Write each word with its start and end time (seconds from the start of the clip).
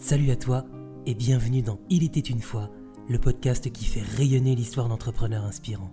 Salut 0.00 0.30
à 0.30 0.36
toi 0.36 0.64
et 1.06 1.14
bienvenue 1.16 1.60
dans 1.60 1.80
Il 1.90 2.04
était 2.04 2.20
une 2.20 2.40
fois, 2.40 2.70
le 3.08 3.18
podcast 3.18 3.72
qui 3.72 3.84
fait 3.84 4.04
rayonner 4.16 4.54
l'histoire 4.54 4.88
d'entrepreneurs 4.88 5.44
inspirants. 5.44 5.92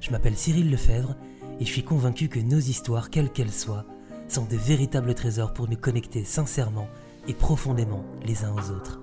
Je 0.00 0.12
m'appelle 0.12 0.36
Cyril 0.36 0.70
Lefebvre 0.70 1.16
et 1.58 1.64
je 1.64 1.70
suis 1.72 1.82
convaincu 1.82 2.28
que 2.28 2.38
nos 2.38 2.60
histoires, 2.60 3.10
quelles 3.10 3.32
qu'elles 3.32 3.50
soient, 3.50 3.86
sont 4.28 4.44
de 4.44 4.56
véritables 4.56 5.16
trésors 5.16 5.52
pour 5.52 5.68
nous 5.68 5.76
connecter 5.76 6.24
sincèrement 6.24 6.86
et 7.26 7.34
profondément 7.34 8.04
les 8.24 8.44
uns 8.44 8.54
aux 8.54 8.70
autres. 8.70 9.00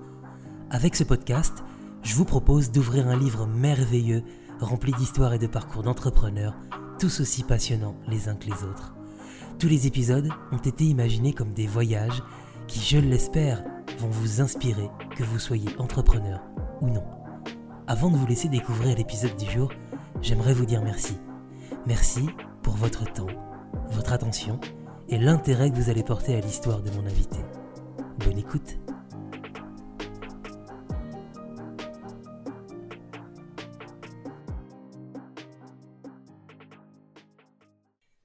Avec 0.70 0.96
ce 0.96 1.04
podcast, 1.04 1.62
je 2.02 2.14
vous 2.14 2.24
propose 2.24 2.72
d'ouvrir 2.72 3.06
un 3.06 3.18
livre 3.18 3.46
merveilleux 3.46 4.22
rempli 4.60 4.92
d'histoires 4.92 5.34
et 5.34 5.38
de 5.38 5.46
parcours 5.46 5.82
d'entrepreneurs, 5.82 6.56
tous 6.98 7.20
aussi 7.20 7.42
passionnants 7.42 7.96
les 8.08 8.30
uns 8.30 8.34
que 8.34 8.46
les 8.46 8.64
autres. 8.64 8.94
Tous 9.58 9.68
les 9.68 9.86
épisodes 9.86 10.30
ont 10.52 10.56
été 10.56 10.86
imaginés 10.86 11.34
comme 11.34 11.52
des 11.52 11.66
voyages 11.66 12.22
qui, 12.66 12.80
je 12.80 12.96
l'espère, 12.96 13.62
vont 13.98 14.08
vous 14.08 14.40
inspirer, 14.40 14.88
que 15.16 15.24
vous 15.24 15.38
soyez 15.38 15.68
entrepreneur 15.78 16.40
ou 16.80 16.86
non. 16.86 17.04
Avant 17.86 18.10
de 18.10 18.16
vous 18.16 18.26
laisser 18.26 18.48
découvrir 18.48 18.96
l'épisode 18.96 19.36
du 19.36 19.50
jour, 19.50 19.72
j'aimerais 20.22 20.54
vous 20.54 20.66
dire 20.66 20.82
merci. 20.82 21.16
Merci 21.86 22.28
pour 22.62 22.74
votre 22.74 23.04
temps, 23.12 23.26
votre 23.90 24.12
attention 24.12 24.60
et 25.08 25.18
l'intérêt 25.18 25.70
que 25.70 25.76
vous 25.76 25.90
allez 25.90 26.02
porter 26.02 26.36
à 26.36 26.40
l'histoire 26.40 26.80
de 26.80 26.90
mon 26.92 27.06
invité. 27.06 27.38
Bonne 28.24 28.38
écoute 28.38 28.78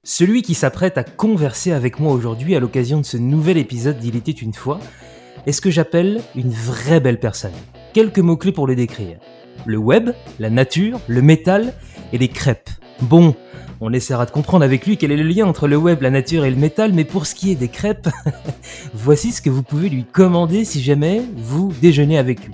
Celui 0.04 0.42
qui 0.42 0.54
s'apprête 0.54 0.96
à 0.96 1.02
converser 1.02 1.72
avec 1.72 1.98
moi 1.98 2.12
aujourd'hui 2.12 2.54
à 2.54 2.60
l'occasion 2.60 3.00
de 3.00 3.04
ce 3.04 3.16
nouvel 3.16 3.56
épisode 3.56 3.98
d'Il 3.98 4.14
était 4.14 4.30
une 4.30 4.54
fois 4.54 4.78
est 5.46 5.52
ce 5.52 5.60
que 5.60 5.70
j'appelle 5.70 6.20
une 6.34 6.50
vraie 6.50 7.00
belle 7.00 7.20
personne. 7.20 7.52
Quelques 7.92 8.18
mots-clés 8.18 8.52
pour 8.52 8.66
le 8.66 8.74
décrire. 8.74 9.18
Le 9.66 9.76
web, 9.76 10.10
la 10.38 10.50
nature, 10.50 11.00
le 11.06 11.22
métal 11.22 11.74
et 12.12 12.18
les 12.18 12.28
crêpes. 12.28 12.70
Bon, 13.00 13.34
on 13.80 13.92
essaiera 13.92 14.26
de 14.26 14.30
comprendre 14.30 14.64
avec 14.64 14.86
lui 14.86 14.96
quel 14.96 15.12
est 15.12 15.16
le 15.16 15.22
lien 15.22 15.46
entre 15.46 15.68
le 15.68 15.76
web, 15.76 16.02
la 16.02 16.10
nature 16.10 16.44
et 16.44 16.50
le 16.50 16.56
métal, 16.56 16.92
mais 16.92 17.04
pour 17.04 17.26
ce 17.26 17.34
qui 17.34 17.52
est 17.52 17.56
des 17.56 17.68
crêpes, 17.68 18.08
voici 18.94 19.32
ce 19.32 19.42
que 19.42 19.50
vous 19.50 19.62
pouvez 19.62 19.88
lui 19.88 20.04
commander 20.04 20.64
si 20.64 20.82
jamais 20.82 21.22
vous 21.36 21.72
déjeunez 21.80 22.18
avec 22.18 22.44
lui 22.44 22.52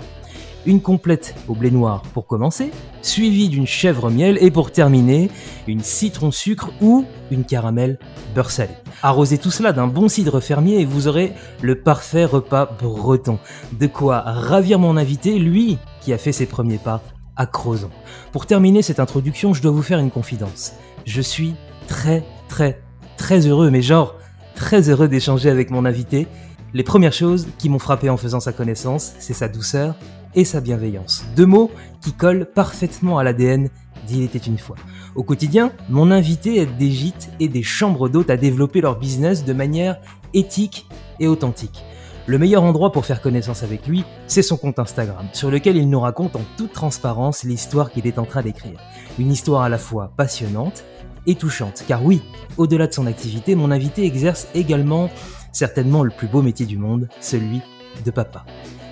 une 0.66 0.80
complète 0.80 1.34
au 1.48 1.55
blé 1.55 1.70
noir 1.70 2.03
pour 2.14 2.27
commencer, 2.27 2.70
suivie 3.03 3.48
d'une 3.48 3.66
chèvre 3.66 4.11
miel 4.11 4.39
et 4.41 4.50
pour 4.50 4.70
terminer, 4.70 5.30
une 5.66 5.83
citron 5.83 6.30
sucre 6.30 6.70
ou 6.80 7.05
une 7.30 7.44
caramel 7.44 7.98
beurre 8.34 8.50
salé. 8.50 8.72
Arrosez 9.03 9.38
tout 9.38 9.50
cela 9.50 9.72
d'un 9.72 9.86
bon 9.86 10.08
cidre 10.08 10.41
fermier 10.41 10.81
et 10.81 10.84
vous 10.84 11.08
aurez 11.08 11.33
le 11.62 11.77
parfait 11.77 12.25
repas 12.25 12.66
breton. 12.81 13.38
De 13.78 13.86
quoi 13.86 14.20
ravir 14.20 14.78
mon 14.78 14.97
invité, 14.97 15.38
lui 15.38 15.78
qui 16.00 16.12
a 16.12 16.19
fait 16.19 16.33
ses 16.33 16.47
premiers 16.47 16.78
pas 16.78 17.03
à 17.36 17.47
Crozon. 17.47 17.91
Pour 18.33 18.47
terminer 18.47 18.83
cette 18.83 19.00
introduction, 19.00 19.55
je 19.55 19.62
dois 19.62 19.72
vous 19.72 19.83
faire 19.83 19.98
une 19.98 20.11
confidence. 20.11 20.75
Je 21.06 21.22
suis 21.22 21.55
très 21.88 22.22
très 22.48 22.83
très 23.16 23.47
heureux, 23.47 23.70
mais 23.70 23.83
genre 23.83 24.14
très 24.55 24.91
heureux 24.91 25.08
d'échanger 25.08 25.48
avec 25.48 25.70
mon 25.70 25.84
invité. 25.86 26.27
Les 26.75 26.83
premières 26.84 27.12
choses 27.12 27.48
qui 27.58 27.69
m'ont 27.69 27.78
frappé 27.78 28.11
en 28.11 28.16
faisant 28.16 28.41
sa 28.41 28.53
connaissance, 28.53 29.12
c'est 29.19 29.34
sa 29.34 29.48
douceur 29.48 29.94
et 30.34 30.45
sa 30.45 30.61
bienveillance. 30.61 31.25
Deux 31.36 31.47
mots 31.47 31.70
qui 32.00 32.12
collent 32.12 32.47
parfaitement 32.47 33.19
à 33.19 33.25
l'ADN 33.25 33.69
d'Il 34.06 34.23
était 34.23 34.39
une 34.39 34.59
fois. 34.59 34.77
Au 35.14 35.22
quotidien, 35.22 35.72
mon 35.89 36.11
invité 36.11 36.61
aide 36.61 36.77
des 36.77 36.91
gîtes 36.91 37.31
et 37.41 37.48
des 37.48 37.62
chambres 37.62 38.09
d'hôtes 38.09 38.31
à 38.31 38.37
développer 38.37 38.81
leur 38.81 38.98
business 38.98 39.45
de 39.45 39.53
manière 39.53 40.00
éthique 40.34 40.87
et 41.19 41.28
authentique. 41.28 41.84
Le 42.27 42.39
meilleur 42.39 42.62
endroit 42.62 42.92
pour 42.92 43.06
faire 43.06 43.22
connaissance 43.22 43.62
avec 43.62 43.87
lui, 43.87 44.05
c'est 44.27 44.42
son 44.42 44.56
compte 44.56 44.78
Instagram, 44.78 45.27
sur 45.33 45.50
lequel 45.50 45.77
il 45.77 45.89
nous 45.89 46.00
raconte 46.00 46.37
en 46.37 46.42
toute 46.56 46.72
transparence 46.72 47.42
l'histoire 47.42 47.91
qu'il 47.91 48.06
est 48.06 48.19
en 48.19 48.25
train 48.25 48.42
d'écrire. 48.42 48.78
Une 49.19 49.33
histoire 49.33 49.62
à 49.62 49.69
la 49.69 49.78
fois 49.78 50.12
passionnante 50.17 50.84
et 51.27 51.34
touchante, 51.34 51.84
car 51.88 52.05
oui, 52.05 52.22
au-delà 52.56 52.87
de 52.87 52.94
son 52.94 53.06
activité, 53.06 53.55
mon 53.55 53.71
invité 53.71 54.05
exerce 54.05 54.49
également 54.55 55.10
certainement 55.53 56.05
le 56.05 56.10
plus 56.10 56.28
beau 56.28 56.43
métier 56.43 56.66
du 56.66 56.78
monde, 56.78 57.09
celui 57.21 57.60
de 58.05 58.10
papa. 58.10 58.44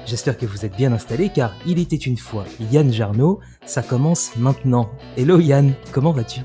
J'espère 0.08 0.38
que 0.38 0.46
vous 0.46 0.64
êtes 0.64 0.74
bien 0.74 0.90
installés 0.94 1.28
car 1.28 1.54
il 1.66 1.78
était 1.78 1.94
une 1.96 2.16
fois 2.16 2.46
Yann 2.72 2.90
Jarno, 2.90 3.40
ça 3.66 3.82
commence 3.82 4.34
maintenant. 4.36 4.90
Hello 5.18 5.38
Yann, 5.38 5.74
comment 5.92 6.12
vas-tu? 6.12 6.40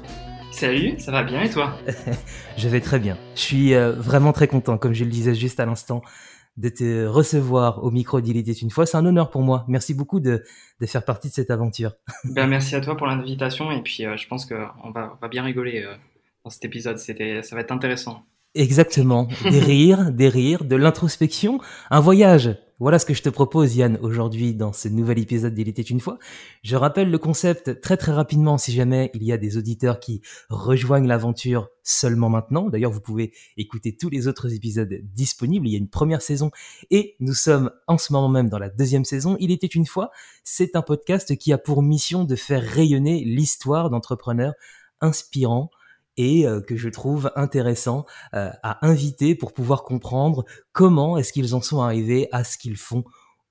Salut, 0.51 1.00
ça 1.00 1.13
va 1.13 1.24
bien 1.24 1.44
et 1.44 1.50
toi? 1.50 1.78
Je 2.57 2.68
vais 2.68 2.81
très 2.81 3.00
bien. 3.00 3.18
Je 3.35 3.40
suis 3.40 3.74
euh, 3.74 3.94
vraiment 3.94 4.34
très 4.34 4.50
content, 4.50 4.78
comme 4.78 4.91
je 4.91 5.06
le 5.06 5.09
disais 5.09 5.34
juste 5.34 5.62
à 5.62 5.66
l'instant, 5.66 6.01
de 6.57 6.68
te 6.68 7.06
recevoir 7.06 7.81
au 7.85 7.90
micro 7.90 8.19
d'Il 8.19 8.35
était 8.35 8.51
une 8.51 8.69
fois. 8.69 8.85
C'est 8.85 8.97
un 8.97 9.06
honneur 9.06 9.29
pour 9.29 9.44
moi. 9.44 9.63
Merci 9.69 9.94
beaucoup 9.94 10.19
de, 10.19 10.44
faire 10.85 11.06
partie 11.06 11.30
de 11.30 11.34
cette 11.34 11.50
aventure. 11.50 11.94
Ben, 12.25 12.47
merci 12.47 12.75
à 12.75 12.81
toi 12.81 12.97
pour 12.97 13.07
l'invitation 13.07 13.72
et 13.72 13.81
puis 13.81 14.06
euh, 14.06 14.18
je 14.18 14.28
pense 14.28 14.45
qu'on 14.45 14.91
va, 14.91 15.18
va, 15.22 15.28
bien 15.30 15.41
rigoler 15.41 15.84
euh, 15.84 15.95
dans 16.44 16.50
cet 16.50 16.66
épisode. 16.66 16.97
Ça 16.97 17.13
va 17.13 17.62
être 17.62 17.72
intéressant. 17.72 18.25
Exactement. 18.56 19.28
Des 19.44 19.59
rires, 19.59 20.12
des 20.12 20.30
rires, 20.30 20.64
de 20.64 20.75
l'introspection, 20.75 21.59
un 21.90 22.00
voyage. 22.00 22.56
Voilà 22.80 23.00
ce 23.00 23.06
que 23.06 23.14
je 23.14 23.24
te 23.24 23.30
propose, 23.30 23.75
Yann, 23.75 23.97
aujourd'hui 24.02 24.53
dans 24.53 24.74
ce 24.74 24.90
nouvel 24.90 25.18
épisode 25.18 25.53
d'Il 25.56 25.69
était 25.69 25.81
une 25.81 26.00
fois. 26.00 26.19
Je 26.63 26.75
rappelle 26.75 27.09
le 27.09 27.18
concept 27.18 27.80
très 27.81 27.97
très 27.97 28.12
rapidement 28.12 28.58
si 28.58 28.72
jamais 28.74 29.09
il 29.13 29.24
y 29.24 29.31
a 29.31 29.38
des 29.38 29.58
auditeurs 29.58 30.00
qui 30.00 30.22
rejoignent 30.50 31.08
l'aventure 31.08 31.69
seulement 31.81 32.30
maintenant. 32.30 32.69
D'ailleurs, 32.69 32.92
vous 32.92 33.00
pouvez 33.00 33.31
écouter 33.58 33.96
tous 33.96 34.09
les 34.09 34.28
autres 34.28 34.53
épisodes 34.53 35.00
disponibles. 35.13 35.68
Il 35.68 35.72
y 35.72 35.75
a 35.75 35.80
une 35.80 35.90
première 35.90 36.22
saison 36.22 36.52
et 36.92 37.16
nous 37.19 37.34
sommes 37.34 37.72
en 37.88 37.97
ce 37.97 38.12
moment 38.12 38.30
même 38.30 38.50
dans 38.50 38.59
la 38.59 38.69
deuxième 38.69 39.06
saison. 39.06 39.38
Il 39.40 39.52
était 39.52 39.68
une 39.68 39.86
fois. 39.86 40.12
C'est 40.44 40.75
un 40.75 40.81
podcast 40.81 41.38
qui 41.38 41.53
a 41.53 41.58
pour 41.58 41.81
mission 41.84 42.24
de 42.24 42.36
faire 42.36 42.62
rayonner 42.62 43.24
l'histoire 43.24 43.90
d'entrepreneurs 43.90 44.53
inspirants 45.00 45.72
et 46.18 46.47
euh, 46.47 46.62
que 46.62 46.75
je 46.75 46.90
trouve 46.90 47.31
intéressant 47.35 48.06
euh, 48.34 48.50
à 48.63 48.85
inviter 48.85 49.35
pour 49.35 49.53
pouvoir 49.53 49.84
comprendre 49.84 50.46
comment 50.72 51.18
est-ce 51.18 51.34
qu'ils 51.34 51.56
en 51.56 51.62
sont 51.62 51.81
arrivés 51.81 52.28
à 52.31 52.44
ce 52.44 52.57
qu'ils 52.57 52.78
font 52.78 53.03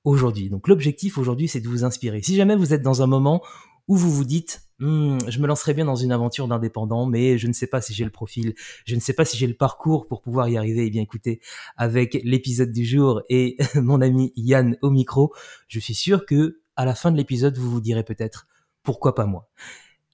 aujourd'hui. 0.04 0.50
Donc 0.50 0.68
l'objectif 0.68 1.18
aujourd'hui, 1.18 1.48
c'est 1.48 1.60
de 1.60 1.68
vous 1.68 1.84
inspirer. 1.84 2.22
Si 2.22 2.34
jamais 2.34 2.56
vous 2.56 2.74
êtes 2.74 2.82
dans 2.82 3.02
un 3.02 3.06
moment 3.06 3.42
où 3.88 3.96
vous 3.96 4.10
vous 4.10 4.24
dites 4.24 4.62
hm, 4.78 5.18
je 5.28 5.40
me 5.40 5.46
lancerai 5.46 5.74
bien 5.74 5.84
dans 5.84 5.96
une 5.96 6.12
aventure 6.12 6.48
d'indépendant, 6.48 7.06
mais 7.06 7.38
je 7.38 7.46
ne 7.46 7.52
sais 7.52 7.66
pas 7.66 7.80
si 7.80 7.94
j'ai 7.94 8.04
le 8.04 8.10
profil, 8.10 8.54
je 8.84 8.94
ne 8.94 9.00
sais 9.00 9.12
pas 9.12 9.24
si 9.24 9.36
j'ai 9.36 9.46
le 9.46 9.54
parcours 9.54 10.06
pour 10.06 10.22
pouvoir 10.22 10.48
y 10.48 10.56
arriver. 10.56 10.86
Eh 10.86 10.90
bien, 10.90 11.02
écoutez, 11.02 11.40
avec 11.76 12.20
l'épisode 12.24 12.72
du 12.72 12.84
jour 12.84 13.22
et 13.28 13.56
mon 13.74 14.00
ami 14.00 14.32
Yann 14.36 14.76
au 14.82 14.90
micro, 14.90 15.32
je 15.68 15.78
suis 15.78 15.94
sûr 15.94 16.26
que 16.26 16.60
à 16.76 16.84
la 16.84 16.94
fin 16.94 17.12
de 17.12 17.16
l'épisode, 17.16 17.56
vous 17.58 17.70
vous 17.70 17.80
direz 17.80 18.02
peut-être 18.02 18.46
pourquoi 18.82 19.14
pas 19.14 19.26
moi? 19.26 19.48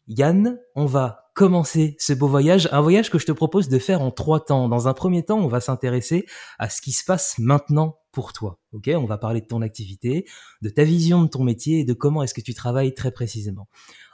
Yann, 0.08 0.58
on 0.74 0.86
va 0.86 1.27
commencer 1.38 1.94
ce 2.00 2.12
beau 2.12 2.26
voyage, 2.26 2.68
un 2.72 2.80
voyage 2.80 3.10
que 3.10 3.18
je 3.20 3.24
te 3.24 3.30
propose 3.30 3.68
de 3.68 3.78
faire 3.78 4.02
en 4.02 4.10
trois 4.10 4.44
temps. 4.44 4.68
Dans 4.68 4.88
un 4.88 4.92
premier 4.92 5.24
temps, 5.24 5.38
on 5.38 5.46
va 5.46 5.60
s'intéresser 5.60 6.26
à 6.58 6.68
ce 6.68 6.82
qui 6.82 6.90
se 6.90 7.04
passe 7.04 7.36
maintenant 7.38 8.00
pour 8.10 8.32
toi. 8.32 8.58
On 8.72 9.04
va 9.04 9.18
parler 9.18 9.40
de 9.40 9.46
ton 9.46 9.62
activité, 9.62 10.26
de 10.62 10.68
ta 10.68 10.82
vision 10.82 11.22
de 11.22 11.28
ton 11.28 11.44
métier 11.44 11.78
et 11.78 11.84
de 11.84 11.92
comment 11.92 12.24
est-ce 12.24 12.34
que 12.34 12.40
tu 12.40 12.54
travailles 12.54 12.92
très 12.92 13.12
précisément. 13.12 13.68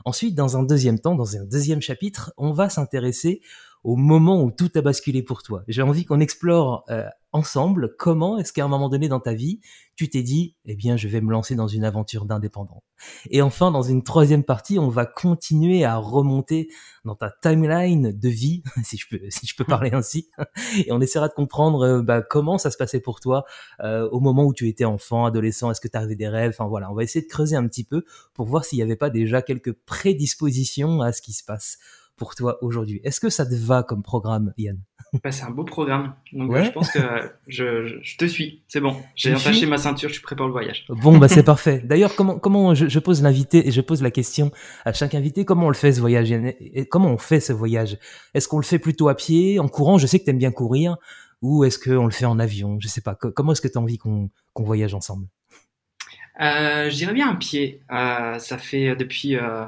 Ensuite, 0.05 0.35
dans 0.35 0.59
un 0.59 0.65
deuxième 0.65 0.99
temps, 0.99 1.15
dans 1.15 1.39
un 1.39 1.47
deuxième 1.47 1.81
chapitre, 1.81 2.35
on 2.37 2.53
va 2.53 2.69
s'intéresser 2.69 3.41
au 3.85 3.97
moment 3.97 4.43
où 4.43 4.51
tout 4.51 4.71
a 4.75 4.81
basculé 4.81 5.23
pour 5.23 5.43
toi. 5.43 5.63
J'ai 5.69 5.83
envie 5.83 6.07
qu'on 6.07 6.21
explore 6.21 6.85
euh, 6.89 7.05
ensemble 7.33 7.95
comment 7.99 8.39
est-ce 8.39 8.53
qu'à 8.53 8.65
un 8.65 8.69
moment 8.69 8.89
donné 8.89 9.09
dans 9.09 9.21
ta 9.21 9.35
vie, 9.35 9.61
tu 9.97 10.09
t'es 10.09 10.23
dit, 10.23 10.57
eh 10.65 10.75
bien, 10.75 10.97
je 10.97 11.07
vais 11.09 11.21
me 11.21 11.31
lancer 11.31 11.55
dans 11.55 11.69
une 11.69 11.85
aventure 11.85 12.25
d'indépendant. 12.25 12.83
Et 13.31 13.43
enfin, 13.43 13.71
dans 13.71 13.83
une 13.83 14.03
troisième 14.03 14.45
partie, 14.45 14.79
on 14.79 14.89
va 14.89 15.05
continuer 15.05 15.85
à 15.85 15.97
remonter 15.97 16.69
dans 17.05 17.15
ta 17.15 17.33
timeline 17.43 18.13
de 18.13 18.29
vie, 18.29 18.63
si 18.85 18.97
je 18.97 19.07
peux, 19.09 19.21
si 19.29 19.47
je 19.47 19.55
peux 19.55 19.65
parler 19.65 19.91
ainsi, 19.93 20.31
et 20.79 20.91
on 20.93 21.01
essaiera 21.01 21.29
de 21.29 21.35
comprendre 21.35 21.83
euh, 21.83 22.03
bah, 22.03 22.23
comment 22.23 22.57
ça 22.57 22.71
se 22.71 22.77
passait 22.77 23.01
pour 23.01 23.21
toi 23.21 23.45
euh, 23.81 24.09
au 24.11 24.21
moment 24.21 24.45
où 24.45 24.55
tu 24.55 24.69
étais 24.69 24.85
enfant, 24.85 25.27
adolescent, 25.27 25.71
est-ce 25.71 25.81
que 25.81 25.89
tu 25.89 25.99
avais 25.99 26.17
des 26.17 26.29
rêves, 26.29 26.55
enfin 26.57 26.69
voilà, 26.69 26.91
on 26.91 26.95
va 26.95 27.03
essayer 27.03 27.25
de 27.25 27.31
creuser 27.31 27.57
un 27.57 27.67
petit 27.67 27.85
peu 27.85 28.05
pour 28.33 28.47
voir 28.47 28.65
s'il 28.65 28.79
n'y 28.79 28.83
avait 28.83 28.97
pas 28.97 29.11
déjà 29.11 29.43
quelques 29.43 29.73
prédispositions 29.73 31.03
à 31.03 31.13
ce 31.13 31.21
qui 31.21 31.33
se 31.33 31.45
passe 31.45 31.79
pour 32.17 32.35
toi 32.35 32.59
aujourd'hui. 32.63 33.01
Est-ce 33.05 33.21
que 33.21 33.29
ça 33.29 33.45
te 33.45 33.55
va 33.55 33.83
comme 33.83 34.03
programme, 34.03 34.53
Yann 34.57 34.79
bah, 35.23 35.33
C'est 35.33 35.45
un 35.45 35.51
beau 35.51 35.65
programme. 35.65 36.15
Donc 36.33 36.57
je 36.57 36.71
pense 36.71 36.91
que 36.91 37.01
je, 37.47 37.99
je, 38.03 38.17
te 38.17 38.25
suis. 38.25 38.63
C'est 38.69 38.81
bon. 38.81 38.97
J'ai 39.15 39.33
attaché 39.33 39.67
ma 39.67 39.79
ceinture, 39.79 40.09
je 40.09 40.15
suis 40.15 40.23
prêt 40.23 40.37
pour 40.37 40.47
le 40.47 40.53
voyage. 40.53 40.87
Bon, 40.89 41.19
bah 41.19 41.29
c'est 41.29 41.43
parfait. 41.43 41.83
D'ailleurs, 41.85 42.15
comment, 42.15 42.39
comment 42.39 42.75
je, 42.75 42.89
je 42.89 42.99
pose 42.99 43.23
l'invité 43.23 43.67
et 43.67 43.71
je 43.71 43.81
pose 43.81 44.03
la 44.03 44.11
question 44.11 44.51
à 44.85 44.93
chaque 44.93 45.15
invité, 45.15 45.45
comment 45.45 45.67
on 45.67 45.71
le 45.71 45.75
fait 45.75 45.93
ce 45.93 46.01
voyage 46.01 46.33
et 46.33 46.87
Comment 46.87 47.11
on 47.11 47.19
fait 47.19 47.41
ce 47.41 47.53
voyage? 47.53 47.99
Est-ce 48.35 48.49
qu'on 48.49 48.59
le 48.59 48.65
fait 48.65 48.79
plutôt 48.79 49.09
à 49.09 49.15
pied, 49.15 49.59
en 49.59 49.69
courant? 49.69 49.99
Je 49.99 50.07
sais 50.07 50.19
que 50.19 50.25
tu 50.25 50.31
aimes 50.31 50.39
bien 50.39 50.53
courir. 50.53 50.97
Ou 51.43 51.65
est-ce 51.65 51.79
qu'on 51.79 52.07
le 52.07 52.11
fait 52.11 52.25
en 52.25 52.39
avion? 52.39 52.79
Je 52.81 52.89
sais 52.89 53.03
pas. 53.03 53.15
Comment 53.15 53.53
est-ce 53.53 53.61
que 53.61 53.69
tu 53.69 53.77
as 53.77 53.81
envie 53.81 53.99
qu'on 53.99 54.31
voyage 54.57 54.95
ensemble? 54.95 55.27
Euh, 56.41 56.89
Je 56.91 56.95
dirais 56.95 57.13
bien 57.13 57.31
à 57.31 57.37
pied. 57.37 57.83
Euh, 57.91 58.39
ça 58.39 58.59
fait 58.59 58.97
depuis, 58.97 59.37
euh, 59.37 59.67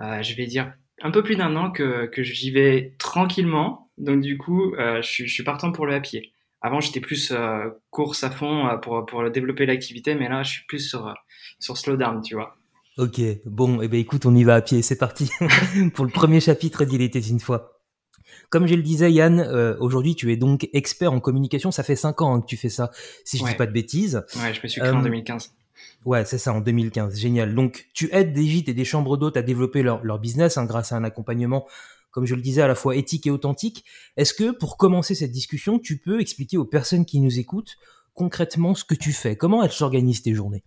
euh 0.00 0.22
je 0.22 0.34
vais 0.34 0.46
dire, 0.46 0.72
un 1.02 1.10
peu 1.10 1.22
plus 1.22 1.36
d'un 1.36 1.54
an 1.56 1.70
que, 1.70 2.06
que 2.06 2.22
j'y 2.22 2.50
vais 2.50 2.94
tranquillement. 2.98 3.90
Donc 3.98 4.20
du 4.20 4.38
coup, 4.38 4.74
euh, 4.74 5.02
je, 5.02 5.08
suis, 5.08 5.28
je, 5.28 5.32
suis 5.32 5.44
partant 5.44 5.72
pour 5.72 5.86
le 5.86 5.94
à 5.94 6.00
pied. 6.00 6.32
avant, 6.60 6.80
j'étais 6.80 7.00
plus 7.00 7.32
course 7.90 8.24
à 8.24 8.30
fond 8.30 8.78
pour, 8.82 9.06
pour 9.06 9.30
développer 9.30 9.66
l'activité, 9.66 10.14
mais 10.14 10.28
là, 10.28 10.42
je 10.42 10.50
suis 10.50 10.66
plus 10.66 10.80
sur, 10.80 11.14
sur 11.58 11.76
slowdown, 11.76 12.22
tu 12.22 12.34
vois. 12.34 12.56
Ok, 12.98 13.20
bon, 13.46 13.80
eh 13.80 13.86
ben 13.86 14.00
écoute, 14.00 14.26
on 14.26 14.34
y 14.34 14.42
va 14.42 14.56
à 14.56 14.60
pied, 14.60 14.82
c'est 14.82 14.98
parti 14.98 15.30
pour 15.94 16.04
le 16.04 16.10
premier 16.10 16.40
chapitre 16.40 16.84
d'Il 16.84 17.00
était 17.00 17.20
une 17.20 17.38
fois. 17.38 17.78
Comme 18.50 18.66
je 18.66 18.74
le 18.74 18.82
disais, 18.82 19.12
Yann, 19.12 19.38
euh, 19.38 19.76
aujourd'hui 19.78 20.16
tu 20.16 20.32
es 20.32 20.36
donc 20.36 20.68
expert 20.72 21.12
en 21.12 21.20
communication. 21.20 21.70
Ça 21.70 21.84
fait 21.84 21.94
cinq 21.94 22.22
ans 22.22 22.34
hein, 22.34 22.40
que 22.40 22.46
tu 22.46 22.56
fais 22.56 22.70
ça, 22.70 22.90
si 23.24 23.38
je 23.38 23.44
ne 23.44 23.48
dis 23.48 23.54
pas 23.54 23.66
de 23.66 23.72
bêtises. 23.72 24.24
Ouais, 24.36 24.52
je 24.52 24.60
me 24.62 24.68
suis 24.68 24.80
créé 24.80 24.90
en 24.90 25.02
2015. 25.02 25.54
Ouais, 26.04 26.24
c'est 26.24 26.38
ça, 26.38 26.52
en 26.52 26.60
2015. 26.60 27.18
Génial. 27.18 27.54
Donc, 27.54 27.88
tu 27.94 28.08
aides 28.12 28.32
des 28.32 28.46
gîtes 28.46 28.68
et 28.68 28.74
des 28.74 28.84
chambres 28.84 29.16
d'hôtes 29.16 29.36
à 29.36 29.42
développer 29.42 29.82
leur, 29.82 30.04
leur 30.04 30.18
business 30.18 30.56
hein, 30.56 30.64
grâce 30.64 30.92
à 30.92 30.96
un 30.96 31.04
accompagnement, 31.04 31.66
comme 32.10 32.26
je 32.26 32.34
le 32.34 32.42
disais, 32.42 32.62
à 32.62 32.68
la 32.68 32.74
fois 32.74 32.96
éthique 32.96 33.26
et 33.26 33.30
authentique. 33.30 33.84
Est-ce 34.16 34.34
que, 34.34 34.50
pour 34.50 34.76
commencer 34.76 35.14
cette 35.14 35.32
discussion, 35.32 35.78
tu 35.78 35.98
peux 35.98 36.20
expliquer 36.20 36.56
aux 36.56 36.64
personnes 36.64 37.04
qui 37.04 37.20
nous 37.20 37.38
écoutent 37.38 37.76
concrètement 38.14 38.74
ce 38.74 38.84
que 38.84 38.94
tu 38.94 39.12
fais? 39.12 39.36
Comment 39.36 39.62
elles 39.62 39.72
s'organisent 39.72 40.22
tes 40.22 40.34
journées? 40.34 40.64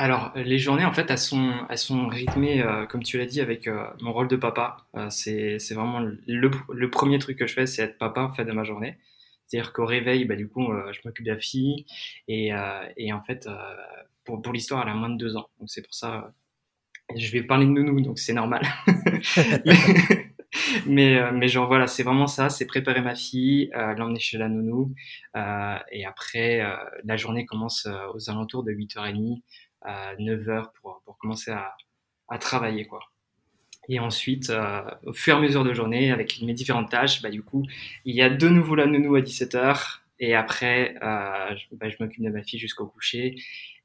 Alors, 0.00 0.32
les 0.34 0.58
journées, 0.58 0.86
en 0.86 0.94
fait, 0.94 1.10
elles 1.10 1.18
sont, 1.18 1.52
elles 1.68 1.76
sont 1.76 2.08
rythmées, 2.08 2.62
euh, 2.62 2.86
comme 2.86 3.02
tu 3.02 3.18
l'as 3.18 3.26
dit, 3.26 3.42
avec 3.42 3.68
euh, 3.68 3.84
mon 4.00 4.14
rôle 4.14 4.28
de 4.28 4.36
papa. 4.36 4.78
Euh, 4.96 5.10
c'est, 5.10 5.58
c'est 5.58 5.74
vraiment 5.74 6.00
le, 6.00 6.50
le, 6.72 6.90
premier 6.90 7.18
truc 7.18 7.36
que 7.36 7.46
je 7.46 7.52
fais, 7.52 7.66
c'est 7.66 7.82
être 7.82 7.98
papa 7.98 8.22
en 8.22 8.32
fait 8.32 8.46
de 8.46 8.52
ma 8.52 8.64
journée. 8.64 8.96
C'est-à-dire 9.50 9.72
qu'au 9.72 9.84
réveil, 9.84 10.24
bah, 10.26 10.36
du 10.36 10.48
coup, 10.48 10.68
je 10.92 11.00
m'occupe 11.04 11.26
de 11.26 11.32
la 11.32 11.38
fille. 11.38 11.84
Et, 12.28 12.52
et 12.96 13.12
en 13.12 13.22
fait, 13.22 13.48
pour, 14.24 14.40
pour 14.40 14.52
l'histoire, 14.52 14.82
elle 14.82 14.90
a 14.90 14.94
moins 14.94 15.10
de 15.10 15.16
deux 15.16 15.36
ans. 15.36 15.48
Donc, 15.58 15.68
c'est 15.68 15.82
pour 15.82 15.92
ça, 15.92 16.32
je 17.16 17.32
vais 17.32 17.42
parler 17.42 17.66
de 17.66 17.72
nounou, 17.72 18.00
donc 18.00 18.20
c'est 18.20 18.32
normal. 18.32 18.62
mais, 20.86 21.32
mais 21.32 21.48
genre, 21.48 21.66
voilà, 21.66 21.88
c'est 21.88 22.04
vraiment 22.04 22.28
ça, 22.28 22.48
c'est 22.48 22.66
préparer 22.66 23.00
ma 23.00 23.16
fille, 23.16 23.70
l'emmener 23.74 24.20
chez 24.20 24.38
la 24.38 24.48
nounou. 24.48 24.94
et 25.34 26.04
après, 26.04 26.62
la 27.04 27.16
journée 27.16 27.44
commence 27.44 27.88
aux 28.14 28.30
alentours 28.30 28.62
de 28.62 28.70
8h30 28.70 29.42
à 29.82 30.14
9 30.18 30.48
heures 30.48 30.72
pour, 30.74 31.02
pour 31.04 31.18
commencer 31.18 31.50
à, 31.50 31.74
à 32.28 32.38
travailler 32.38 32.86
quoi. 32.86 33.00
Et 33.90 33.98
ensuite, 33.98 34.50
euh, 34.50 34.82
au 35.04 35.12
fur 35.12 35.34
et 35.34 35.38
à 35.38 35.40
mesure 35.40 35.64
de 35.64 35.74
journée, 35.74 36.12
avec 36.12 36.40
mes 36.42 36.54
différentes 36.54 36.90
tâches, 36.90 37.22
bah, 37.22 37.28
du 37.28 37.42
coup, 37.42 37.64
il 38.04 38.14
y 38.14 38.22
a 38.22 38.30
de 38.30 38.48
nouveau 38.48 38.76
la 38.76 38.86
nounou 38.86 39.16
à 39.16 39.20
17h. 39.20 39.98
Et 40.20 40.36
après, 40.36 40.94
euh, 41.02 41.56
je, 41.56 41.74
bah, 41.76 41.88
je 41.90 41.96
m'occupe 41.98 42.22
de 42.22 42.30
ma 42.30 42.44
fille 42.44 42.60
jusqu'au 42.60 42.86
coucher. 42.86 43.34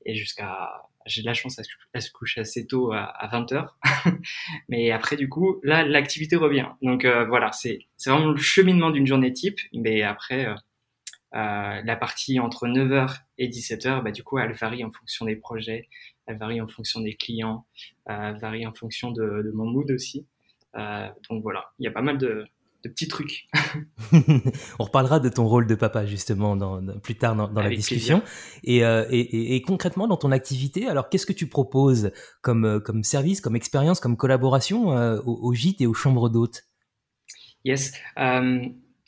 Et 0.06 0.16
jusqu'à... 0.16 0.84
J'ai 1.08 1.22
de 1.22 1.28
la 1.28 1.34
chance, 1.34 1.60
à 1.94 2.00
se 2.02 2.12
coucher 2.12 2.42
assez 2.42 2.68
tôt 2.68 2.92
à, 2.92 3.02
à 3.04 3.28
20h. 3.28 3.68
mais 4.70 4.92
après, 4.92 5.16
du 5.16 5.28
coup, 5.28 5.60
là, 5.64 5.84
l'activité 5.84 6.36
revient. 6.36 6.68
Donc 6.84 7.04
euh, 7.04 7.26
voilà, 7.26 7.52
c'est, 7.52 7.80
vraiment 8.06 8.30
le 8.30 8.38
cheminement 8.38 8.92
d'une 8.92 9.08
journée 9.08 9.34
type. 9.34 9.60
Mais 9.74 10.04
après, 10.04 10.48
euh, 11.36 11.82
la 11.84 11.96
partie 11.96 12.40
entre 12.40 12.68
9h 12.68 13.18
et 13.40 13.50
17h, 13.50 14.04
bah, 14.04 14.12
du 14.12 14.24
coup, 14.24 14.38
elle 14.38 14.54
varie 14.54 14.84
en 14.86 14.92
fonction 14.92 15.26
des 15.26 15.36
projets, 15.36 15.90
elle 16.28 16.38
varie 16.38 16.62
en 16.62 16.68
fonction 16.68 17.02
des 17.02 17.16
clients, 17.16 17.66
euh, 18.10 18.32
elle 18.34 18.40
varie 18.40 18.66
en 18.66 18.74
fonction 18.74 19.12
de, 19.12 19.44
de 19.44 19.52
mon 19.54 19.66
mood 19.66 19.90
aussi. 19.92 20.28
Euh, 20.76 21.08
donc 21.30 21.42
voilà, 21.44 21.72
il 21.80 21.86
y 21.86 21.88
a 21.88 21.92
pas 21.92 22.02
mal 22.02 22.18
de, 22.18 22.46
de 22.86 22.90
petits 22.90 23.08
trucs. 23.08 23.48
On 24.80 24.84
reparlera 24.84 25.20
de 25.20 25.30
ton 25.30 25.48
rôle 25.48 25.68
de 25.68 25.76
papa 25.76 26.06
justement 26.06 26.56
dans, 26.56 26.82
plus 27.00 27.16
tard 27.16 27.36
dans, 27.36 27.48
dans 27.48 27.62
la 27.62 27.70
discussion. 27.70 28.22
Et, 28.64 28.86
euh, 28.86 29.06
et, 29.10 29.20
et, 29.20 29.56
et, 29.56 29.62
concrètement 29.62 30.08
dans 30.08 30.18
ton 30.18 30.32
activité, 30.32 30.88
alors 30.88 31.10
qu'est-ce 31.10 31.26
que 31.26 31.34
tu 31.34 31.48
proposes 31.48 32.12
comme, 32.42 32.66
euh, 32.66 32.80
comme 32.80 33.04
service, 33.04 33.42
comme 33.42 33.56
expérience, 33.56 34.00
comme 34.00 34.18
collaboration 34.18 34.98
euh, 34.98 35.20
aux, 35.26 35.54
gîtes 35.54 35.82
et 35.82 35.88
aux 35.88 35.94
chambres 35.94 36.30
d'hôtes? 36.30 36.64
Yes. 37.64 37.94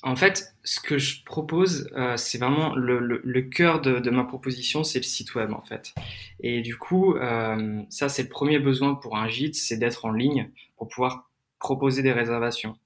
En 0.07 0.15
fait, 0.15 0.54
ce 0.63 0.80
que 0.80 0.98
je 0.98 1.21
propose, 1.25 1.89
euh, 1.98 2.15
c'est 2.15 2.38
vraiment 2.38 2.74
le, 2.75 3.42
cœur 3.42 3.81
de, 3.81 4.09
ma 4.09 4.24
proposition, 4.24 4.86
c'est 4.86 5.00
le 5.00 5.04
site 5.04 5.36
web 5.36 5.51
en 5.51 5.62
fait. 5.63 5.94
Et 6.39 6.62
du 6.62 6.77
coup, 6.77 7.15
euh, 7.15 7.81
ça 7.89 8.07
c'est 8.07 8.24
le 8.24 8.30
premier 8.30 8.57
besoin 8.59 8.95
pour 8.95 9.18
un 9.18 9.27
gîte, 9.27 9.56
c'est 9.56 9.75
d'être 9.75 10.06
en 10.06 10.12
ligne 10.12 10.50
pour 10.77 10.88
pouvoir 10.88 11.30
proposer 11.59 12.04
des 12.04 12.13
réservations. 12.13 12.77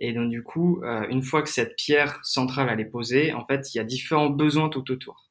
Et 0.00 0.12
donc 0.12 0.30
du 0.30 0.42
coup, 0.42 0.82
euh, 0.82 1.06
une 1.10 1.22
fois 1.22 1.42
que 1.42 1.48
cette 1.48 1.76
pierre 1.76 2.18
centrale 2.24 2.68
elle 2.68 2.80
est 2.80 2.90
posée, 2.90 3.32
en 3.32 3.46
fait, 3.46 3.72
il 3.72 3.78
y 3.78 3.80
a 3.80 3.84
différents 3.84 4.30
besoins 4.30 4.68
tout 4.68 4.90
autour. 4.90 5.30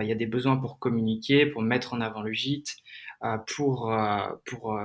Il 0.00 0.08
y 0.08 0.12
a 0.12 0.16
des 0.16 0.26
besoins 0.26 0.56
pour 0.56 0.80
communiquer, 0.80 1.46
pour 1.46 1.62
mettre 1.62 1.94
en 1.94 2.00
avant 2.00 2.22
le 2.22 2.32
gîte, 2.32 2.78
pour 3.46 3.94
pour 4.46 4.80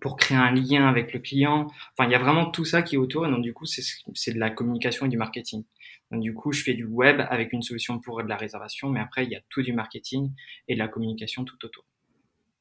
pour 0.00 0.16
créer 0.16 0.36
un 0.36 0.50
lien 0.50 0.86
avec 0.88 1.12
le 1.12 1.20
client. 1.20 1.66
Enfin, 1.92 2.08
il 2.08 2.12
y 2.12 2.14
a 2.14 2.18
vraiment 2.18 2.50
tout 2.50 2.64
ça 2.64 2.82
qui 2.82 2.96
est 2.96 2.98
autour. 2.98 3.26
Et 3.26 3.30
donc, 3.30 3.42
du 3.42 3.52
coup, 3.52 3.64
c'est 3.66 4.32
de 4.32 4.38
la 4.38 4.50
communication 4.50 5.06
et 5.06 5.08
du 5.08 5.16
marketing. 5.16 5.64
Donc, 6.10 6.22
du 6.22 6.34
coup, 6.34 6.52
je 6.52 6.62
fais 6.62 6.74
du 6.74 6.84
web 6.84 7.22
avec 7.28 7.52
une 7.52 7.62
solution 7.62 7.98
pour 7.98 8.22
de 8.22 8.28
la 8.28 8.36
réservation, 8.36 8.90
mais 8.90 9.00
après, 9.00 9.24
il 9.24 9.30
y 9.30 9.36
a 9.36 9.40
tout 9.48 9.62
du 9.62 9.72
marketing 9.72 10.32
et 10.68 10.74
de 10.74 10.78
la 10.78 10.88
communication 10.88 11.44
tout 11.44 11.56
autour. 11.64 11.84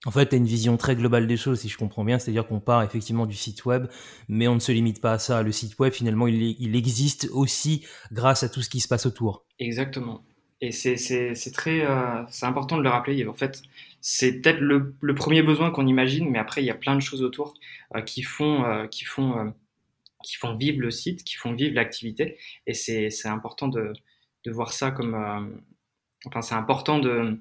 En 0.06 0.12
fait, 0.12 0.27
tu 0.27 0.35
as 0.35 0.38
une 0.38 0.45
vision 0.45 0.75
très 0.75 0.95
globale 0.95 1.27
des 1.27 1.38
choses, 1.38 1.62
si 1.62 1.69
je 1.69 1.77
comprends 1.77 2.03
bien. 2.03 2.19
C'est-à-dire 2.19 2.45
qu'on 2.45 2.59
part 2.59 2.83
effectivement 2.83 3.25
du 3.25 3.36
site 3.36 3.63
web, 3.65 3.88
mais 4.27 4.47
on 4.47 4.56
ne 4.56 4.59
se 4.59 4.71
limite 4.71 5.01
pas 5.01 5.13
à 5.13 5.19
ça. 5.19 5.44
Le 5.44 5.51
site 5.53 5.79
web, 5.79 5.94
finalement, 5.94 6.27
il, 6.27 6.41
il 6.59 6.75
existe 6.75 7.29
aussi 7.31 7.86
grâce 8.12 8.44
à 8.44 8.50
tout 8.50 8.62
ce 8.62 8.69
qui 8.69 8.81
se 8.81 8.88
passe 8.88 9.06
autour. 9.06 9.45
Exactement. 9.59 10.24
Et 10.59 10.71
c'est 10.71 11.51
très, 11.53 11.86
euh, 11.86 12.24
c'est 12.29 12.45
important 12.45 12.77
de 12.77 12.83
le 12.83 12.89
rappeler. 12.89 13.27
En 13.27 13.33
fait, 13.33 13.62
c'est 14.05 14.41
peut-être 14.41 14.59
le, 14.59 15.15
premier 15.15 15.44
besoin 15.44 15.71
qu'on 15.71 15.88
imagine, 15.88 16.29
mais 16.29 16.38
après 16.38 16.61
il 16.61 16.65
y 16.65 16.69
a 16.69 16.75
plein 16.75 16.95
de 16.95 17.00
choses 17.00 17.23
autour 17.23 17.53
euh, 17.95 18.01
qui 18.01 18.21
font, 18.21 18.65
euh, 18.65 18.85
qui 18.85 19.05
font, 19.05 19.39
euh, 19.39 19.50
qui 20.23 20.35
font 20.35 20.55
vivre 20.55 20.81
le 20.81 20.91
site, 20.91 21.23
qui 21.23 21.35
font 21.35 21.53
vivre 21.53 21.73
l'activité. 21.73 22.38
Et 22.67 22.73
c'est 22.73 23.27
important 23.27 23.69
de, 23.69 23.94
de 24.44 24.51
voir 24.51 24.73
ça 24.73 24.91
comme, 24.91 25.63
enfin 26.25 26.41
c'est 26.41 26.53
important 26.53 27.00
de, 27.00 27.39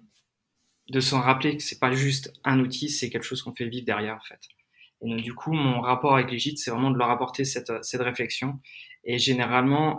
de 0.88 1.00
s'en 1.00 1.20
rappeler 1.20 1.56
que 1.56 1.64
c'est 1.64 1.80
pas 1.80 1.92
juste 1.92 2.32
un 2.44 2.60
outil, 2.60 2.88
c'est 2.88 3.10
quelque 3.10 3.24
chose 3.24 3.42
qu'on 3.42 3.54
fait 3.54 3.66
vivre 3.66 3.84
derrière 3.84 4.16
en 4.16 4.24
fait. 4.24 4.40
Et 5.02 5.10
donc 5.10 5.20
du 5.20 5.34
coup, 5.34 5.52
mon 5.52 5.80
rapport 5.80 6.14
avec 6.14 6.30
les 6.30 6.38
gîtes, 6.38 6.58
c'est 6.58 6.70
vraiment 6.70 6.92
de 6.92 6.98
leur 6.98 7.10
apporter 7.10 7.44
cette, 7.44 7.72
cette 7.82 8.02
réflexion. 8.02 8.60
Et 9.02 9.18
généralement, 9.18 9.98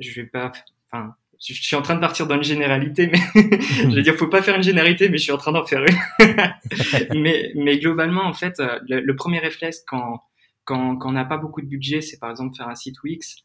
je 0.00 0.20
vais 0.20 0.26
pas, 0.26 0.50
enfin 0.90 1.14
je 1.44 1.60
suis 1.60 1.76
en 1.76 1.82
train 1.82 1.94
de 1.94 2.00
partir 2.00 2.26
dans 2.26 2.36
une 2.36 2.42
généralité, 2.42 3.08
mais 3.08 3.18
je 3.34 3.94
veux 3.94 4.02
dire, 4.02 4.14
faut 4.14 4.28
pas 4.28 4.42
faire 4.42 4.56
une 4.56 4.62
généralité, 4.62 5.08
mais 5.08 5.18
je 5.18 5.24
suis 5.24 5.32
en 5.32 5.38
train 5.38 5.52
d'en 5.52 5.66
faire 5.66 5.84
une. 5.84 7.14
mais, 7.20 7.52
mais 7.56 7.78
globalement, 7.78 8.24
en 8.24 8.32
fait, 8.32 8.60
euh, 8.60 8.78
le, 8.88 9.00
le 9.00 9.16
premier 9.16 9.38
réflexe 9.38 9.82
quand, 9.86 10.20
quand, 10.64 10.96
quand 10.96 11.08
on 11.08 11.12
n'a 11.12 11.24
pas 11.24 11.38
beaucoup 11.38 11.60
de 11.60 11.66
budget, 11.66 12.00
c'est 12.00 12.18
par 12.18 12.30
exemple 12.30 12.56
faire 12.56 12.68
un 12.68 12.74
site 12.74 13.02
Wix. 13.02 13.44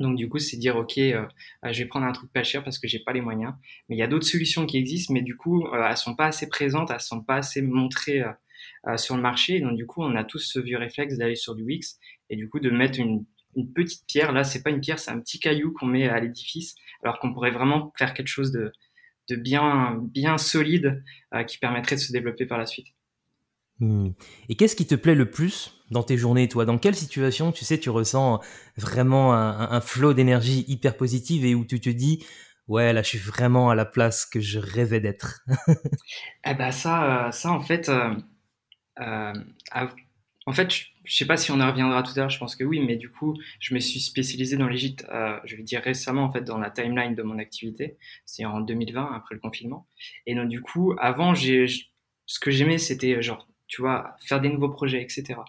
Donc 0.00 0.16
du 0.16 0.28
coup, 0.28 0.38
c'est 0.38 0.56
dire 0.56 0.76
ok, 0.76 0.96
euh, 0.96 1.26
je 1.70 1.82
vais 1.82 1.84
prendre 1.84 2.06
un 2.06 2.12
truc 2.12 2.32
pas 2.32 2.42
cher 2.42 2.64
parce 2.64 2.78
que 2.78 2.88
j'ai 2.88 3.00
pas 3.00 3.12
les 3.12 3.20
moyens. 3.20 3.52
Mais 3.88 3.96
il 3.96 3.98
y 3.98 4.02
a 4.02 4.06
d'autres 4.06 4.26
solutions 4.26 4.64
qui 4.64 4.78
existent, 4.78 5.12
mais 5.12 5.20
du 5.20 5.36
coup, 5.36 5.66
euh, 5.66 5.86
elles 5.88 5.96
sont 5.96 6.16
pas 6.16 6.26
assez 6.26 6.48
présentes, 6.48 6.90
elles 6.90 7.00
sont 7.00 7.22
pas 7.22 7.36
assez 7.36 7.60
montrées 7.60 8.22
euh, 8.22 8.32
euh 8.88 8.96
sur 8.96 9.14
le 9.16 9.22
marché. 9.22 9.60
Donc 9.60 9.76
du 9.76 9.86
coup, 9.86 10.02
on 10.02 10.16
a 10.16 10.24
tous 10.24 10.38
ce 10.38 10.58
vieux 10.58 10.78
réflexe 10.78 11.18
d'aller 11.18 11.36
sur 11.36 11.54
du 11.54 11.64
Wix 11.64 11.98
et 12.30 12.36
du 12.36 12.48
coup 12.48 12.60
de 12.60 12.70
mettre 12.70 12.98
une, 12.98 13.26
une 13.56 13.72
petite 13.72 14.06
pierre. 14.06 14.32
Là, 14.32 14.44
c'est 14.44 14.62
pas 14.62 14.70
une 14.70 14.80
pierre, 14.80 14.98
c'est 14.98 15.10
un 15.10 15.20
petit 15.20 15.38
caillou 15.38 15.72
qu'on 15.72 15.86
met 15.86 16.08
à 16.08 16.20
l'édifice, 16.20 16.74
alors 17.02 17.18
qu'on 17.18 17.32
pourrait 17.32 17.50
vraiment 17.50 17.92
faire 17.96 18.14
quelque 18.14 18.28
chose 18.28 18.52
de, 18.52 18.72
de 19.28 19.36
bien, 19.36 19.98
bien 20.02 20.38
solide 20.38 21.02
euh, 21.34 21.44
qui 21.44 21.58
permettrait 21.58 21.96
de 21.96 22.00
se 22.00 22.12
développer 22.12 22.46
par 22.46 22.58
la 22.58 22.66
suite. 22.66 22.88
Hmm. 23.78 24.10
Et 24.48 24.56
qu'est-ce 24.56 24.76
qui 24.76 24.86
te 24.86 24.94
plaît 24.94 25.14
le 25.14 25.30
plus 25.30 25.80
dans 25.90 26.02
tes 26.02 26.18
journées, 26.18 26.48
toi? 26.48 26.66
Dans 26.66 26.78
quelle 26.78 26.94
situation, 26.94 27.50
tu 27.50 27.64
sais, 27.64 27.78
tu 27.78 27.88
ressens 27.88 28.40
vraiment 28.76 29.32
un, 29.34 29.70
un 29.70 29.80
flot 29.80 30.12
d'énergie 30.12 30.64
hyper 30.68 30.96
positive 30.96 31.46
et 31.46 31.54
où 31.54 31.64
tu 31.64 31.80
te 31.80 31.88
dis, 31.88 32.22
ouais, 32.70 32.92
là, 32.92 33.02
je 33.02 33.08
suis 33.08 33.18
vraiment 33.18 33.68
à 33.68 33.74
la 33.74 33.84
place 33.84 34.24
que 34.24 34.40
je 34.40 34.58
rêvais 34.58 35.00
d'être? 35.00 35.40
Eh 36.46 36.54
ben 36.54 36.70
ça, 36.70 37.26
euh, 37.26 37.30
ça 37.32 37.50
en 37.50 37.60
fait, 37.60 37.88
euh, 37.88 38.14
euh, 39.00 39.32
en 40.46 40.52
fait, 40.52 40.72
je, 40.72 40.84
je 41.04 41.16
sais 41.16 41.26
pas 41.26 41.36
si 41.36 41.50
on 41.50 41.58
y 41.58 41.62
reviendra 41.62 42.02
tout 42.02 42.12
à 42.16 42.20
l'heure, 42.20 42.30
je 42.30 42.38
pense 42.38 42.56
que 42.56 42.64
oui, 42.64 42.80
mais 42.80 42.96
du 42.96 43.10
coup, 43.10 43.36
je 43.58 43.74
me 43.74 43.80
suis 43.80 44.00
spécialisé 44.00 44.56
dans 44.56 44.68
l'Égypte, 44.68 45.06
euh, 45.10 45.38
je 45.44 45.56
vais 45.56 45.62
dire 45.62 45.82
récemment, 45.82 46.24
en 46.24 46.32
fait, 46.32 46.42
dans 46.42 46.58
la 46.58 46.70
timeline 46.70 47.14
de 47.14 47.22
mon 47.22 47.38
activité. 47.38 47.96
C'est 48.26 48.44
en 48.44 48.60
2020, 48.60 49.12
après 49.14 49.34
le 49.34 49.40
confinement. 49.40 49.86
Et 50.26 50.34
donc, 50.34 50.48
du 50.48 50.60
coup, 50.60 50.94
avant, 50.98 51.34
j'ai, 51.34 51.66
ce 52.26 52.40
que 52.40 52.50
j'aimais, 52.50 52.78
c'était 52.78 53.22
genre, 53.22 53.48
tu 53.66 53.80
vois, 53.80 54.16
faire 54.20 54.40
des 54.40 54.50
nouveaux 54.50 54.68
projets, 54.68 55.02
etc. 55.02 55.40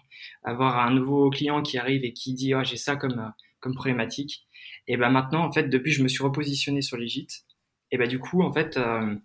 Avoir 0.44 0.80
un 0.80 0.92
nouveau 0.92 1.30
client 1.30 1.62
qui 1.62 1.78
arrive 1.78 2.06
et 2.06 2.14
qui 2.14 2.34
dit, 2.34 2.56
oh, 2.56 2.64
j'ai 2.64 2.78
ça 2.78 2.96
comme, 2.96 3.34
comme 3.60 3.76
problématique. 3.76 4.46
Et 4.88 4.98
ben 4.98 5.10
maintenant, 5.10 5.44
en 5.46 5.52
fait, 5.52 5.70
depuis, 5.70 5.92
je 5.92 6.04
me 6.04 6.08
suis 6.08 6.24
repositionné 6.24 6.82
sur 6.82 6.98
l'Égypte. 6.98 7.46
Et 7.92 7.98
ben 7.98 8.08
du 8.08 8.20
coup, 8.20 8.42
en 8.42 8.54
fait, 8.54 8.78
euh, 8.78 9.16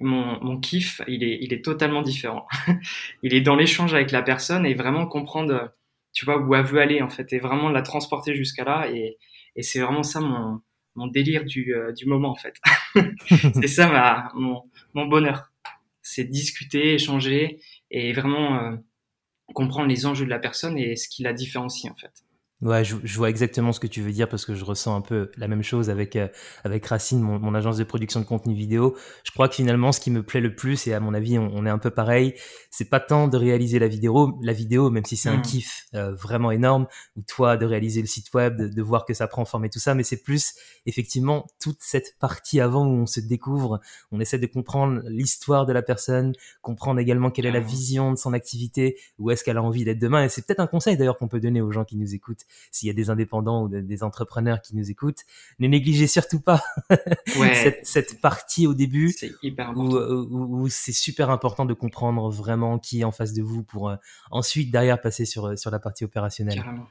mon, 0.00 0.42
mon 0.42 0.58
kiff, 0.58 1.02
il 1.06 1.22
est, 1.24 1.38
il 1.40 1.52
est 1.52 1.64
totalement 1.64 2.02
différent. 2.02 2.46
il 3.22 3.34
est 3.34 3.40
dans 3.40 3.56
l'échange 3.56 3.94
avec 3.94 4.10
la 4.10 4.22
personne 4.22 4.66
et 4.66 4.74
vraiment 4.74 5.06
comprendre 5.06 5.72
tu 6.12 6.24
vois, 6.24 6.38
où 6.38 6.54
elle 6.54 6.64
veut 6.64 6.80
aller, 6.80 7.02
en 7.02 7.08
fait, 7.08 7.32
et 7.32 7.38
vraiment 7.38 7.68
la 7.68 7.82
transporter 7.82 8.34
jusqu'à 8.34 8.64
là. 8.64 8.90
Et, 8.90 9.16
et 9.56 9.62
c'est 9.62 9.80
vraiment 9.80 10.02
ça 10.02 10.20
mon, 10.20 10.60
mon 10.94 11.06
délire 11.06 11.44
du, 11.44 11.74
euh, 11.74 11.92
du 11.92 12.06
moment, 12.06 12.30
en 12.30 12.36
fait. 12.36 12.56
c'est 13.54 13.68
ça 13.68 13.88
ma, 13.88 14.30
mon, 14.34 14.62
mon 14.94 15.06
bonheur. 15.06 15.52
C'est 16.02 16.24
discuter, 16.24 16.94
échanger 16.94 17.60
et 17.90 18.12
vraiment 18.12 18.58
euh, 18.58 18.76
comprendre 19.54 19.88
les 19.88 20.06
enjeux 20.06 20.24
de 20.24 20.30
la 20.30 20.38
personne 20.38 20.78
et 20.78 20.96
ce 20.96 21.08
qui 21.08 21.22
la 21.22 21.32
différencie, 21.32 21.90
en 21.90 21.96
fait. 21.96 22.24
Ouais, 22.62 22.84
je, 22.84 22.96
je, 23.04 23.16
vois 23.16 23.30
exactement 23.30 23.72
ce 23.72 23.80
que 23.80 23.86
tu 23.86 24.02
veux 24.02 24.12
dire 24.12 24.28
parce 24.28 24.44
que 24.44 24.54
je 24.54 24.66
ressens 24.66 24.94
un 24.94 25.00
peu 25.00 25.30
la 25.38 25.48
même 25.48 25.62
chose 25.62 25.88
avec 25.88 26.14
euh, 26.14 26.28
avec 26.62 26.84
Racine, 26.84 27.20
mon, 27.20 27.38
mon, 27.38 27.54
agence 27.54 27.78
de 27.78 27.84
production 27.84 28.20
de 28.20 28.26
contenu 28.26 28.54
vidéo. 28.54 28.94
Je 29.24 29.30
crois 29.30 29.48
que 29.48 29.54
finalement, 29.54 29.92
ce 29.92 30.00
qui 30.00 30.10
me 30.10 30.22
plaît 30.22 30.42
le 30.42 30.54
plus, 30.54 30.86
et 30.86 30.92
à 30.92 31.00
mon 31.00 31.14
avis, 31.14 31.38
on, 31.38 31.50
on 31.54 31.64
est 31.64 31.70
un 31.70 31.78
peu 31.78 31.90
pareil, 31.90 32.34
c'est 32.70 32.90
pas 32.90 33.00
tant 33.00 33.28
de 33.28 33.38
réaliser 33.38 33.78
la 33.78 33.88
vidéo, 33.88 34.38
la 34.42 34.52
vidéo, 34.52 34.90
même 34.90 35.06
si 35.06 35.16
c'est 35.16 35.30
un 35.30 35.38
mm. 35.38 35.42
kiff 35.42 35.86
euh, 35.94 36.12
vraiment 36.12 36.50
énorme, 36.50 36.86
ou 37.16 37.22
toi 37.22 37.56
de 37.56 37.64
réaliser 37.64 38.02
le 38.02 38.06
site 38.06 38.32
web, 38.34 38.58
de, 38.58 38.68
de, 38.68 38.82
voir 38.82 39.06
que 39.06 39.14
ça 39.14 39.26
prend 39.26 39.46
forme 39.46 39.64
et 39.64 39.70
tout 39.70 39.78
ça, 39.78 39.94
mais 39.94 40.02
c'est 40.02 40.22
plus 40.22 40.52
effectivement 40.84 41.46
toute 41.62 41.78
cette 41.80 42.18
partie 42.18 42.60
avant 42.60 42.84
où 42.84 42.90
on 42.90 43.06
se 43.06 43.20
découvre, 43.20 43.80
on 44.12 44.20
essaie 44.20 44.38
de 44.38 44.46
comprendre 44.46 45.00
l'histoire 45.06 45.64
de 45.64 45.72
la 45.72 45.80
personne, 45.80 46.34
comprendre 46.60 47.00
également 47.00 47.30
quelle 47.30 47.46
est 47.46 47.52
la 47.52 47.60
vision 47.60 48.12
de 48.12 48.18
son 48.18 48.34
activité, 48.34 48.98
où 49.18 49.30
est-ce 49.30 49.44
qu'elle 49.44 49.56
a 49.56 49.62
envie 49.62 49.84
d'être 49.84 49.98
demain. 49.98 50.24
Et 50.24 50.28
c'est 50.28 50.44
peut-être 50.44 50.60
un 50.60 50.66
conseil 50.66 50.98
d'ailleurs 50.98 51.16
qu'on 51.16 51.28
peut 51.28 51.40
donner 51.40 51.62
aux 51.62 51.72
gens 51.72 51.86
qui 51.86 51.96
nous 51.96 52.14
écoutent 52.14 52.44
s'il 52.70 52.86
y 52.86 52.90
a 52.90 52.94
des 52.94 53.10
indépendants 53.10 53.64
ou 53.64 53.68
des 53.68 54.02
entrepreneurs 54.02 54.60
qui 54.60 54.76
nous 54.76 54.90
écoutent, 54.90 55.24
ne 55.58 55.68
négligez 55.68 56.06
surtout 56.06 56.40
pas 56.40 56.62
cette, 57.82 58.20
partie 58.20 58.66
au 58.66 58.74
début 58.74 59.14
où, 59.76 60.68
c'est 60.68 60.92
super 60.92 61.30
important 61.30 61.64
de 61.64 61.74
comprendre 61.74 62.30
vraiment 62.30 62.78
qui 62.78 63.00
est 63.00 63.04
en 63.04 63.12
face 63.12 63.32
de 63.32 63.42
vous 63.42 63.62
pour 63.62 63.90
euh, 63.90 63.96
ensuite 64.30 64.70
derrière 64.70 65.00
passer 65.00 65.24
sur, 65.24 65.46
euh, 65.46 65.56
sur 65.56 65.70
la 65.70 65.78
partie 65.78 66.04
opérationnelle. 66.04 66.56
Carrément. 66.56 66.86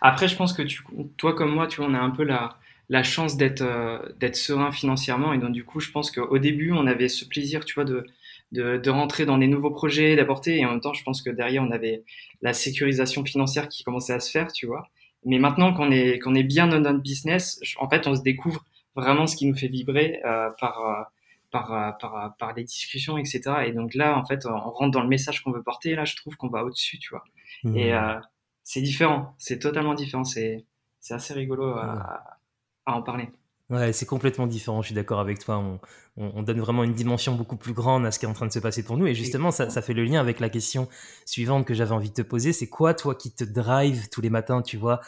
Après, 0.00 0.28
je 0.28 0.36
pense 0.36 0.52
que 0.52 0.62
tu, 0.62 0.84
toi 1.16 1.34
comme 1.34 1.52
moi, 1.52 1.66
tu 1.66 1.80
on 1.80 1.94
a 1.94 1.98
un 1.98 2.10
peu 2.10 2.22
la, 2.22 2.58
la 2.88 3.02
chance 3.02 3.36
d'être 3.36 3.62
euh, 3.62 3.98
d'être 4.18 4.36
serein 4.36 4.72
financièrement 4.72 5.32
et 5.32 5.38
donc 5.38 5.52
du 5.52 5.64
coup, 5.64 5.80
je 5.80 5.90
pense 5.90 6.10
qu'au 6.10 6.38
début, 6.38 6.72
on 6.72 6.86
avait 6.86 7.08
ce 7.08 7.24
plaisir, 7.24 7.64
tu 7.64 7.74
vois, 7.74 7.84
de 7.84 8.06
de, 8.52 8.76
de, 8.76 8.90
rentrer 8.90 9.26
dans 9.26 9.36
des 9.38 9.48
nouveaux 9.48 9.72
projets, 9.72 10.14
d'apporter. 10.14 10.58
Et 10.58 10.64
en 10.64 10.70
même 10.70 10.80
temps, 10.80 10.92
je 10.92 11.02
pense 11.02 11.22
que 11.22 11.30
derrière, 11.30 11.62
on 11.62 11.72
avait 11.72 12.04
la 12.40 12.52
sécurisation 12.52 13.24
financière 13.24 13.68
qui 13.68 13.82
commençait 13.82 14.12
à 14.12 14.20
se 14.20 14.30
faire, 14.30 14.52
tu 14.52 14.66
vois. 14.66 14.88
Mais 15.24 15.38
maintenant 15.38 15.72
qu'on 15.72 15.90
est, 15.90 16.18
qu'on 16.18 16.34
est 16.34 16.42
bien 16.42 16.66
dans 16.66 16.80
notre 16.80 17.00
business, 17.00 17.60
en 17.78 17.88
fait, 17.88 18.06
on 18.06 18.14
se 18.14 18.22
découvre 18.22 18.64
vraiment 18.94 19.26
ce 19.26 19.36
qui 19.36 19.46
nous 19.46 19.56
fait 19.56 19.68
vibrer 19.68 20.20
euh, 20.24 20.50
par, 20.60 20.80
euh, 20.80 21.02
par, 21.50 21.72
euh, 21.72 21.90
par, 22.00 22.36
par, 22.36 22.54
les 22.54 22.64
discussions, 22.64 23.16
etc. 23.16 23.42
Et 23.66 23.72
donc 23.72 23.94
là, 23.94 24.16
en 24.18 24.24
fait, 24.24 24.46
on 24.46 24.56
rentre 24.58 24.90
dans 24.90 25.02
le 25.02 25.08
message 25.08 25.42
qu'on 25.42 25.52
veut 25.52 25.62
porter. 25.62 25.90
Et 25.90 25.94
là, 25.94 26.04
je 26.04 26.16
trouve 26.16 26.36
qu'on 26.36 26.48
va 26.48 26.64
au-dessus, 26.64 26.98
tu 26.98 27.10
vois. 27.10 27.24
Mmh. 27.64 27.76
Et 27.76 27.94
euh, 27.94 28.18
c'est 28.62 28.82
différent, 28.82 29.34
c'est 29.38 29.58
totalement 29.58 29.94
différent. 29.94 30.24
C'est, 30.24 30.64
c'est 31.00 31.14
assez 31.14 31.34
rigolo 31.34 31.70
à, 31.70 32.38
à 32.86 32.94
en 32.94 33.02
parler. 33.02 33.28
Ouais, 33.70 33.94
c'est 33.94 34.04
complètement 34.04 34.46
différent, 34.46 34.82
je 34.82 34.88
suis 34.88 34.94
d'accord 34.94 35.20
avec 35.20 35.38
toi. 35.38 35.56
On, 35.58 35.80
on, 36.16 36.42
donne 36.42 36.60
vraiment 36.60 36.84
une 36.84 36.92
dimension 36.92 37.34
beaucoup 37.34 37.56
plus 37.56 37.72
grande 37.72 38.04
à 38.06 38.10
ce 38.10 38.18
qui 38.18 38.26
est 38.26 38.28
en 38.28 38.34
train 38.34 38.46
de 38.46 38.52
se 38.52 38.58
passer 38.58 38.82
pour 38.82 38.98
nous. 38.98 39.06
Et 39.06 39.14
justement, 39.14 39.50
ça, 39.50 39.70
fait 39.82 39.94
le 39.94 40.04
lien 40.04 40.20
avec 40.20 40.38
la 40.38 40.50
question 40.50 40.86
suivante 41.24 41.66
que 41.66 41.74
j'avais 41.74 41.92
envie 41.92 42.10
de 42.10 42.14
te 42.14 42.22
poser. 42.22 42.52
C'est 42.52 42.68
quoi, 42.68 42.92
toi, 42.92 43.14
qui 43.14 43.32
te 43.32 43.42
drive 43.42 44.08
tous 44.10 44.20
les 44.20 44.30
matins, 44.30 44.62
tu 44.62 44.76
vois, 44.76 45.00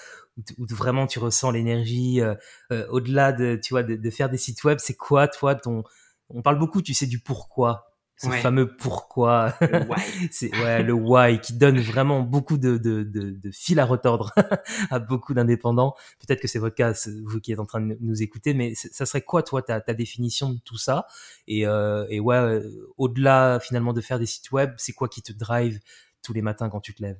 où, 0.59 0.67
vraiment 0.71 1.07
tu 1.07 1.19
ressens 1.19 1.51
l'énergie, 1.51 2.23
euh, 2.23 2.35
euh, 2.73 2.87
au-delà 2.89 3.33
de, 3.33 3.61
tu 3.63 3.75
vois, 3.75 3.83
de, 3.83 4.11
faire 4.11 4.31
des 4.31 4.39
sites 4.39 4.65
web, 4.65 4.79
c'est 4.81 4.97
quoi, 4.97 5.29
toi, 5.29 5.55
ton... 5.55 5.85
On 6.29 6.43
parle 6.43 6.59
beaucoup, 6.59 6.83
tu 6.83 6.95
sais, 6.95 7.07
du 7.07 7.21
pourquoi 7.21 7.96
ce 8.17 8.31
fameux 8.31 8.77
pourquoi. 8.77 9.55
c'est 10.31 10.51
ouais, 10.63 10.83
le 10.83 10.93
why 10.93 11.41
qui 11.41 11.55
donne 11.55 11.79
vraiment 11.79 12.23
beaucoup 12.23 12.57
de, 12.59 12.79
de, 12.79 13.03
de, 13.03 13.31
de 13.31 13.51
fil 13.51 13.79
à 13.79 13.85
retordre 13.85 14.33
à 14.91 14.99
beaucoup 14.99 15.35
d'indépendants. 15.35 15.95
Peut-être 16.21 16.41
que 16.41 16.49
c'est 16.49 16.59
votre 16.59 16.75
cas, 16.75 16.93
vous 17.25 17.41
qui 17.41 17.53
êtes 17.53 17.59
en 17.59 17.67
train 17.67 17.81
de 17.81 17.97
nous 18.01 18.23
écouter, 18.23 18.55
mais 18.55 18.75
ça 18.75 19.07
serait 19.07 19.23
quoi, 19.23 19.43
toi, 19.43 19.63
ta, 19.63 19.81
ta 19.81 19.95
définition 19.95 20.51
de 20.53 20.59
tout 20.65 20.79
ça? 20.79 21.07
Et, 21.47 21.67
euh, 21.67 22.07
et 22.09 22.21
ouais, 22.21 22.37
euh, 22.37 22.93
au-delà 22.97 23.61
finalement 23.61 23.93
de 23.93 24.01
faire 24.01 24.19
des 24.19 24.27
sites 24.27 24.51
web, 24.51 24.73
c'est 24.79 24.93
quoi 24.93 25.09
qui 25.09 25.23
te 25.23 25.33
drive 25.33 25.81
tous 26.23 26.33
les 26.33 26.43
matins 26.43 26.69
quand 26.69 26.81
tu 26.81 26.95
te 26.95 27.03
lèves? 27.03 27.19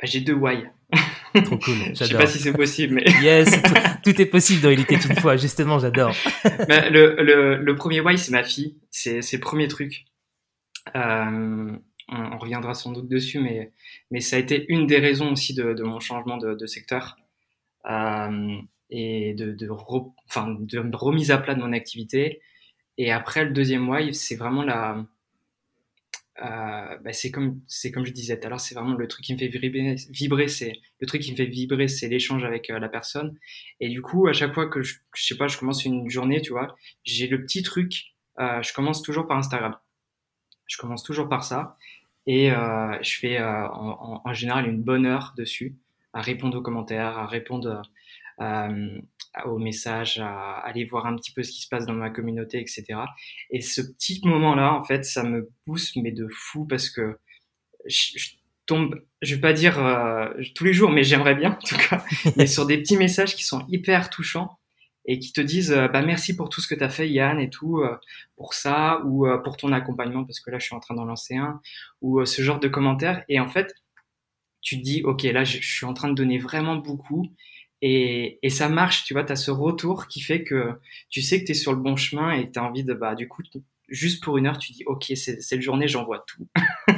Bah, 0.00 0.06
J'ai 0.06 0.20
deux 0.20 0.34
why. 0.34 0.64
Trop 1.44 1.58
cool. 1.58 1.74
Je 1.94 2.04
sais 2.04 2.14
pas 2.14 2.26
si 2.26 2.38
c'est 2.38 2.52
possible, 2.52 2.94
mais. 2.94 3.04
yes, 3.22 3.60
tout, 4.04 4.20
est 4.20 4.26
possible 4.26 4.62
dans 4.62 4.70
Il 4.70 4.80
était 4.80 4.94
une 4.94 5.16
fois. 5.16 5.36
Justement, 5.36 5.78
j'adore. 5.78 6.14
Bah, 6.68 6.88
le, 6.88 7.16
le, 7.22 7.56
le, 7.56 7.76
premier 7.76 8.00
why, 8.00 8.18
c'est 8.18 8.32
ma 8.32 8.44
fille. 8.44 8.76
C'est, 8.90 9.20
le 9.20 9.40
premier 9.40 9.68
truc. 9.68 10.06
Euh, 10.96 11.72
on, 12.08 12.38
reviendra 12.38 12.74
sans 12.74 12.92
doute 12.92 13.08
dessus, 13.08 13.40
mais, 13.40 13.72
mais 14.10 14.20
ça 14.20 14.36
a 14.36 14.38
été 14.38 14.64
une 14.68 14.86
des 14.86 14.98
raisons 14.98 15.32
aussi 15.32 15.54
de, 15.54 15.74
de 15.74 15.82
mon 15.82 16.00
changement 16.00 16.38
de, 16.38 16.54
de 16.54 16.66
secteur. 16.66 17.16
Euh, 17.88 18.56
et 18.90 19.34
de, 19.34 19.52
de 19.52 20.96
remise 20.96 21.30
à 21.30 21.38
plat 21.38 21.54
de 21.54 21.60
mon 21.60 21.74
activité. 21.74 22.40
Et 22.96 23.12
après, 23.12 23.44
le 23.44 23.50
deuxième 23.50 23.88
why, 23.88 24.14
c'est 24.14 24.34
vraiment 24.34 24.62
la, 24.62 25.04
euh, 26.40 26.96
bah 26.98 27.12
c'est 27.12 27.30
comme 27.30 27.60
c'est 27.66 27.90
comme 27.90 28.06
je 28.06 28.12
disais 28.12 28.38
tout 28.38 28.46
à 28.46 28.50
l'heure, 28.50 28.60
c'est 28.60 28.74
vraiment 28.74 28.94
le 28.94 29.08
truc 29.08 29.24
qui 29.24 29.32
me 29.34 29.38
fait 29.38 29.48
vibrer. 29.48 29.96
vibrer 30.10 30.48
c'est 30.48 30.80
le 31.00 31.06
truc 31.06 31.22
qui 31.22 31.32
me 31.32 31.36
fait 31.36 31.46
vibrer, 31.46 31.88
c'est 31.88 32.08
l'échange 32.08 32.44
avec 32.44 32.70
euh, 32.70 32.78
la 32.78 32.88
personne. 32.88 33.36
Et 33.80 33.88
du 33.88 34.02
coup, 34.02 34.28
à 34.28 34.32
chaque 34.32 34.54
fois 34.54 34.68
que 34.68 34.82
je, 34.82 34.96
sais 35.14 35.36
pas, 35.36 35.48
je 35.48 35.58
commence 35.58 35.84
une 35.84 36.08
journée, 36.08 36.40
tu 36.40 36.52
vois, 36.52 36.76
j'ai 37.04 37.26
le 37.26 37.42
petit 37.42 37.62
truc. 37.62 38.14
Euh, 38.38 38.62
je 38.62 38.72
commence 38.72 39.02
toujours 39.02 39.26
par 39.26 39.38
Instagram. 39.38 39.76
Je 40.66 40.76
commence 40.76 41.02
toujours 41.02 41.28
par 41.28 41.44
ça 41.44 41.76
et 42.26 42.52
euh, 42.52 43.02
je 43.02 43.18
fais 43.18 43.40
en, 43.40 44.32
général 44.34 44.66
une 44.68 44.82
bonne 44.82 45.06
heure 45.06 45.34
dessus 45.36 45.76
à 46.12 46.20
répondre 46.20 46.58
aux 46.58 46.62
commentaires, 46.62 47.18
à 47.18 47.26
répondre 47.26 47.82
aux 48.40 49.58
messages, 49.58 50.18
à 50.18 50.58
aller 50.60 50.84
voir 50.84 51.06
un 51.06 51.16
petit 51.16 51.32
peu 51.32 51.42
ce 51.42 51.50
qui 51.50 51.62
se 51.62 51.68
passe 51.68 51.86
dans 51.86 51.94
ma 51.94 52.10
communauté, 52.10 52.60
etc. 52.60 53.00
Et 53.50 53.60
ce 53.60 53.80
petit 53.80 54.20
moment-là, 54.24 54.74
en 54.74 54.84
fait, 54.84 55.04
ça 55.04 55.22
me 55.22 55.50
pousse, 55.64 55.96
mais 55.96 56.12
de 56.12 56.28
fou, 56.28 56.64
parce 56.64 56.88
que 56.88 57.18
je, 57.86 58.30
tombe, 58.68 59.02
je 59.22 59.34
vais 59.34 59.40
pas 59.40 59.52
dire 59.52 59.84
euh, 59.84 60.28
tous 60.54 60.64
les 60.64 60.72
jours, 60.72 60.90
mais 60.90 61.02
j'aimerais 61.02 61.34
bien, 61.34 61.52
en 61.52 61.66
tout 61.66 61.76
cas, 61.76 62.04
mais 62.36 62.46
sur 62.46 62.66
des 62.66 62.78
petits 62.78 62.96
messages 62.96 63.34
qui 63.34 63.44
sont 63.44 63.66
hyper 63.68 64.10
touchants 64.10 64.58
et 65.06 65.18
qui 65.18 65.32
te 65.32 65.40
disent 65.40 65.72
euh, 65.72 65.88
bah 65.88 66.02
merci 66.02 66.36
pour 66.36 66.50
tout 66.50 66.60
ce 66.60 66.68
que 66.68 66.74
tu 66.74 66.84
as 66.84 66.90
fait 66.90 67.08
Yann 67.08 67.40
et 67.40 67.48
tout 67.48 67.78
euh, 67.78 67.96
pour 68.36 68.52
ça 68.52 69.00
ou 69.06 69.26
pour 69.42 69.56
ton 69.56 69.72
accompagnement 69.72 70.24
parce 70.24 70.38
que 70.38 70.50
là 70.50 70.58
je 70.58 70.66
suis 70.66 70.74
en 70.74 70.80
train 70.80 70.94
d'en 70.94 71.06
lancer 71.06 71.36
un 71.36 71.62
ou 72.02 72.22
ce 72.26 72.42
genre 72.42 72.60
de 72.60 72.68
commentaires 72.68 73.24
et 73.30 73.40
en 73.40 73.48
fait 73.48 73.72
tu 74.60 74.76
te 74.76 74.82
dis 74.82 75.02
ok 75.02 75.22
là 75.22 75.44
je, 75.44 75.58
je 75.62 75.72
suis 75.72 75.86
en 75.86 75.94
train 75.94 76.08
de 76.08 76.14
donner 76.14 76.36
vraiment 76.36 76.76
beaucoup 76.76 77.32
et, 77.80 78.38
ça 78.50 78.68
marche, 78.68 79.04
tu 79.04 79.14
vois, 79.14 79.24
tu 79.24 79.32
as 79.32 79.36
ce 79.36 79.50
retour 79.50 80.08
qui 80.08 80.20
fait 80.20 80.42
que 80.42 80.72
tu 81.10 81.22
sais 81.22 81.40
que 81.40 81.46
tu 81.46 81.52
es 81.52 81.54
sur 81.54 81.72
le 81.72 81.80
bon 81.80 81.96
chemin 81.96 82.32
et 82.32 82.50
tu 82.50 82.58
as 82.58 82.64
envie 82.64 82.84
de, 82.84 82.92
bah, 82.92 83.14
du 83.14 83.28
coup, 83.28 83.42
juste 83.88 84.22
pour 84.22 84.36
une 84.36 84.46
heure, 84.46 84.58
tu 84.58 84.72
dis, 84.72 84.82
OK, 84.86 85.04
c'est 85.14 85.40
cette 85.40 85.62
journée, 85.62 85.86
j'envoie 85.86 86.24
tout. 86.26 86.48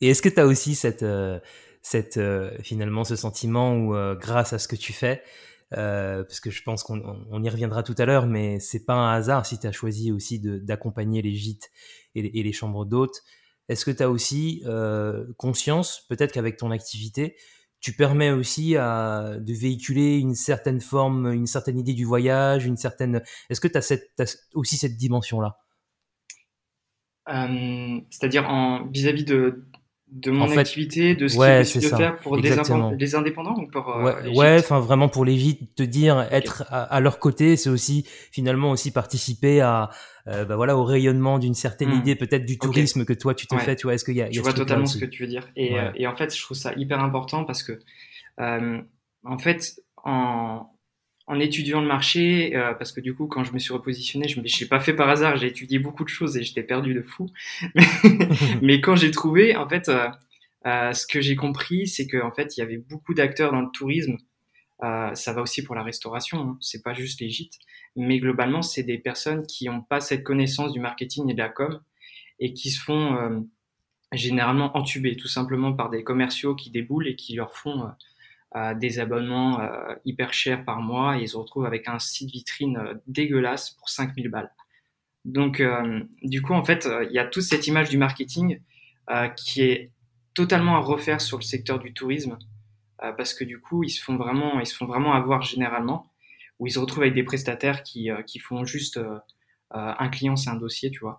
et 0.00 0.08
est-ce 0.08 0.20
que 0.20 0.28
tu 0.28 0.40
as 0.40 0.46
aussi 0.46 0.74
cette, 0.74 1.02
euh, 1.02 1.40
cette, 1.82 2.18
euh, 2.18 2.50
finalement 2.62 3.04
ce 3.04 3.16
sentiment 3.16 3.74
où, 3.74 3.94
euh, 3.94 4.14
grâce 4.14 4.52
à 4.52 4.58
ce 4.58 4.68
que 4.68 4.76
tu 4.76 4.92
fais, 4.92 5.22
parce 5.70 6.40
que 6.40 6.50
je 6.50 6.62
pense 6.62 6.82
qu'on 6.82 7.26
on 7.30 7.42
y 7.42 7.48
reviendra 7.48 7.82
tout 7.82 7.94
à 7.98 8.04
l'heure, 8.04 8.26
mais 8.26 8.60
c'est 8.60 8.84
pas 8.84 8.94
un 8.94 9.12
hasard 9.12 9.46
si 9.46 9.58
tu 9.58 9.66
as 9.66 9.72
choisi 9.72 10.12
aussi 10.12 10.40
d'accompagner 10.40 11.22
les 11.22 11.34
gîtes 11.34 11.70
et 12.14 12.22
les, 12.22 12.30
et 12.34 12.42
les 12.42 12.52
chambres 12.52 12.84
d'hôtes. 12.84 13.22
Est-ce 13.68 13.84
que 13.84 13.90
tu 13.90 14.02
as 14.02 14.08
aussi 14.08 14.64
conscience, 15.36 16.06
peut-être 16.08 16.32
qu'avec 16.32 16.56
ton 16.56 16.70
activité, 16.70 17.36
tu 17.80 17.92
permets 17.92 18.30
aussi 18.30 18.74
de 18.74 19.52
véhiculer 19.52 20.18
une 20.18 20.34
certaine 20.34 20.80
forme, 20.80 21.32
une 21.32 21.46
certaine 21.46 21.78
idée 21.78 21.94
du 21.94 22.04
voyage, 22.04 22.66
une 22.66 22.76
certaine. 22.76 23.22
Est-ce 23.50 23.60
que 23.60 23.68
tu 23.68 23.78
as, 23.78 24.36
aussi 24.54 24.76
cette 24.76 24.96
dimension-là? 24.96 25.58
Euh, 27.28 28.00
C'est-à-dire 28.10 28.48
vis-à-vis 28.90 29.24
de, 29.24 29.64
de 30.12 30.30
mon 30.30 30.56
activité, 30.56 31.14
de 31.14 31.28
ce 31.28 31.36
ouais, 31.36 31.62
qui 31.64 31.78
est 31.78 31.90
de 31.90 31.96
faire 31.96 32.16
pour 32.18 32.40
des, 32.40 33.14
indépendants 33.14 33.56
ou 33.58 33.66
pour 33.66 33.94
euh, 33.94 34.30
ouais, 34.30 34.56
enfin 34.58 34.80
vraiment 34.80 35.08
pour 35.08 35.24
les 35.24 35.36
vides, 35.36 35.74
te 35.74 35.82
dire 35.82 36.26
être 36.30 36.64
à, 36.70 37.00
leur 37.00 37.18
côté, 37.18 37.56
c'est 37.56 37.70
aussi 37.70 38.06
finalement 38.32 38.70
aussi 38.70 38.90
participer 38.90 39.60
à 39.60 39.90
euh, 40.28 40.44
bah 40.44 40.56
voilà 40.56 40.76
au 40.76 40.84
rayonnement 40.84 41.38
d'une 41.38 41.54
certaine 41.54 41.90
hmm. 41.90 42.00
idée 42.00 42.14
peut-être 42.14 42.44
du 42.44 42.58
tourisme 42.58 43.04
que 43.04 43.12
toi 43.12 43.34
tu 43.34 43.46
te 43.46 43.56
fais. 43.56 43.76
Tu 43.76 43.86
vois, 43.86 43.94
est-ce 43.94 44.04
qu'il 44.04 44.16
y 44.16 44.22
a, 44.22 44.30
Je 44.30 44.40
vois 44.40 44.52
totalement 44.52 44.86
ce 44.86 44.98
que 44.98 45.06
tu 45.06 45.22
veux 45.22 45.28
dire. 45.28 45.48
Et, 45.56 45.78
euh, 45.78 45.90
et, 45.94 46.06
en 46.06 46.14
fait, 46.14 46.34
je 46.34 46.42
trouve 46.42 46.56
ça 46.56 46.72
hyper 46.76 47.00
important 47.00 47.44
parce 47.44 47.62
que 47.62 47.78
euh, 48.40 48.80
en 49.24 49.38
fait 49.38 49.80
en 50.04 50.70
en 51.28 51.38
étudiant 51.38 51.80
le 51.80 51.86
marché, 51.86 52.56
euh, 52.56 52.74
parce 52.74 52.92
que 52.92 53.00
du 53.00 53.14
coup, 53.14 53.26
quand 53.26 53.44
je 53.44 53.52
me 53.52 53.58
suis 53.58 53.72
repositionné, 53.72 54.28
je 54.28 54.40
ne 54.40 54.44
l'ai 54.44 54.66
pas 54.66 54.80
fait 54.80 54.94
par 54.94 55.08
hasard, 55.08 55.36
j'ai 55.36 55.46
étudié 55.46 55.78
beaucoup 55.78 56.04
de 56.04 56.08
choses 56.08 56.36
et 56.36 56.42
j'étais 56.42 56.62
perdu 56.62 56.94
de 56.94 57.02
fou. 57.02 57.28
Mais 58.62 58.80
quand 58.80 58.96
j'ai 58.96 59.10
trouvé, 59.10 59.54
en 59.54 59.68
fait, 59.68 59.88
euh, 59.88 60.08
euh, 60.66 60.92
ce 60.92 61.06
que 61.06 61.20
j'ai 61.20 61.36
compris, 61.36 61.86
c'est 61.86 62.06
qu'en 62.06 62.32
fait, 62.32 62.56
il 62.56 62.60
y 62.60 62.62
avait 62.62 62.78
beaucoup 62.78 63.14
d'acteurs 63.14 63.52
dans 63.52 63.60
le 63.60 63.70
tourisme. 63.72 64.16
Euh, 64.82 65.14
ça 65.14 65.32
va 65.32 65.42
aussi 65.42 65.62
pour 65.62 65.74
la 65.74 65.82
restauration, 65.82 66.40
hein, 66.40 66.58
c'est 66.60 66.82
pas 66.82 66.94
juste 66.94 67.20
les 67.20 67.30
gîtes, 67.30 67.58
mais 67.96 68.20
globalement, 68.20 68.62
c'est 68.62 68.84
des 68.84 68.98
personnes 68.98 69.44
qui 69.46 69.66
n'ont 69.66 69.82
pas 69.82 70.00
cette 70.00 70.22
connaissance 70.22 70.72
du 70.72 70.78
marketing 70.78 71.28
et 71.30 71.34
de 71.34 71.38
la 71.38 71.48
com 71.48 71.80
et 72.38 72.52
qui 72.52 72.70
se 72.70 72.80
font 72.80 73.16
euh, 73.16 73.40
généralement 74.12 74.76
entuber, 74.76 75.16
tout 75.16 75.26
simplement 75.26 75.72
par 75.72 75.90
des 75.90 76.04
commerciaux 76.04 76.54
qui 76.54 76.70
déboulent 76.70 77.08
et 77.08 77.16
qui 77.16 77.34
leur 77.34 77.56
font 77.56 77.90
des 78.54 78.98
abonnements 78.98 79.60
euh, 79.60 79.94
hyper 80.04 80.32
chers 80.32 80.64
par 80.64 80.80
mois 80.80 81.18
et 81.18 81.22
ils 81.22 81.28
se 81.28 81.36
retrouvent 81.36 81.66
avec 81.66 81.86
un 81.86 81.98
site 81.98 82.30
vitrine 82.30 82.78
euh, 82.78 82.94
dégueulasse 83.06 83.70
pour 83.70 83.90
5000 83.90 84.28
balles. 84.30 84.50
Donc, 85.24 85.60
euh, 85.60 86.00
du 86.22 86.40
coup, 86.40 86.54
en 86.54 86.64
fait, 86.64 86.88
il 87.10 87.12
y 87.12 87.18
a 87.18 87.26
toute 87.26 87.42
cette 87.42 87.66
image 87.66 87.90
du 87.90 87.98
marketing 87.98 88.60
qui 89.36 89.62
est 89.62 89.90
totalement 90.34 90.76
à 90.76 90.80
refaire 90.80 91.20
sur 91.20 91.38
le 91.38 91.42
secteur 91.42 91.78
du 91.78 91.94
tourisme. 91.94 92.38
parce 92.98 93.32
que 93.32 93.42
du 93.42 93.58
coup, 93.58 93.82
ils 93.82 93.90
se 93.90 94.02
font 94.02 94.16
vraiment, 94.16 94.60
ils 94.60 94.66
se 94.66 94.76
font 94.76 94.84
vraiment 94.84 95.14
avoir 95.14 95.40
généralement, 95.42 96.10
où 96.58 96.66
ils 96.66 96.72
se 96.72 96.78
retrouvent 96.78 97.04
avec 97.04 97.14
des 97.14 97.22
prestataires 97.22 97.82
qui, 97.82 98.10
qui 98.26 98.38
font 98.38 98.66
juste 98.66 99.00
un 99.70 100.08
client, 100.10 100.36
c'est 100.36 100.50
un 100.50 100.56
dossier, 100.56 100.90
tu 100.90 101.00
vois. 101.00 101.18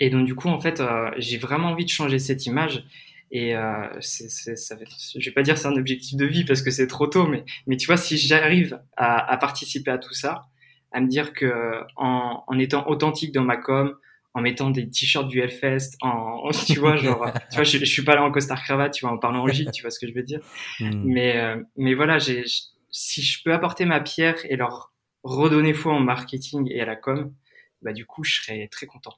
Et 0.00 0.10
donc 0.10 0.26
du 0.26 0.34
coup, 0.34 0.48
en 0.48 0.60
fait, 0.60 0.82
j'ai 1.16 1.38
vraiment 1.38 1.68
envie 1.68 1.84
de 1.84 1.90
changer 1.90 2.18
cette 2.18 2.44
image. 2.44 2.84
Et 3.30 3.56
euh, 3.56 3.88
c'est, 4.00 4.28
ça, 4.28 4.76
je 5.18 5.24
vais 5.24 5.34
pas 5.34 5.42
dire 5.42 5.58
c'est 5.58 5.66
un 5.66 5.76
objectif 5.76 6.16
de 6.16 6.24
vie 6.24 6.44
parce 6.44 6.62
que 6.62 6.70
c'est 6.70 6.86
trop 6.86 7.06
tôt, 7.06 7.26
mais, 7.26 7.44
mais 7.66 7.76
tu 7.76 7.86
vois, 7.86 7.96
si 7.96 8.16
j'arrive 8.16 8.80
à, 8.96 9.32
à, 9.32 9.36
participer 9.36 9.90
à 9.90 9.98
tout 9.98 10.14
ça, 10.14 10.46
à 10.92 11.00
me 11.00 11.08
dire 11.08 11.32
que 11.32 11.82
en, 11.96 12.44
en 12.46 12.58
étant 12.58 12.86
authentique 12.88 13.32
dans 13.32 13.42
ma 13.42 13.56
com, 13.56 13.96
en 14.34 14.40
mettant 14.40 14.70
des 14.70 14.88
t-shirts 14.88 15.28
du 15.28 15.40
Hellfest, 15.40 15.96
en, 16.00 16.50
tu 16.66 16.78
vois, 16.78 16.96
genre, 16.96 17.30
tu 17.50 17.56
vois, 17.56 17.64
je, 17.64 17.78
je, 17.78 17.84
suis 17.84 18.02
pas 18.02 18.16
là 18.16 18.24
en 18.24 18.32
costard 18.32 18.62
cravate, 18.62 18.92
tu 18.92 19.06
vois, 19.06 19.14
en 19.14 19.18
parlant 19.18 19.44
en 19.44 19.48
gîte, 19.48 19.70
tu 19.70 19.82
vois 19.82 19.90
ce 19.90 20.00
que 20.00 20.08
je 20.08 20.12
veux 20.12 20.24
dire. 20.24 20.40
Hmm. 20.80 21.02
Mais, 21.04 21.36
euh, 21.36 21.62
mais 21.76 21.94
voilà, 21.94 22.18
j'ai, 22.18 22.44
si 22.90 23.22
je 23.22 23.42
peux 23.44 23.52
apporter 23.52 23.84
ma 23.84 24.00
pierre 24.00 24.36
et 24.48 24.56
leur 24.56 24.92
redonner 25.22 25.72
foi 25.72 25.94
en 25.94 26.00
marketing 26.00 26.68
et 26.70 26.80
à 26.80 26.84
la 26.84 26.96
com, 26.96 27.32
bah 27.80 27.92
du 27.92 28.06
coup, 28.06 28.24
je 28.24 28.40
serais 28.40 28.68
très 28.68 28.86
content. 28.86 29.14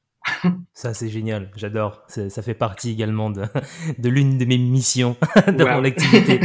Ça, 0.72 0.94
c'est 0.94 1.08
génial. 1.08 1.50
J'adore. 1.56 2.02
Ça 2.08 2.42
fait 2.42 2.54
partie 2.54 2.90
également 2.90 3.30
de, 3.30 3.44
de 3.98 4.08
l'une 4.08 4.38
de 4.38 4.44
mes 4.44 4.58
missions 4.58 5.16
de 5.46 5.64
mon 5.64 5.84
activité. 5.84 6.40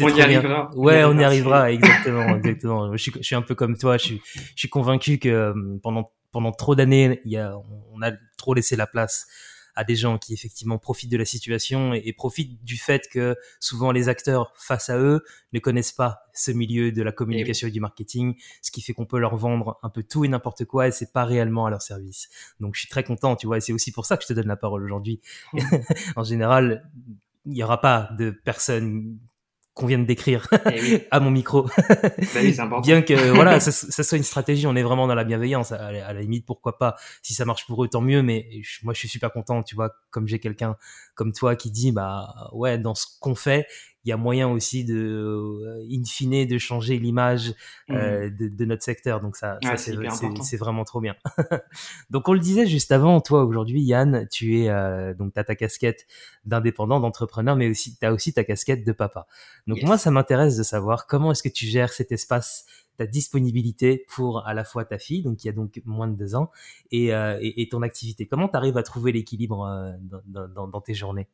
on 0.00 0.08
y 0.08 0.20
arrivera. 0.20 0.70
Ouais, 0.74 1.04
on 1.04 1.18
y 1.18 1.24
arrivera. 1.24 1.70
Exactement, 1.70 2.36
exactement. 2.36 2.92
Je 2.92 3.02
suis, 3.02 3.12
je 3.16 3.22
suis 3.22 3.36
un 3.36 3.42
peu 3.42 3.54
comme 3.54 3.76
toi. 3.76 3.96
Je 3.96 4.04
suis, 4.04 4.22
je 4.24 4.52
suis 4.56 4.68
convaincu 4.68 5.18
que 5.18 5.28
euh, 5.28 5.54
pendant, 5.82 6.10
pendant 6.32 6.52
trop 6.52 6.74
d'années, 6.74 7.20
il 7.24 7.32
y 7.32 7.36
a, 7.36 7.54
on 7.92 8.02
a 8.02 8.10
trop 8.36 8.54
laissé 8.54 8.76
la 8.76 8.86
place 8.86 9.26
à 9.74 9.84
des 9.84 9.96
gens 9.96 10.18
qui 10.18 10.32
effectivement 10.32 10.78
profitent 10.78 11.10
de 11.10 11.16
la 11.16 11.24
situation 11.24 11.94
et, 11.94 12.12
profitent 12.12 12.62
du 12.64 12.76
fait 12.76 13.08
que 13.10 13.36
souvent 13.60 13.90
les 13.92 14.08
acteurs 14.08 14.52
face 14.56 14.88
à 14.88 14.98
eux 14.98 15.24
ne 15.52 15.58
connaissent 15.58 15.92
pas 15.92 16.20
ce 16.32 16.52
milieu 16.52 16.92
de 16.92 17.02
la 17.02 17.12
communication 17.12 17.68
et, 17.68 17.70
du 17.70 17.80
marketing, 17.80 18.36
ce 18.62 18.70
qui 18.70 18.82
fait 18.82 18.92
qu'on 18.92 19.06
peut 19.06 19.18
leur 19.18 19.36
vendre 19.36 19.78
un 19.82 19.90
peu 19.90 20.02
tout 20.02 20.24
et 20.24 20.28
n'importe 20.28 20.64
quoi 20.64 20.88
et 20.88 20.92
c'est 20.92 21.12
pas 21.12 21.24
réellement 21.24 21.66
à 21.66 21.70
leur 21.70 21.82
service. 21.82 22.28
Donc 22.60 22.74
je 22.74 22.80
suis 22.80 22.88
très 22.88 23.04
content, 23.04 23.36
tu 23.36 23.46
vois, 23.46 23.58
et 23.58 23.60
c'est 23.60 23.72
aussi 23.72 23.92
pour 23.92 24.06
ça 24.06 24.16
que 24.16 24.22
je 24.22 24.28
te 24.28 24.32
donne 24.32 24.46
la 24.46 24.56
parole 24.56 24.84
aujourd'hui. 24.84 25.20
en 26.16 26.24
général, 26.24 26.88
il 27.46 27.52
n'y 27.52 27.62
aura 27.62 27.80
pas 27.80 28.10
de 28.18 28.30
personnes 28.30 29.18
qu'on 29.74 29.86
vient 29.86 29.98
de 29.98 30.04
décrire 30.04 30.48
eh 30.72 31.06
à 31.10 31.18
mon 31.20 31.30
micro. 31.32 31.68
Bah 31.68 32.80
Bien 32.80 33.02
que 33.02 33.14
voilà, 33.32 33.58
ça, 33.58 33.72
ça, 33.72 34.02
soit 34.04 34.16
une 34.16 34.24
stratégie, 34.24 34.66
on 34.66 34.76
est 34.76 34.82
vraiment 34.82 35.08
dans 35.08 35.16
la 35.16 35.24
bienveillance. 35.24 35.72
À, 35.72 35.86
à, 35.86 36.12
la 36.12 36.20
limite, 36.20 36.46
pourquoi 36.46 36.78
pas 36.78 36.94
Si 37.22 37.34
ça 37.34 37.44
marche 37.44 37.66
pour 37.66 37.82
eux, 37.84 37.88
tant 37.88 38.00
mieux. 38.00 38.22
Mais 38.22 38.48
moi, 38.84 38.94
je 38.94 39.00
suis 39.00 39.08
super 39.08 39.32
content, 39.32 39.62
tu 39.64 39.74
vois, 39.74 39.90
comme 40.10 40.28
j'ai 40.28 40.38
quelqu'un 40.38 40.76
comme 41.14 41.32
toi 41.32 41.56
qui 41.56 41.70
dit, 41.70 41.92
bah 41.92 42.50
ouais, 42.52 42.78
dans 42.78 42.94
ce 42.94 43.06
qu'on 43.20 43.34
fait, 43.34 43.66
il 44.04 44.10
y 44.10 44.12
a 44.12 44.16
moyen 44.16 44.48
aussi 44.48 44.84
de, 44.84 44.94
euh, 44.94 45.86
in 45.90 46.04
fine, 46.04 46.46
de 46.46 46.58
changer 46.58 46.98
l'image 46.98 47.54
mmh. 47.88 47.94
euh, 47.94 48.30
de, 48.30 48.48
de, 48.48 48.64
notre 48.66 48.82
secteur. 48.82 49.20
Donc 49.20 49.36
ça, 49.36 49.58
ça 49.62 49.76
c'est 49.76 50.56
vraiment 50.56 50.84
trop 50.84 51.00
bien. 51.00 51.16
donc 52.10 52.28
on 52.28 52.34
le 52.34 52.40
disait 52.40 52.66
juste 52.66 52.92
avant, 52.92 53.20
toi 53.20 53.44
aujourd'hui, 53.44 53.80
Yann, 53.80 54.28
tu 54.30 54.60
es 54.60 54.68
euh, 54.68 55.14
donc 55.14 55.36
as 55.36 55.44
ta 55.44 55.54
casquette 55.54 56.06
d'indépendant, 56.44 57.00
d'entrepreneur, 57.00 57.56
mais 57.56 57.68
aussi 57.68 57.96
tu 57.96 58.04
as 58.04 58.12
aussi 58.12 58.34
ta 58.34 58.44
casquette 58.44 58.84
de 58.84 58.92
papa. 58.92 59.26
Donc 59.66 59.82
moi, 59.82 59.96
ça 59.96 60.10
m'intéresse 60.10 60.56
de 60.58 60.62
savoir 60.62 61.06
comment 61.06 61.32
est-ce 61.32 61.42
que 61.42 61.48
tu 61.48 61.66
gères 61.66 61.92
cet 61.92 62.12
espace 62.12 62.66
ta 62.96 63.06
disponibilité 63.06 64.04
pour 64.08 64.46
à 64.46 64.54
la 64.54 64.62
fois 64.62 64.84
ta 64.84 64.98
fille, 64.98 65.22
donc 65.22 65.38
qui 65.38 65.48
a 65.48 65.52
donc 65.52 65.82
moins 65.84 66.06
de 66.06 66.14
deux 66.14 66.36
ans, 66.36 66.52
et, 66.92 67.12
euh, 67.12 67.36
et, 67.40 67.62
et 67.62 67.68
ton 67.68 67.82
activité. 67.82 68.26
Comment 68.26 68.48
tu 68.48 68.56
arrives 68.56 68.76
à 68.76 68.84
trouver 68.84 69.10
l'équilibre 69.10 69.96
dans, 70.00 70.46
dans, 70.46 70.68
dans, 70.68 70.80
tes 70.80 70.94
journées? 70.94 71.26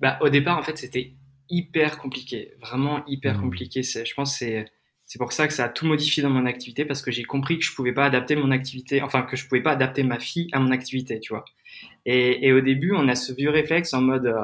Bah, 0.00 0.18
Au 0.20 0.28
départ, 0.28 0.58
en 0.58 0.62
fait, 0.62 0.76
c'était 0.76 1.14
hyper 1.50 1.98
compliqué, 1.98 2.54
vraiment 2.60 3.04
hyper 3.06 3.38
mmh. 3.38 3.42
compliqué. 3.42 3.82
Je 3.82 4.14
pense 4.14 4.38
que 4.38 4.64
c'est 5.04 5.18
pour 5.18 5.32
ça 5.32 5.48
que 5.48 5.52
ça 5.52 5.64
a 5.64 5.68
tout 5.68 5.86
modifié 5.86 6.22
dans 6.22 6.30
mon 6.30 6.46
activité 6.46 6.84
parce 6.84 7.02
que 7.02 7.10
j'ai 7.10 7.24
compris 7.24 7.58
que 7.58 7.64
je 7.64 7.74
pouvais 7.74 7.92
pas 7.92 8.04
adapter 8.04 8.36
mon 8.36 8.52
activité, 8.52 9.02
enfin 9.02 9.22
que 9.22 9.36
je 9.36 9.48
pouvais 9.48 9.62
pas 9.62 9.72
adapter 9.72 10.04
ma 10.04 10.20
fille 10.20 10.48
à 10.52 10.60
mon 10.60 10.70
activité, 10.70 11.18
tu 11.18 11.32
vois. 11.32 11.44
Et, 12.06 12.46
et 12.46 12.52
au 12.52 12.60
début, 12.60 12.92
on 12.94 13.08
a 13.08 13.14
ce 13.14 13.32
vieux 13.32 13.50
réflexe 13.50 13.92
en 13.92 14.02
mode, 14.02 14.26
euh, 14.26 14.40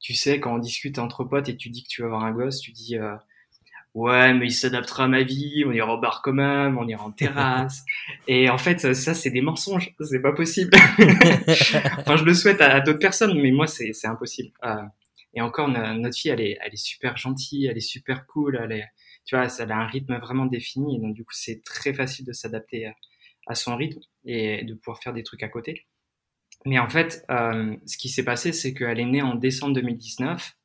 tu 0.00 0.12
sais, 0.12 0.40
quand 0.40 0.54
on 0.54 0.58
discute 0.58 0.98
entre 0.98 1.24
potes 1.24 1.48
et 1.48 1.56
tu 1.56 1.70
dis 1.70 1.82
que 1.82 1.88
tu 1.88 2.02
vas 2.02 2.08
avoir 2.08 2.24
un 2.24 2.32
gosse, 2.32 2.60
tu 2.60 2.70
dis 2.70 2.98
euh, 2.98 3.14
ouais, 3.94 4.34
mais 4.34 4.46
il 4.46 4.52
s'adaptera 4.52 5.04
à 5.04 5.08
ma 5.08 5.22
vie, 5.22 5.64
on 5.66 5.72
ira 5.72 5.94
au 5.94 5.98
bar 5.98 6.20
quand 6.22 6.32
même, 6.32 6.76
on 6.76 6.86
ira 6.86 7.04
en 7.04 7.12
terrasse. 7.12 7.84
et 8.28 8.50
en 8.50 8.58
fait, 8.58 8.94
ça, 8.94 9.14
c'est 9.14 9.30
des 9.30 9.40
mensonges, 9.40 9.94
c'est 10.00 10.20
pas 10.20 10.32
possible. 10.32 10.76
enfin, 11.98 12.16
je 12.16 12.24
le 12.24 12.34
souhaite 12.34 12.60
à, 12.60 12.80
d'autres 12.80 12.98
personnes, 12.98 13.40
mais 13.40 13.52
moi, 13.52 13.66
c'est 13.66 14.06
impossible. 14.06 14.50
Euh, 14.64 14.82
et 15.34 15.40
encore, 15.40 15.68
notre 15.68 16.16
fille, 16.16 16.30
elle 16.30 16.40
est, 16.40 16.58
elle 16.60 16.72
est 16.72 16.84
super 16.84 17.16
gentille, 17.16 17.66
elle 17.66 17.76
est 17.76 17.80
super 17.80 18.26
cool, 18.26 18.58
elle 18.62 18.72
est, 18.72 18.86
tu 19.24 19.36
vois, 19.36 19.48
elle 19.58 19.72
a 19.72 19.76
un 19.76 19.86
rythme 19.86 20.16
vraiment 20.18 20.46
défini. 20.46 20.96
Et 20.96 21.00
donc, 21.00 21.14
du 21.14 21.24
coup, 21.24 21.34
c'est 21.34 21.62
très 21.64 21.92
facile 21.92 22.24
de 22.24 22.32
s'adapter 22.32 22.92
à, 23.46 23.54
son 23.54 23.76
rythme 23.76 24.00
et 24.24 24.64
de 24.64 24.74
pouvoir 24.74 25.02
faire 25.02 25.12
des 25.12 25.24
trucs 25.24 25.42
à 25.42 25.48
côté. 25.48 25.86
Mais 26.66 26.78
en 26.78 26.88
fait, 26.88 27.24
euh, 27.30 27.76
ce 27.84 27.98
qui 27.98 28.08
s'est 28.08 28.24
passé, 28.24 28.52
c'est 28.52 28.72
qu'elle 28.74 29.00
est 29.00 29.04
née 29.04 29.22
en 29.22 29.34
décembre 29.34 29.74
2019. 29.74 30.56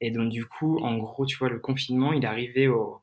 Et 0.00 0.10
donc, 0.10 0.30
du 0.30 0.46
coup, 0.46 0.78
en 0.78 0.96
gros, 0.96 1.26
tu 1.26 1.36
vois, 1.36 1.50
le 1.50 1.60
confinement, 1.60 2.12
il 2.12 2.24
est 2.24 2.28
arrivé 2.28 2.66
au, 2.66 3.02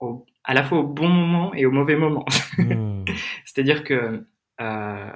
au 0.00 0.26
à 0.44 0.54
la 0.54 0.64
fois 0.64 0.78
au 0.78 0.86
bon 0.86 1.08
moment 1.08 1.54
et 1.54 1.64
au 1.64 1.70
mauvais 1.70 1.96
moment. 1.96 2.24
Mmh. 2.58 3.04
C'est-à-dire 3.44 3.84
que, 3.84 4.26
euh, 4.60 5.12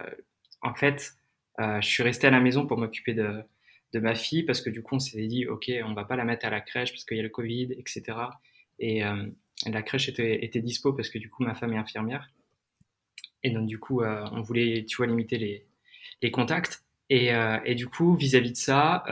en 0.63 0.75
fait, 0.75 1.15
euh, 1.61 1.81
je 1.81 1.89
suis 1.89 2.05
resté 2.05 2.29
à 2.29 2.31
la 2.31 2.39
maison 2.39 2.69
pour 2.69 2.79
m'occuper 2.79 3.15
de, 3.15 3.43
de 3.93 4.01
ma 4.01 4.15
fille 4.15 4.43
parce 4.43 4.61
que 4.61 4.71
du 4.71 4.83
coup 4.83 4.95
on 4.97 4.99
s'est 4.99 5.27
dit 5.27 5.47
ok 5.47 5.71
on 5.85 5.93
va 5.93 6.05
pas 6.05 6.17
la 6.17 6.25
mettre 6.25 6.47
à 6.47 6.51
la 6.51 6.61
crèche 6.61 6.93
parce 6.93 7.05
qu'il 7.05 7.17
y 7.17 7.21
a 7.21 7.23
le 7.23 7.29
Covid 7.29 7.75
etc 7.79 8.15
et 8.83 9.05
euh, 9.05 9.27
la 9.67 9.83
crèche 9.83 10.09
était, 10.09 10.45
était 10.45 10.61
dispo 10.61 10.93
parce 10.93 11.09
que 11.09 11.19
du 11.19 11.31
coup 11.31 11.43
ma 11.43 11.55
femme 11.55 11.73
est 11.73 11.79
infirmière. 11.79 12.31
Et 13.43 13.51
donc 13.51 13.67
du 13.67 13.79
coup 13.79 14.03
euh, 14.03 14.25
on 14.33 14.43
voulait 14.43 14.85
tu 14.87 14.97
vois 14.97 15.07
limiter 15.07 15.39
les, 15.39 15.67
les 16.21 16.31
contacts. 16.31 16.85
Et, 17.09 17.35
euh, 17.35 17.59
et 17.65 17.75
du 17.75 17.89
coup 17.89 18.15
vis-à-vis 18.15 18.53
de 18.53 18.57
ça 18.57 19.05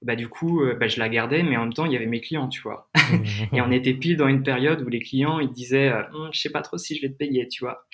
bah 0.00 0.16
du 0.16 0.28
coup 0.28 0.64
bah, 0.80 0.88
je 0.88 0.98
la 0.98 1.08
gardais 1.08 1.44
mais 1.44 1.56
en 1.56 1.60
même 1.60 1.72
temps 1.72 1.86
il 1.86 1.92
y 1.92 1.96
avait 1.96 2.06
mes 2.06 2.20
clients 2.20 2.48
tu 2.48 2.60
vois. 2.60 2.90
Et 3.52 3.60
on 3.60 3.70
était 3.70 3.94
pile 3.94 4.16
dans 4.16 4.26
une 4.26 4.42
période 4.42 4.82
où 4.82 4.88
les 4.88 4.98
clients 4.98 5.38
ils 5.38 5.52
disaient 5.52 5.92
hum, 5.92 6.30
je 6.32 6.40
sais 6.40 6.50
pas 6.50 6.62
trop 6.62 6.76
si 6.76 6.96
je 6.96 7.02
vais 7.02 7.08
te 7.08 7.16
payer 7.16 7.46
tu 7.46 7.62
vois 7.62 7.86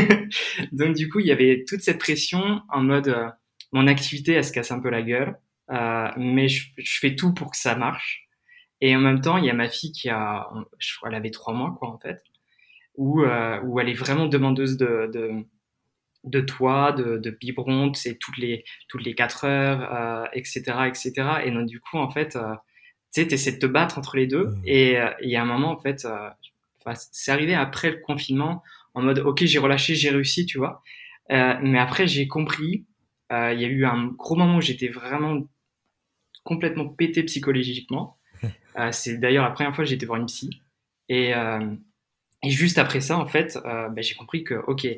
donc 0.72 0.96
du 0.96 1.08
coup 1.08 1.20
il 1.20 1.26
y 1.26 1.30
avait 1.30 1.64
toute 1.68 1.80
cette 1.80 1.98
pression 1.98 2.62
en 2.70 2.82
mode 2.82 3.14
mon 3.74 3.88
activité, 3.88 4.32
elle 4.32 4.44
se 4.44 4.52
casse 4.52 4.70
un 4.70 4.80
peu 4.80 4.88
la 4.88 5.02
gueule, 5.02 5.36
euh, 5.70 6.08
mais 6.16 6.48
je, 6.48 6.70
fais 6.78 7.16
tout 7.16 7.34
pour 7.34 7.50
que 7.50 7.56
ça 7.56 7.74
marche. 7.74 8.28
Et 8.80 8.94
en 8.94 9.00
même 9.00 9.20
temps, 9.20 9.36
il 9.36 9.44
y 9.44 9.50
a 9.50 9.52
ma 9.52 9.68
fille 9.68 9.90
qui 9.90 10.08
a, 10.08 10.48
je 10.78 10.96
crois, 10.96 11.08
elle 11.08 11.16
avait 11.16 11.32
trois 11.32 11.54
mois, 11.54 11.74
quoi, 11.76 11.88
en 11.88 11.98
fait, 11.98 12.22
où, 12.96 13.22
euh, 13.22 13.60
où 13.64 13.80
elle 13.80 13.88
est 13.88 13.94
vraiment 13.94 14.26
demandeuse 14.26 14.76
de, 14.76 15.10
de, 15.12 15.44
de 16.22 16.40
toi, 16.40 16.92
de, 16.92 17.18
de 17.18 17.30
biberon, 17.30 17.92
c'est 17.94 18.16
toutes 18.16 18.38
les, 18.38 18.62
toutes 18.88 19.04
les 19.04 19.16
quatre 19.16 19.44
heures, 19.44 20.28
etc., 20.34 20.62
euh, 20.68 20.84
etc. 20.84 21.12
Et 21.44 21.50
donc, 21.50 21.66
du 21.66 21.80
coup, 21.80 21.98
en 21.98 22.10
fait, 22.10 22.38
tu 23.12 23.22
sais, 23.22 23.34
essaies 23.34 23.52
de 23.52 23.58
te 23.58 23.66
battre 23.66 23.98
entre 23.98 24.16
les 24.16 24.28
deux. 24.28 24.46
Mmh. 24.46 24.62
Et 24.66 24.98
il 25.20 25.30
y 25.30 25.34
a 25.34 25.42
un 25.42 25.46
moment, 25.46 25.72
en 25.72 25.80
fait, 25.80 26.06
c'est 26.94 27.32
arrivé 27.32 27.54
après 27.54 27.90
le 27.90 27.98
confinement, 27.98 28.62
en 28.92 29.02
mode, 29.02 29.18
ok, 29.18 29.44
j'ai 29.46 29.58
relâché, 29.58 29.96
j'ai 29.96 30.10
réussi, 30.10 30.46
tu 30.46 30.58
vois. 30.58 30.80
mais 31.28 31.80
après, 31.80 32.06
j'ai 32.06 32.28
compris 32.28 32.86
euh, 33.32 33.52
il 33.52 33.60
y 33.60 33.64
a 33.64 33.68
eu 33.68 33.84
un 33.84 34.06
gros 34.06 34.36
moment 34.36 34.56
où 34.56 34.60
j'étais 34.60 34.88
vraiment 34.88 35.46
complètement 36.42 36.88
pété 36.88 37.22
psychologiquement. 37.24 38.18
Euh, 38.76 38.90
c'est 38.90 39.18
d'ailleurs 39.18 39.44
la 39.44 39.52
première 39.52 39.72
fois 39.72 39.84
que 39.84 39.92
été 39.92 40.04
voir 40.04 40.18
une 40.18 40.26
psy. 40.26 40.60
Et, 41.08 41.32
euh, 41.32 41.76
et 42.42 42.50
juste 42.50 42.76
après 42.76 43.00
ça, 43.00 43.16
en 43.16 43.24
fait, 43.24 43.56
ben, 43.64 44.02
j'ai 44.02 44.16
compris 44.16 44.42
que, 44.42 44.54
ok, 44.66 44.88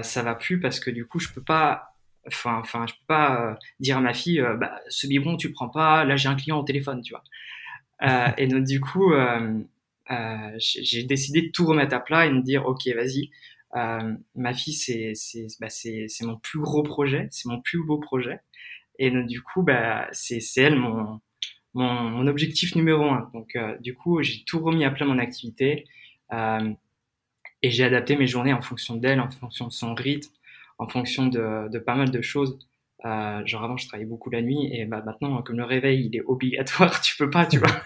ça 0.00 0.22
va 0.22 0.34
plus 0.34 0.58
parce 0.58 0.80
que 0.80 0.90
du 0.90 1.04
coup, 1.04 1.18
je 1.18 1.28
peux 1.28 1.42
pas 1.42 1.94
enfin 2.26 2.62
je 2.86 2.94
peux 2.94 3.06
pas 3.06 3.58
dire 3.78 3.98
à 3.98 4.00
ma 4.00 4.14
fille 4.14 4.42
bah, 4.58 4.80
ce 4.88 5.06
biberon 5.06 5.36
tu 5.36 5.48
le 5.48 5.52
prends 5.52 5.68
pas 5.68 6.04
là 6.04 6.16
j'ai 6.16 6.28
un 6.28 6.34
client 6.34 6.58
au 6.58 6.62
téléphone 6.62 7.02
tu 7.02 7.14
vois 7.14 7.24
et 8.36 8.46
donc 8.46 8.64
du 8.64 8.80
coup 8.80 9.12
j'ai 10.58 11.02
décidé 11.04 11.42
de 11.42 11.48
tout 11.48 11.66
remettre 11.66 11.94
à 11.94 12.00
plat 12.00 12.26
et 12.26 12.30
de 12.30 12.34
me 12.34 12.42
dire 12.42 12.66
ok 12.66 12.86
vas-y 12.94 13.30
ma 13.74 14.54
fille, 14.54 14.74
c'est 14.74 15.12
c'est 15.14 15.46
bah, 15.60 15.68
mon 16.22 16.36
plus 16.38 16.60
gros 16.60 16.82
projet, 16.82 17.28
c'est 17.30 17.48
mon 17.48 17.60
plus 17.60 17.84
beau 17.84 17.98
projet. 17.98 18.40
Et 19.00 19.10
donc, 19.10 19.26
du 19.26 19.40
coup, 19.40 19.62
bah, 19.62 20.08
c'est 20.12 20.40
elle 20.58 20.76
mon, 20.76 21.20
mon, 21.72 21.90
mon, 22.10 22.26
objectif 22.26 22.76
numéro 22.76 23.04
un. 23.04 23.30
Donc, 23.32 23.56
euh, 23.56 23.76
du 23.78 23.94
coup, 23.94 24.22
j'ai 24.22 24.44
tout 24.44 24.60
remis 24.60 24.84
à 24.84 24.90
plat 24.90 25.06
mon 25.06 25.18
activité 25.18 25.86
euh, 26.32 26.70
et 27.62 27.70
j'ai 27.70 27.84
adapté 27.84 28.16
mes 28.16 28.26
journées 28.26 28.52
en 28.52 28.60
fonction 28.60 28.96
d'elle, 28.96 29.20
en 29.20 29.30
fonction 29.30 29.66
de 29.66 29.72
son 29.72 29.94
rythme, 29.94 30.30
en 30.78 30.86
fonction 30.86 31.26
de, 31.26 31.70
de 31.70 31.78
pas 31.78 31.94
mal 31.94 32.10
de 32.10 32.20
choses. 32.20 32.58
Euh, 33.06 33.40
genre 33.46 33.64
avant, 33.64 33.78
je 33.78 33.88
travaillais 33.88 34.06
beaucoup 34.06 34.28
la 34.28 34.42
nuit 34.42 34.68
et 34.70 34.84
bah, 34.84 35.02
maintenant, 35.04 35.40
comme 35.42 35.56
le 35.56 35.64
réveil, 35.64 36.06
il 36.06 36.16
est 36.16 36.22
obligatoire, 36.26 37.00
tu 37.00 37.16
peux 37.16 37.30
pas, 37.30 37.46
tu 37.46 37.58
vois. 37.58 37.82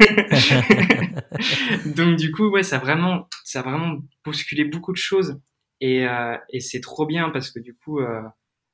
Donc 1.94 2.16
du 2.16 2.33
coup, 2.33 2.49
ouais, 2.51 2.64
ça 2.64 2.77
a 2.77 2.79
vraiment, 2.81 3.29
ça 3.44 3.61
a 3.61 3.62
vraiment 3.62 3.99
bousculé 4.25 4.64
beaucoup 4.64 4.92
de 4.92 4.99
choses 4.99 5.40
et, 5.80 6.06
euh, 6.06 6.37
et 6.50 6.60
c'est 6.60 6.80
trop 6.80 7.06
bien 7.06 7.30
parce 7.30 7.50
que 7.50 7.58
du 7.58 7.74
coup, 7.74 8.00
euh, 8.00 8.22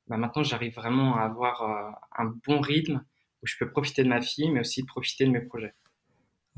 bah 0.07 0.17
maintenant, 0.17 0.43
j'arrive 0.43 0.75
vraiment 0.75 1.17
à 1.17 1.23
avoir 1.23 1.63
euh, 1.63 1.91
un 2.17 2.33
bon 2.47 2.61
rythme 2.61 3.03
où 3.43 3.47
je 3.47 3.55
peux 3.59 3.69
profiter 3.69 4.03
de 4.03 4.09
ma 4.09 4.21
fille, 4.21 4.49
mais 4.51 4.59
aussi 4.59 4.83
profiter 4.83 5.25
de 5.25 5.31
mes 5.31 5.41
projets. 5.41 5.73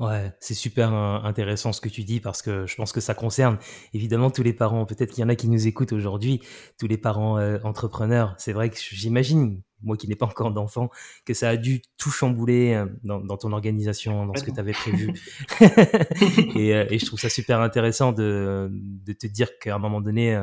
Ouais, 0.00 0.32
c'est 0.40 0.54
super 0.54 0.92
intéressant 0.92 1.72
ce 1.72 1.80
que 1.80 1.88
tu 1.88 2.02
dis 2.02 2.18
parce 2.18 2.42
que 2.42 2.66
je 2.66 2.74
pense 2.74 2.92
que 2.92 3.00
ça 3.00 3.14
concerne 3.14 3.58
évidemment 3.92 4.28
tous 4.28 4.42
les 4.42 4.52
parents. 4.52 4.86
Peut-être 4.86 5.12
qu'il 5.12 5.22
y 5.22 5.24
en 5.24 5.28
a 5.28 5.36
qui 5.36 5.48
nous 5.48 5.68
écoutent 5.68 5.92
aujourd'hui, 5.92 6.40
tous 6.80 6.88
les 6.88 6.98
parents 6.98 7.38
entrepreneurs. 7.62 8.34
C'est 8.38 8.52
vrai 8.52 8.70
que 8.70 8.76
j'imagine, 8.76 9.62
moi 9.84 9.96
qui 9.96 10.08
n'ai 10.08 10.16
pas 10.16 10.26
encore 10.26 10.50
d'enfant, 10.52 10.90
que 11.24 11.34
ça 11.34 11.48
a 11.48 11.56
dû 11.56 11.82
tout 11.96 12.10
chambouler 12.10 12.74
euh, 12.74 12.86
dans, 13.02 13.20
dans, 13.20 13.36
ton 13.36 13.52
organisation, 13.52 14.26
dans 14.26 14.34
ce 14.34 14.44
que 14.44 14.50
tu 14.50 14.60
avais 14.60 14.72
prévu. 14.72 15.12
et, 16.56 16.70
et, 16.70 16.98
je 16.98 17.06
trouve 17.06 17.20
ça 17.20 17.28
super 17.28 17.60
intéressant 17.60 18.12
de, 18.12 18.68
de 18.72 19.12
te 19.12 19.26
dire 19.26 19.58
qu'à 19.58 19.74
un 19.74 19.78
moment 19.78 20.00
donné, 20.00 20.42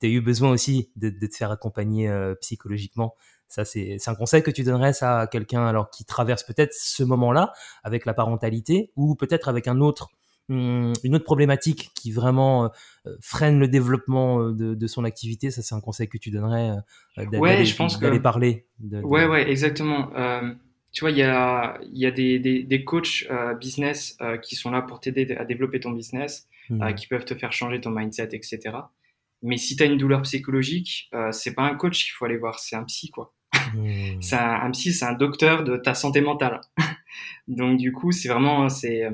tu 0.00 0.06
as 0.06 0.10
eu 0.10 0.20
besoin 0.20 0.50
aussi 0.50 0.90
de, 0.96 1.10
de 1.10 1.26
te 1.26 1.36
faire 1.36 1.50
accompagner 1.50 2.12
psychologiquement 2.40 3.14
ça, 3.50 3.64
c'est 3.64 3.98
un 4.06 4.14
conseil 4.14 4.44
que 4.44 4.52
tu 4.52 4.62
donnerais 4.62 4.92
ça 4.92 5.18
à 5.18 5.26
quelqu'un 5.26 5.66
alors 5.66 5.90
qui 5.90 6.04
traverse 6.04 6.44
peut-être 6.44 6.72
ce 6.72 7.02
moment-là 7.02 7.52
avec 7.82 8.06
la 8.06 8.14
parentalité 8.14 8.92
ou 8.94 9.16
peut-être 9.16 9.48
avec 9.48 9.66
un 9.66 9.80
autre 9.80 10.12
une 10.50 11.14
autre 11.14 11.24
problématique 11.24 11.90
qui 11.94 12.10
vraiment 12.12 12.70
euh, 13.06 13.16
freine 13.20 13.58
le 13.58 13.68
développement 13.68 14.40
euh, 14.40 14.52
de, 14.52 14.74
de 14.74 14.86
son 14.86 15.04
activité, 15.04 15.50
ça 15.50 15.62
c'est 15.62 15.74
un 15.74 15.80
conseil 15.80 16.08
que 16.08 16.18
tu 16.18 16.30
donnerais 16.30 16.72
euh, 17.18 17.38
ouais, 17.38 17.64
je 17.64 17.76
pense 17.76 17.98
d'aller 17.98 18.20
parler. 18.20 18.66
De, 18.78 19.00
Ouais, 19.00 19.26
ouais, 19.26 19.50
exactement. 19.50 20.10
Euh, 20.16 20.52
tu 20.92 21.00
vois, 21.02 21.12
il 21.12 21.18
y 21.18 21.22
a, 21.22 21.78
y 21.92 22.04
a 22.04 22.10
des, 22.10 22.38
des, 22.38 22.64
des 22.64 22.84
coachs 22.84 23.24
business 23.60 24.18
qui 24.42 24.56
sont 24.56 24.72
là 24.72 24.82
pour 24.82 24.98
t'aider 24.98 25.36
à 25.36 25.44
développer 25.44 25.78
ton 25.78 25.92
business, 25.92 26.48
mmh. 26.68 26.94
qui 26.94 27.06
peuvent 27.06 27.24
te 27.24 27.36
faire 27.36 27.52
changer 27.52 27.80
ton 27.80 27.90
mindset, 27.90 28.30
etc. 28.32 28.58
Mais 29.42 29.56
si 29.56 29.76
tu 29.76 29.84
as 29.84 29.86
une 29.86 29.98
douleur 29.98 30.22
psychologique, 30.22 31.08
c'est 31.30 31.54
pas 31.54 31.62
un 31.62 31.76
coach 31.76 32.02
qu'il 32.02 32.12
faut 32.18 32.24
aller 32.24 32.38
voir, 32.38 32.58
c'est 32.58 32.74
un 32.74 32.82
psy, 32.82 33.08
quoi. 33.10 33.32
Mmh. 33.74 34.20
C'est 34.20 34.34
un, 34.34 34.68
psy, 34.72 34.92
c'est 34.92 35.04
un 35.04 35.12
docteur 35.12 35.62
de 35.62 35.76
ta 35.76 35.94
santé 35.94 36.20
mentale. 36.20 36.60
Donc 37.46 37.78
du 37.78 37.92
coup, 37.92 38.10
c'est 38.10 38.28
vraiment 38.28 38.68
c'est 38.68 39.08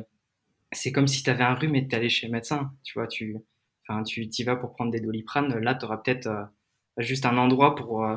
c'est 0.73 0.93
comme 0.93 1.07
si 1.07 1.23
tu 1.23 1.31
avais 1.31 1.45
un 1.45 1.55
rhume 1.55 1.75
et 1.77 1.87
tu 1.89 1.95
allais 1.95 2.09
chez 2.09 2.27
le 2.27 2.33
médecin, 2.33 2.73
tu 2.83 2.95
vois, 2.95 3.07
tu 3.07 3.37
enfin 3.89 4.03
tu 4.03 4.23
y 4.25 4.43
vas 4.45 4.57
pour 4.57 4.75
prendre 4.75 4.91
des 4.91 5.01
doliprane, 5.01 5.59
là 5.59 5.75
tu 5.75 5.85
auras 5.85 5.99
peut-être 5.99 6.27
euh, 6.27 6.45
juste 6.99 7.27
un 7.27 7.37
endroit 7.39 7.75
pour, 7.75 8.05
euh, 8.05 8.17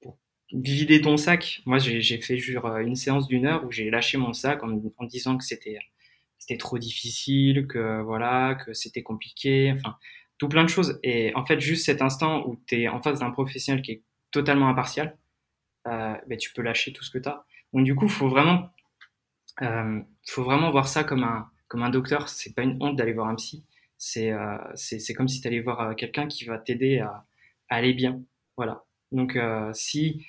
pour 0.00 0.18
vider 0.52 1.00
ton 1.00 1.16
sac. 1.16 1.62
Moi, 1.66 1.78
j'ai 1.78 2.20
fait 2.20 2.38
jure 2.38 2.66
euh, 2.66 2.78
une 2.78 2.96
séance 2.96 3.28
d'une 3.28 3.46
heure 3.46 3.64
où 3.64 3.70
j'ai 3.70 3.90
lâché 3.90 4.18
mon 4.18 4.32
sac 4.32 4.62
en, 4.62 4.80
disant 5.06 5.36
que 5.38 5.44
c'était 5.44 5.78
c'était 6.38 6.58
trop 6.58 6.78
difficile, 6.78 7.66
que 7.66 8.02
voilà, 8.02 8.54
que 8.54 8.72
c'était 8.72 9.02
compliqué, 9.02 9.72
enfin 9.76 9.96
tout 10.38 10.48
plein 10.48 10.64
de 10.64 10.68
choses. 10.68 11.00
Et 11.02 11.34
en 11.34 11.44
fait, 11.46 11.60
juste 11.60 11.86
cet 11.86 12.02
instant 12.02 12.46
où 12.46 12.60
tu 12.66 12.82
es 12.82 12.88
en 12.88 13.00
face 13.00 13.20
d'un 13.20 13.30
professionnel 13.30 13.82
qui 13.82 13.92
est 13.92 14.02
totalement 14.30 14.68
impartial, 14.68 15.16
euh, 15.88 16.14
ben, 16.28 16.38
tu 16.38 16.52
peux 16.52 16.62
lâcher 16.62 16.92
tout 16.92 17.02
ce 17.04 17.10
que 17.10 17.18
tu 17.18 17.28
as. 17.28 17.44
Donc 17.72 17.84
du 17.84 17.94
coup, 17.94 18.08
faut 18.08 18.28
vraiment, 18.28 18.70
faut 20.26 20.44
vraiment 20.44 20.70
voir 20.70 20.88
ça 20.88 21.04
comme 21.04 21.24
un, 21.24 21.50
comme 21.68 21.82
un 21.82 21.90
docteur. 21.90 22.28
C'est 22.28 22.54
pas 22.54 22.62
une 22.62 22.76
honte 22.82 22.96
d'aller 22.96 23.12
voir 23.12 23.28
un 23.28 23.34
psy. 23.34 23.64
C'est, 23.98 24.30
euh, 24.32 24.56
c'est, 24.74 25.14
comme 25.14 25.28
si 25.28 25.40
tu 25.40 25.48
allais 25.48 25.60
voir 25.60 25.96
quelqu'un 25.96 26.26
qui 26.26 26.44
va 26.44 26.58
t'aider 26.58 26.98
à, 26.98 27.26
aller 27.68 27.94
bien. 27.94 28.22
Voilà. 28.56 28.84
Donc 29.12 29.38
si 29.72 30.24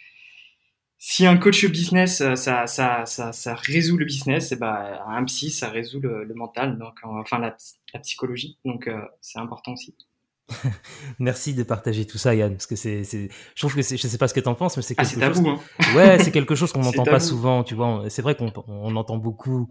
si 1.00 1.28
un 1.28 1.38
coach 1.38 1.66
business, 1.66 2.18
ça, 2.36 2.66
ça, 2.66 3.06
ça, 3.06 3.32
ça 3.32 3.56
résout 3.56 3.98
le 3.98 4.06
business, 4.06 4.52
et 4.52 4.56
eh 4.56 4.58
ben, 4.58 5.00
un 5.08 5.24
psy, 5.26 5.52
ça 5.52 5.70
résout 5.70 6.00
le, 6.00 6.26
mental, 6.34 6.80
donc 6.80 6.96
enfin 7.04 7.38
la, 7.38 7.56
la 7.94 8.00
psychologie. 8.00 8.58
Donc 8.66 8.90
c'est 9.22 9.40
important 9.40 9.74
aussi. 9.74 9.96
Merci 11.20 11.54
de 11.54 11.64
partager 11.64 12.06
tout 12.06 12.18
ça, 12.18 12.34
Yann, 12.34 12.54
parce 12.54 12.68
que 12.68 12.76
c'est, 12.76 13.04
je 13.04 13.30
trouve 13.56 13.76
que 13.76 13.82
je 13.82 13.96
sais 13.96 14.18
pas 14.18 14.28
ce 14.28 14.34
que 14.34 14.40
t'en 14.40 14.56
penses, 14.56 14.78
mais 14.78 14.84
c'est 14.84 14.96
ah, 14.98 15.04
quelque 15.04 15.34
chose. 15.34 15.36
Tabou, 15.36 15.50
hein. 15.50 15.60
Ouais, 15.96 16.20
c'est 16.20 16.32
quelque 16.32 16.56
chose 16.56 16.72
qu'on 16.72 16.82
n'entend 16.84 17.04
pas 17.04 17.20
souvent, 17.20 17.64
tu 17.64 17.76
vois. 17.76 18.06
C'est 18.10 18.22
vrai 18.22 18.36
qu'on 18.36 18.52
on 18.68 18.96
entend 18.96 19.18
beaucoup 19.18 19.68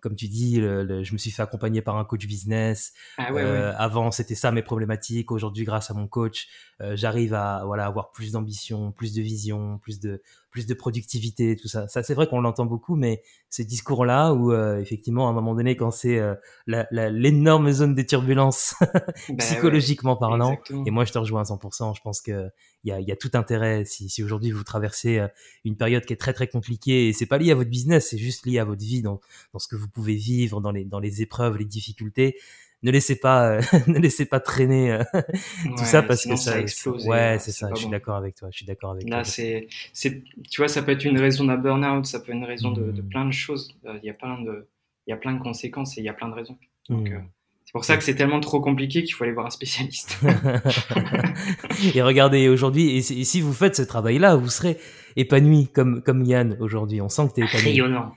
comme 0.00 0.14
tu 0.14 0.28
dis, 0.28 0.56
je 0.56 1.12
me 1.12 1.18
suis 1.18 1.30
fait 1.30 1.42
accompagner 1.42 1.82
par 1.82 1.96
un 1.96 2.04
coach 2.04 2.26
business. 2.26 2.92
Ah 3.16 3.32
euh, 3.32 3.72
avant, 3.76 4.10
c'était 4.10 4.34
ça 4.34 4.52
mes 4.52 4.62
problématiques. 4.62 5.30
Aujourd'hui, 5.30 5.64
grâce 5.64 5.90
à 5.90 5.94
mon 5.94 6.06
coach, 6.06 6.48
euh, 6.80 6.96
j'arrive 6.96 7.34
à 7.34 7.62
voilà 7.64 7.86
avoir 7.86 8.12
plus 8.12 8.32
d'ambition, 8.32 8.92
plus 8.92 9.14
de 9.14 9.22
vision, 9.22 9.78
plus 9.78 10.00
de 10.00 10.22
plus 10.50 10.66
de 10.66 10.74
productivité, 10.74 11.56
tout 11.56 11.68
ça. 11.68 11.88
Ça, 11.88 12.02
c'est 12.02 12.14
vrai 12.14 12.26
qu'on 12.26 12.40
l'entend 12.40 12.64
beaucoup, 12.64 12.96
mais 12.96 13.22
ce 13.50 13.62
discours-là, 13.62 14.32
où 14.32 14.52
euh, 14.52 14.78
effectivement, 14.78 15.26
à 15.26 15.30
un 15.30 15.34
moment 15.34 15.54
donné, 15.54 15.76
quand 15.76 15.90
c'est 15.90 16.18
euh, 16.18 16.34
l'énorme 16.66 17.70
zone 17.70 17.94
de 17.94 18.02
turbulence 18.02 18.74
bah 18.80 19.34
psychologiquement 19.38 20.16
parlant, 20.16 20.56
et 20.86 20.90
moi 20.90 21.04
je 21.04 21.12
te 21.12 21.18
rejoins 21.18 21.42
à 21.42 21.44
100%, 21.44 21.96
je 21.96 22.00
pense 22.00 22.20
que 22.20 22.48
il 22.84 22.90
y 22.90 22.92
a, 22.92 23.00
y 23.00 23.10
a, 23.10 23.16
tout 23.16 23.30
intérêt 23.34 23.84
si, 23.84 24.08
si 24.08 24.22
aujourd'hui 24.22 24.52
vous 24.52 24.62
traversez 24.62 25.18
euh, 25.18 25.28
une 25.64 25.76
période 25.76 26.04
qui 26.04 26.12
est 26.12 26.16
très 26.18 26.32
très 26.32 26.46
compliquée, 26.46 27.08
et 27.08 27.12
c'est 27.12 27.26
pas 27.26 27.38
lié 27.38 27.50
à 27.52 27.54
votre 27.54 27.70
business, 27.70 28.08
c'est 28.10 28.18
juste 28.18 28.46
lié 28.46 28.58
à 28.58 28.64
votre 28.64 28.82
vie, 28.82 29.02
dans, 29.02 29.20
dans 29.52 29.58
ce 29.58 29.68
que 29.68 29.76
vous 29.76 29.88
pouvez 29.88 30.14
vivre, 30.14 30.60
dans 30.60 30.72
les, 30.72 30.84
dans 30.84 31.00
les 31.00 31.20
épreuves, 31.20 31.56
les 31.58 31.66
difficultés 31.66 32.36
ne 32.82 32.90
laissez 32.90 33.16
pas 33.16 33.50
euh, 33.50 33.60
ne 33.86 33.98
laissez 33.98 34.26
pas 34.26 34.40
traîner 34.40 34.92
euh, 34.92 35.02
tout 35.76 35.84
ça 35.84 36.02
parce 36.02 36.24
que 36.24 36.36
ça, 36.36 36.60
explose 36.60 37.06
ouais 37.06 37.38
c'est 37.38 37.52
ça 37.52 37.68
je 37.74 37.80
suis 37.80 37.88
d'accord 37.88 38.16
avec 38.16 38.36
toi 38.36 38.48
je 38.50 38.58
suis 38.58 38.66
d'accord 38.66 38.92
avec 38.92 39.08
là 39.08 39.24
c'est 39.24 39.68
c'est 39.92 40.22
tu 40.48 40.60
vois 40.60 40.68
ça 40.68 40.82
peut 40.82 40.92
être 40.92 41.04
une 41.04 41.18
raison 41.18 41.44
d'un 41.44 41.56
burn-out 41.56 42.06
ça 42.06 42.20
peut 42.20 42.32
être 42.32 42.38
une 42.38 42.44
raison 42.44 42.70
de, 42.70 42.90
de, 42.90 43.02
mmh. 43.02 43.08
plein 43.08 43.24
de 43.24 43.32
choses 43.32 43.74
euh, 43.86 43.98
il 44.02 44.06
y 44.06 44.10
a 44.10 44.14
plein 44.14 44.40
de 44.40 44.68
il 45.06 45.10
y 45.10 45.12
a 45.12 45.16
plein 45.16 45.32
de 45.32 45.40
conséquences 45.40 45.96
et 45.98 46.00
il 46.00 46.04
y 46.04 46.08
a 46.08 46.12
plein 46.12 46.28
de 46.28 46.34
raisons 46.34 46.58
donc 46.88 47.10
mmh. 47.10 47.24
c'est 47.64 47.72
pour 47.72 47.84
ça 47.84 47.96
que 47.96 48.04
c'est 48.04 48.14
tellement 48.14 48.40
trop 48.40 48.60
compliqué 48.60 49.02
qu'il 49.02 49.14
faut 49.14 49.24
aller 49.24 49.34
voir 49.34 49.46
un 49.46 49.50
spécialiste. 49.50 50.18
et 51.94 52.00
regardez 52.00 52.48
aujourd'hui, 52.48 52.96
et, 52.96 53.02
si 53.02 53.40
vous 53.42 53.52
faites 53.52 53.76
ce 53.76 53.82
travail-là, 53.82 54.36
vous 54.36 54.48
serez 54.48 54.78
épanoui 55.16 55.68
comme 55.68 56.00
comme 56.02 56.24
Yann 56.24 56.56
aujourd'hui. 56.60 57.02
On 57.02 57.10
sent 57.10 57.28
que 57.28 57.34
tu 57.34 57.40
es 57.42 57.44
épanoui. 57.44 57.64
Rayonnant. 57.64 58.14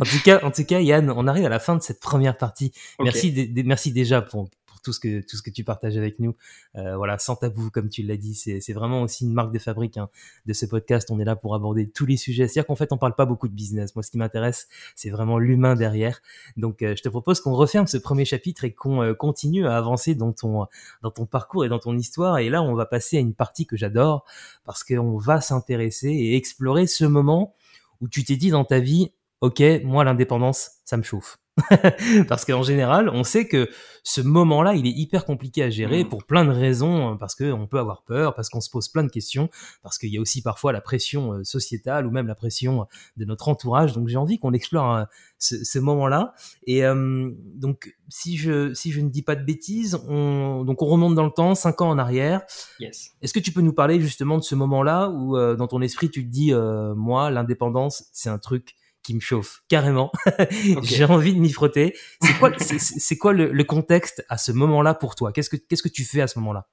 En 0.00 0.04
tout 0.04 0.22
cas, 0.24 0.40
en 0.42 0.50
tout 0.50 0.64
cas, 0.64 0.80
Yann, 0.80 1.10
on 1.10 1.26
arrive 1.26 1.44
à 1.44 1.48
la 1.48 1.58
fin 1.58 1.76
de 1.76 1.82
cette 1.82 2.00
première 2.00 2.36
partie. 2.36 2.72
Merci, 3.00 3.52
merci 3.64 3.92
déjà 3.92 4.22
pour, 4.22 4.48
pour 4.66 4.80
tout 4.82 4.92
ce 4.92 5.00
que 5.00 5.20
tout 5.20 5.36
ce 5.36 5.42
que 5.42 5.50
tu 5.50 5.64
partages 5.64 5.96
avec 5.96 6.18
nous. 6.18 6.34
Euh, 6.76 6.96
voilà, 6.96 7.18
sans 7.18 7.36
tabou, 7.36 7.70
comme 7.70 7.88
tu 7.88 8.02
l'as 8.02 8.16
dit, 8.16 8.34
c'est 8.34 8.72
vraiment 8.72 9.02
aussi 9.02 9.24
une 9.24 9.32
marque 9.32 9.52
de 9.52 9.58
fabrique 9.58 9.96
hein, 9.96 10.08
de 10.46 10.52
ce 10.52 10.66
podcast. 10.66 11.10
On 11.10 11.20
est 11.20 11.24
là 11.24 11.36
pour 11.36 11.54
aborder 11.54 11.88
tous 11.88 12.06
les 12.06 12.16
sujets. 12.16 12.48
C'est-à-dire 12.48 12.66
qu'en 12.66 12.76
fait, 12.76 12.92
on 12.92 12.98
parle 12.98 13.14
pas 13.14 13.26
beaucoup 13.26 13.48
de 13.48 13.54
business. 13.54 13.94
Moi, 13.94 14.02
ce 14.02 14.10
qui 14.10 14.18
m'intéresse, 14.18 14.68
c'est 14.94 15.10
vraiment 15.10 15.38
l'humain 15.38 15.74
derrière. 15.74 16.20
Donc, 16.56 16.82
euh, 16.82 16.94
je 16.96 17.02
te 17.02 17.08
propose 17.08 17.40
qu'on 17.40 17.54
referme 17.54 17.86
ce 17.86 17.98
premier 17.98 18.24
chapitre 18.24 18.64
et 18.64 18.72
qu'on 18.72 19.02
euh, 19.02 19.14
continue 19.14 19.66
à 19.66 19.76
avancer 19.76 20.14
dans 20.14 20.32
ton 20.32 20.66
dans 21.02 21.10
ton 21.10 21.26
parcours 21.26 21.64
et 21.64 21.68
dans 21.68 21.78
ton 21.78 21.96
histoire. 21.96 22.38
Et 22.38 22.50
là, 22.50 22.62
on 22.62 22.74
va 22.74 22.86
passer 22.86 23.16
à 23.16 23.20
une 23.20 23.34
partie 23.34 23.66
que 23.66 23.76
j'adore 23.76 24.24
parce 24.64 24.84
qu'on 24.84 25.16
va 25.16 25.40
s'intéresser 25.40 26.08
et 26.08 26.36
explorer 26.36 26.86
ce 26.86 27.04
moment 27.04 27.54
où 28.00 28.08
tu 28.08 28.24
t'es 28.24 28.36
dit 28.36 28.50
dans 28.50 28.64
ta 28.64 28.80
vie, 28.80 29.12
ok, 29.40 29.62
moi 29.84 30.04
l'indépendance, 30.04 30.70
ça 30.84 30.96
me 30.96 31.02
chauffe. 31.02 31.38
parce 32.28 32.44
qu'en 32.44 32.62
général, 32.62 33.08
on 33.08 33.24
sait 33.24 33.46
que 33.46 33.68
ce 34.02 34.20
moment-là, 34.20 34.74
il 34.74 34.86
est 34.86 34.92
hyper 34.92 35.24
compliqué 35.24 35.62
à 35.62 35.70
gérer 35.70 36.04
mm. 36.04 36.08
pour 36.08 36.24
plein 36.24 36.44
de 36.44 36.50
raisons, 36.50 37.08
hein, 37.08 37.16
parce 37.18 37.34
qu'on 37.34 37.66
peut 37.66 37.78
avoir 37.78 38.02
peur, 38.04 38.34
parce 38.34 38.48
qu'on 38.48 38.60
se 38.60 38.70
pose 38.70 38.88
plein 38.88 39.04
de 39.04 39.10
questions, 39.10 39.50
parce 39.82 39.98
qu'il 39.98 40.10
y 40.10 40.16
a 40.16 40.20
aussi 40.20 40.42
parfois 40.42 40.72
la 40.72 40.80
pression 40.80 41.34
euh, 41.34 41.44
sociétale 41.44 42.06
ou 42.06 42.10
même 42.10 42.26
la 42.26 42.34
pression 42.34 42.86
de 43.16 43.24
notre 43.24 43.48
entourage. 43.48 43.92
Donc 43.92 44.08
j'ai 44.08 44.16
envie 44.16 44.38
qu'on 44.38 44.52
explore 44.52 44.96
euh, 44.96 45.04
ce, 45.38 45.78
moment-là. 45.78 46.32
Et 46.66 46.84
euh, 46.84 47.30
donc 47.54 47.94
si 48.08 48.36
je 48.36 48.72
si 48.74 48.92
je 48.92 49.00
ne 49.00 49.10
dis 49.10 49.22
pas 49.22 49.36
de 49.36 49.44
bêtises, 49.44 50.00
on 50.08 50.64
donc 50.64 50.82
on 50.82 50.86
remonte 50.86 51.14
dans 51.14 51.24
le 51.24 51.32
temps, 51.32 51.54
cinq 51.54 51.80
ans 51.82 51.90
en 51.90 51.98
arrière. 51.98 52.42
Yes. 52.78 53.10
Est-ce 53.20 53.34
que 53.34 53.40
tu 53.40 53.52
peux 53.52 53.62
nous 53.62 53.72
parler 53.74 54.00
justement 54.00 54.38
de 54.38 54.42
ce 54.42 54.54
moment-là 54.54 55.10
où 55.10 55.36
dans 55.56 55.66
ton 55.66 55.80
esprit 55.82 56.10
tu 56.10 56.24
te 56.24 56.30
dis 56.30 56.52
moi 56.96 57.30
l'indépendance 57.30 58.04
c'est 58.12 58.28
un 58.28 58.38
truc 58.38 58.74
qui 59.02 59.14
me 59.14 59.20
chauffe 59.20 59.62
carrément. 59.68 60.12
J'ai 60.82 61.04
envie 61.04 61.34
de 61.34 61.40
m'y 61.40 61.50
frotter. 61.50 61.96
C'est 62.20 62.38
quoi, 62.38 62.52
c'est 62.58 63.16
quoi 63.16 63.32
le, 63.32 63.50
le, 63.50 63.64
contexte 63.64 64.24
à 64.28 64.38
ce 64.38 64.52
moment-là 64.52 64.94
pour 64.94 65.14
toi? 65.14 65.32
Qu'est-ce 65.32 65.50
que 65.50 65.56
qu'est-ce 65.56 65.82
que 65.82 65.88
tu 65.88 66.04
fais 66.04 66.20
à 66.20 66.26
ce 66.26 66.38
moment-là? 66.38 66.66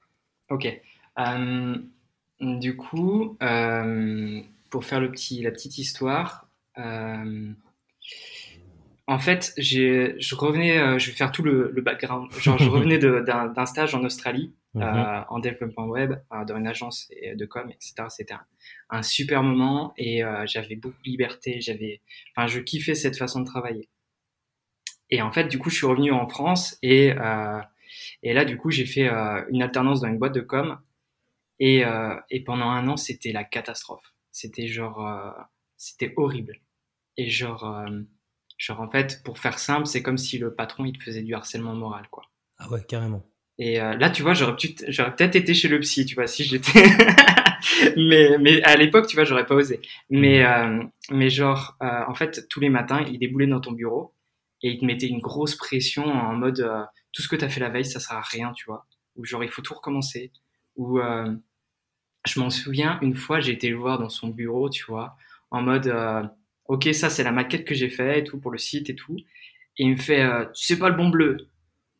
Ok. 0.49 0.67
Euh, 1.19 1.75
du 2.39 2.77
coup, 2.77 3.37
euh, 3.41 4.41
pour 4.69 4.85
faire 4.85 4.99
le 4.99 5.11
petit, 5.11 5.41
la 5.41 5.51
petite 5.51 5.77
histoire, 5.77 6.47
euh, 6.77 7.51
en 9.09 9.19
fait, 9.19 9.53
je 9.57 10.35
revenais, 10.35 10.77
euh, 10.77 10.99
je 10.99 11.09
vais 11.09 11.15
faire 11.15 11.31
tout 11.31 11.41
le, 11.41 11.71
le 11.73 11.81
background. 11.81 12.29
Genre, 12.33 12.57
je 12.57 12.69
revenais 12.69 12.97
d'un 12.97 13.65
stage 13.65 13.95
en 13.95 14.03
Australie 14.03 14.53
mhm. 14.73 14.83
euh, 14.83 15.21
en 15.29 15.39
développement 15.39 15.85
web 15.85 16.15
euh, 16.33 16.43
dans 16.43 16.57
une 16.57 16.67
agence 16.67 17.09
de 17.33 17.45
com, 17.45 17.69
etc. 17.69 17.93
C'était 18.09 18.33
un, 18.33 18.45
un, 18.89 19.01
super 19.01 19.43
moment 19.43 19.93
et 19.97 20.25
euh, 20.25 20.45
j'avais 20.45 20.75
beaucoup 20.75 21.01
de 21.05 21.09
liberté. 21.09 21.61
J'avais, 21.61 22.01
enfin, 22.35 22.47
je 22.47 22.59
kiffais 22.59 22.95
cette 22.95 23.17
façon 23.17 23.39
de 23.39 23.45
travailler. 23.45 23.87
Et 25.09 25.21
en 25.21 25.31
fait, 25.31 25.45
du 25.45 25.57
coup, 25.57 25.69
je 25.69 25.77
suis 25.77 25.87
revenu 25.87 26.11
en 26.11 26.27
France 26.27 26.77
et 26.81 27.13
et 28.21 28.33
là, 28.33 28.43
du 28.43 28.57
coup, 28.57 28.69
j'ai 28.71 28.85
fait 28.85 29.07
une 29.49 29.61
alternance 29.61 30.01
dans 30.01 30.09
une 30.09 30.17
boîte 30.17 30.35
de 30.35 30.41
com 30.41 30.77
et 31.59 31.83
et 32.29 32.43
pendant 32.43 32.69
un 32.69 32.89
an, 32.89 32.97
c'était 32.97 33.31
la 33.31 33.45
catastrophe. 33.45 34.13
C'était 34.33 34.67
genre, 34.67 35.33
c'était 35.77 36.13
horrible. 36.17 36.59
Et 37.15 37.29
genre 37.29 37.87
Genre, 38.57 38.79
en 38.81 38.89
fait, 38.89 39.21
pour 39.23 39.37
faire 39.37 39.59
simple, 39.59 39.85
c'est 39.85 40.01
comme 40.01 40.17
si 40.17 40.37
le 40.37 40.53
patron, 40.53 40.85
il 40.85 40.97
te 40.97 41.03
faisait 41.03 41.21
du 41.21 41.33
harcèlement 41.33 41.75
moral, 41.75 42.07
quoi. 42.09 42.23
Ah 42.57 42.69
ouais, 42.69 42.83
carrément. 42.87 43.23
Et 43.59 43.81
euh, 43.81 43.95
là, 43.95 44.09
tu 44.09 44.21
vois, 44.23 44.33
j'aurais 44.33 44.55
peut-être 44.55 45.35
été 45.35 45.53
chez 45.53 45.67
le 45.67 45.79
psy, 45.79 46.05
tu 46.05 46.15
vois, 46.15 46.27
si 46.27 46.43
j'étais. 46.43 46.83
mais, 47.97 48.37
mais 48.39 48.61
à 48.63 48.75
l'époque, 48.75 49.07
tu 49.07 49.15
vois, 49.15 49.25
j'aurais 49.25 49.45
pas 49.45 49.55
osé. 49.55 49.81
Mais, 50.09 50.43
euh, 50.43 50.83
mais 51.11 51.29
genre, 51.29 51.75
euh, 51.81 52.03
en 52.07 52.13
fait, 52.13 52.47
tous 52.49 52.59
les 52.59 52.69
matins, 52.69 53.03
il 53.07 53.19
déboulait 53.19 53.47
dans 53.47 53.61
ton 53.61 53.71
bureau 53.71 54.13
et 54.61 54.71
il 54.71 54.79
te 54.79 54.85
mettait 54.85 55.07
une 55.07 55.19
grosse 55.19 55.55
pression 55.55 56.05
en 56.05 56.35
mode 56.35 56.59
euh, 56.59 56.83
tout 57.11 57.21
ce 57.21 57.27
que 57.27 57.35
tu 57.35 57.45
as 57.45 57.49
fait 57.49 57.59
la 57.59 57.69
veille, 57.69 57.85
ça 57.85 57.99
sert 57.99 58.17
à 58.17 58.21
rien, 58.21 58.51
tu 58.53 58.65
vois. 58.65 58.85
Ou 59.15 59.25
genre, 59.25 59.43
il 59.43 59.49
faut 59.49 59.61
tout 59.61 59.73
recommencer. 59.73 60.31
Ou 60.75 60.99
euh, 60.99 61.33
je 62.25 62.39
m'en 62.39 62.49
souviens, 62.49 62.99
une 63.01 63.15
fois, 63.15 63.39
j'ai 63.39 63.53
été 63.53 63.69
le 63.69 63.77
voir 63.77 63.99
dans 63.99 64.09
son 64.09 64.29
bureau, 64.29 64.69
tu 64.69 64.85
vois, 64.85 65.15
en 65.51 65.61
mode 65.61 65.87
euh, 65.87 66.23
ok, 66.67 66.89
ça, 66.93 67.09
c'est 67.09 67.23
la 67.23 67.31
maquette 67.31 67.65
que 67.65 67.75
j'ai 67.75 67.89
fait 67.89 68.19
et 68.19 68.23
tout 68.23 68.39
pour 68.39 68.51
le 68.51 68.57
site 68.57 68.89
et 68.89 68.95
tout. 68.95 69.17
Et 69.77 69.83
il 69.83 69.91
me 69.91 69.95
fait, 69.95 70.21
euh, 70.21 70.45
c'est 70.53 70.79
pas 70.79 70.89
le 70.89 70.95
bon 70.95 71.09
bleu. 71.09 71.37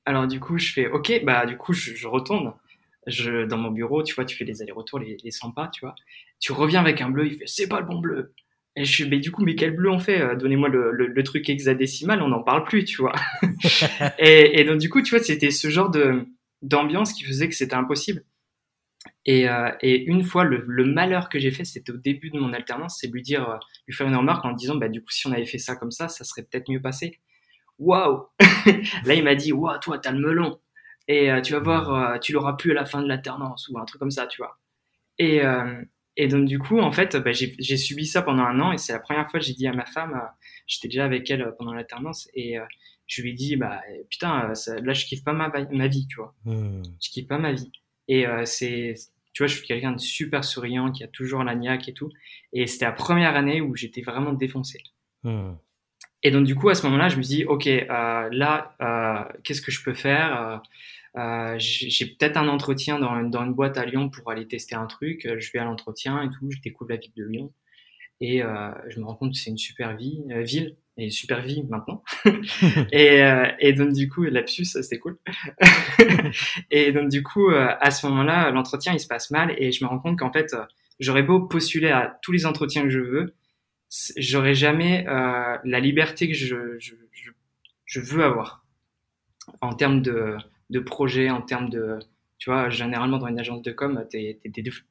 Alors 0.05 0.27
du 0.27 0.39
coup, 0.39 0.57
je 0.57 0.71
fais, 0.71 0.87
ok, 0.87 1.21
bah 1.23 1.45
du 1.45 1.57
coup, 1.57 1.73
je, 1.73 1.95
je 1.95 2.07
retourne 2.07 2.53
je, 3.07 3.45
dans 3.45 3.57
mon 3.57 3.71
bureau, 3.71 4.03
tu 4.03 4.15
vois, 4.15 4.25
tu 4.25 4.35
fais 4.35 4.45
les 4.45 4.61
allers-retours, 4.61 4.99
les, 4.99 5.17
les 5.23 5.31
100 5.31 5.51
pas, 5.51 5.69
tu 5.73 5.81
vois. 5.81 5.95
Tu 6.39 6.51
reviens 6.51 6.81
avec 6.81 7.01
un 7.01 7.09
bleu, 7.09 7.27
il 7.27 7.37
fait, 7.37 7.47
c'est 7.47 7.67
pas 7.67 7.79
le 7.79 7.85
bon 7.85 7.99
bleu. 7.99 8.33
Et 8.75 8.85
je 8.85 8.91
suis, 8.91 9.09
mais 9.09 9.19
du 9.19 9.31
coup, 9.31 9.43
mais 9.43 9.55
quel 9.55 9.75
bleu 9.75 9.89
on 9.89 9.97
fait 9.97 10.21
euh, 10.21 10.35
Donnez-moi 10.35 10.69
le, 10.69 10.91
le, 10.91 11.07
le, 11.07 11.23
truc 11.23 11.49
hexadécimal, 11.49 12.21
on 12.21 12.27
n'en 12.27 12.43
parle 12.43 12.63
plus, 12.63 12.85
tu 12.85 13.01
vois. 13.01 13.15
et, 14.19 14.59
et, 14.59 14.63
donc 14.65 14.77
du 14.77 14.89
coup, 14.89 15.01
tu 15.01 15.15
vois, 15.15 15.23
c'était 15.23 15.51
ce 15.51 15.69
genre 15.69 15.89
de 15.89 16.27
d'ambiance 16.61 17.13
qui 17.13 17.23
faisait 17.23 17.47
que 17.47 17.55
c'était 17.55 17.75
impossible. 17.75 18.23
Et, 19.25 19.49
euh, 19.49 19.71
et, 19.81 20.05
une 20.05 20.23
fois, 20.23 20.43
le, 20.43 20.63
le 20.67 20.85
malheur 20.85 21.29
que 21.29 21.39
j'ai 21.39 21.51
fait, 21.51 21.65
c'était 21.65 21.91
au 21.91 21.97
début 21.97 22.29
de 22.29 22.39
mon 22.39 22.53
alternance, 22.53 22.97
c'est 22.99 23.07
lui 23.07 23.21
dire, 23.21 23.49
euh, 23.49 23.57
lui 23.87 23.93
faire 23.93 24.07
une 24.07 24.15
remarque 24.15 24.45
en 24.45 24.53
disant, 24.53 24.75
bah 24.75 24.89
du 24.89 25.01
coup, 25.01 25.11
si 25.11 25.27
on 25.27 25.31
avait 25.31 25.45
fait 25.45 25.57
ça 25.57 25.75
comme 25.75 25.91
ça, 25.91 26.07
ça 26.07 26.23
serait 26.23 26.43
peut-être 26.43 26.69
mieux 26.69 26.81
passé. 26.81 27.19
Waouh 27.79 28.25
Là, 29.05 29.13
il 29.13 29.23
m'a 29.23 29.35
dit, 29.35 29.51
waouh, 29.51 29.77
toi, 29.79 29.99
t'as 29.99 30.11
le 30.11 30.19
melon 30.19 30.59
et 31.09 31.31
euh, 31.31 31.41
tu 31.41 31.53
vas 31.53 31.59
voir, 31.59 32.19
tu 32.19 32.33
l'auras 32.33 32.53
plus 32.53 32.71
à 32.71 32.73
la 32.73 32.85
fin 32.85 33.01
de 33.01 33.07
l'alternance 33.07 33.69
ou 33.69 33.77
un 33.77 33.85
truc 33.85 33.99
comme 33.99 34.11
ça, 34.11 34.27
tu 34.27 34.41
vois. 34.41 34.59
Et, 35.19 35.41
et 36.17 36.27
donc 36.27 36.45
du 36.45 36.59
coup, 36.59 36.79
en 36.79 36.91
fait, 36.91 37.15
bah, 37.15 37.31
j'ai 37.31 37.77
subi 37.77 38.05
ça 38.05 38.21
pendant 38.21 38.43
un 38.43 38.59
an 38.59 38.71
et 38.73 38.77
c'est 38.77 38.93
la 38.93 38.99
première 38.99 39.29
fois 39.31 39.39
que 39.39 39.45
j'ai 39.45 39.53
dit 39.53 39.67
à 39.67 39.73
ma 39.73 39.85
femme, 39.85 40.21
j'étais 40.67 40.89
déjà 40.89 41.05
avec 41.05 41.29
elle 41.31 41.55
pendant 41.57 41.73
l'alternance 41.73 42.29
et 42.33 42.57
je 43.07 43.21
lui 43.21 43.31
ai 43.31 43.33
dit, 43.33 43.55
bah 43.55 43.81
putain, 44.09 44.53
ça, 44.53 44.75
là 44.81 44.93
je 44.93 45.05
kiffe 45.05 45.23
pas 45.23 45.33
ma, 45.33 45.49
ma 45.71 45.87
vie, 45.87 46.07
tu 46.07 46.17
vois. 46.17 46.35
Mmh. 46.43 46.83
Je 47.01 47.09
kiffe 47.09 47.27
pas 47.27 47.37
ma 47.37 47.53
vie. 47.53 47.71
Et 48.07 48.25
c'est, 48.45 48.95
tu 49.33 49.43
vois, 49.43 49.47
je 49.47 49.55
suis 49.55 49.67
quelqu'un 49.67 49.91
de 49.91 49.99
super 49.99 50.43
souriant 50.43 50.91
qui 50.91 51.03
a 51.03 51.07
toujours 51.07 51.43
la 51.43 51.55
niaque 51.55 51.89
et 51.89 51.93
tout. 51.93 52.09
Et 52.53 52.67
c'était 52.67 52.85
la 52.85 52.91
première 52.91 53.35
année 53.35 53.61
où 53.61 53.75
j'étais 53.75 54.01
vraiment 54.01 54.33
défoncé. 54.33 54.79
Mmh. 55.23 55.51
Et 56.23 56.31
donc 56.31 56.45
du 56.45 56.55
coup, 56.55 56.69
à 56.69 56.75
ce 56.75 56.85
moment-là, 56.87 57.09
je 57.09 57.17
me 57.17 57.21
dis, 57.21 57.45
ok, 57.45 57.67
euh, 57.67 58.29
là, 58.31 58.75
euh, 58.81 59.23
qu'est-ce 59.43 59.61
que 59.61 59.71
je 59.71 59.83
peux 59.83 59.93
faire 59.93 60.61
euh, 61.15 61.55
J'ai 61.59 62.05
peut-être 62.05 62.37
un 62.37 62.47
entretien 62.47 62.99
dans, 62.99 63.21
dans, 63.23 63.45
une 63.45 63.53
boîte 63.53 63.77
à 63.77 63.85
Lyon 63.85 64.09
pour 64.09 64.31
aller 64.31 64.47
tester 64.47 64.75
un 64.75 64.87
truc. 64.87 65.27
Je 65.37 65.51
vais 65.51 65.59
à 65.59 65.65
l'entretien 65.65 66.21
et 66.23 66.29
tout, 66.29 66.49
je 66.49 66.59
découvre 66.59 66.89
la 66.91 66.97
ville 66.97 67.13
de 67.15 67.23
Lyon. 67.23 67.53
Et 68.19 68.41
je 68.87 68.99
me 68.99 69.05
rends 69.05 69.15
compte 69.15 69.33
que 69.33 69.37
c'est 69.37 69.51
une 69.51 69.59
super 69.59 69.95
vie, 69.95 70.23
ville, 70.27 70.75
et 70.97 71.09
super 71.09 71.41
vie 71.41 71.63
maintenant. 71.69 72.03
et, 72.91 73.21
et, 73.59 73.73
donc 73.73 73.93
du 73.93 74.09
coup, 74.09 74.23
lapsus, 74.23 74.65
c'était 74.65 74.97
cool. 74.97 75.17
et 76.71 76.91
donc 76.91 77.09
du 77.09 77.23
coup, 77.23 77.49
à 77.51 77.91
ce 77.91 78.07
moment-là, 78.07 78.49
l'entretien, 78.51 78.93
il 78.93 78.99
se 78.99 79.07
passe 79.07 79.29
mal 79.31 79.53
et 79.57 79.71
je 79.71 79.83
me 79.83 79.89
rends 79.89 79.99
compte 79.99 80.17
qu'en 80.17 80.31
fait, 80.31 80.55
j'aurais 80.99 81.23
beau 81.23 81.41
postuler 81.41 81.89
à 81.89 82.17
tous 82.21 82.31
les 82.31 82.45
entretiens 82.45 82.83
que 82.83 82.89
je 82.89 82.99
veux, 82.99 83.35
j'aurais 84.17 84.55
jamais 84.55 85.05
euh, 85.07 85.57
la 85.63 85.79
liberté 85.79 86.27
que 86.27 86.33
je, 86.33 86.77
je, 86.79 86.95
je, 87.11 87.31
je, 87.85 87.99
veux 87.99 88.23
avoir 88.23 88.65
en 89.61 89.73
termes 89.73 90.01
de, 90.01 90.35
de 90.69 90.79
projet, 90.79 91.29
en 91.29 91.41
termes 91.41 91.69
de, 91.69 91.99
tu 92.37 92.49
vois, 92.49 92.69
généralement 92.69 93.17
dans 93.17 93.27
une 93.27 93.39
agence 93.39 93.61
de 93.61 93.71
com, 93.71 94.03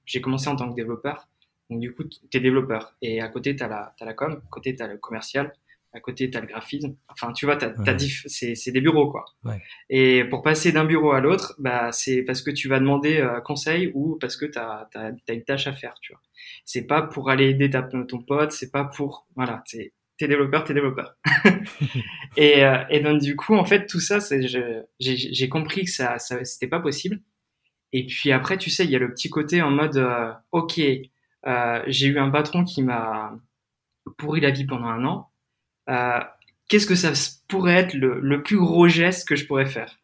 j'ai 0.05 0.21
commencé 0.21 0.49
en 0.49 0.57
tant 0.57 0.71
que 0.71 0.77
développeur, 0.77 1.29
donc 1.69 1.81
du 1.81 1.93
coup, 1.93 2.05
tu 2.05 2.19
es 2.33 2.41
développeur 2.41 2.95
et 3.03 3.21
à 3.21 3.29
côté, 3.29 3.55
tu 3.55 3.63
as 3.63 3.95
as 3.99 4.05
la 4.05 4.15
com, 4.15 4.41
à 4.45 4.49
côté, 4.51 4.75
tu 4.75 4.83
as 4.83 4.87
le 4.87 4.99
commercial, 4.99 5.53
à 5.97 6.01
côté, 6.01 6.31
tu 6.31 6.37
as 6.37 6.43
le 6.43 6.47
graphisme. 6.47 6.95
Enfin, 7.09 7.33
tu 7.33 7.47
vois, 7.47 7.57
t'as, 7.57 7.69
ouais. 7.69 7.99
c'est, 8.27 8.71
des 8.71 8.81
bureaux, 8.83 9.11
quoi. 9.11 9.25
Ouais. 9.45 9.63
Et 9.89 10.25
pour 10.25 10.43
passer 10.43 10.71
d'un 10.71 10.85
bureau 10.85 11.13
à 11.13 11.21
l'autre, 11.21 11.55
bah, 11.59 11.91
c'est 11.91 12.23
parce 12.23 12.43
que 12.43 12.51
tu 12.51 12.69
vas 12.69 12.79
demander 12.79 13.17
euh, 13.17 13.41
conseil 13.41 13.91
ou 13.95 14.19
parce 14.21 14.37
que 14.37 14.45
tu 14.45 14.59
as, 14.59 14.89
une 15.29 15.45
tâche 15.45 15.67
à 15.67 15.73
faire, 15.73 15.95
tu 16.03 16.13
vois. 16.13 16.21
C'est 16.67 16.87
pas 16.87 17.03
pour 17.03 17.31
aller 17.31 17.49
aider 17.49 17.71
ta, 17.71 17.83
ton 17.83 18.23
pote, 18.23 18.53
c'est 18.53 18.71
pas 18.71 18.85
pour, 18.85 19.27
voilà, 19.37 19.65
t'es 19.67 19.93
développeur, 20.21 20.65
t'es 20.65 20.75
développeur. 20.75 21.17
et, 22.37 22.63
euh, 22.63 22.85
et 22.91 23.01
donc, 23.01 23.23
du 23.23 23.35
coup, 23.35 23.55
en 23.55 23.65
fait, 23.65 23.87
tout 23.87 24.01
ça, 24.01 24.21
c'est, 24.21 24.47
j'ai, 24.47 25.49
compris 25.49 25.85
que 25.85 25.91
ça, 25.91 26.19
ça, 26.19 26.45
c'était 26.45 26.69
pas 26.69 26.81
possible. 26.81 27.21
Et 27.93 28.05
puis 28.05 28.33
après, 28.33 28.59
tu 28.59 28.69
sais, 28.69 28.85
il 28.85 28.91
y 28.91 28.97
a 28.97 28.99
le 28.99 29.15
petit 29.15 29.31
côté 29.31 29.63
en 29.63 29.71
mode, 29.71 29.97
euh, 29.97 30.31
ok, 30.53 30.79
j'ai 31.87 32.07
eu 32.07 32.19
un 32.19 32.29
patron 32.29 32.65
qui 32.65 32.83
m'a 32.83 33.39
pourri 34.19 34.41
la 34.41 34.51
vie 34.51 34.67
pendant 34.67 34.87
un 34.87 35.05
an 35.05 35.31
euh, 35.89 36.21
qu'est-ce 36.69 36.87
que 36.87 36.95
ça 36.95 37.13
pourrait 37.49 37.75
être 37.75 37.95
le, 37.95 38.21
le, 38.21 38.43
plus 38.43 38.59
gros 38.59 38.89
geste 38.89 39.29
que 39.29 39.37
je 39.37 39.47
pourrais 39.47 39.67
faire? 39.67 39.99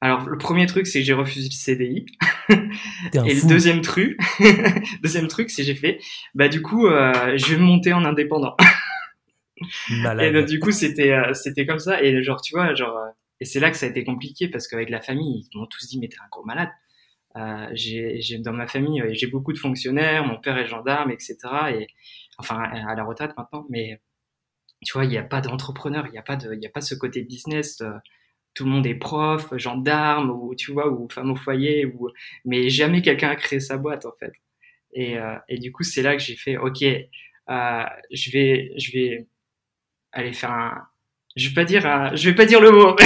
Alors, 0.00 0.28
le 0.28 0.38
premier 0.38 0.66
truc, 0.66 0.86
c'est 0.86 1.00
que 1.00 1.04
j'ai 1.04 1.12
refusé 1.12 1.48
le 1.48 1.54
CDI. 1.54 2.06
Et 2.50 3.34
le 3.34 3.48
deuxième 3.48 3.80
truc, 3.80 4.18
deuxième 5.02 5.26
truc, 5.26 5.50
c'est 5.50 5.64
j'ai 5.64 5.74
fait, 5.74 5.98
bah 6.34 6.48
du 6.48 6.62
coup, 6.62 6.86
euh, 6.86 7.36
je 7.36 7.54
vais 7.54 7.60
monter 7.60 7.92
en 7.92 8.04
indépendant. 8.04 8.56
Malade. 9.90 10.26
Et 10.26 10.32
donc, 10.32 10.48
du 10.48 10.60
coup, 10.60 10.70
c'était 10.70 11.12
euh, 11.12 11.34
c'était 11.34 11.66
comme 11.66 11.78
ça. 11.78 12.02
Et 12.02 12.22
genre, 12.22 12.40
tu 12.40 12.54
vois, 12.54 12.74
genre, 12.74 12.96
euh, 12.96 13.10
et 13.40 13.44
c'est 13.44 13.60
là 13.60 13.70
que 13.70 13.76
ça 13.76 13.86
a 13.86 13.88
été 13.88 14.04
compliqué 14.04 14.48
parce 14.48 14.68
qu'avec 14.68 14.90
la 14.90 15.00
famille, 15.00 15.48
ils 15.52 15.58
m'ont 15.58 15.66
tous 15.66 15.86
dit, 15.86 15.98
mais 15.98 16.08
t'es 16.08 16.16
un 16.24 16.28
gros 16.30 16.44
malade. 16.44 16.70
Euh, 17.36 17.68
j'ai 17.72 18.38
dans 18.38 18.52
ma 18.52 18.66
famille, 18.66 19.02
j'ai 19.12 19.26
beaucoup 19.26 19.52
de 19.52 19.58
fonctionnaires, 19.58 20.24
mon 20.24 20.40
père 20.40 20.58
est 20.58 20.66
gendarme, 20.66 21.10
etc. 21.10 21.36
Et 21.78 21.86
enfin, 22.38 22.58
à 22.58 22.94
la 22.94 23.04
retraite 23.04 23.32
maintenant, 23.36 23.66
mais 23.68 24.00
tu 24.84 24.92
vois, 24.92 25.04
il 25.04 25.10
n'y 25.10 25.18
a 25.18 25.22
pas 25.24 25.40
d'entrepreneur, 25.40 26.06
il 26.06 26.12
n'y 26.12 26.18
a 26.18 26.22
pas 26.22 26.36
de, 26.36 26.54
il 26.54 26.66
a 26.66 26.70
pas 26.70 26.80
ce 26.80 26.94
côté 26.94 27.22
business. 27.22 27.80
Euh, 27.80 27.90
tout 28.54 28.64
le 28.64 28.70
monde 28.70 28.86
est 28.86 28.94
prof, 28.94 29.52
gendarme 29.56 30.30
ou 30.30 30.54
tu 30.54 30.72
vois 30.72 30.88
ou 30.90 31.08
femme 31.10 31.30
au 31.30 31.36
foyer 31.36 31.86
ou 31.86 32.08
mais 32.44 32.68
jamais 32.70 33.02
quelqu'un 33.02 33.30
a 33.30 33.36
créé 33.36 33.60
sa 33.60 33.76
boîte 33.78 34.06
en 34.06 34.12
fait. 34.18 34.32
Et, 34.94 35.18
euh, 35.18 35.36
et 35.48 35.58
du 35.58 35.72
coup, 35.72 35.84
c'est 35.84 36.02
là 36.02 36.16
que 36.16 36.22
j'ai 36.22 36.36
fait 36.36 36.56
OK, 36.56 36.82
euh, 36.82 37.84
je 38.12 38.30
vais 38.32 38.72
je 38.76 38.92
vais 38.92 39.26
aller 40.12 40.32
faire 40.32 40.52
un 40.52 40.82
je 41.36 41.48
vais 41.48 41.54
pas 41.54 41.64
dire 41.64 41.86
un, 41.86 42.14
je 42.16 42.30
vais 42.30 42.34
pas 42.34 42.46
dire 42.46 42.60
le 42.60 42.72
mot. 42.72 42.96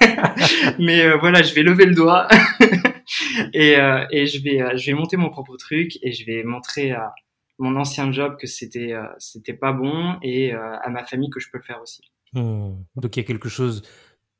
mais 0.78 1.16
voilà, 1.18 1.42
je 1.42 1.54
vais 1.54 1.62
lever 1.62 1.86
le 1.86 1.94
doigt 1.94 2.28
et, 3.54 3.76
et 4.10 4.26
je 4.26 4.42
vais 4.42 4.76
je 4.76 4.86
vais 4.86 4.94
monter 4.94 5.16
mon 5.16 5.30
propre 5.30 5.56
truc 5.56 5.98
et 6.02 6.12
je 6.12 6.24
vais 6.26 6.42
montrer 6.42 6.92
à 6.92 7.14
mon 7.58 7.76
ancien 7.76 8.12
job 8.12 8.36
que 8.38 8.46
c'était 8.46 8.92
euh, 8.92 9.06
c'était 9.18 9.54
pas 9.54 9.72
bon 9.72 10.16
et 10.22 10.54
euh, 10.54 10.76
à 10.78 10.90
ma 10.90 11.04
famille 11.04 11.30
que 11.30 11.40
je 11.40 11.50
peux 11.50 11.58
le 11.58 11.64
faire 11.64 11.80
aussi. 11.82 12.02
Hmm. 12.32 12.74
Donc 12.96 13.16
il 13.16 13.20
y 13.20 13.22
a 13.22 13.26
quelque 13.26 13.48
chose 13.48 13.82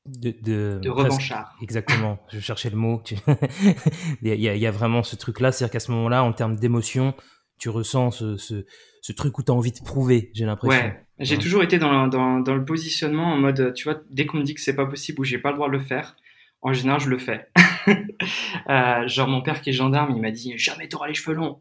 de, 0.07 0.35
de, 0.43 0.79
de 0.83 0.91
revanchard. 0.91 1.57
Exactement, 1.63 2.19
je 2.31 2.41
cherchais 2.41 2.71
le 2.71 2.77
mot. 2.77 3.03
il, 4.23 4.29
y 4.29 4.49
a, 4.49 4.55
il 4.55 4.61
y 4.61 4.67
a 4.67 4.71
vraiment 4.71 5.03
ce 5.03 5.17
truc-là, 5.17 5.53
c'est-à-dire 5.53 5.73
qu'à 5.73 5.81
ce 5.81 5.91
moment-là, 5.93 6.23
en 6.23 6.33
termes 6.33 6.57
d'émotion, 6.57 7.15
tu 7.59 7.71
ressens 7.71 8.13
ce, 8.13 8.37
ce, 8.37 8.67
ce 9.01 9.13
truc 9.13 9.39
où 9.39 9.43
tu 9.43 9.51
as 9.51 9.55
envie 9.55 9.73
de 9.73 9.83
prouver, 9.83 10.31
j'ai 10.35 10.45
l'impression. 10.45 10.85
Ouais, 10.85 11.07
j'ai 11.19 11.37
ouais. 11.37 11.43
toujours 11.43 11.63
été 11.63 11.79
dans, 11.79 12.07
dans, 12.07 12.41
dans, 12.41 12.55
le 12.55 12.65
positionnement 12.65 13.33
en 13.33 13.37
mode, 13.39 13.73
tu 13.75 13.85
vois, 13.85 14.01
dès 14.11 14.27
qu'on 14.27 14.39
me 14.39 14.43
dit 14.43 14.55
que 14.55 14.61
c'est 14.61 14.77
pas 14.77 14.87
possible 14.87 15.21
ou 15.21 15.25
j'ai 15.25 15.39
pas 15.39 15.51
le 15.51 15.57
droit 15.57 15.69
de 15.69 15.73
le 15.73 15.81
faire, 15.81 16.17
en 16.63 16.73
général, 16.73 17.01
je 17.01 17.09
le 17.09 17.19
fais. 17.19 17.49
euh, 18.69 19.09
genre, 19.09 19.29
mon 19.29 19.43
père 19.43 19.61
qui 19.61 19.71
est 19.71 19.73
gendarme, 19.73 20.13
il 20.15 20.21
m'a 20.21 20.31
dit 20.31 20.55
jamais 20.57 20.89
t'auras 20.89 21.09
les 21.09 21.15
cheveux 21.15 21.35
longs. 21.35 21.61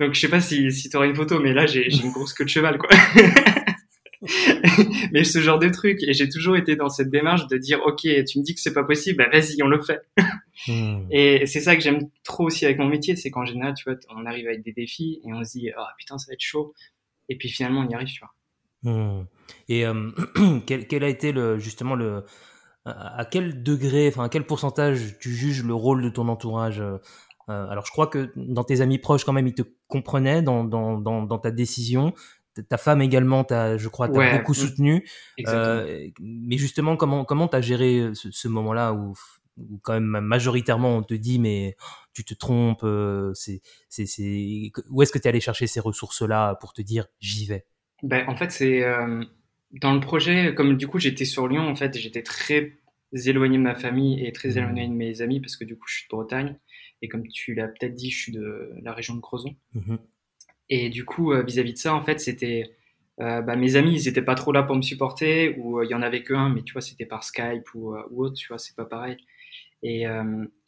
Donc, 0.00 0.14
je 0.14 0.20
sais 0.20 0.28
pas 0.28 0.40
si, 0.40 0.70
si 0.72 0.88
t'auras 0.90 1.06
une 1.06 1.14
photo, 1.14 1.40
mais 1.40 1.52
là, 1.52 1.66
j'ai 1.66 1.86
une 1.90 2.10
grosse 2.10 2.32
queue 2.34 2.44
de 2.44 2.50
cheval, 2.50 2.78
quoi. 2.78 2.90
mais 5.12 5.24
ce 5.24 5.40
genre 5.40 5.58
de 5.58 5.68
truc. 5.68 6.02
Et 6.02 6.12
j'ai 6.12 6.28
toujours 6.28 6.56
été 6.56 6.76
dans 6.76 6.88
cette 6.88 7.10
démarche 7.10 7.46
de 7.48 7.56
dire, 7.56 7.80
OK, 7.84 8.02
tu 8.02 8.38
me 8.38 8.42
dis 8.42 8.54
que 8.54 8.60
c'est 8.60 8.72
pas 8.72 8.84
possible, 8.84 9.18
bah, 9.18 9.28
vas-y, 9.32 9.62
on 9.62 9.68
le 9.68 9.82
fait. 9.82 10.00
mmh. 10.68 11.06
Et 11.10 11.46
c'est 11.46 11.60
ça 11.60 11.76
que 11.76 11.82
j'aime 11.82 12.08
trop 12.24 12.44
aussi 12.44 12.64
avec 12.64 12.78
mon 12.78 12.86
métier, 12.86 13.16
c'est 13.16 13.30
qu'en 13.30 13.44
général, 13.44 13.74
tu 13.74 13.84
vois, 13.84 13.98
on 14.10 14.26
arrive 14.26 14.46
avec 14.46 14.62
des 14.62 14.72
défis 14.72 15.20
et 15.24 15.32
on 15.32 15.42
se 15.44 15.58
dit, 15.58 15.70
oh 15.76 15.84
putain, 15.98 16.18
ça 16.18 16.26
va 16.28 16.34
être 16.34 16.40
chaud. 16.40 16.72
Et 17.28 17.36
puis 17.36 17.48
finalement, 17.48 17.80
on 17.80 17.88
y 17.88 17.94
arrive, 17.94 18.08
tu 18.08 18.20
vois. 18.20 18.34
Mmh. 18.84 19.26
Et 19.68 19.86
euh, 19.86 20.10
quel, 20.66 20.86
quel, 20.86 21.04
a 21.04 21.08
été 21.08 21.32
le, 21.32 21.58
justement 21.58 21.94
le, 21.94 22.24
à 22.84 23.24
quel 23.24 23.62
degré, 23.62 24.08
enfin 24.08 24.24
à 24.24 24.28
quel 24.28 24.44
pourcentage 24.44 25.18
tu 25.20 25.30
juges 25.30 25.62
le 25.62 25.74
rôle 25.74 26.02
de 26.02 26.08
ton 26.08 26.28
entourage 26.28 26.80
euh, 26.80 26.98
Alors 27.46 27.86
je 27.86 27.92
crois 27.92 28.08
que 28.08 28.32
dans 28.36 28.64
tes 28.64 28.80
amis 28.80 28.98
proches 28.98 29.24
quand 29.24 29.32
même 29.32 29.46
ils 29.46 29.54
te 29.54 29.62
comprenaient 29.86 30.42
dans, 30.42 30.64
dans, 30.64 30.98
dans, 30.98 31.22
dans 31.22 31.38
ta 31.38 31.50
décision. 31.50 32.12
Ta 32.68 32.76
femme 32.76 33.00
également, 33.00 33.44
as, 33.44 33.78
je 33.78 33.88
crois, 33.88 34.08
t'a 34.08 34.18
ouais, 34.18 34.38
beaucoup 34.38 34.52
soutenu. 34.52 35.08
Euh, 35.48 36.08
mais 36.20 36.58
justement, 36.58 36.96
comment 36.96 37.24
comment 37.24 37.48
t'as 37.48 37.62
géré 37.62 38.10
ce, 38.12 38.30
ce 38.30 38.46
moment-là 38.48 38.92
où, 38.92 39.14
où, 39.56 39.78
quand 39.82 39.94
même 39.94 40.20
majoritairement 40.20 40.96
on 40.96 41.02
te 41.02 41.14
dit 41.14 41.38
mais 41.38 41.76
tu 42.12 42.26
te 42.26 42.34
trompes, 42.34 42.84
euh, 42.84 43.32
c'est 43.32 43.62
c'est 43.88 44.04
c'est 44.04 44.70
où 44.90 45.00
est-ce 45.00 45.12
que 45.12 45.18
tu 45.18 45.24
es 45.24 45.28
allé 45.28 45.40
chercher 45.40 45.66
ces 45.66 45.80
ressources-là 45.80 46.56
pour 46.56 46.74
te 46.74 46.82
dire 46.82 47.06
j'y 47.20 47.46
vais? 47.46 47.64
Ben 48.02 48.28
en 48.28 48.36
fait 48.36 48.50
c'est 48.50 48.84
euh 48.84 49.24
dans 49.72 49.94
le 49.94 50.00
projet, 50.00 50.54
comme 50.54 50.76
du 50.76 50.86
coup 50.86 50.98
j'étais 50.98 51.24
sur 51.24 51.48
Lyon, 51.48 51.66
en 51.66 51.74
fait, 51.74 51.96
j'étais 51.98 52.22
très 52.22 52.72
éloigné 53.12 53.58
de 53.58 53.62
ma 53.62 53.74
famille 53.74 54.24
et 54.24 54.32
très 54.32 54.56
éloigné 54.58 54.86
de 54.86 54.92
mes 54.92 55.20
amis 55.20 55.40
parce 55.40 55.56
que 55.56 55.64
du 55.64 55.76
coup, 55.76 55.86
je 55.88 55.96
suis 55.96 56.04
de 56.04 56.16
Bretagne. 56.16 56.58
Et 57.02 57.08
comme 57.08 57.26
tu 57.26 57.54
l'as 57.54 57.68
peut-être 57.68 57.94
dit, 57.94 58.10
je 58.10 58.18
suis 58.18 58.32
de 58.32 58.72
la 58.82 58.92
région 58.92 59.14
de 59.14 59.20
Crozon. 59.20 59.56
Mhm. 59.74 59.98
Et 60.68 60.88
du 60.88 61.04
coup, 61.04 61.32
vis-à-vis 61.44 61.72
de 61.72 61.78
ça, 61.78 61.94
en 61.94 62.02
fait, 62.02 62.20
c'était. 62.20 62.76
bah, 63.18 63.56
mes 63.56 63.76
amis, 63.76 64.00
ils 64.00 64.06
n'étaient 64.06 64.22
pas 64.22 64.34
trop 64.34 64.52
là 64.52 64.62
pour 64.62 64.76
me 64.76 64.82
supporter, 64.82 65.56
ou 65.58 65.82
il 65.82 65.90
y 65.90 65.94
en 65.94 66.02
avait 66.02 66.22
qu'un, 66.22 66.48
mais 66.48 66.62
tu 66.62 66.72
vois, 66.72 66.80
c'était 66.80 67.04
par 67.04 67.24
Skype 67.24 67.74
ou, 67.74 67.94
ou, 68.10 68.24
autre, 68.24 68.36
tu 68.36 68.48
vois, 68.48 68.58
c'est 68.58 68.76
pas 68.76 68.84
pareil. 68.84 69.16
Et, 69.82 70.04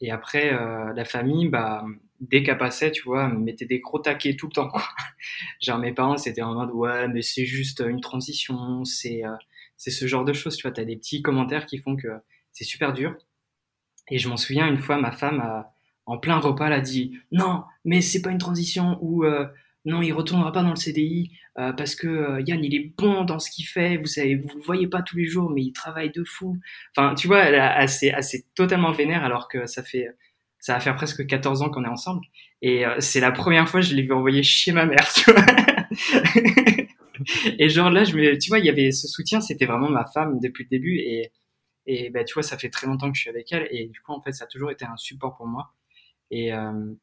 et 0.01 0.11
après, 0.11 0.51
la 0.51 1.05
famille, 1.05 1.49
bah, 1.49 1.85
dès 2.21 2.43
qu'elle 2.43 2.59
passait, 2.59 2.91
tu 2.91 3.03
vois, 3.03 3.29
me 3.29 3.39
mettait 3.39 3.67
des 3.67 3.81
gros 3.81 3.99
taquets 3.99 4.37
tout 4.37 4.47
le 4.47 4.53
temps. 4.53 4.73
Genre 5.61 5.79
mes 5.79 5.93
parents, 5.93 6.17
c'était 6.17 6.43
en 6.43 6.55
mode 6.55 6.71
ouais, 6.73 7.09
mais 7.09 7.23
c'est 7.23 7.45
juste 7.45 7.81
une 7.81 8.01
transition, 8.01 8.85
c'est 8.85 9.25
euh, 9.25 9.35
c'est 9.77 9.91
ce 9.91 10.07
genre 10.07 10.25
de 10.25 10.33
choses, 10.33 10.57
tu 10.57 10.63
vois. 10.63 10.73
T'as 10.73 10.85
des 10.85 10.97
petits 10.97 11.23
commentaires 11.23 11.67
qui 11.67 11.79
font 11.79 11.97
que 11.97 12.09
c'est 12.53 12.65
super 12.65 12.93
dur. 12.93 13.17
Et 14.09 14.19
je 14.19 14.29
m'en 14.29 14.37
souviens 14.37 14.69
une 14.69 14.79
fois, 14.79 14.99
ma 14.99 15.13
femme 15.13 15.41
a, 15.41 15.73
en 16.07 16.19
plein 16.19 16.39
repas, 16.39 16.67
elle 16.67 16.75
a 16.75 16.81
dit 16.81 17.19
non, 17.33 17.65
mais 17.85 18.01
c'est 18.01 18.23
pas 18.23 18.31
une 18.31 18.39
transition 18.39 18.99
ou 19.01 19.25
euh, 19.25 19.47
non, 19.85 20.03
il 20.03 20.13
retournera 20.13 20.53
pas 20.53 20.63
dans 20.63 20.71
le 20.71 20.77
CDI 20.77 21.31
euh, 21.59 21.73
parce 21.73 21.95
que 21.95 22.41
Yann, 22.47 22.65
il 22.65 22.75
est 22.75 22.93
bon 22.97 23.25
dans 23.25 23.39
ce 23.39 23.51
qu'il 23.51 23.67
fait. 23.67 23.99
Vous 23.99 24.07
savez, 24.07 24.37
vous 24.37 24.49
le 24.57 24.63
voyez 24.63 24.87
pas 24.87 25.03
tous 25.03 25.17
les 25.17 25.27
jours, 25.27 25.51
mais 25.51 25.63
il 25.63 25.73
travaille 25.73 26.11
de 26.11 26.25
fou. 26.25 26.59
Enfin, 26.97 27.15
tu 27.15 27.27
vois, 27.27 27.41
elle, 27.41 27.55
elle, 27.55 28.29
totalement 28.55 28.93
vénère 28.93 29.25
alors 29.25 29.49
que 29.49 29.67
ça 29.67 29.83
fait 29.83 30.09
ça 30.65 30.73
va 30.73 30.81
faire 30.81 30.97
presque 30.97 31.27
14 31.27 31.61
ans 31.61 31.69
qu'on 31.69 31.85
est 31.85 31.89
ensemble. 31.89 32.25
Et 32.63 32.87
euh, 32.87 32.99
c'est 32.99 33.21
la 33.21 33.33
première 33.33 33.69
fois 33.69 33.81
que 33.81 33.87
je 33.87 33.95
l'ai 33.95 34.01
vu 34.01 34.15
envoyer 34.15 34.43
chier 34.43 34.73
ma 34.73 34.87
mère, 34.87 35.13
tu 35.13 35.31
vois. 35.31 35.45
et 37.59 37.69
genre 37.69 37.91
là, 37.91 38.05
je 38.05 38.17
me, 38.17 38.39
tu 38.39 38.49
vois, 38.49 38.61
il 38.61 38.65
y 38.65 38.71
avait 38.71 38.91
ce 38.91 39.07
soutien, 39.07 39.43
c'était 39.43 39.67
vraiment 39.67 39.91
ma 39.91 40.07
femme 40.07 40.41
depuis 40.41 40.65
le 40.65 40.71
début. 40.71 40.97
Et, 41.01 41.33
et 41.87 42.09
bah, 42.09 42.25
tu 42.25 42.33
vois, 42.33 42.43
ça 42.43 42.57
fait 42.57 42.71
très 42.71 42.87
longtemps 42.87 43.13
que 43.13 43.17
je 43.19 43.21
suis 43.21 43.29
avec 43.29 43.53
elle. 43.53 43.69
Et 43.73 43.89
du 43.89 44.01
coup, 44.01 44.13
en 44.13 44.23
fait, 44.23 44.33
ça 44.33 44.45
a 44.45 44.47
toujours 44.47 44.71
été 44.71 44.87
un 44.87 44.97
support 44.97 45.37
pour 45.37 45.47
moi. 45.47 45.75
Et, 46.31 46.55
euh, 46.55 46.95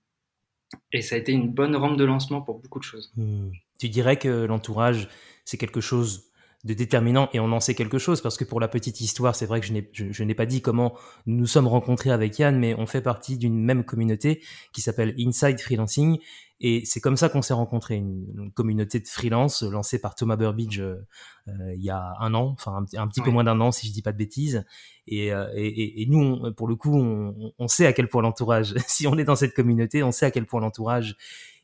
et 0.93 1.01
ça 1.01 1.15
a 1.15 1.17
été 1.17 1.31
une 1.31 1.49
bonne 1.49 1.75
rampe 1.75 1.97
de 1.97 2.03
lancement 2.03 2.41
pour 2.41 2.59
beaucoup 2.59 2.79
de 2.79 2.83
choses. 2.83 3.11
Hmm. 3.15 3.49
Tu 3.79 3.89
dirais 3.89 4.17
que 4.17 4.45
l'entourage, 4.45 5.09
c'est 5.45 5.57
quelque 5.57 5.81
chose 5.81 6.31
de 6.63 6.73
déterminant 6.73 7.29
et 7.33 7.39
on 7.39 7.51
en 7.51 7.59
sait 7.59 7.73
quelque 7.73 7.97
chose 7.97 8.21
parce 8.21 8.37
que 8.37 8.43
pour 8.43 8.59
la 8.59 8.67
petite 8.67 9.01
histoire, 9.01 9.35
c'est 9.35 9.47
vrai 9.47 9.61
que 9.61 9.65
je 9.65 9.73
n'ai, 9.73 9.89
je, 9.93 10.23
n'ai 10.23 10.35
pas 10.35 10.45
dit 10.45 10.61
comment 10.61 10.95
nous 11.25 11.37
nous 11.37 11.47
sommes 11.47 11.67
rencontrés 11.67 12.11
avec 12.11 12.37
Yann, 12.37 12.57
mais 12.59 12.75
on 12.75 12.85
fait 12.85 13.01
partie 13.01 13.37
d'une 13.37 13.59
même 13.59 13.83
communauté 13.83 14.43
qui 14.71 14.81
s'appelle 14.81 15.15
Inside 15.17 15.59
Freelancing 15.59 16.19
et 16.61 16.85
c'est 16.85 17.01
comme 17.01 17.17
ça 17.17 17.27
qu'on 17.27 17.41
s'est 17.41 17.53
rencontrés, 17.53 17.95
une, 17.95 18.51
communauté 18.53 18.99
de 18.99 19.07
freelance 19.07 19.63
lancée 19.63 19.99
par 19.99 20.15
Thomas 20.15 20.35
Burbidge 20.37 20.79
euh, 20.79 20.95
euh, 21.47 21.73
il 21.75 21.83
y 21.83 21.89
a 21.89 22.13
un 22.19 22.33
an, 22.33 22.55
enfin 22.57 22.85
un, 22.95 23.07
petit 23.07 23.21
peu 23.21 23.31
moins 23.31 23.43
d'un 23.43 23.59
an 23.59 23.71
si 23.71 23.87
je 23.87 23.93
dis 23.93 24.01
pas 24.01 24.11
de 24.11 24.17
bêtises. 24.17 24.63
Et, 25.07 25.33
euh, 25.33 25.51
et, 25.55 26.03
et 26.03 26.05
nous, 26.05 26.53
pour 26.53 26.67
le 26.67 26.75
coup, 26.75 26.95
on, 26.95 27.53
on 27.57 27.67
sait 27.67 27.87
à 27.87 27.93
quel 27.93 28.07
point 28.07 28.21
l'entourage, 28.21 28.75
si 28.87 29.07
on 29.07 29.17
est 29.17 29.23
dans 29.23 29.35
cette 29.35 29.53
communauté, 29.53 30.03
on 30.03 30.11
sait 30.11 30.27
à 30.27 30.31
quel 30.31 30.45
point 30.45 30.61
l'entourage 30.61 31.17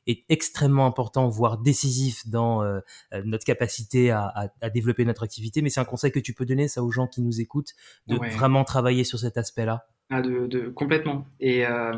est 0.07 0.23
extrêmement 0.29 0.85
important, 0.85 1.27
voire 1.27 1.57
décisif 1.57 2.27
dans 2.27 2.63
euh, 2.63 2.79
euh, 3.13 3.21
notre 3.25 3.45
capacité 3.45 4.09
à, 4.11 4.51
à, 4.61 4.69
développer 4.69 5.05
notre 5.05 5.23
activité. 5.23 5.61
Mais 5.61 5.69
c'est 5.69 5.79
un 5.79 5.85
conseil 5.85 6.11
que 6.11 6.19
tu 6.19 6.33
peux 6.33 6.45
donner 6.45 6.67
ça 6.67 6.83
aux 6.83 6.91
gens 6.91 7.07
qui 7.07 7.21
nous 7.21 7.41
écoutent, 7.41 7.73
de 8.07 8.15
vraiment 8.15 8.63
travailler 8.63 9.03
sur 9.03 9.19
cet 9.19 9.37
aspect-là. 9.37 9.87
Ah, 10.09 10.21
de, 10.21 10.47
de, 10.47 10.69
complètement. 10.69 11.25
Et 11.39 11.65
euh, 11.65 11.93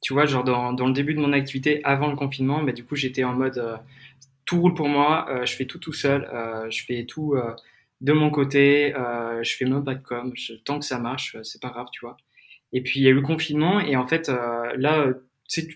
tu 0.00 0.12
vois, 0.12 0.26
genre 0.26 0.44
dans, 0.44 0.72
dans, 0.72 0.86
le 0.86 0.92
début 0.92 1.14
de 1.14 1.20
mon 1.20 1.32
activité, 1.32 1.80
avant 1.84 2.08
le 2.08 2.16
confinement, 2.16 2.62
bah, 2.62 2.72
du 2.72 2.84
coup, 2.84 2.96
j'étais 2.96 3.24
en 3.24 3.34
mode 3.34 3.80
tout 4.44 4.60
roule 4.60 4.74
pour 4.74 4.88
moi, 4.88 5.28
je 5.44 5.52
fais 5.54 5.66
tout 5.66 5.78
tout 5.78 5.92
seul, 5.92 6.28
je 6.70 6.82
fais 6.84 7.04
tout 7.04 7.36
de 8.00 8.12
mon 8.12 8.30
côté, 8.30 8.94
je 9.42 9.56
fais 9.56 9.64
même 9.64 9.84
pas 9.84 9.94
de 9.94 10.02
com, 10.02 10.32
tant 10.64 10.78
que 10.78 10.84
ça 10.84 10.98
marche, 10.98 11.36
c'est 11.42 11.60
pas 11.60 11.70
grave, 11.70 11.88
tu 11.92 12.00
vois. 12.00 12.16
Et 12.72 12.82
puis 12.82 13.00
il 13.00 13.02
y 13.02 13.06
a 13.06 13.10
eu 13.10 13.14
le 13.14 13.22
confinement 13.22 13.80
et 13.80 13.96
en 13.96 14.06
fait 14.06 14.28
là, 14.76 15.12
tu 15.48 15.62
sais, 15.62 15.68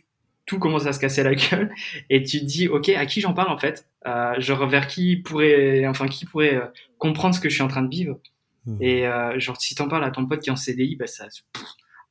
tout 0.47 0.59
commence 0.59 0.87
à 0.87 0.93
se 0.93 1.01
casser 1.01 1.23
la 1.23 1.35
gueule 1.35 1.73
et 2.11 2.23
tu 2.23 2.41
te 2.41 2.45
dis 2.45 2.69
ok 2.69 2.89
à 2.91 3.07
qui 3.07 3.21
j'en 3.21 3.35
parle 3.35 3.51
en 3.51 3.59
fait 3.59 3.89
euh, 4.07 4.39
genre 4.39 4.67
vers 4.69 4.87
qui 4.87 5.17
pourrait 5.17 5.87
enfin 5.87 6.09
qui 6.09 6.27
pourrait 6.27 6.57
euh, 6.57 6.67
comprendre 6.99 7.35
ce 7.35 7.41
que 7.41 7.49
je 7.49 7.55
suis 7.55 7.63
en 7.63 7.69
train 7.69 7.83
de 7.83 7.91
vivre 7.91 8.19
mmh. 8.67 8.77
et 8.83 9.07
euh, 9.07 9.39
genre 9.39 9.61
si 9.61 9.75
t'en 9.75 9.89
parles 9.89 10.05
à 10.05 10.11
ton 10.11 10.27
pote 10.27 10.41
qui 10.41 10.49
est 10.49 10.53
en 10.53 10.57
CDI 10.57 10.97
bah 10.97 11.07
ça 11.07 11.27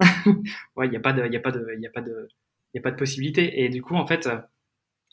ouais 0.76 0.88
il 0.88 0.94
y 0.94 0.98
a 0.98 1.00
pas 1.00 1.14
de 1.14 1.26
il 1.26 1.34
y 1.34 1.38
a 1.38 1.40
pas 1.40 1.52
de 1.52 1.66
il 1.76 1.82
y 1.82 1.88
a 1.88 1.92
pas 1.92 2.02
de 2.02 2.28
il 2.74 2.78
y 2.78 2.80
a 2.80 2.82
pas 2.82 2.92
de 2.92 2.98
possibilité 2.98 3.64
et 3.64 3.70
du 3.70 3.82
coup 3.82 3.96
en 3.96 4.06
fait 4.06 4.28
euh, 4.28 4.40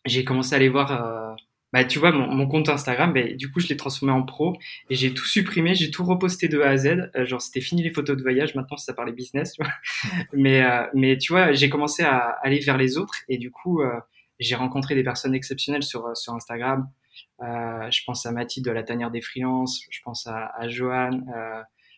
j'ai 0.05 0.25
commencé 0.25 0.55
à 0.55 0.57
aller 0.57 0.69
voir 0.69 0.93
euh, 0.93 1.35
bah, 1.73 1.85
tu 1.85 1.99
vois, 1.99 2.13
mon, 2.13 2.27
mon 2.29 2.49
compte 2.49 2.69
Instagram, 2.69 3.13
bah, 3.13 3.23
du 3.35 3.51
coup, 3.51 3.61
je 3.61 3.69
l'ai 3.69 3.77
transformé 3.77 4.13
en 4.13 4.23
pro 4.23 4.57
et 4.89 4.95
j'ai 4.95 5.13
tout 5.13 5.27
supprimé, 5.27 5.75
j'ai 5.75 5.91
tout 5.91 6.05
reposté 6.05 6.49
de 6.49 6.61
A 6.61 6.71
à 6.71 6.77
Z. 6.79 7.11
Euh, 7.15 7.27
genre, 7.27 7.43
c'était 7.43 7.61
fini 7.61 7.83
les 7.83 7.91
photos 7.91 8.17
de 8.17 8.23
voyage, 8.23 8.55
maintenant 8.55 8.77
ça 8.79 8.95
parlait 8.95 9.13
business, 9.13 9.53
tu 9.53 9.63
vois. 9.63 9.73
mais, 10.33 10.63
euh, 10.63 10.87
mais 10.95 11.19
tu 11.19 11.33
vois, 11.33 11.53
j'ai 11.53 11.69
commencé 11.69 12.03
à 12.03 12.17
aller 12.43 12.61
vers 12.61 12.79
les 12.79 12.97
autres 12.97 13.15
et 13.29 13.37
du 13.37 13.51
coup, 13.51 13.83
euh, 13.83 14.01
j'ai 14.41 14.55
rencontré 14.55 14.95
des 14.95 15.05
personnes 15.05 15.35
exceptionnelles 15.35 15.83
sur, 15.83 16.17
sur 16.17 16.35
Instagram. 16.35 16.89
je 17.41 18.01
pense 18.07 18.25
à 18.25 18.33
Mathilde 18.33 18.67
de 18.67 18.71
la 18.71 18.83
tanière 18.83 19.11
des 19.11 19.21
freelances, 19.21 19.83
je 19.91 20.01
pense 20.05 20.27
à, 20.27 20.47
à 20.57 20.69
Johan, 20.69 21.21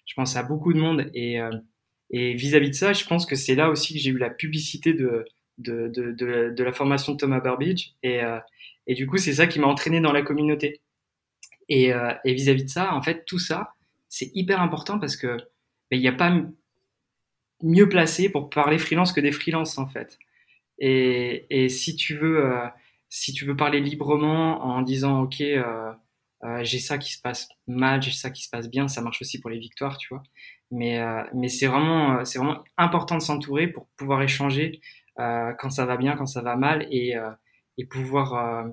je 0.07 0.15
pense 0.15 0.37
à 0.37 0.43
beaucoup 0.43 0.73
de 0.73 0.79
monde 0.79 1.11
et 1.15 1.39
et 2.11 2.35
vis-à-vis 2.35 2.71
de 2.71 2.75
ça, 2.75 2.93
je 2.93 3.05
pense 3.05 3.27
que 3.27 3.37
c'est 3.37 3.55
là 3.55 3.71
aussi 3.71 3.95
que 3.95 4.01
j'ai 4.01 4.11
eu 4.11 4.19
la 4.19 4.31
publicité 4.31 4.93
de, 4.93 5.25
de, 5.59 5.89
de, 5.89 6.65
la 6.65 6.73
formation 6.73 7.13
de 7.13 7.19
Thomas 7.19 7.41
Burbidge 7.41 7.93
et 8.03 8.21
et 8.91 8.95
du 8.95 9.07
coup, 9.07 9.19
c'est 9.19 9.35
ça 9.35 9.47
qui 9.47 9.61
m'a 9.61 9.69
entraîné 9.69 10.01
dans 10.01 10.13
la 10.13 10.23
communauté. 10.23 10.81
Et, 11.69 11.93
euh, 11.93 12.13
vis-à-vis 12.25 12.65
de 12.65 12.71
ça, 12.71 12.93
en 12.95 13.03
fait, 13.03 13.25
tout 13.25 13.39
ça, 13.39 13.75
c'est 14.09 14.33
hyper 14.35 14.61
important 14.61 14.99
parce 14.99 15.17
que 15.17 15.37
ben, 15.91 15.97
il 15.97 16.01
n'y 16.01 16.09
a 16.09 16.13
pas 16.13 16.37
mieux 17.63 17.89
placé 17.89 18.29
pour 18.29 18.51
parler 18.51 18.79
freelance 18.79 19.13
que 19.13 19.21
des 19.21 19.31
freelances, 19.31 19.79
en 19.79 19.87
fait. 19.87 20.19
Et, 20.81 21.69
si 21.69 21.95
tu 21.95 22.17
veux, 22.17 22.45
euh, 22.45 22.67
si 23.09 23.33
tu 23.33 23.45
veux 23.45 23.57
parler 23.57 23.81
librement 23.81 24.61
en 24.65 24.83
disant, 24.83 25.23
ok, 25.23 25.41
euh, 25.41 25.93
j'ai 26.63 26.81
ça 26.81 26.99
qui 26.99 27.13
se 27.13 27.21
passe 27.21 27.49
mal, 27.69 28.03
j'ai 28.03 28.11
ça 28.11 28.31
qui 28.31 28.43
se 28.43 28.51
passe 28.51 28.69
bien, 28.69 28.89
ça 28.89 29.03
marche 29.03 29.23
aussi 29.23 29.41
pour 29.41 29.51
les 29.51 29.59
victoires, 29.61 29.99
tu 29.99 30.09
vois. 30.09 30.25
Mais, 30.71 31.03
mais 31.35 31.49
c'est 31.49 31.67
vraiment, 31.67 32.25
c'est 32.25 32.39
vraiment 32.39 32.63
important 32.77 33.17
de 33.17 33.23
s'entourer 33.23 33.67
pour 33.67 33.89
pouvoir 33.97 34.23
échanger 34.23 34.81
quand 35.17 35.71
ça 35.71 35.85
va 35.85 35.97
bien, 35.97 36.17
quand 36.17 36.27
ça 36.27 36.43
va 36.43 36.57
mal, 36.57 36.87
et, 36.91 37.17
et 37.77 37.85
pouvoir 37.87 38.73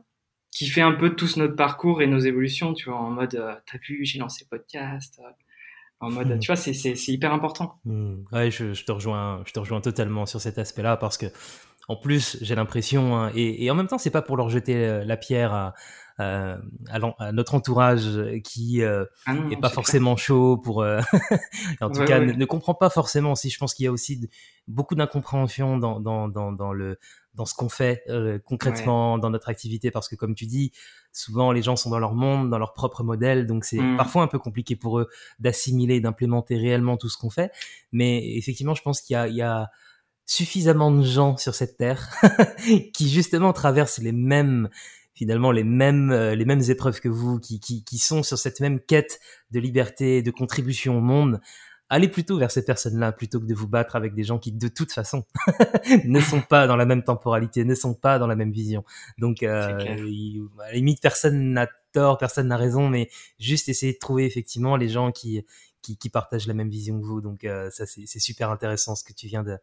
fait 0.65 0.81
un 0.81 0.93
peu 0.93 1.15
tous 1.15 1.37
notre 1.37 1.55
parcours 1.55 2.01
et 2.01 2.07
nos 2.07 2.19
évolutions, 2.19 2.73
tu 2.73 2.89
vois, 2.89 2.99
en 2.99 3.11
mode, 3.11 3.35
euh, 3.35 3.53
t'as 3.71 3.77
vu, 3.77 4.03
j'ai 4.03 4.19
lancé 4.19 4.45
podcast, 4.49 5.19
euh, 5.23 5.29
en 5.99 6.09
mode, 6.09 6.35
hmm. 6.35 6.39
tu 6.39 6.47
vois, 6.47 6.55
c'est, 6.55 6.71
hyper 7.07 7.33
important. 7.33 7.79
Hmm. 7.85 8.23
Ouais, 8.31 8.49
je, 8.49 8.73
je, 8.73 8.85
te 8.85 8.91
rejoins, 8.91 9.43
je 9.45 9.53
te 9.53 9.59
rejoins 9.59 9.81
totalement 9.81 10.25
sur 10.25 10.41
cet 10.41 10.57
aspect-là 10.57 10.97
parce 10.97 11.17
que, 11.17 11.27
en 11.87 11.95
plus, 11.95 12.37
j'ai 12.41 12.55
l'impression, 12.55 13.15
hein, 13.15 13.31
et, 13.35 13.65
et, 13.65 13.71
en 13.71 13.75
même 13.75 13.87
temps, 13.87 13.97
c'est 13.97 14.11
pas 14.11 14.21
pour 14.21 14.37
leur 14.37 14.49
jeter 14.49 14.75
euh, 14.75 15.03
la 15.05 15.17
pierre 15.17 15.53
à, 15.53 15.73
à, 16.17 16.57
à 16.89 17.31
notre 17.31 17.55
entourage 17.55 18.19
qui 18.43 18.81
euh, 18.81 19.05
ah 19.25 19.35
est 19.51 19.59
pas 19.59 19.69
forcément 19.69 20.15
chaud 20.15 20.57
pour, 20.57 20.77
en 21.81 21.89
tout 21.89 22.03
cas, 22.05 22.19
Ne, 22.19 22.33
ne, 22.33 22.45
comprend 22.45 22.73
pas 22.73 22.89
forcément. 22.89 23.35
Si 23.35 23.49
je 23.49 23.57
pense 23.57 23.73
qu'il 23.73 23.85
y 23.85 23.87
a 23.87 23.91
aussi 23.91 24.29
beaucoup 24.67 24.95
d'incompréhension 24.95 25.77
dans, 25.77 25.99
dans, 25.99 26.27
dans, 26.27 26.51
dans 26.51 26.73
le 26.73 26.97
dans 27.37 27.45
ce 27.45 27.53
qu'on 27.53 27.69
fait 27.69 28.03
euh, 28.09 28.39
concrètement 28.43 29.17
dans 29.17 29.29
notre 29.29 29.47
activité. 29.47 29.91
Parce 29.91 30.09
que 30.09 30.15
comme 30.15 30.35
tu 30.35 30.45
dis 30.45 30.71
souvent 31.13 31.51
les 31.51 31.61
gens 31.61 31.75
sont 31.75 31.89
dans 31.89 31.99
leur 31.99 32.15
monde 32.15 32.49
dans 32.49 32.57
leur 32.57 32.73
propre 32.73 33.03
modèle. 33.03 33.45
Donc 33.45 33.63
c'est 33.63 33.79
mm. 33.79 33.95
parfois 33.95 34.23
un 34.23 34.27
peu 34.27 34.39
compliqué 34.39 34.75
pour 34.75 34.99
eux 34.99 35.07
d'assimiler 35.39 36.01
d'amplémenter 36.01 36.57
réellement 36.57 36.97
tout 36.97 37.09
ce 37.09 37.17
qu'on 37.17 37.29
fait. 37.29 37.51
Mais 37.91 38.35
effectivement 38.35 38.73
je 38.73 38.81
pense 38.81 39.01
qu'il 39.01 39.13
y 39.13 39.17
a, 39.17 39.27
il 39.27 39.35
y 39.35 39.43
a 39.43 39.69
suffisamment 40.25 40.91
de 40.91 41.03
gens 41.03 41.37
sur 41.37 41.55
cette 41.55 41.77
terre 41.77 42.09
qui 42.93 43.07
justement 43.09 43.53
traversent 43.53 43.99
les 43.99 44.11
mêmes 44.11 44.67
finalement 45.17 45.51
les 45.51 45.63
mêmes 45.63 46.11
euh, 46.11 46.35
les 46.35 46.45
mêmes 46.45 46.61
épreuves 46.69 47.01
que 47.01 47.09
vous 47.09 47.39
qui, 47.39 47.59
qui 47.59 47.83
qui 47.83 47.97
sont 47.97 48.23
sur 48.23 48.37
cette 48.37 48.59
même 48.59 48.79
quête 48.79 49.19
de 49.51 49.59
liberté 49.59 50.21
de 50.21 50.31
contribution 50.31 50.97
au 50.97 51.01
monde 51.01 51.41
allez 51.89 52.07
plutôt 52.07 52.37
vers 52.37 52.51
ces 52.51 52.65
personnes-là 52.65 53.11
plutôt 53.11 53.39
que 53.39 53.45
de 53.45 53.53
vous 53.53 53.67
battre 53.67 53.95
avec 53.95 54.13
des 54.13 54.23
gens 54.23 54.39
qui, 54.39 54.51
de 54.51 54.67
toute 54.67 54.91
façon, 54.91 55.25
ne 56.05 56.19
sont 56.19 56.41
pas 56.41 56.67
dans 56.67 56.75
la 56.75 56.85
même 56.85 57.03
temporalité, 57.03 57.63
ne 57.63 57.75
sont 57.75 57.93
pas 57.93 58.19
dans 58.19 58.27
la 58.27 58.35
même 58.35 58.51
vision. 58.51 58.83
Donc, 59.17 59.43
euh, 59.43 59.77
à 60.59 60.67
la 60.67 60.73
limite, 60.73 61.01
personne 61.01 61.53
n'a 61.53 61.67
tort, 61.93 62.17
personne 62.17 62.47
n'a 62.47 62.57
raison, 62.57 62.89
mais 62.89 63.09
juste 63.39 63.69
essayer 63.69 63.93
de 63.93 63.97
trouver 63.97 64.25
effectivement 64.25 64.75
les 64.75 64.89
gens 64.89 65.11
qui 65.11 65.45
qui, 65.87 65.97
qui, 65.97 66.09
partagent 66.09 66.47
la 66.47 66.53
même 66.53 66.69
vision 66.69 66.99
que 66.99 67.05
vous. 67.05 67.21
Donc 67.21 67.43
euh, 67.43 67.69
ça 67.69 67.85
c'est 67.85 68.19
super 68.19 68.51
intéressant 68.51 68.95
ce 68.95 69.03
que 69.03 69.13
tu 69.13 69.27
viens 69.27 69.43
de, 69.43 69.57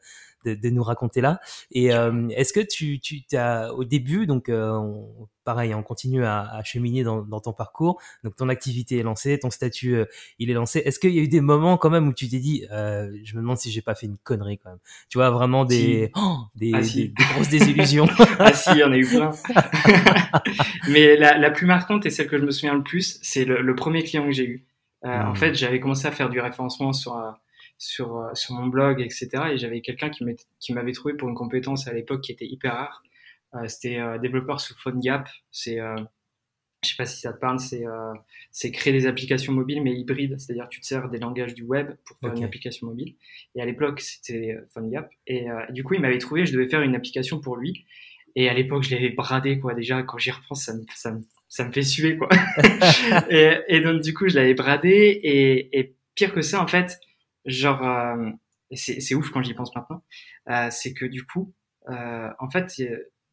de, 0.44 0.54
de 0.54 0.70
nous 0.70 0.82
raconter 0.82 1.20
là. 1.20 1.40
Et 1.70 1.94
euh, 1.94 2.28
est-ce 2.30 2.52
que 2.52 2.60
tu, 2.60 3.00
tu 3.00 3.22
as 3.36 3.74
au 3.74 3.84
début 3.84 4.26
donc 4.26 4.48
euh, 4.48 4.70
on, 4.72 5.28
pareil 5.44 5.74
on 5.74 5.82
continue 5.82 6.24
à, 6.24 6.48
à 6.50 6.62
cheminer 6.62 7.04
dans, 7.04 7.22
dans, 7.22 7.40
ton 7.40 7.52
parcours. 7.52 8.00
Donc 8.22 8.36
ton 8.36 8.48
activité 8.48 8.98
est 8.98 9.02
lancée, 9.02 9.38
ton 9.38 9.50
statut 9.50 10.04
il 10.38 10.50
est 10.50 10.54
lancé. 10.54 10.78
Est-ce 10.84 10.98
qu'il 10.98 11.14
y 11.14 11.18
a 11.18 11.22
eu 11.22 11.28
des 11.28 11.42
moments 11.42 11.76
quand 11.76 11.90
même 11.90 12.08
où 12.08 12.14
tu 12.14 12.28
t'es 12.28 12.38
dit 12.38 12.64
je 12.70 13.36
me 13.36 13.40
demande 13.40 13.58
si 13.58 13.70
j'ai 13.70 13.82
pas 13.82 13.94
fait 13.94 14.06
une 14.06 14.18
connerie 14.18 14.58
quand 14.58 14.70
même. 14.70 14.80
Tu 15.10 15.18
vois 15.18 15.30
vraiment 15.30 15.64
des 15.64 16.10
oh, 16.16 16.38
des, 16.54 16.72
ah, 16.74 16.80
des, 16.80 17.08
des, 17.08 17.24
grosses 17.34 17.48
désillusions. 17.50 18.08
ah 18.38 18.52
si, 18.52 18.70
il 18.72 18.78
y 18.78 18.84
en 18.84 18.92
a 18.92 18.96
eu 18.96 19.06
plein. 19.06 19.30
Mais 20.88 21.16
la, 21.16 21.36
la, 21.36 21.50
plus 21.50 21.66
marquante 21.66 22.06
et 22.06 22.10
celle 22.10 22.28
que 22.28 22.38
je 22.38 22.44
me 22.44 22.50
souviens 22.50 22.74
le 22.74 22.82
plus, 22.82 23.18
c'est 23.22 23.44
le, 23.44 23.60
le 23.60 23.74
premier 23.74 24.02
client 24.02 24.24
que 24.24 24.32
j'ai 24.32 24.46
eu. 24.46 24.66
Euh, 25.05 25.09
en 25.09 25.32
hmm. 25.32 25.36
fait, 25.36 25.55
j'avais 25.55 25.80
commencé 25.80 26.07
à 26.07 26.12
faire 26.12 26.30
du 26.30 26.40
référencement 26.40 26.92
sur, 26.92 27.16
euh, 27.16 27.30
sur, 27.78 28.30
sur 28.34 28.55
mon 28.55 28.66
blog, 28.66 29.00
etc. 29.00 29.28
Et 29.52 29.59
j'avais 29.59 29.80
quelqu'un 29.80 30.11
qui 30.11 30.72
m'avait 30.72 30.92
trouvé 30.92 31.14
pour 31.14 31.28
une 31.28 31.34
compétence 31.34 31.88
à 31.88 31.92
l'époque 31.92 32.22
qui 32.22 32.32
était 32.32 32.46
hyper 32.46 32.74
rare. 32.74 33.02
C'était 33.68 34.00
développeur 34.18 34.61
sous 34.61 34.74
PhoneGap. 34.76 35.28
C'est 35.52 35.78
je 36.84 36.90
sais 36.90 36.96
pas 36.96 37.07
si 37.07 37.20
ça 37.20 37.32
te 37.32 37.40
parle, 37.40 37.59
c'est 37.59 37.86
euh, 37.86 38.70
créer 38.72 38.92
des 38.92 39.07
applications 39.07 39.52
mobiles 39.52 39.82
mais 39.82 39.94
hybrides, 39.94 40.38
c'est-à-dire 40.38 40.68
tu 40.68 40.80
te 40.80 40.86
sers 40.86 41.09
des 41.09 41.18
langages 41.18 41.55
du 41.55 41.62
web 41.62 41.92
pour 42.05 42.18
faire 42.18 42.34
une 42.34 42.44
application 42.44 42.86
mobile. 42.86 43.14
Et 43.55 43.62
à 43.62 43.64
l'époque, 43.64 44.00
c'était 44.00 44.57
PhoneGap. 44.72 45.11
Et 45.26 45.50
euh, 45.50 45.61
du 45.70 45.82
coup, 45.82 45.94
il 45.94 46.00
m'avait 46.00 46.18
trouvé, 46.18 46.46
je 46.46 46.52
devais 46.52 46.68
faire 46.68 46.82
une 46.82 46.94
application 46.94 47.40
pour 47.40 47.57
lui. 47.57 47.84
Et 48.36 48.48
à 48.48 48.55
l'époque, 48.55 48.82
je 48.82 48.94
l'avais 48.94 49.11
bradé, 49.11 49.59
quoi. 49.61 49.74
Déjà, 49.74 50.02
quand 50.02 50.18
j'y 50.18 50.32
repense, 50.32 50.64
ça 50.64 50.74
me, 50.74 50.84
ça, 50.94 51.12
me, 51.12 51.22
ça 51.55 51.64
me 51.64 51.70
fait 51.70 51.82
suer, 51.82 52.18
quoi. 52.18 52.28
et, 53.30 53.80
donc, 53.80 54.02
du 54.02 54.12
coup, 54.12 54.28
je 54.28 54.34
l'avais 54.34 54.55
bradé. 54.55 55.20
Et, 55.22 55.94
pire 56.16 56.34
que 56.34 56.42
ça, 56.42 56.61
en 56.61 56.66
fait, 56.66 56.98
genre, 57.44 57.86
euh, 57.86 58.28
c'est 58.72 59.14
ouf 59.14 59.30
quand 59.30 59.40
j'y 59.40 59.55
pense 59.55 59.72
maintenant, 59.76 60.02
euh, 60.50 60.68
c'est 60.72 60.94
que 60.94 61.05
du 61.05 61.24
coup, 61.24 61.55
euh, 61.90 62.28
en 62.40 62.50
fait, 62.50 62.82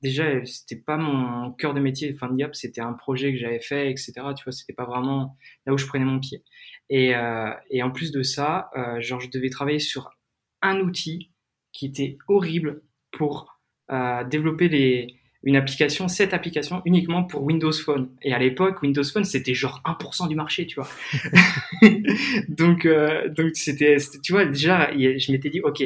déjà, 0.04 0.46
c'était 0.46 0.76
pas 0.76 0.98
mon 0.98 1.52
cœur 1.54 1.74
de 1.74 1.80
métier, 1.80 2.14
Fan 2.14 2.36
Gap, 2.38 2.54
c'était 2.54 2.82
un 2.82 2.94
projet 2.94 3.34
que 3.34 3.40
j'avais 3.40 3.60
fait, 3.60 3.90
etc. 3.90 4.14
Tu 4.38 4.44
vois, 4.44 4.52
c'était 4.52 4.74
pas 4.74 4.86
vraiment 4.86 5.36
là 5.66 5.74
où 5.74 5.78
je 5.80 5.88
prenais 5.88 6.06
mon 6.06 6.20
pied. 6.20 6.44
Et, 6.92 7.16
en 7.16 7.92
plus 7.92 8.12
de 8.12 8.22
ça, 8.22 8.70
genre, 9.00 9.20
je 9.20 9.32
devais 9.32 9.50
travailler 9.50 9.80
sur 9.80 10.12
un 10.62 10.80
outil 10.80 11.32
qui 11.72 11.88
était 11.88 12.20
horrible 12.28 12.84
pour 13.12 13.60
développer 14.30 14.70
les, 14.70 15.21
une 15.44 15.56
application, 15.56 16.08
cette 16.08 16.34
application 16.34 16.82
uniquement 16.86 17.24
pour 17.24 17.44
Windows 17.44 17.72
Phone. 17.72 18.10
Et 18.22 18.34
à 18.34 18.40
l'époque, 18.40 18.82
Windows 18.82 19.04
Phone, 19.04 19.24
c'était 19.24 19.54
genre 19.54 19.82
1% 19.86 20.28
du 20.28 20.36
marché, 20.36 20.68
tu 20.68 20.76
vois. 20.76 20.90
donc, 22.50 22.86
euh, 22.86 23.28
donc 23.30 23.56
c'était, 23.56 23.98
tu 24.24 24.34
vois, 24.34 24.46
déjà, 24.46 24.92
je 24.94 25.32
m'étais 25.32 25.50
dit, 25.50 25.62
ok, 25.62 25.84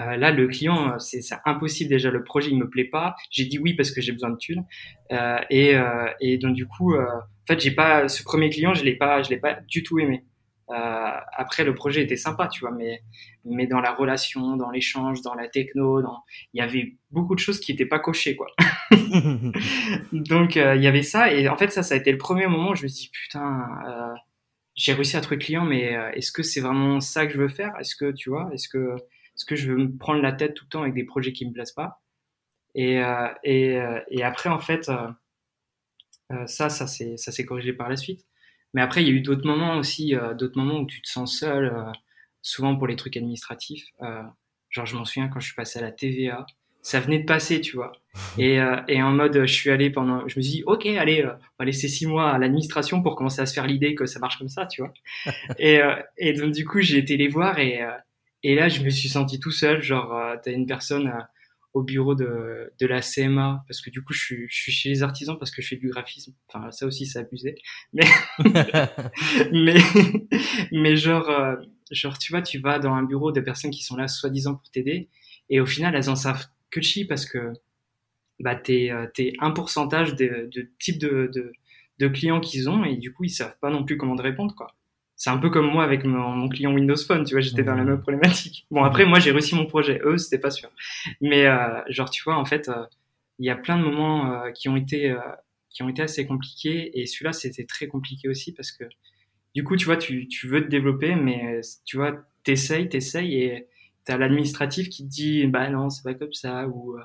euh, 0.00 0.16
là, 0.16 0.30
le 0.30 0.46
client, 0.46 0.92
euh, 0.92 0.98
c'est 0.98 1.20
impossible 1.44 1.90
déjà. 1.90 2.10
Le 2.10 2.22
projet, 2.22 2.50
il 2.50 2.58
me 2.58 2.68
plaît 2.68 2.84
pas. 2.84 3.16
J'ai 3.30 3.44
dit 3.44 3.58
oui 3.58 3.74
parce 3.74 3.90
que 3.90 4.00
j'ai 4.00 4.12
besoin 4.12 4.30
de 4.30 4.36
thunes. 4.36 4.64
Euh, 5.12 5.38
et, 5.50 5.74
euh, 5.74 6.06
et, 6.20 6.38
donc 6.38 6.54
du 6.54 6.66
coup, 6.66 6.94
en 6.96 7.22
fait, 7.46 7.60
j'ai 7.60 7.72
pas 7.72 8.08
ce 8.08 8.22
premier 8.22 8.50
client, 8.50 8.74
je 8.74 8.84
l'ai 8.84 8.94
pas, 8.94 9.22
je 9.22 9.30
l'ai 9.30 9.38
pas 9.38 9.58
du 9.68 9.82
tout 9.82 9.98
aimé. 9.98 10.24
Après, 10.72 11.64
le 11.64 11.74
projet 11.74 12.02
était 12.02 12.16
sympa, 12.16 12.48
tu 12.48 12.60
vois, 12.60 12.72
mais 12.72 13.02
mais 13.44 13.66
dans 13.66 13.80
la 13.80 13.92
relation, 13.92 14.56
dans 14.56 14.70
l'échange, 14.70 15.22
dans 15.22 15.34
la 15.34 15.48
techno, 15.48 16.02
dans... 16.02 16.22
il 16.52 16.58
y 16.58 16.60
avait 16.60 16.96
beaucoup 17.10 17.34
de 17.34 17.40
choses 17.40 17.58
qui 17.58 17.72
n'étaient 17.72 17.86
pas 17.86 17.98
cochées, 17.98 18.36
quoi. 18.36 18.46
donc 20.12 20.56
il 20.56 20.82
y 20.82 20.86
avait 20.86 21.02
ça. 21.02 21.32
Et 21.32 21.48
en 21.48 21.56
fait, 21.56 21.70
ça, 21.70 21.82
ça 21.82 21.94
a 21.94 21.96
été 21.98 22.12
le 22.12 22.18
premier 22.18 22.46
moment 22.46 22.70
où 22.70 22.74
je 22.74 22.82
me 22.84 22.88
suis 22.88 23.06
dit 23.06 23.10
putain. 23.12 24.14
j'ai 24.74 24.92
réussi 24.92 25.16
à 25.16 25.20
trouver 25.20 25.38
client, 25.38 25.64
mais 25.64 25.96
est-ce 26.14 26.32
que 26.32 26.42
c'est 26.42 26.60
vraiment 26.60 27.00
ça 27.00 27.26
que 27.26 27.32
je 27.32 27.38
veux 27.38 27.48
faire? 27.48 27.74
Est-ce 27.80 27.96
que 27.96 28.12
tu 28.12 28.30
vois 28.30 28.50
Est-ce 28.52 28.68
que 28.68 28.96
est-ce 29.40 29.46
que 29.46 29.56
je 29.56 29.72
veux 29.72 29.78
me 29.78 29.96
prendre 29.96 30.20
la 30.20 30.32
tête 30.32 30.52
tout 30.52 30.66
le 30.66 30.68
temps 30.68 30.82
avec 30.82 30.92
des 30.92 31.04
projets 31.04 31.32
qui 31.32 31.46
me 31.46 31.52
plaisent 31.52 31.72
pas? 31.72 32.02
Et, 32.74 33.02
euh, 33.02 33.28
et, 33.42 33.78
euh, 33.78 34.00
et, 34.10 34.22
après, 34.22 34.50
en 34.50 34.58
fait, 34.58 34.90
euh, 34.90 36.46
ça, 36.46 36.68
ça 36.68 36.86
s'est 36.86 37.44
corrigé 37.46 37.72
par 37.72 37.88
la 37.88 37.96
suite. 37.96 38.26
Mais 38.74 38.82
après, 38.82 39.02
il 39.02 39.08
y 39.08 39.10
a 39.10 39.14
eu 39.14 39.20
d'autres 39.20 39.46
moments 39.46 39.76
aussi, 39.76 40.14
d'autres 40.38 40.58
moments 40.58 40.80
où 40.80 40.86
tu 40.86 41.02
te 41.02 41.08
sens 41.08 41.38
seul, 41.38 41.74
souvent 42.42 42.76
pour 42.76 42.86
les 42.86 42.96
trucs 42.96 43.16
administratifs. 43.16 43.84
genre, 44.70 44.86
je 44.86 44.96
m'en 44.96 45.04
souviens 45.04 45.28
quand 45.28 45.40
je 45.40 45.46
suis 45.46 45.56
passé 45.56 45.80
à 45.80 45.82
la 45.82 45.90
TVA, 45.90 46.46
ça 46.82 47.00
venait 47.00 47.18
de 47.18 47.24
passer, 47.24 47.60
tu 47.60 47.76
vois. 47.76 47.92
Et, 48.38 48.58
et 48.88 49.02
en 49.02 49.10
mode, 49.12 49.44
je 49.44 49.52
suis 49.52 49.70
allé 49.70 49.90
pendant, 49.90 50.20
je 50.28 50.38
me 50.38 50.42
suis 50.42 50.52
dit, 50.52 50.62
ok, 50.66 50.86
allez, 50.86 51.24
on 51.24 51.38
va 51.58 51.64
laisser 51.64 51.88
six 51.88 52.06
mois 52.06 52.30
à 52.30 52.38
l'administration 52.38 53.02
pour 53.02 53.16
commencer 53.16 53.40
à 53.40 53.46
se 53.46 53.54
faire 53.54 53.66
l'idée 53.66 53.94
que 53.94 54.06
ça 54.06 54.18
marche 54.20 54.38
comme 54.38 54.48
ça, 54.48 54.66
tu 54.66 54.82
vois. 54.82 54.92
et, 55.58 55.80
et 56.16 56.32
donc, 56.32 56.52
du 56.52 56.64
coup, 56.64 56.80
j'ai 56.80 56.98
été 56.98 57.16
les 57.16 57.28
voir 57.28 57.58
et, 57.58 57.84
et 58.42 58.54
là, 58.54 58.68
je 58.68 58.82
me 58.82 58.90
suis 58.90 59.08
senti 59.08 59.38
tout 59.38 59.50
seul, 59.50 59.82
genre, 59.82 60.16
euh, 60.16 60.36
t'as 60.42 60.52
une 60.52 60.66
personne 60.66 61.08
euh, 61.08 61.20
au 61.72 61.82
bureau 61.82 62.14
de, 62.14 62.72
de 62.80 62.86
la 62.86 63.00
CMA, 63.00 63.64
parce 63.68 63.80
que 63.80 63.90
du 63.90 64.02
coup, 64.02 64.12
je 64.12 64.20
suis, 64.20 64.46
je 64.48 64.54
suis 64.54 64.72
chez 64.72 64.88
les 64.88 65.02
artisans 65.02 65.38
parce 65.38 65.50
que 65.50 65.62
je 65.62 65.68
fais 65.68 65.76
du 65.76 65.88
graphisme. 65.88 66.34
Enfin, 66.48 66.70
ça 66.72 66.86
aussi, 66.86 67.06
c'est 67.06 67.20
abusé. 67.20 67.54
Mais, 67.92 68.06
mais, 69.52 69.76
mais 70.72 70.96
genre, 70.96 71.28
euh, 71.30 71.56
genre, 71.90 72.18
tu 72.18 72.32
vois, 72.32 72.42
tu 72.42 72.58
vas 72.58 72.78
dans 72.78 72.92
un 72.92 73.04
bureau 73.04 73.30
de 73.32 73.40
personnes 73.40 73.70
qui 73.70 73.84
sont 73.84 73.96
là 73.96 74.08
soi-disant 74.08 74.56
pour 74.56 74.70
t'aider, 74.70 75.08
et 75.48 75.60
au 75.60 75.66
final, 75.66 75.94
elles 75.94 76.10
en 76.10 76.16
savent 76.16 76.46
que 76.70 76.80
chi 76.80 77.04
parce 77.04 77.26
que 77.26 77.52
bah, 78.40 78.56
t'es, 78.56 78.90
euh, 78.90 79.06
t'es 79.14 79.34
un 79.40 79.50
pourcentage 79.50 80.14
de, 80.16 80.48
de 80.52 80.70
type 80.78 80.98
de, 80.98 81.30
de, 81.32 81.52
de 81.98 82.08
clients 82.08 82.40
qu'ils 82.40 82.68
ont, 82.68 82.84
et 82.84 82.96
du 82.96 83.12
coup, 83.12 83.24
ils 83.24 83.30
savent 83.30 83.56
pas 83.60 83.70
non 83.70 83.84
plus 83.84 83.96
comment 83.96 84.16
te 84.16 84.22
répondre, 84.22 84.54
quoi 84.56 84.74
c'est 85.20 85.28
un 85.28 85.36
peu 85.36 85.50
comme 85.50 85.70
moi 85.70 85.84
avec 85.84 86.04
mon, 86.04 86.48
client 86.48 86.72
Windows 86.72 86.96
Phone, 86.96 87.24
tu 87.24 87.34
vois, 87.34 87.42
j'étais 87.42 87.62
dans 87.62 87.74
la 87.74 87.84
même 87.84 88.00
problématique. 88.00 88.66
Bon, 88.70 88.82
après, 88.84 89.04
moi, 89.04 89.18
j'ai 89.18 89.32
réussi 89.32 89.54
mon 89.54 89.66
projet. 89.66 90.00
Eux, 90.02 90.16
c'était 90.16 90.38
pas 90.38 90.50
sûr. 90.50 90.70
Mais, 91.20 91.44
euh, 91.44 91.82
genre, 91.90 92.08
tu 92.08 92.22
vois, 92.22 92.38
en 92.38 92.46
fait, 92.46 92.70
euh, 92.70 92.86
il 93.38 93.44
y 93.44 93.50
a 93.50 93.54
plein 93.54 93.76
de 93.76 93.82
moments 93.82 94.32
euh, 94.32 94.50
qui 94.52 94.70
ont 94.70 94.76
été, 94.76 95.14
qui 95.68 95.82
ont 95.82 95.90
été 95.90 96.00
assez 96.00 96.26
compliqués. 96.26 96.98
Et 96.98 97.04
celui-là, 97.04 97.34
c'était 97.34 97.66
très 97.66 97.86
compliqué 97.86 98.30
aussi 98.30 98.54
parce 98.54 98.72
que, 98.72 98.84
du 99.54 99.62
coup, 99.62 99.76
tu 99.76 99.84
vois, 99.84 99.98
tu, 99.98 100.26
tu 100.26 100.48
veux 100.48 100.64
te 100.64 100.68
développer, 100.68 101.14
mais 101.16 101.60
tu 101.84 101.98
vois, 101.98 102.16
t'essayes, 102.42 102.88
t'essayes 102.88 103.42
et 103.42 103.66
t'as 104.06 104.16
l'administratif 104.16 104.88
qui 104.88 105.04
te 105.04 105.10
dit, 105.10 105.46
bah 105.48 105.68
non, 105.68 105.90
c'est 105.90 106.02
pas 106.02 106.14
comme 106.14 106.32
ça, 106.32 106.66
ou, 106.66 106.96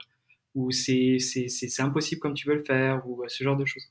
ou 0.53 0.71
c'est, 0.71 1.19
c'est, 1.19 1.49
c'est, 1.49 1.81
impossible 1.81 2.21
comme 2.21 2.33
tu 2.33 2.47
veux 2.47 2.55
le 2.55 2.63
faire, 2.63 3.05
ou 3.09 3.25
ce 3.27 3.43
genre 3.43 3.57
de 3.57 3.65
choses. 3.65 3.83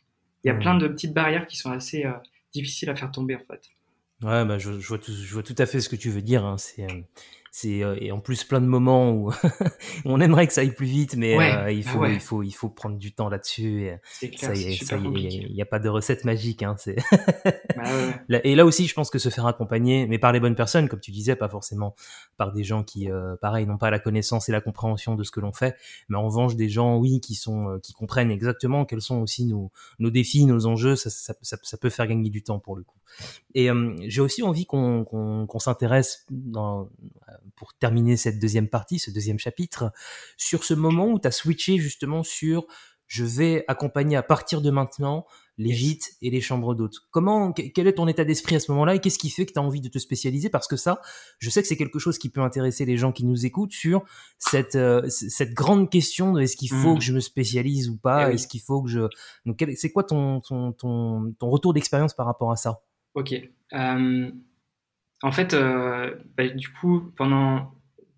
Il 0.45 0.49
y 0.49 0.51
a 0.51 0.55
plein 0.55 0.79
de 0.79 0.89
petites 0.89 1.13
barrières 1.13 1.47
qui 1.47 1.59
sont 1.59 1.71
assez 1.71 2.07
difficiles 2.55 2.89
à 2.89 2.97
faire 2.97 3.11
tomber, 3.11 3.37
en 3.37 3.45
fait. 3.47 3.75
Ouais, 4.25 4.45
bah, 4.45 4.59
je, 4.59 4.81
je, 4.81 4.89
vois 4.89 4.99
tout, 4.99 5.13
je 5.13 5.33
vois 5.35 5.43
tout 5.43 5.55
à 5.59 5.67
fait 5.67 5.81
ce 5.81 5.89
que 5.89 5.97
tu 5.97 6.11
veux 6.11 6.23
dire. 6.23 6.45
Hein. 6.45 6.57
C'est, 6.57 6.85
euh, 6.85 7.01
c'est 7.57 7.85
euh, 7.85 7.95
et 8.01 8.11
en 8.11 8.19
plus 8.19 8.43
plein 8.43 8.61
de 8.61 8.67
moments 8.67 9.13
où 9.13 9.31
on 10.05 10.21
aimerait 10.21 10.49
que 10.49 10.53
ça 10.53 10.63
aille 10.63 10.75
plus 10.75 10.89
vite, 10.89 11.15
mais 11.15 11.39
euh, 11.39 11.71
il 11.71 11.85
faut, 11.85 12.05
il 12.05 12.19
faut, 12.19 12.43
il 12.43 12.51
faut 12.51 12.69
prendre 12.69 12.99
du 12.99 13.13
temps 13.13 13.29
là-dessus. 13.29 13.91
C'est 14.11 14.31
clair, 14.31 14.55
il 14.55 15.53
n'y 15.55 15.63
a, 15.63 15.65
pas 15.65 15.79
de 15.79 15.89
recette 15.89 16.25
magique. 16.25 16.65
Hein, 16.65 16.75
c'est 16.77 16.97
bah 18.29 18.41
et 18.43 18.57
là 18.57 18.65
aussi, 18.65 18.89
je 18.89 18.95
pense 18.95 19.09
que 19.09 19.21
se 19.21 19.29
faire 19.29 19.47
accompagner, 19.47 20.09
mais 20.09 20.19
par 20.19 20.33
les 20.33 20.41
bonnes 20.41 20.57
personnes, 20.57 20.89
comme 20.89 20.99
tu 20.99 21.13
disais, 21.13 21.37
pas 21.37 21.49
forcément 21.49 21.95
par 22.39 22.51
des 22.51 22.65
gens 22.65 22.83
qui, 22.83 23.09
euh, 23.09 23.37
pareil, 23.37 23.67
n'ont 23.67 23.79
pas 23.79 23.91
la 23.91 24.01
connaissance 24.01 24.49
et 24.49 24.53
la 24.53 24.61
compréhension 24.61 25.15
de 25.15 25.23
ce 25.23 25.31
que 25.31 25.39
l'on 25.39 25.53
fait, 25.53 25.77
mais 26.09 26.17
en 26.17 26.25
revanche 26.25 26.57
des 26.57 26.69
gens, 26.69 26.97
oui, 26.97 27.21
qui 27.21 27.37
sont, 27.37 27.79
qui 27.85 27.93
comprennent 27.93 28.33
exactement 28.33 28.85
quels 28.85 29.01
sont 29.01 29.21
aussi 29.21 29.45
nos, 29.45 29.71
nos 30.01 30.11
défis, 30.11 30.45
nos 30.45 30.67
enjeux. 30.67 30.97
Ça, 30.97 31.09
ça, 31.09 31.35
ça, 31.41 31.57
ça 31.63 31.77
peut 31.77 31.91
faire 31.91 32.09
gagner 32.09 32.31
du 32.31 32.43
temps 32.43 32.59
pour 32.59 32.75
le 32.75 32.83
coup. 32.83 32.99
Et 33.55 33.69
j'ai 34.07 34.21
aussi 34.21 34.43
envie 34.43 34.67
qu'on 34.67 35.59
s'intéresse 35.59 36.27
dans 36.31 36.89
pour 37.57 37.75
terminer 37.75 38.17
cette 38.17 38.39
deuxième 38.39 38.69
partie, 38.69 38.99
ce 38.99 39.11
deuxième 39.11 39.39
chapitre, 39.39 39.93
sur 40.37 40.65
ce 40.65 40.75
moment 40.75 41.07
où 41.07 41.19
tu 41.19 41.29
as 41.29 41.33
switché 41.33 41.79
justement 41.79 42.23
sur 42.23 42.67
je 43.07 43.25
vais 43.25 43.65
accompagner 43.69 44.17
à 44.17 44.23
partir 44.23 44.61
de 44.61 44.71
maintenant 44.71 45.27
les 45.57 45.73
gîtes 45.73 46.15
et 46.21 46.31
les 46.31 46.41
chambres 46.41 46.75
d'hôtes. 46.75 46.97
Comment, 47.11 47.53
quel 47.53 47.87
est 47.87 47.93
ton 47.93 48.09
état 48.09 48.25
d'esprit 48.25 48.57
à 48.57 48.61
ce 48.61 48.73
moment-là 48.73 48.97
et 48.97 48.99
qu'est-ce 48.99 49.19
qui 49.19 49.31
fait 49.31 49.47
que 49.47 49.53
tu 49.53 49.59
as 49.59 49.63
envie 49.63 49.81
de 49.81 49.89
te 49.89 49.99
spécialiser? 49.99 50.49
Parce 50.49 50.67
que 50.67 50.77
ça, 50.77 51.01
je 51.39 51.49
sais 51.49 51.63
que 51.63 51.69
c'est 51.69 51.77
quelque 51.77 51.99
chose 52.01 52.19
qui 52.19 52.29
peut 52.29 52.41
intéresser 52.41 52.85
les 52.85 52.97
gens 52.97 53.13
qui 53.13 53.25
nous 53.25 53.47
écoutent 53.47 53.73
sur 53.73 54.03
cette, 54.39 54.75
euh, 54.75 55.09
cette 55.09 55.55
grande 55.55 55.91
question 55.91 56.33
de 56.33 56.41
est-ce 56.41 56.57
qu'il 56.57 56.71
faut 56.71 56.95
mmh. 56.95 56.99
que 56.99 57.05
je 57.05 57.13
me 57.13 57.21
spécialise 57.21 57.89
ou 57.89 57.97
pas? 57.97 58.31
Eh 58.31 58.35
Est-ce 58.35 58.49
qu'il 58.49 58.63
faut 58.63 58.83
que 58.83 58.91
je... 58.91 59.03
Donc, 59.47 59.65
c'est 59.77 59.93
quoi 59.93 60.03
ton, 60.03 60.41
ton, 60.41 60.73
ton, 60.73 61.33
ton 61.39 61.51
retour 61.51 61.73
d'expérience 61.73 62.15
par 62.15 62.27
rapport 62.27 62.51
à 62.51 62.57
ça? 62.57 62.81
Ok. 63.15 63.33
Euh, 63.73 64.31
en 65.23 65.33
fait, 65.33 65.55
euh, 65.55 66.15
bah, 66.37 66.49
du 66.49 66.69
coup, 66.69 67.13
pendant 67.17 67.73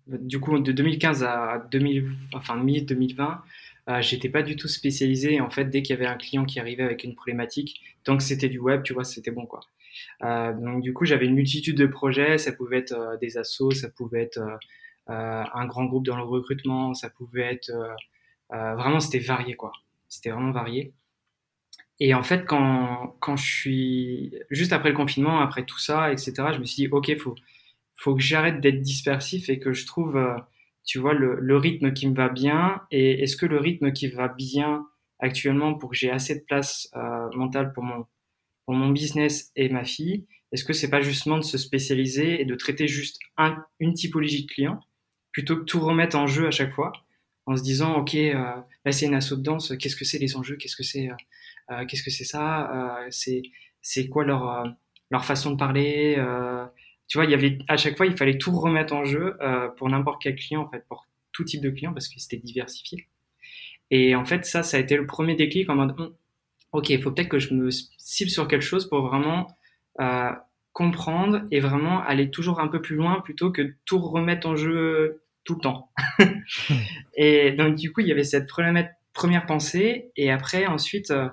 du 0.07 0.39
coup 0.39 0.57
de 0.59 0.71
2015 0.71 1.23
à 1.23 1.67
2000, 1.71 2.09
enfin 2.33 2.55
mi 2.55 2.81
2020, 2.81 3.43
euh, 3.89 4.01
j'étais 4.01 4.29
pas 4.29 4.43
du 4.43 4.55
tout 4.55 4.67
spécialisé. 4.67 5.39
En 5.41 5.49
fait, 5.49 5.65
dès 5.65 5.81
qu'il 5.81 5.95
y 5.95 5.99
avait 5.99 6.07
un 6.07 6.17
client 6.17 6.45
qui 6.45 6.59
arrivait 6.59 6.83
avec 6.83 7.03
une 7.03 7.15
problématique, 7.15 7.81
tant 8.03 8.17
que 8.17 8.23
c'était 8.23 8.49
du 8.49 8.59
web, 8.59 8.83
tu 8.83 8.93
vois, 8.93 9.03
c'était 9.03 9.31
bon 9.31 9.45
quoi. 9.45 9.61
Donc 10.21 10.83
du 10.83 10.93
coup, 10.93 11.05
j'avais 11.05 11.25
une 11.25 11.35
multitude 11.35 11.77
de 11.77 11.87
projets. 11.87 12.37
Ça 12.37 12.51
pouvait 12.51 12.79
être 12.79 13.17
des 13.21 13.37
assos, 13.37 13.71
ça 13.71 13.89
pouvait 13.89 14.23
être 14.23 14.39
un 15.07 15.65
grand 15.67 15.85
groupe 15.85 16.05
dans 16.05 16.17
le 16.17 16.23
recrutement, 16.23 16.93
ça 16.93 17.09
pouvait 17.09 17.53
être 17.53 17.71
vraiment, 18.49 18.99
c'était 18.99 19.19
varié 19.19 19.55
quoi. 19.55 19.71
C'était 20.09 20.31
vraiment 20.31 20.51
varié. 20.51 20.93
Et 21.99 22.13
en 22.13 22.23
fait, 22.23 22.45
quand, 22.45 23.15
quand 23.19 23.35
je 23.37 23.45
suis 23.45 24.35
juste 24.51 24.73
après 24.73 24.89
le 24.89 24.95
confinement, 24.95 25.39
après 25.39 25.65
tout 25.65 25.79
ça, 25.79 26.11
etc., 26.11 26.33
je 26.53 26.59
me 26.59 26.65
suis 26.65 26.83
dit, 26.83 26.87
OK, 26.89 27.15
faut, 27.17 27.35
faut 27.95 28.15
que 28.15 28.21
j'arrête 28.21 28.61
d'être 28.61 28.81
dispersif 28.81 29.49
et 29.49 29.59
que 29.59 29.73
je 29.73 29.85
trouve, 29.85 30.17
euh, 30.17 30.35
tu 30.85 30.99
vois, 30.99 31.13
le, 31.13 31.39
le, 31.39 31.57
rythme 31.57 31.93
qui 31.93 32.07
me 32.07 32.15
va 32.15 32.29
bien. 32.29 32.81
Et 32.91 33.23
est-ce 33.23 33.35
que 33.35 33.47
le 33.47 33.57
rythme 33.57 33.91
qui 33.91 34.07
va 34.07 34.27
bien 34.27 34.85
actuellement 35.19 35.73
pour 35.73 35.89
que 35.89 35.95
j'ai 35.95 36.11
assez 36.11 36.35
de 36.35 36.43
place 36.45 36.89
euh, 36.95 37.29
mentale 37.35 37.73
pour 37.73 37.83
mon, 37.83 38.05
pour 38.65 38.75
mon 38.75 38.89
business 38.89 39.51
et 39.55 39.69
ma 39.69 39.83
fille, 39.83 40.25
est-ce 40.51 40.63
que 40.63 40.73
c'est 40.73 40.89
pas 40.89 41.01
justement 41.01 41.37
de 41.37 41.43
se 41.43 41.57
spécialiser 41.57 42.41
et 42.41 42.45
de 42.45 42.55
traiter 42.55 42.87
juste 42.87 43.19
un, 43.37 43.63
une 43.79 43.93
typologie 43.93 44.45
de 44.45 44.51
client 44.51 44.79
plutôt 45.31 45.57
que 45.57 45.63
tout 45.63 45.79
remettre 45.79 46.17
en 46.17 46.27
jeu 46.27 46.47
à 46.47 46.51
chaque 46.51 46.71
fois 46.71 46.91
en 47.45 47.55
se 47.55 47.63
disant, 47.63 47.95
OK, 47.95 48.15
euh, 48.15 48.33
là 48.33 48.91
c'est 48.91 49.05
une 49.05 49.15
asso 49.15 49.31
de 49.31 49.41
danse, 49.41 49.73
qu'est-ce 49.77 49.95
que 49.95 50.05
c'est 50.05 50.19
les 50.19 50.35
enjeux, 50.35 50.57
qu'est-ce 50.57 50.75
que 50.75 50.83
c'est 50.83 51.09
euh, 51.09 51.15
qu'est-ce 51.87 52.03
que 52.03 52.11
c'est 52.11 52.23
ça, 52.23 53.01
euh, 53.05 53.41
c'est 53.81 54.07
quoi 54.09 54.23
leur 54.23 54.49
euh, 54.49 54.69
leur 55.09 55.23
façon 55.25 55.51
de 55.51 55.57
parler, 55.57 56.17
tu 57.07 57.17
vois, 57.17 57.25
il 57.25 57.31
y 57.31 57.33
avait 57.33 57.57
à 57.67 57.77
chaque 57.77 57.95
fois, 57.95 58.05
il 58.05 58.17
fallait 58.17 58.37
tout 58.37 58.51
remettre 58.51 58.93
en 58.93 59.05
jeu 59.05 59.37
euh, 59.41 59.69
pour 59.69 59.89
n'importe 59.89 60.21
quel 60.21 60.35
client, 60.35 60.61
en 60.61 60.69
fait, 60.69 60.85
pour 60.87 61.07
tout 61.31 61.43
type 61.43 61.61
de 61.61 61.69
client, 61.69 61.93
parce 61.93 62.09
que 62.09 62.19
c'était 62.19 62.37
diversifié. 62.37 63.07
Et 63.89 64.15
en 64.15 64.25
fait, 64.25 64.45
ça, 64.45 64.63
ça 64.63 64.77
a 64.77 64.79
été 64.79 64.97
le 64.97 65.07
premier 65.07 65.35
déclic 65.35 65.69
en 65.69 65.75
mode, 65.75 65.95
ok, 66.73 66.89
il 66.89 67.01
faut 67.01 67.11
peut-être 67.11 67.29
que 67.29 67.39
je 67.39 67.53
me 67.53 67.69
cible 67.71 68.29
sur 68.29 68.47
quelque 68.47 68.63
chose 68.63 68.89
pour 68.89 69.07
vraiment 69.07 69.47
euh, 70.01 70.31
comprendre 70.73 71.43
et 71.49 71.61
vraiment 71.61 72.01
aller 72.01 72.29
toujours 72.29 72.59
un 72.59 72.67
peu 72.67 72.81
plus 72.81 72.97
loin 72.97 73.21
plutôt 73.21 73.51
que 73.51 73.75
tout 73.85 73.99
remettre 73.99 74.47
en 74.47 74.57
jeu 74.57 75.21
tout 75.45 75.55
le 75.55 75.61
temps. 75.61 75.91
et 77.15 77.51
donc, 77.53 77.75
du 77.75 77.93
coup, 77.93 78.01
il 78.01 78.07
y 78.07 78.11
avait 78.11 78.25
cette 78.25 78.47
première 78.47 79.45
pensée. 79.45 80.11
Et 80.17 80.29
après, 80.29 80.65
ensuite, 80.65 81.11
euh, 81.11 81.29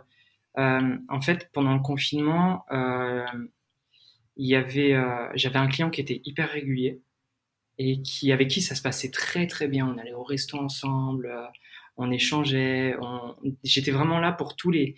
euh, 0.58 0.96
en 1.08 1.20
fait, 1.20 1.50
pendant 1.52 1.74
le 1.74 1.80
confinement, 1.80 2.64
euh, 2.70 3.26
euh, 4.38 5.28
j'avais 5.34 5.58
un 5.58 5.68
client 5.68 5.90
qui 5.90 6.00
était 6.00 6.20
hyper 6.24 6.50
régulier 6.50 7.00
et 7.78 8.02
qui, 8.02 8.32
avec 8.32 8.48
qui 8.48 8.62
ça 8.62 8.74
se 8.74 8.82
passait 8.82 9.10
très 9.10 9.46
très 9.46 9.68
bien. 9.68 9.86
On 9.88 9.98
allait 9.98 10.12
au 10.12 10.22
resto 10.22 10.58
ensemble, 10.58 11.32
on 11.96 12.10
échangeait, 12.10 12.96
j'étais 13.64 13.90
vraiment 13.90 14.20
là 14.20 14.32
pour 14.32 14.56
toutes 14.56 14.74
les, 14.74 14.94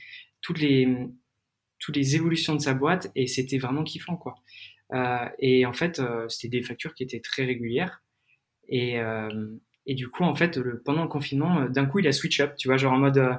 évolutions 2.15 2.55
de 2.55 2.61
sa 2.61 2.75
boîte 2.75 3.11
et 3.15 3.27
c'était 3.27 3.59
vraiment 3.59 3.83
kiffant 3.83 4.17
quoi. 4.17 4.37
Et 5.39 5.65
en 5.67 5.73
fait, 5.73 6.03
c'était 6.29 6.59
des 6.59 6.63
factures 6.63 6.95
qui 6.95 7.03
étaient 7.03 7.21
très 7.21 7.45
régulières 7.45 8.03
et, 8.69 8.99
du 9.87 10.09
coup 10.09 10.25
en 10.25 10.35
fait, 10.35 10.61
pendant 10.85 11.03
le 11.03 11.09
confinement, 11.09 11.67
d'un 11.67 11.87
coup 11.87 12.01
il 12.01 12.07
a 12.07 12.13
switch 12.13 12.41
up, 12.41 12.57
tu 12.57 12.69
vois, 12.69 12.77
genre 12.77 12.93
en 12.93 12.99
mode, 12.99 13.39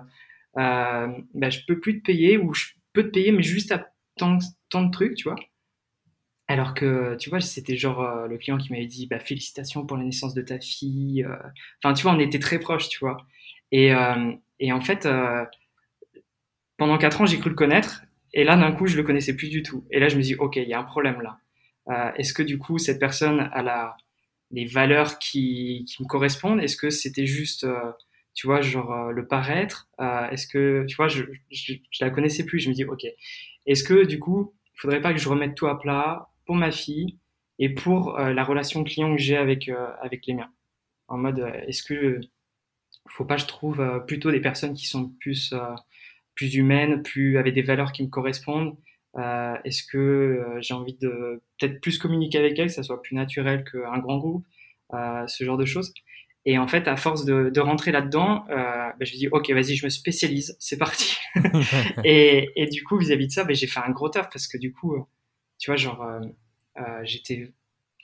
bah, 0.58 1.50
je 1.50 1.60
peux 1.68 1.80
plus 1.80 2.00
te 2.02 2.06
payer 2.06 2.38
ou 2.38 2.54
je 2.54 2.66
peux 2.94 3.04
te 3.04 3.10
payer 3.10 3.32
mais 3.32 3.44
juste 3.44 3.72
à 3.72 3.92
tant, 4.18 4.38
de 4.38 4.92
trucs, 4.92 5.16
tu 5.16 5.26
vois. 5.30 5.38
Alors 6.50 6.74
que, 6.74 7.16
tu 7.18 7.30
vois, 7.30 7.42
c'était 7.42 7.76
genre 7.76 8.02
euh, 8.02 8.28
le 8.28 8.38
client 8.38 8.58
qui 8.58 8.72
m'avait 8.72 8.86
dit 8.86 9.06
bah, 9.08 9.20
félicitations 9.20 9.86
pour 9.86 9.98
la 9.98 10.04
naissance 10.06 10.34
de 10.34 10.42
ta 10.42 10.60
fille. 10.60 11.24
euh. 11.24 11.36
Enfin, 11.84 11.94
tu 11.94 12.04
vois, 12.04 12.14
on 12.14 12.20
était 12.20 12.40
très 12.40 12.60
proches, 12.60 12.88
tu 12.90 13.00
vois. 13.00 13.18
Et, 13.72 13.94
euh, 13.94 14.32
et 14.60 14.72
en 14.72 14.80
fait, 14.82 15.06
euh, 15.06 15.44
pendant 16.78 16.98
quatre 16.98 17.22
ans, 17.22 17.26
j'ai 17.26 17.40
cru 17.40 17.50
le 17.50 17.56
connaître. 17.56 18.04
Et 18.34 18.44
là, 18.44 18.56
d'un 18.56 18.72
coup, 18.72 18.88
je 18.88 18.98
le 18.98 19.04
connaissais 19.04 19.36
plus 19.36 19.50
du 19.50 19.64
tout. 19.64 19.86
Et 19.92 20.00
là, 20.00 20.10
je 20.10 20.18
me 20.18 20.22
dis, 20.22 20.36
OK, 20.36 20.58
il 20.58 20.68
y 20.68 20.74
a 20.74 20.80
un 20.80 20.84
problème 20.84 21.22
là. 21.22 21.38
Euh, 21.90 22.12
Est-ce 22.18 22.34
que 22.34 22.44
du 22.44 22.58
coup, 22.58 22.78
cette 22.78 23.00
personne 23.00 23.50
a 23.54 23.62
la, 23.64 23.96
les 24.52 24.66
valeurs 24.66 25.20
qui, 25.20 25.86
qui 25.88 26.04
me 26.04 26.08
correspondent? 26.08 26.62
Est-ce 26.62 26.78
que 26.78 26.90
c'était 26.90 27.26
juste, 27.26 27.64
euh, 27.64 27.92
tu 28.38 28.48
vois, 28.48 28.62
genre 28.62 28.94
euh, 28.94 29.12
le 29.12 29.28
paraître 29.28 29.90
Euh, 30.00 30.30
Est-ce 30.30 30.48
que, 30.48 30.86
tu 30.88 30.96
vois, 30.96 31.08
je, 31.08 31.24
la 32.02 32.12
connaissais 32.12 32.46
plus. 32.46 32.60
Je 32.60 32.70
me 32.70 32.76
dis, 32.76 32.86
OK. 32.86 33.06
Est-ce 33.66 33.84
que 33.84 34.06
du 34.06 34.20
coup, 34.20 34.54
il 34.76 34.80
faudrait 34.82 35.02
pas 35.02 35.12
que 35.14 35.20
je 35.20 35.28
remette 35.30 35.56
tout 35.56 35.68
à 35.68 35.80
plat 35.80 36.30
pour 36.46 36.56
ma 36.56 36.72
fille 36.72 37.18
et 37.60 37.70
pour 37.74 38.20
euh, 38.20 38.34
la 38.34 38.44
relation 38.44 38.84
client 38.84 39.16
que 39.16 39.22
j'ai 39.22 39.38
avec, 39.38 39.70
avec 40.02 40.26
les 40.28 40.36
miens? 40.36 40.52
En 41.10 41.18
mode, 41.18 41.40
est-ce 41.68 41.84
que 41.84 42.20
faut 43.10 43.26
pas 43.26 43.38
je 43.38 43.46
trouve 43.46 44.04
plutôt 44.08 44.32
des 44.32 44.42
personnes 44.42 44.74
qui 44.76 44.88
sont 44.88 45.10
plus, 45.22 45.54
plus 46.36 46.56
humaines, 46.56 47.04
plus 47.04 47.38
avec 47.38 47.54
des 47.56 47.62
valeurs 47.64 47.92
qui 47.94 48.04
me 48.04 48.10
correspondent 48.10 48.78
Est-ce 49.16 49.84
que 49.84 50.44
j'ai 50.62 50.74
envie 50.74 50.96
de 50.98 51.42
peut-être 51.60 51.82
plus 51.82 51.98
communiquer 52.00 52.40
avec 52.40 52.60
elles, 52.60 52.68
que 52.68 52.74
ça 52.74 52.84
soit 52.84 53.02
plus 53.02 53.16
naturel 53.16 53.64
qu'un 53.64 54.00
grand 54.00 54.18
groupe, 54.18 54.46
ce 54.94 55.44
genre 55.46 55.58
de 55.58 55.66
choses? 55.66 55.94
Et 56.50 56.58
en 56.58 56.66
fait, 56.66 56.88
à 56.88 56.96
force 56.96 57.26
de, 57.26 57.50
de 57.54 57.60
rentrer 57.60 57.92
là-dedans, 57.92 58.46
euh, 58.50 58.54
bah, 58.56 58.96
je 59.02 59.12
me 59.12 59.18
dis, 59.18 59.28
ok, 59.28 59.52
vas-y, 59.52 59.76
je 59.76 59.86
me 59.86 59.90
spécialise, 59.90 60.56
c'est 60.62 60.78
parti. 60.78 61.18
et, 62.06 62.52
et 62.56 62.68
du 62.68 62.86
coup, 62.86 62.98
vis-à-vis 62.98 63.28
de 63.28 63.32
ça, 63.34 63.44
bah, 63.44 63.54
j'ai 63.54 63.68
fait 63.68 63.82
un 63.82 63.92
gros 63.92 64.08
taf 64.08 64.30
parce 64.32 64.48
que 64.48 64.58
du 64.58 64.72
coup, 64.72 64.96
euh, 64.96 65.02
tu 65.60 65.70
vois, 65.70 65.76
genre, 65.76 66.02
euh, 66.02 66.22
euh, 66.80 67.02
j'étais, 67.04 67.52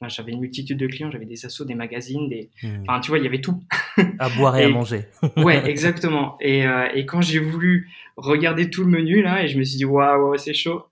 j'avais 0.09 0.33
une 0.33 0.41
multitude 0.41 0.77
de 0.77 0.87
clients, 0.87 1.09
j'avais 1.09 1.25
des 1.25 1.45
assos, 1.45 1.63
des 1.63 1.73
magazines, 1.73 2.27
des, 2.27 2.49
Hmm. 2.61 2.83
enfin, 2.85 2.99
tu 2.99 3.11
vois, 3.11 3.17
il 3.19 3.23
y 3.23 3.27
avait 3.27 3.39
tout. 3.39 3.63
À 4.19 4.27
boire 4.29 4.57
et, 4.57 4.65
à 4.65 4.67
manger. 4.67 5.05
Ouais, 5.37 5.65
exactement. 5.69 6.35
Et, 6.41 6.67
euh, 6.67 6.89
et 6.93 7.05
quand 7.05 7.21
j'ai 7.21 7.39
voulu 7.39 7.89
regarder 8.17 8.69
tout 8.69 8.83
le 8.83 8.89
menu 8.89 9.21
là, 9.21 9.45
et 9.45 9.47
je 9.47 9.57
me 9.57 9.63
suis 9.63 9.77
dit 9.77 9.85
waouh, 9.85 10.21
waouh, 10.21 10.37
c'est 10.37 10.53
chaud, 10.53 10.83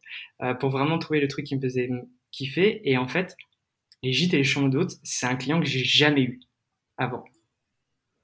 euh, 0.42 0.54
pour 0.54 0.70
vraiment 0.70 1.00
trouver 1.00 1.20
le 1.20 1.28
truc 1.28 1.46
qui 1.46 1.58
me 1.58 1.62
faisait 1.62 1.90
kiffer. 2.32 2.80
Et 2.90 2.98
en 2.98 3.10
fait, 3.10 3.36
les 4.04 4.14
gîtes 4.14 4.34
et 4.34 4.38
les 4.38 4.46
chambres 4.46 4.70
d'hôtes, 4.70 4.94
c'est 5.04 5.26
un 5.26 5.36
client 5.36 5.60
que 5.60 5.66
j'ai 5.66 5.84
jamais 5.84 6.22
eu 6.22 6.40
avant. 6.98 7.26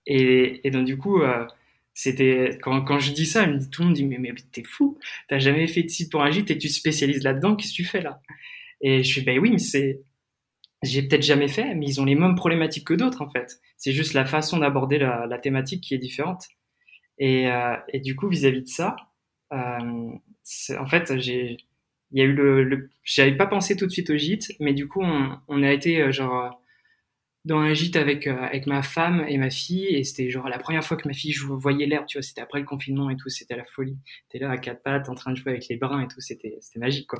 Et, 0.07 0.71
donc 0.71 0.85
du 0.85 0.97
coup, 0.97 1.21
euh, 1.21 1.45
c'était 1.93 2.57
quand, 2.61 2.81
quand 2.83 2.99
je 2.99 3.11
dis 3.11 3.25
ça, 3.25 3.45
tout 3.71 3.81
le 3.81 3.87
monde 3.87 3.95
dit 3.95 4.05
mais, 4.05 4.17
mais 4.17 4.33
t'es 4.51 4.63
fou, 4.63 4.97
t'as 5.27 5.39
jamais 5.39 5.67
fait 5.67 5.83
de 5.83 5.89
site 5.89 6.11
pour 6.11 6.23
un 6.23 6.31
gîte 6.31 6.49
et 6.49 6.57
tu 6.57 6.69
te 6.69 6.73
spécialises 6.73 7.23
là-dedans, 7.23 7.55
qu'est-ce 7.55 7.71
que 7.71 7.75
tu 7.75 7.85
fais 7.85 8.01
là? 8.01 8.21
Et 8.81 9.03
je 9.03 9.07
suis 9.07 9.21
ben 9.21 9.37
oui, 9.39 9.51
mais 9.51 9.59
c'est 9.59 10.01
j'ai 10.83 11.01
peut-être 11.03 11.23
jamais 11.23 11.47
fait, 11.47 11.75
mais 11.75 11.87
ils 11.87 12.01
ont 12.01 12.05
les 12.05 12.15
mêmes 12.15 12.35
problématiques 12.35 12.87
que 12.87 12.93
d'autres 12.93 13.21
en 13.21 13.29
fait. 13.29 13.59
C'est 13.77 13.91
juste 13.91 14.13
la 14.13 14.25
façon 14.25 14.59
d'aborder 14.59 14.99
la, 14.99 15.39
thématique 15.39 15.83
qui 15.83 15.95
est 15.95 15.97
différente. 15.97 16.45
Et, 17.19 17.49
euh, 17.51 17.75
et 17.93 17.99
du 17.99 18.15
coup, 18.15 18.29
vis-à-vis 18.29 18.61
de 18.61 18.67
ça, 18.67 18.95
euh, 19.53 20.11
en 20.77 20.85
fait, 20.87 21.17
j'ai, 21.19 21.57
il 22.11 22.19
y 22.19 22.21
a 22.21 22.25
eu 22.25 22.33
le, 22.33 22.63
le 22.63 22.89
j'avais 23.03 23.35
pas 23.35 23.47
pensé 23.47 23.75
tout 23.75 23.87
de 23.87 23.91
suite 23.91 24.09
au 24.11 24.17
gîte, 24.17 24.53
mais 24.59 24.73
du 24.73 24.87
coup, 24.87 25.01
on, 25.03 25.37
on 25.47 25.63
a 25.63 25.71
été 25.73 26.11
genre 26.13 26.61
dans 27.47 27.59
un 27.59 27.73
gîte 27.73 27.95
avec 27.95 28.27
euh, 28.27 28.37
avec 28.41 28.67
ma 28.67 28.83
femme 28.83 29.25
et 29.27 29.37
ma 29.37 29.49
fille, 29.49 29.85
et 29.87 30.03
c'était 30.03 30.29
genre 30.29 30.49
la 30.49 30.59
première 30.59 30.83
fois 30.83 30.97
que 30.97 31.07
ma 31.07 31.13
fille 31.13 31.31
jou- 31.33 31.57
voyait 31.59 31.85
l'herbe, 31.87 32.05
tu 32.07 32.17
vois, 32.17 32.23
c'était 32.23 32.41
après 32.41 32.59
le 32.59 32.65
confinement 32.65 33.09
et 33.09 33.17
tout, 33.17 33.29
c'était 33.29 33.55
la 33.57 33.65
folie. 33.65 33.97
T'es 34.29 34.39
là 34.39 34.51
à 34.51 34.57
quatre 34.57 34.83
pattes 34.83 35.09
en 35.09 35.15
train 35.15 35.31
de 35.31 35.37
jouer 35.37 35.51
avec 35.53 35.67
les 35.69 35.77
brins 35.77 36.01
et 36.03 36.07
tout, 36.07 36.21
c'était 36.21 36.59
magique 36.77 37.07
quoi. 37.07 37.19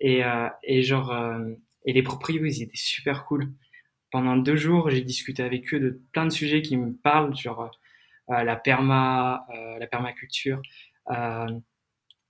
Et 0.00 0.24
euh, 0.24 0.48
et 0.64 0.82
genre 0.82 1.12
euh, 1.12 1.52
et 1.86 1.92
les 1.92 2.02
proprios, 2.02 2.44
ils 2.46 2.62
étaient 2.62 2.76
super 2.76 3.24
cool. 3.26 3.52
Pendant 4.10 4.36
deux 4.36 4.56
jours, 4.56 4.90
j'ai 4.90 5.02
discuté 5.02 5.42
avec 5.42 5.72
eux 5.74 5.80
de 5.80 6.00
plein 6.12 6.26
de 6.26 6.30
sujets 6.32 6.62
qui 6.62 6.76
me 6.76 6.94
parlent, 6.94 7.36
genre 7.36 7.70
euh, 8.30 8.44
la 8.44 8.56
perma, 8.56 9.46
euh, 9.54 9.78
la 9.78 9.86
permaculture, 9.86 10.62
euh, 11.10 11.48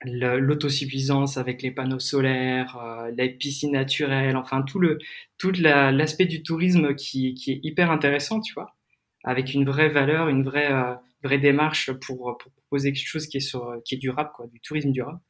l'autosuffisance 0.04 1.36
avec 1.36 1.62
les 1.62 1.70
panneaux 1.70 1.98
solaires, 1.98 2.76
euh, 2.78 3.10
les 3.16 3.30
piscines 3.30 3.72
naturelles, 3.72 4.36
enfin 4.36 4.62
tout 4.62 4.78
le 4.78 4.98
tout 5.38 5.52
la- 5.60 5.92
l'aspect 5.92 6.26
du 6.26 6.42
tourisme 6.42 6.94
qui, 6.94 7.34
qui 7.34 7.52
est 7.52 7.60
hyper 7.62 7.90
intéressant, 7.90 8.40
tu 8.40 8.54
vois, 8.54 8.76
avec 9.24 9.54
une 9.54 9.64
vraie 9.66 9.88
valeur, 9.90 10.28
une 10.28 10.42
vraie 10.42 10.72
euh, 10.72 10.94
vraie 11.22 11.38
démarche 11.38 11.92
pour, 11.92 12.36
pour 12.38 12.52
proposer 12.52 12.92
quelque 12.92 13.06
chose 13.08 13.26
qui 13.26 13.38
est 13.38 13.40
sur 13.40 13.76
qui 13.84 13.94
est 13.96 13.98
durable, 13.98 14.30
quoi, 14.34 14.46
du 14.48 14.60
tourisme 14.60 14.92
durable. 14.92 15.20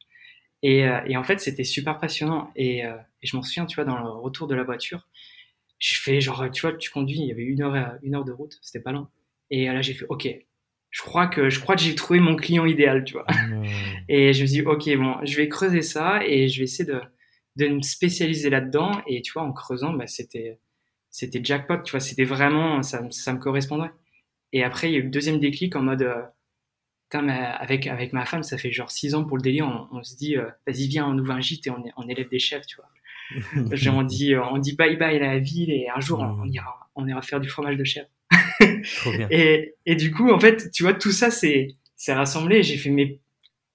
Et, 0.63 0.85
euh, 0.87 1.01
et 1.07 1.17
en 1.17 1.23
fait, 1.23 1.39
c'était 1.39 1.63
super 1.63 1.99
passionnant. 1.99 2.51
Et, 2.55 2.85
euh, 2.85 2.95
et 3.23 3.27
je 3.27 3.35
m'en 3.35 3.43
souviens, 3.43 3.65
tu 3.65 3.75
vois, 3.75 3.85
dans 3.85 3.97
le 3.99 4.09
retour 4.09 4.47
de 4.47 4.55
la 4.55 4.63
voiture, 4.63 5.07
je 5.79 5.95
fais 5.95 6.21
genre, 6.21 6.49
tu 6.51 6.61
vois, 6.61 6.73
tu 6.73 6.91
conduis, 6.91 7.19
il 7.19 7.27
y 7.27 7.31
avait 7.31 7.43
une 7.43 7.61
heure, 7.61 7.97
une 8.03 8.15
heure 8.15 8.25
de 8.25 8.31
route, 8.31 8.57
c'était 8.61 8.81
pas 8.83 8.91
long. 8.91 9.07
Et 9.49 9.65
là, 9.67 9.81
j'ai 9.81 9.93
fait, 9.93 10.05
ok, 10.09 10.27
je 10.91 11.01
crois 11.01 11.27
que 11.27 11.49
je 11.49 11.59
crois 11.59 11.75
que 11.75 11.81
j'ai 11.81 11.95
trouvé 11.95 12.19
mon 12.19 12.35
client 12.35 12.65
idéal, 12.65 13.03
tu 13.03 13.13
vois. 13.13 13.25
Et 14.09 14.33
je 14.33 14.41
me 14.43 14.47
suis 14.47 14.61
dit, 14.61 14.67
ok, 14.67 14.89
bon, 14.97 15.15
je 15.25 15.37
vais 15.37 15.47
creuser 15.49 15.81
ça 15.81 16.19
et 16.25 16.47
je 16.49 16.57
vais 16.59 16.65
essayer 16.65 16.85
de, 16.85 17.01
de 17.55 17.67
me 17.69 17.81
spécialiser 17.81 18.49
là-dedans. 18.49 19.01
Et 19.07 19.21
tu 19.21 19.31
vois, 19.33 19.43
en 19.43 19.53
creusant, 19.53 19.93
bah, 19.93 20.05
c'était, 20.07 20.59
c'était 21.09 21.41
jackpot, 21.43 21.77
tu 21.83 21.91
vois, 21.91 21.99
c'était 22.01 22.25
vraiment, 22.25 22.83
ça, 22.83 23.01
me- 23.01 23.11
ça 23.11 23.31
me 23.33 23.39
correspondait. 23.39 23.89
Et 24.53 24.63
après, 24.63 24.89
il 24.89 24.93
y 24.93 24.95
a 24.95 24.99
eu 24.99 25.03
le 25.03 25.09
deuxième 25.09 25.39
déclic 25.39 25.75
en 25.77 25.81
mode, 25.81 26.01
euh, 26.01 26.21
putain, 27.09 27.21
mais 27.23 27.33
avec, 27.39 27.87
avec 27.87 28.11
ma 28.13 28.25
femme, 28.25 28.43
ça 28.43 28.57
fait 28.57 28.71
genre 28.71 28.91
six 28.91 29.15
ans 29.15 29.23
pour 29.23 29.37
le 29.37 29.43
délire, 29.43 29.65
on, 29.67 29.97
on 29.97 30.03
se 30.03 30.15
dit, 30.17 30.35
euh, 30.37 30.47
vas-y, 30.67 30.87
viens, 30.87 31.07
on 31.07 31.17
ouvre 31.17 31.31
un 31.31 31.39
gîte 31.41 31.67
et 31.67 31.71
on 31.97 32.07
élève 32.09 32.27
des 32.29 32.39
chefs, 32.39 32.65
tu 32.65 32.75
vois. 32.77 32.89
Genre, 33.77 33.95
on 33.95 34.03
dit, 34.03 34.33
euh, 34.33 34.43
on 34.51 34.57
dit 34.57 34.75
bye 34.75 34.97
bye 34.97 35.15
à 35.15 35.19
la 35.19 35.39
ville 35.39 35.71
et 35.71 35.87
un 35.95 36.01
jour, 36.01 36.19
on, 36.19 36.41
on 36.41 36.45
ira, 36.49 36.89
on 36.95 37.07
ira 37.07 37.21
faire 37.21 37.39
du 37.39 37.47
fromage 37.47 37.77
de 37.77 37.83
chèvre. 37.85 38.09
Trop 38.97 39.11
bien. 39.11 39.27
Et, 39.31 39.75
et 39.85 39.95
du 39.95 40.11
coup, 40.11 40.31
en 40.31 40.39
fait, 40.39 40.71
tu 40.71 40.83
vois, 40.83 40.93
tout 40.93 41.11
ça, 41.11 41.31
c'est, 41.31 41.75
rassemblé. 42.07 42.63
J'ai 42.63 42.77
fait, 42.77 42.89
mais 42.89 43.19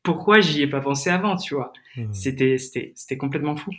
pourquoi 0.03 0.41
j'y 0.41 0.63
ai 0.63 0.67
pas 0.67 0.81
pensé 0.81 1.11
avant, 1.11 1.37
tu 1.37 1.55
vois? 1.55 1.73
Hmm. 1.97 2.13
C'était, 2.13 2.59
c'était, 2.59 2.93
c'était 2.95 3.17
complètement 3.17 3.57
fou. 3.57 3.71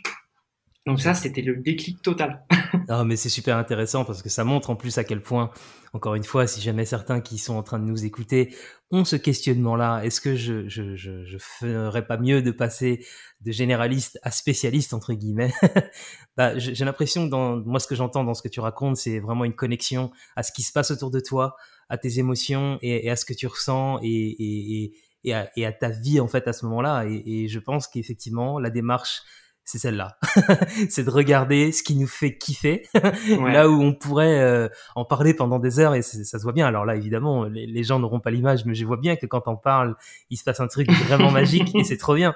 Donc 0.88 1.02
ça, 1.02 1.12
c'était 1.12 1.42
le 1.42 1.56
déclic 1.56 2.00
total. 2.02 2.42
Ah, 2.90 3.04
mais 3.04 3.16
c'est 3.16 3.28
super 3.28 3.56
intéressant 3.56 4.04
parce 4.04 4.22
que 4.22 4.30
ça 4.30 4.44
montre 4.44 4.70
en 4.70 4.76
plus 4.76 4.96
à 4.96 5.04
quel 5.04 5.22
point, 5.22 5.50
encore 5.92 6.14
une 6.14 6.24
fois, 6.24 6.46
si 6.46 6.60
jamais 6.62 6.86
certains 6.86 7.20
qui 7.20 7.36
sont 7.36 7.54
en 7.54 7.62
train 7.62 7.78
de 7.78 7.84
nous 7.84 8.06
écouter 8.06 8.54
ont 8.90 9.04
ce 9.04 9.16
questionnement-là, 9.16 10.00
est-ce 10.04 10.22
que 10.22 10.36
je, 10.36 10.68
je, 10.68 10.96
je, 10.96 11.38
ferais 11.38 12.06
pas 12.06 12.16
mieux 12.16 12.40
de 12.40 12.50
passer 12.50 13.04
de 13.42 13.52
généraliste 13.52 14.18
à 14.22 14.30
spécialiste, 14.30 14.94
entre 14.94 15.12
guillemets? 15.12 15.52
Bah, 16.36 16.56
J'ai 16.58 16.84
l'impression 16.84 17.26
que 17.26 17.30
dans, 17.30 17.56
moi, 17.56 17.80
ce 17.80 17.86
que 17.86 17.94
j'entends 17.94 18.22
dans 18.22 18.34
ce 18.34 18.42
que 18.42 18.48
tu 18.48 18.60
racontes, 18.60 18.96
c'est 18.96 19.18
vraiment 19.18 19.44
une 19.44 19.56
connexion 19.56 20.10
à 20.36 20.42
ce 20.42 20.52
qui 20.52 20.62
se 20.62 20.72
passe 20.72 20.90
autour 20.90 21.10
de 21.10 21.20
toi, 21.20 21.56
à 21.88 21.98
tes 21.98 22.18
émotions 22.18 22.78
et, 22.80 23.10
à 23.10 23.16
ce 23.16 23.24
que 23.24 23.34
tu 23.34 23.46
ressens 23.46 23.98
et, 24.02 24.36
et, 24.38 24.92
et, 25.24 25.66
à, 25.66 25.72
ta 25.72 25.88
vie, 25.88 26.20
en 26.20 26.28
fait, 26.28 26.46
à 26.48 26.52
ce 26.52 26.64
moment-là. 26.66 27.04
Et 27.06 27.48
je 27.48 27.58
pense 27.58 27.88
qu'effectivement, 27.88 28.58
la 28.58 28.70
démarche 28.70 29.22
c'est 29.68 29.76
celle-là. 29.76 30.16
c'est 30.88 31.04
de 31.04 31.10
regarder 31.10 31.72
ce 31.72 31.82
qui 31.82 31.94
nous 31.94 32.06
fait 32.06 32.38
kiffer, 32.38 32.88
là 33.28 33.68
où 33.68 33.82
on 33.82 33.92
pourrait 33.92 34.40
euh, 34.40 34.70
en 34.94 35.04
parler 35.04 35.34
pendant 35.34 35.58
des 35.58 35.78
heures 35.78 35.94
et 35.94 36.00
ça 36.00 36.38
se 36.38 36.42
voit 36.42 36.54
bien. 36.54 36.66
Alors 36.66 36.86
là, 36.86 36.96
évidemment, 36.96 37.44
les, 37.44 37.82
gens 37.82 37.98
n'auront 37.98 38.18
pas 38.18 38.30
l'image, 38.30 38.64
mais 38.64 38.74
je 38.74 38.86
vois 38.86 38.96
bien 38.96 39.16
que 39.16 39.26
quand 39.26 39.46
on 39.46 39.56
parle, 39.56 39.94
il 40.30 40.38
se 40.38 40.44
passe 40.44 40.60
un 40.60 40.68
truc 40.68 40.90
vraiment 40.90 41.30
magique 41.30 41.74
et 41.74 41.84
c'est 41.84 41.98
trop 41.98 42.14
bien. 42.14 42.34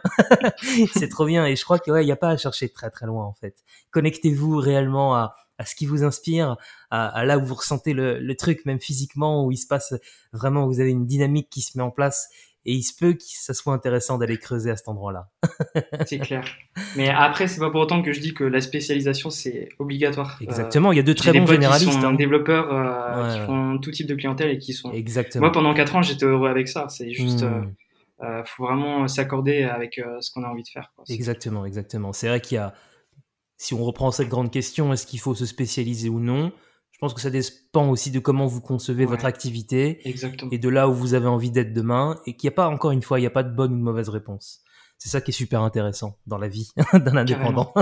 c'est 0.92 1.08
trop 1.08 1.24
bien 1.24 1.46
et 1.46 1.56
je 1.56 1.64
crois 1.64 1.78
que 1.78 1.90
ouais, 1.90 2.02
il 2.02 2.06
n'y 2.06 2.12
a 2.12 2.16
pas 2.16 2.28
à 2.28 2.36
chercher 2.36 2.68
très 2.68 2.90
très 2.90 3.06
loin 3.06 3.24
en 3.24 3.32
fait. 3.32 3.64
Connectez-vous 3.92 4.58
réellement 4.58 5.16
à, 5.16 5.34
à 5.56 5.64
ce 5.64 5.74
qui 5.74 5.86
vous 5.86 6.04
inspire, 6.04 6.58
à, 6.90 7.06
à 7.06 7.24
là 7.24 7.38
où 7.38 7.46
vous 7.46 7.54
ressentez 7.54 7.94
le, 7.94 8.18
le, 8.18 8.36
truc, 8.36 8.66
même 8.66 8.80
physiquement, 8.80 9.46
où 9.46 9.52
il 9.52 9.56
se 9.56 9.66
passe 9.66 9.94
vraiment, 10.34 10.66
vous 10.66 10.80
avez 10.80 10.90
une 10.90 11.06
dynamique 11.06 11.48
qui 11.48 11.62
se 11.62 11.78
met 11.78 11.84
en 11.84 11.90
place 11.90 12.28
et 12.64 12.72
il 12.74 12.82
se 12.82 12.94
peut 12.96 13.12
que 13.14 13.22
ça 13.24 13.54
soit 13.54 13.74
intéressant 13.74 14.18
d'aller 14.18 14.38
creuser 14.38 14.70
à 14.70 14.76
cet 14.76 14.88
endroit-là. 14.88 15.28
c'est 16.06 16.18
clair. 16.18 16.44
Mais 16.96 17.08
après, 17.08 17.48
c'est 17.48 17.60
pas 17.60 17.70
pour 17.70 17.80
autant 17.80 18.02
que 18.02 18.12
je 18.12 18.20
dis 18.20 18.34
que 18.34 18.44
la 18.44 18.60
spécialisation 18.60 19.30
c'est 19.30 19.68
obligatoire. 19.78 20.38
Exactement. 20.40 20.92
il 20.92 20.96
y 20.96 21.00
a 21.00 21.04
de 21.04 21.12
très 21.12 21.32
bons 21.32 21.46
généralistes. 21.46 21.90
Qui 21.90 22.00
sont 22.00 22.06
hein. 22.06 22.14
développeurs 22.14 22.72
euh, 22.72 23.32
qui 23.32 23.46
font 23.46 23.78
tout 23.78 23.90
type 23.90 24.06
de 24.06 24.14
clientèle 24.14 24.50
et 24.50 24.58
qui 24.58 24.72
sont. 24.72 24.92
Exactement. 24.92 25.42
Moi, 25.42 25.52
pendant 25.52 25.74
quatre 25.74 25.96
ans, 25.96 26.02
j'étais 26.02 26.26
heureux 26.26 26.48
avec 26.48 26.68
ça. 26.68 26.88
C'est 26.88 27.12
juste. 27.12 27.42
Euh, 27.42 27.62
euh, 28.22 28.44
faut 28.44 28.64
vraiment 28.64 29.08
s'accorder 29.08 29.64
avec 29.64 29.98
euh, 29.98 30.20
ce 30.20 30.30
qu'on 30.30 30.44
a 30.44 30.48
envie 30.48 30.62
de 30.62 30.68
faire. 30.68 30.92
Quoi. 30.94 31.04
Exactement, 31.08 31.64
exactement. 31.64 32.12
C'est 32.12 32.28
vrai 32.28 32.40
qu'il 32.40 32.56
y 32.56 32.58
a. 32.58 32.74
Si 33.56 33.74
on 33.74 33.84
reprend 33.84 34.10
cette 34.10 34.28
grande 34.28 34.50
question, 34.50 34.92
est-ce 34.92 35.06
qu'il 35.06 35.20
faut 35.20 35.34
se 35.34 35.46
spécialiser 35.46 36.08
ou 36.08 36.18
non 36.18 36.52
pense 37.02 37.14
que 37.14 37.20
ça 37.20 37.30
dépend 37.30 37.88
aussi 37.90 38.12
de 38.12 38.20
comment 38.20 38.46
vous 38.46 38.60
concevez 38.60 39.06
votre 39.06 39.24
activité 39.24 40.08
Exactement. 40.08 40.52
et 40.52 40.58
de 40.58 40.68
là 40.68 40.88
où 40.88 40.94
vous 40.94 41.14
avez 41.14 41.26
envie 41.26 41.50
d'être 41.50 41.72
demain 41.72 42.20
et 42.26 42.36
qu'il 42.36 42.46
n'y 42.46 42.52
a 42.52 42.54
pas, 42.54 42.68
encore 42.68 42.92
une 42.92 43.02
fois, 43.02 43.18
il 43.18 43.22
n'y 43.22 43.26
a 43.26 43.30
pas 43.30 43.42
de 43.42 43.52
bonne 43.52 43.72
ou 43.72 43.76
de 43.76 43.82
mauvaise 43.82 44.08
réponse. 44.08 44.60
C'est 44.98 45.08
ça 45.08 45.20
qui 45.20 45.32
est 45.32 45.34
super 45.34 45.62
intéressant 45.62 46.16
dans 46.28 46.38
la 46.38 46.46
vie 46.46 46.70
d'un 46.92 47.16
indépendant. 47.16 47.74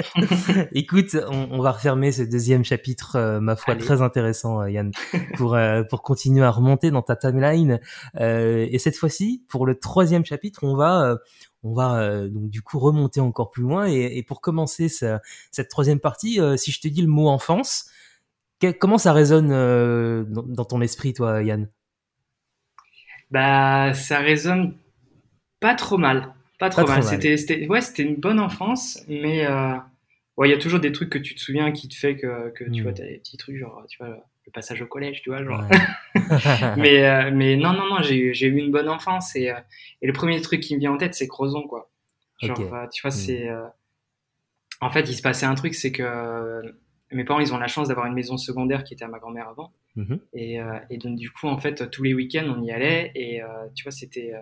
Écoute, 0.72 1.14
on, 1.28 1.48
on, 1.50 1.60
va 1.60 1.72
refermer 1.72 2.10
ce 2.10 2.22
deuxième 2.22 2.64
chapitre, 2.64 3.16
euh, 3.16 3.38
ma 3.38 3.54
foi, 3.54 3.76
très 3.76 4.00
intéressant, 4.00 4.62
euh, 4.62 4.70
Yann, 4.70 4.90
pour 5.36 5.56
euh, 5.56 5.82
pour 5.82 6.00
continuer 6.00 6.42
à 6.42 6.50
remonter 6.50 6.90
dans 6.90 7.02
ta 7.02 7.16
timeline. 7.16 7.80
et 8.18 8.78
cette 8.78 8.96
fois-ci, 8.96 9.44
pour 9.46 9.66
le 9.66 9.78
troisième 9.78 10.24
chapitre, 10.24 10.60
on 10.64 10.74
va 10.74 11.18
on 11.64 11.74
va 11.74 12.26
donc 12.28 12.48
du 12.48 12.62
coup 12.62 12.78
remonter 12.78 13.20
encore 13.20 13.50
plus 13.50 13.62
loin. 13.62 13.86
Et, 13.86 14.16
et 14.16 14.22
pour 14.22 14.40
commencer 14.40 14.88
cette 14.88 15.68
troisième 15.68 16.00
partie, 16.00 16.40
si 16.56 16.72
je 16.72 16.80
te 16.80 16.88
dis 16.88 17.02
le 17.02 17.08
mot 17.08 17.28
enfance, 17.28 17.90
comment 18.72 18.98
ça 18.98 19.12
résonne 19.12 19.50
euh, 19.52 20.24
dans, 20.26 20.64
ton 20.64 20.80
esprit, 20.80 21.12
toi, 21.12 21.42
Yann? 21.42 21.68
Bah, 23.30 23.92
ça 23.94 24.18
résonne 24.18 24.76
pas 25.60 25.74
trop 25.74 25.98
mal. 25.98 26.34
Pas 26.58 26.70
trop 26.70 26.86
mal. 26.86 27.02
C'était, 27.02 27.66
ouais, 27.66 27.80
c'était 27.80 28.02
une 28.02 28.16
bonne 28.16 28.40
enfance, 28.40 29.02
mais 29.08 29.46
euh, 29.46 29.76
il 30.44 30.50
y 30.50 30.52
a 30.52 30.58
toujours 30.58 30.80
des 30.80 30.92
trucs 30.92 31.10
que 31.10 31.18
tu 31.18 31.34
te 31.34 31.40
souviens 31.40 31.72
qui 31.72 31.88
te 31.88 31.94
fait 31.94 32.16
que, 32.16 32.50
que 32.50 32.64
tu 32.70 32.82
vois, 32.82 32.92
hmm. 32.92 32.94
des 32.94 33.18
petits 33.18 33.36
trucs, 33.36 33.56
genre, 33.56 33.84
tu 33.88 33.98
vois, 33.98 34.08
le 34.46 34.52
passage 34.52 34.80
au 34.82 34.86
collège, 34.86 35.22
tu 35.22 35.30
vois, 35.30 35.42
genre. 35.42 35.64
mais, 36.76 37.04
euh, 37.08 37.30
mais 37.32 37.56
non, 37.56 37.72
non, 37.72 37.86
non, 37.86 38.02
j'ai, 38.02 38.34
j'ai 38.34 38.46
eu 38.46 38.56
une 38.56 38.70
bonne 38.70 38.88
enfance 38.88 39.34
et, 39.36 39.52
et 40.02 40.06
le 40.06 40.12
premier 40.12 40.40
truc 40.40 40.60
qui 40.60 40.74
me 40.74 40.80
vient 40.80 40.92
en 40.92 40.98
tête, 40.98 41.14
c'est 41.14 41.28
Crozon, 41.28 41.66
quoi. 41.66 41.90
Genre, 42.40 42.56
tu 42.56 43.02
vois, 43.02 43.08
hmm. 43.08 43.10
c'est. 43.10 43.48
En 44.80 44.90
fait, 44.90 45.08
il 45.08 45.14
se 45.14 45.22
passait 45.22 45.46
un 45.46 45.54
truc, 45.54 45.74
c'est 45.74 45.92
que 45.92 46.74
mes 47.14 47.24
parents, 47.24 47.40
ils 47.40 47.54
ont 47.54 47.58
la 47.58 47.68
chance 47.68 47.88
d'avoir 47.88 48.06
une 48.06 48.14
maison 48.14 48.36
secondaire 48.36 48.84
qui 48.84 48.94
était 48.94 49.04
à 49.04 49.08
ma 49.08 49.18
grand-mère 49.18 49.48
avant. 49.48 49.72
Mhm. 49.96 50.18
Et, 50.34 50.60
euh, 50.60 50.78
et, 50.90 50.98
donc, 50.98 51.16
du 51.16 51.30
coup, 51.30 51.46
en 51.46 51.58
fait, 51.58 51.90
tous 51.90 52.02
les 52.02 52.14
week-ends, 52.14 52.46
on 52.56 52.62
y 52.62 52.70
allait. 52.70 53.12
Et 53.14 53.42
euh, 53.42 53.46
tu 53.74 53.84
vois, 53.84 53.92
c'était. 53.92 54.34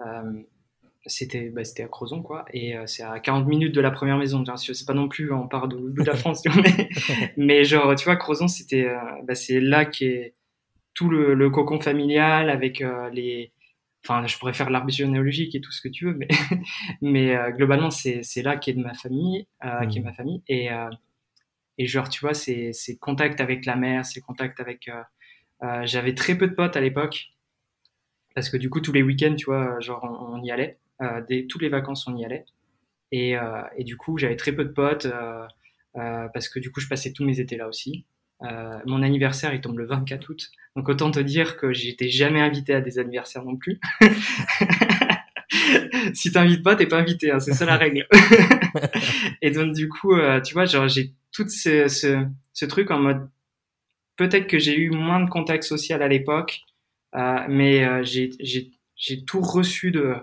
Euh, 0.00 0.42
c'était 1.06 1.50
bah, 1.50 1.60
à 1.60 1.82
Crozon 1.82 2.22
quoi 2.22 2.46
et 2.50 2.76
c'est 2.86 3.02
à 3.02 3.20
40 3.20 3.46
minutes 3.46 3.74
de 3.74 3.82
la 3.82 3.90
première 3.90 4.16
maison 4.16 4.42
c'est 4.56 4.86
pas 4.86 4.94
non 4.94 5.06
plus 5.06 5.30
on 5.34 5.46
part 5.46 5.68
de, 5.68 5.76
de 5.76 6.02
la 6.02 6.14
France 6.16 6.42
mais, 6.46 6.88
mais, 7.36 7.64
genre 7.66 7.94
tu 7.94 8.06
vois 8.06 8.16
Crozon 8.16 8.48
c'était 8.48 8.90
bah, 9.24 9.34
c'est 9.34 9.60
là 9.60 9.84
qui 9.84 10.06
est 10.06 10.32
tout 10.94 11.10
le, 11.10 11.34
le 11.34 11.50
cocon 11.50 11.78
familial 11.78 12.48
avec 12.48 12.82
les 13.12 13.52
enfin 14.02 14.26
je 14.26 14.38
pourrais 14.38 14.54
faire 14.54 14.70
l'arbre 14.70 14.90
généalogique 14.90 15.54
et 15.54 15.60
tout 15.60 15.72
ce 15.72 15.82
que 15.82 15.88
tu 15.88 16.06
veux 16.06 16.14
mais 16.14 16.28
mais 17.02 17.36
globalement 17.52 17.90
c'est 17.90 18.42
là 18.42 18.56
qui 18.56 18.70
est 18.70 18.74
de 18.74 18.82
ma 18.82 18.94
famille 18.94 19.46
est 19.62 19.98
mhm. 19.98 20.04
ma 20.04 20.12
famille 20.14 20.42
et 20.48 20.70
et 21.78 21.86
genre, 21.86 22.08
tu 22.08 22.20
vois, 22.20 22.34
c'est 22.34 22.72
contact 23.00 23.40
avec 23.40 23.66
la 23.66 23.76
mer, 23.76 24.04
c'est 24.04 24.20
contact 24.20 24.60
avec. 24.60 24.88
Euh, 24.88 25.02
euh, 25.62 25.82
J'avais 25.84 26.14
très 26.14 26.36
peu 26.36 26.46
de 26.48 26.54
potes 26.54 26.76
à 26.76 26.80
l'époque. 26.80 27.30
Parce 28.34 28.50
que 28.50 28.56
du 28.56 28.68
coup, 28.70 28.80
tous 28.80 28.92
les 28.92 29.02
week-ends, 29.02 29.34
tu 29.36 29.46
vois, 29.46 29.78
genre, 29.80 30.02
on, 30.04 30.42
y 30.42 30.50
allait. 30.50 30.78
Euh, 31.02 31.22
dès, 31.28 31.46
toutes 31.46 31.62
les 31.62 31.68
vacances, 31.68 32.06
on 32.06 32.16
y 32.16 32.24
allait. 32.24 32.44
Et, 33.12 33.36
euh, 33.36 33.62
et 33.76 33.84
du 33.84 33.96
coup, 33.96 34.18
j'avais 34.18 34.36
très 34.36 34.52
peu 34.52 34.64
de 34.64 34.70
potes. 34.70 35.06
Euh, 35.06 35.46
euh, 35.96 36.28
parce 36.34 36.48
que 36.48 36.58
du 36.58 36.72
coup, 36.72 36.80
je 36.80 36.88
passais 36.88 37.12
tous 37.12 37.24
mes 37.24 37.38
étés 37.40 37.56
là 37.56 37.68
aussi. 37.68 38.04
mon 38.86 39.02
anniversaire, 39.02 39.54
il 39.54 39.60
tombe 39.60 39.78
le 39.78 39.86
24 39.86 40.30
août. 40.30 40.50
Donc, 40.76 40.88
autant 40.88 41.10
te 41.10 41.20
dire 41.20 41.56
que 41.56 41.72
j'étais 41.72 42.08
jamais 42.08 42.40
invité 42.40 42.74
à 42.74 42.80
des 42.80 42.98
anniversaires 42.98 43.44
non 43.44 43.56
plus. 43.56 43.80
si 46.14 46.32
t'invites 46.32 46.62
pas, 46.62 46.76
t'es 46.76 46.86
pas 46.86 46.98
invité. 46.98 47.30
Hein, 47.30 47.40
c'est 47.40 47.52
ça 47.52 47.66
la 47.66 47.76
règle. 47.76 48.06
et 49.42 49.50
donc, 49.50 49.72
du 49.74 49.88
coup, 49.88 50.14
tu 50.44 50.54
vois, 50.54 50.64
genre, 50.64 50.88
j'ai 50.88 51.12
tout 51.32 51.48
ce, 51.48 51.88
ce, 51.88 52.24
ce, 52.52 52.64
truc 52.64 52.90
en 52.90 52.98
mode 52.98 53.28
peut-être 54.16 54.46
que 54.46 54.58
j'ai 54.58 54.78
eu 54.78 54.90
moins 54.90 55.20
de 55.20 55.28
contact 55.28 55.64
social 55.64 56.02
à 56.02 56.08
l'époque, 56.08 56.60
euh, 57.14 57.38
mais 57.48 57.84
euh, 57.84 58.02
j'ai 58.04 59.24
tout 59.24 59.40
reçu 59.40 59.90
de, 59.90 60.14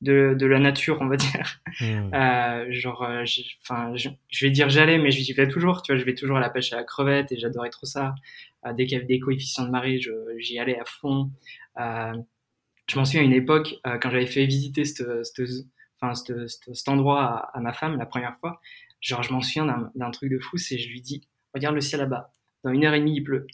de, 0.00 0.34
de, 0.38 0.46
la 0.46 0.58
nature, 0.58 0.98
on 1.00 1.06
va 1.06 1.16
dire. 1.16 1.60
Hmm. 1.80 2.10
Euh, 2.14 2.66
genre, 2.70 3.02
euh, 3.02 3.24
enfin, 3.62 3.94
je, 3.96 4.08
je, 4.28 4.46
vais 4.46 4.50
dire 4.50 4.68
j'allais, 4.68 4.98
mais 4.98 5.10
j'y 5.10 5.32
vais 5.32 5.48
toujours. 5.48 5.82
Tu 5.82 5.92
vois, 5.92 5.98
je 5.98 6.04
vais 6.04 6.14
toujours 6.14 6.38
à 6.38 6.40
la 6.40 6.50
pêche 6.50 6.72
à 6.72 6.76
la 6.76 6.84
crevette 6.84 7.32
et 7.32 7.38
j'adorais 7.38 7.70
trop 7.70 7.86
ça. 7.86 8.14
Euh, 8.66 8.72
dès 8.72 8.84
qu'il 8.86 8.94
y 8.94 8.96
avait 8.96 9.06
des 9.06 9.20
coefficients 9.20 9.64
de 9.64 9.70
marée, 9.70 10.00
j'y 10.38 10.58
allais 10.58 10.78
à 10.78 10.84
fond. 10.84 11.30
Je 12.90 12.98
m'en 12.98 13.04
souviens 13.04 13.22
à 13.22 13.24
une 13.24 13.32
époque 13.32 13.76
quand 13.84 14.10
j'avais 14.10 14.26
fait 14.26 14.46
visiter 14.46 14.82
enfin, 16.00 16.14
cet 16.14 16.88
endroit 16.88 17.22
à, 17.22 17.56
à, 17.56 17.60
ma 17.60 17.72
femme 17.72 17.96
la 17.96 18.06
première 18.06 18.36
fois. 18.36 18.60
Genre, 19.00 19.22
je 19.22 19.32
m'en 19.32 19.40
souviens 19.40 19.90
d'un 19.94 20.10
truc 20.10 20.30
de 20.30 20.38
fou, 20.38 20.58
c'est 20.58 20.76
je 20.76 20.88
lui 20.88 21.00
dis, 21.00 21.22
regarde 21.54 21.74
le 21.74 21.80
ciel 21.80 22.00
là-bas, 22.00 22.32
dans 22.64 22.70
une 22.70 22.84
heure 22.84 22.94
et 22.94 23.00
demie, 23.00 23.14
il 23.14 23.22
pleut. 23.22 23.46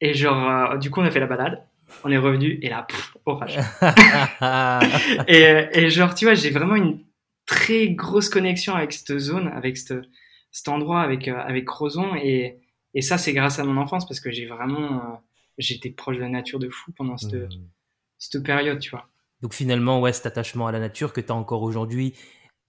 Et 0.00 0.14
genre, 0.14 0.72
euh, 0.72 0.76
du 0.76 0.90
coup, 0.90 1.00
on 1.00 1.04
a 1.04 1.10
fait 1.10 1.20
la 1.20 1.26
balade, 1.26 1.66
on 2.04 2.10
est 2.10 2.18
revenu, 2.18 2.58
et 2.62 2.68
là, 2.68 2.82
pff, 2.82 3.16
orage. 3.24 3.58
et, 5.28 5.68
et, 5.72 5.90
genre, 5.90 6.14
tu 6.14 6.26
vois, 6.26 6.34
j'ai 6.34 6.50
vraiment 6.50 6.76
une 6.76 7.00
très 7.46 7.88
grosse 7.88 8.28
connexion 8.28 8.74
avec 8.74 8.92
cette 8.92 9.18
zone, 9.18 9.48
avec 9.48 9.76
cette, 9.78 10.04
cet 10.52 10.68
endroit, 10.68 11.00
avec, 11.00 11.28
euh, 11.28 11.36
avec 11.36 11.64
Crozon, 11.64 12.14
et, 12.14 12.60
et 12.94 13.02
ça, 13.02 13.18
c'est 13.18 13.32
grâce 13.32 13.58
à 13.58 13.64
mon 13.64 13.76
enfance, 13.76 14.06
parce 14.06 14.20
que 14.20 14.30
j'ai 14.30 14.46
vraiment, 14.46 14.92
euh, 14.92 15.16
j'étais 15.56 15.90
proche 15.90 16.16
de 16.16 16.22
la 16.22 16.28
nature 16.28 16.58
de 16.58 16.68
fou 16.68 16.92
pendant 16.92 17.16
cette, 17.16 17.34
mmh. 17.34 17.68
Cette 18.18 18.42
période, 18.42 18.78
tu 18.78 18.90
vois. 18.90 19.08
Donc 19.42 19.54
finalement, 19.54 20.00
ouais, 20.00 20.12
cet 20.12 20.26
attachement 20.26 20.66
à 20.66 20.72
la 20.72 20.80
nature 20.80 21.12
que 21.12 21.20
tu 21.20 21.30
as 21.30 21.34
encore 21.34 21.62
aujourd'hui, 21.62 22.14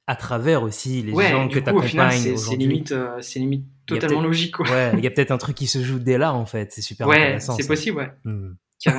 à 0.08 0.16
travers 0.16 0.64
aussi 0.64 1.02
les 1.02 1.12
gens 1.12 1.48
que 1.48 1.60
tu 1.60 1.70
accompagnes 1.70 2.38
C'est 2.38 2.56
limite, 2.56 2.92
euh, 2.92 3.20
limite 3.36 3.66
totalement 3.86 4.22
logique. 4.22 4.56
Quoi. 4.56 4.70
Ouais, 4.70 4.92
il 4.98 5.04
y 5.04 5.08
a 5.08 5.12
peut-être 5.12 5.32
un 5.32 5.38
truc 5.38 5.56
qui 5.56 5.68
se 5.68 5.84
joue 5.84 6.00
dès 6.00 6.18
là 6.18 6.34
en 6.34 6.46
fait. 6.46 6.72
C'est 6.72 6.82
super 6.82 7.08
ouais, 7.08 7.18
intéressant. 7.18 7.56
c'est 7.56 7.68
possible, 7.68 7.98
ouais. 7.98 8.12
Hmm. 8.24 8.54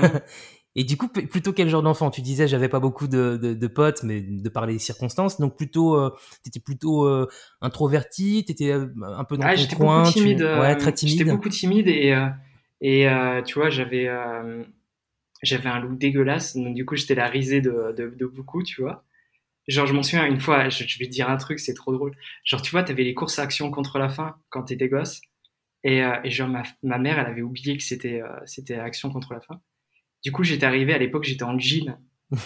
Et 0.77 0.85
du 0.85 0.97
coup, 0.97 1.09
plutôt 1.09 1.53
quel 1.53 1.69
genre 1.69 1.83
d'enfant? 1.83 2.13
Tu 2.13 2.23
disais, 2.23 2.47
j'avais 2.47 2.69
pas 2.69 2.79
beaucoup 2.79 3.09
de, 3.09 3.37
de, 3.43 3.55
de, 3.55 3.67
potes, 3.67 4.05
mais 4.05 4.21
de 4.21 4.49
par 4.49 4.67
les 4.67 4.79
circonstances, 4.79 5.41
donc 5.41 5.57
plutôt, 5.57 5.97
euh, 5.97 6.15
t'étais 6.45 6.61
plutôt 6.61 7.07
euh, 7.07 7.27
introverti, 7.61 8.45
t'étais 8.47 8.71
euh, 8.71 8.87
un 9.03 9.25
peu 9.25 9.37
dans 9.37 9.47
ah, 9.49 9.57
ton 9.57 9.77
coin, 9.77 10.03
beaucoup 10.05 10.13
timide, 10.13 10.43
ouais, 10.43 10.77
très 10.77 10.93
timide. 10.93 11.19
J'étais 11.19 11.31
beaucoup 11.31 11.49
timide 11.49 11.89
et 11.89 12.17
et 12.81 13.09
tu 13.45 13.59
vois, 13.59 13.69
j'avais 13.69 14.09
j'avais 15.43 15.69
un 15.69 15.81
look 15.81 15.99
dégueulasse, 15.99 16.57
donc 16.57 16.75
du 16.75 16.85
coup, 16.85 16.97
j'étais 16.97 17.15
la 17.15 17.27
risée 17.27 17.61
de, 17.61 17.95
de, 17.97 18.15
de 18.15 18.27
beaucoup, 18.27 18.63
tu 18.63 18.83
vois. 18.83 19.05
Genre, 19.69 19.87
je 19.87 19.93
m'en 19.93 20.03
souviens 20.03 20.27
une 20.27 20.41
fois, 20.41 20.69
je, 20.69 20.83
vais 20.99 21.07
te 21.07 21.11
dire 21.11 21.29
un 21.31 21.37
truc, 21.37 21.61
c'est 21.61 21.75
trop 21.75 21.93
drôle. 21.93 22.17
Genre, 22.45 22.61
tu 22.61 22.71
vois, 22.71 22.83
t'avais 22.83 23.05
les 23.05 23.15
courses 23.15 23.39
à 23.39 23.43
action 23.43 23.71
contre 23.71 23.99
la 23.99 24.09
faim 24.09 24.37
quand 24.49 24.65
t'étais 24.65 24.89
gosse. 24.89 25.21
Et, 25.85 26.03
euh, 26.03 26.17
et 26.25 26.31
genre, 26.31 26.49
ma, 26.49 26.63
ma, 26.83 26.99
mère, 26.99 27.19
elle 27.19 27.27
avait 27.27 27.43
oublié 27.43 27.77
que 27.77 27.83
c'était 27.83 28.21
euh, 28.21 28.29
c'était 28.47 28.75
action 28.75 29.11
contre 29.11 29.33
la 29.33 29.41
faim. 29.41 29.61
Du 30.25 30.33
coup, 30.33 30.45
j'étais 30.45 30.67
arrivé, 30.67 30.93
à 30.93 30.99
l'époque, 30.99 31.25
j'étais 31.25 31.45
en 31.45 31.59
jean. 31.59 31.99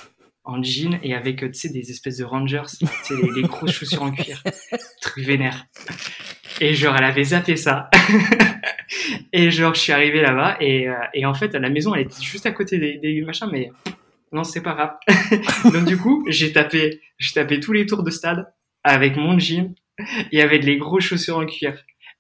en 0.45 0.63
jean 0.63 0.99
et 1.03 1.15
avec, 1.15 1.39
tu 1.41 1.55
sais, 1.55 1.71
des 1.71 1.91
espèces 1.91 2.19
de 2.19 2.25
rangers, 2.25 2.63
tu 2.79 2.87
sais, 2.87 3.15
les, 3.17 3.41
les 3.41 3.43
grosses 3.43 3.73
chaussures 3.73 4.03
en 4.03 4.13
cuir. 4.13 4.43
Truc 5.01 5.25
vénère. 5.25 5.67
Et 6.61 6.75
genre, 6.75 6.95
elle 6.97 7.05
avait 7.05 7.25
zappé 7.25 7.57
ça. 7.57 7.91
et 9.33 9.51
genre, 9.51 9.75
je 9.75 9.81
suis 9.81 9.93
arrivé 9.93 10.21
là-bas 10.21 10.57
et, 10.61 10.89
euh, 10.89 10.95
et 11.13 11.27
en 11.27 11.35
fait, 11.35 11.55
à 11.55 11.59
la 11.59 11.71
maison, 11.71 11.95
elle 11.95 12.03
était 12.03 12.23
juste 12.23 12.47
à 12.47 12.53
côté 12.53 12.79
des, 12.79 13.23
machins, 13.23 13.49
mais 13.51 13.71
non, 14.33 14.45
c'est 14.45 14.63
pas 14.63 14.75
grave. 14.75 14.95
Donc 15.73 15.85
du 15.85 15.97
coup, 15.97 16.25
j'ai 16.29 16.53
tapé, 16.53 17.01
j'ai 17.19 17.35
tapé 17.35 17.61
tous 17.61 17.73
les 17.73 17.87
tours 17.87 18.03
de 18.03 18.11
stade 18.11 18.53
avec 18.83 19.17
mon 19.17 19.39
jean 19.39 19.75
et 20.33 20.43
avec 20.43 20.65
les 20.65 20.77
gros 20.77 21.01
chaussures 21.01 21.39
en 21.39 21.47
cuir. 21.47 21.77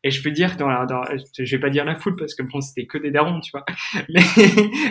Et 0.07 0.11
je 0.11 0.23
peux 0.23 0.31
dire 0.31 0.57
dans 0.57 0.69
la, 0.69 0.87
je 1.39 1.57
vais 1.57 1.61
pas 1.61 1.71
dire 1.71 1.85
la 1.87 1.95
foule 1.95 2.15
parce 2.17 2.35
que 2.35 2.43
bon, 2.43 2.61
c'était 2.61 2.87
que 2.87 2.99
des 2.99 3.11
darons, 3.11 3.41
tu 3.41 3.51
vois. 3.53 3.65
Mais, 4.11 4.21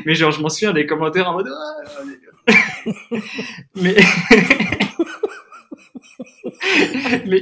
mais 0.05 0.15
genre, 0.15 0.31
je 0.31 0.41
m'en 0.41 0.49
souviens 0.49 0.73
des 0.73 0.87
commentaires 0.87 1.29
en 1.29 1.33
mode, 1.33 1.49
ah, 1.49 2.53
mais, 3.75 3.95
mais... 7.27 7.41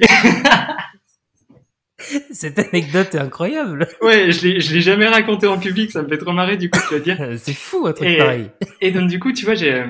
Cette 2.31 2.59
anecdote 2.59 3.15
est 3.15 3.19
incroyable. 3.19 3.87
Ouais, 4.01 4.31
je 4.31 4.47
l'ai, 4.47 4.59
je 4.59 4.73
l'ai 4.73 4.81
jamais 4.81 5.07
raconté 5.07 5.47
en 5.47 5.59
public, 5.59 5.91
ça 5.91 6.01
me 6.03 6.07
fait 6.09 6.17
trop 6.17 6.31
marrer 6.33 6.57
du 6.57 6.69
coup 6.69 6.79
de 6.91 6.95
le 6.95 7.01
dire. 7.01 7.17
C'est 7.37 7.53
fou 7.53 7.85
un 7.87 7.93
truc 7.93 8.07
Et- 8.09 8.17
pareil. 8.17 8.49
Et 8.81 8.91
donc 8.91 9.09
du 9.09 9.19
coup, 9.19 9.31
tu 9.31 9.45
vois, 9.45 9.55
j'ai, 9.55 9.83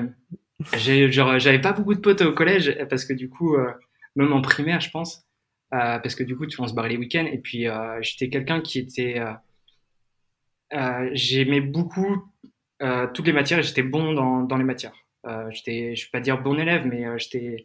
j'ai, 0.76 1.10
genre, 1.10 1.38
j'avais 1.38 1.60
pas 1.60 1.72
beaucoup 1.72 1.94
de 1.94 2.00
potes 2.00 2.20
au 2.22 2.32
collège 2.32 2.76
parce 2.90 3.04
que 3.04 3.12
du 3.12 3.28
coup, 3.28 3.56
euh, 3.56 3.70
même 4.16 4.32
en 4.32 4.42
primaire, 4.42 4.80
je 4.80 4.90
pense, 4.90 5.26
euh, 5.74 5.98
parce 5.98 6.14
que 6.14 6.22
du 6.24 6.36
coup, 6.36 6.46
tu 6.46 6.56
vois, 6.56 6.66
on 6.66 6.68
se 6.68 6.74
barrait 6.74 6.90
les 6.90 6.96
week-ends. 6.98 7.26
Et 7.32 7.38
puis, 7.38 7.68
euh, 7.68 7.98
j'étais 8.02 8.28
quelqu'un 8.28 8.60
qui 8.60 8.78
était, 8.78 9.20
j'aimais 11.12 11.60
beaucoup 11.60 12.24
toutes 13.14 13.26
les 13.26 13.32
matières 13.32 13.58
et 13.60 13.62
j'étais 13.62 13.82
bon 13.82 14.12
dans, 14.12 14.42
dans 14.42 14.56
les 14.56 14.64
matières. 14.64 14.94
J'étais, 15.50 15.94
je 15.94 16.04
vais 16.06 16.10
pas 16.12 16.20
dire 16.20 16.40
bon 16.42 16.58
élève, 16.58 16.84
mais 16.86 17.04
j'étais, 17.18 17.64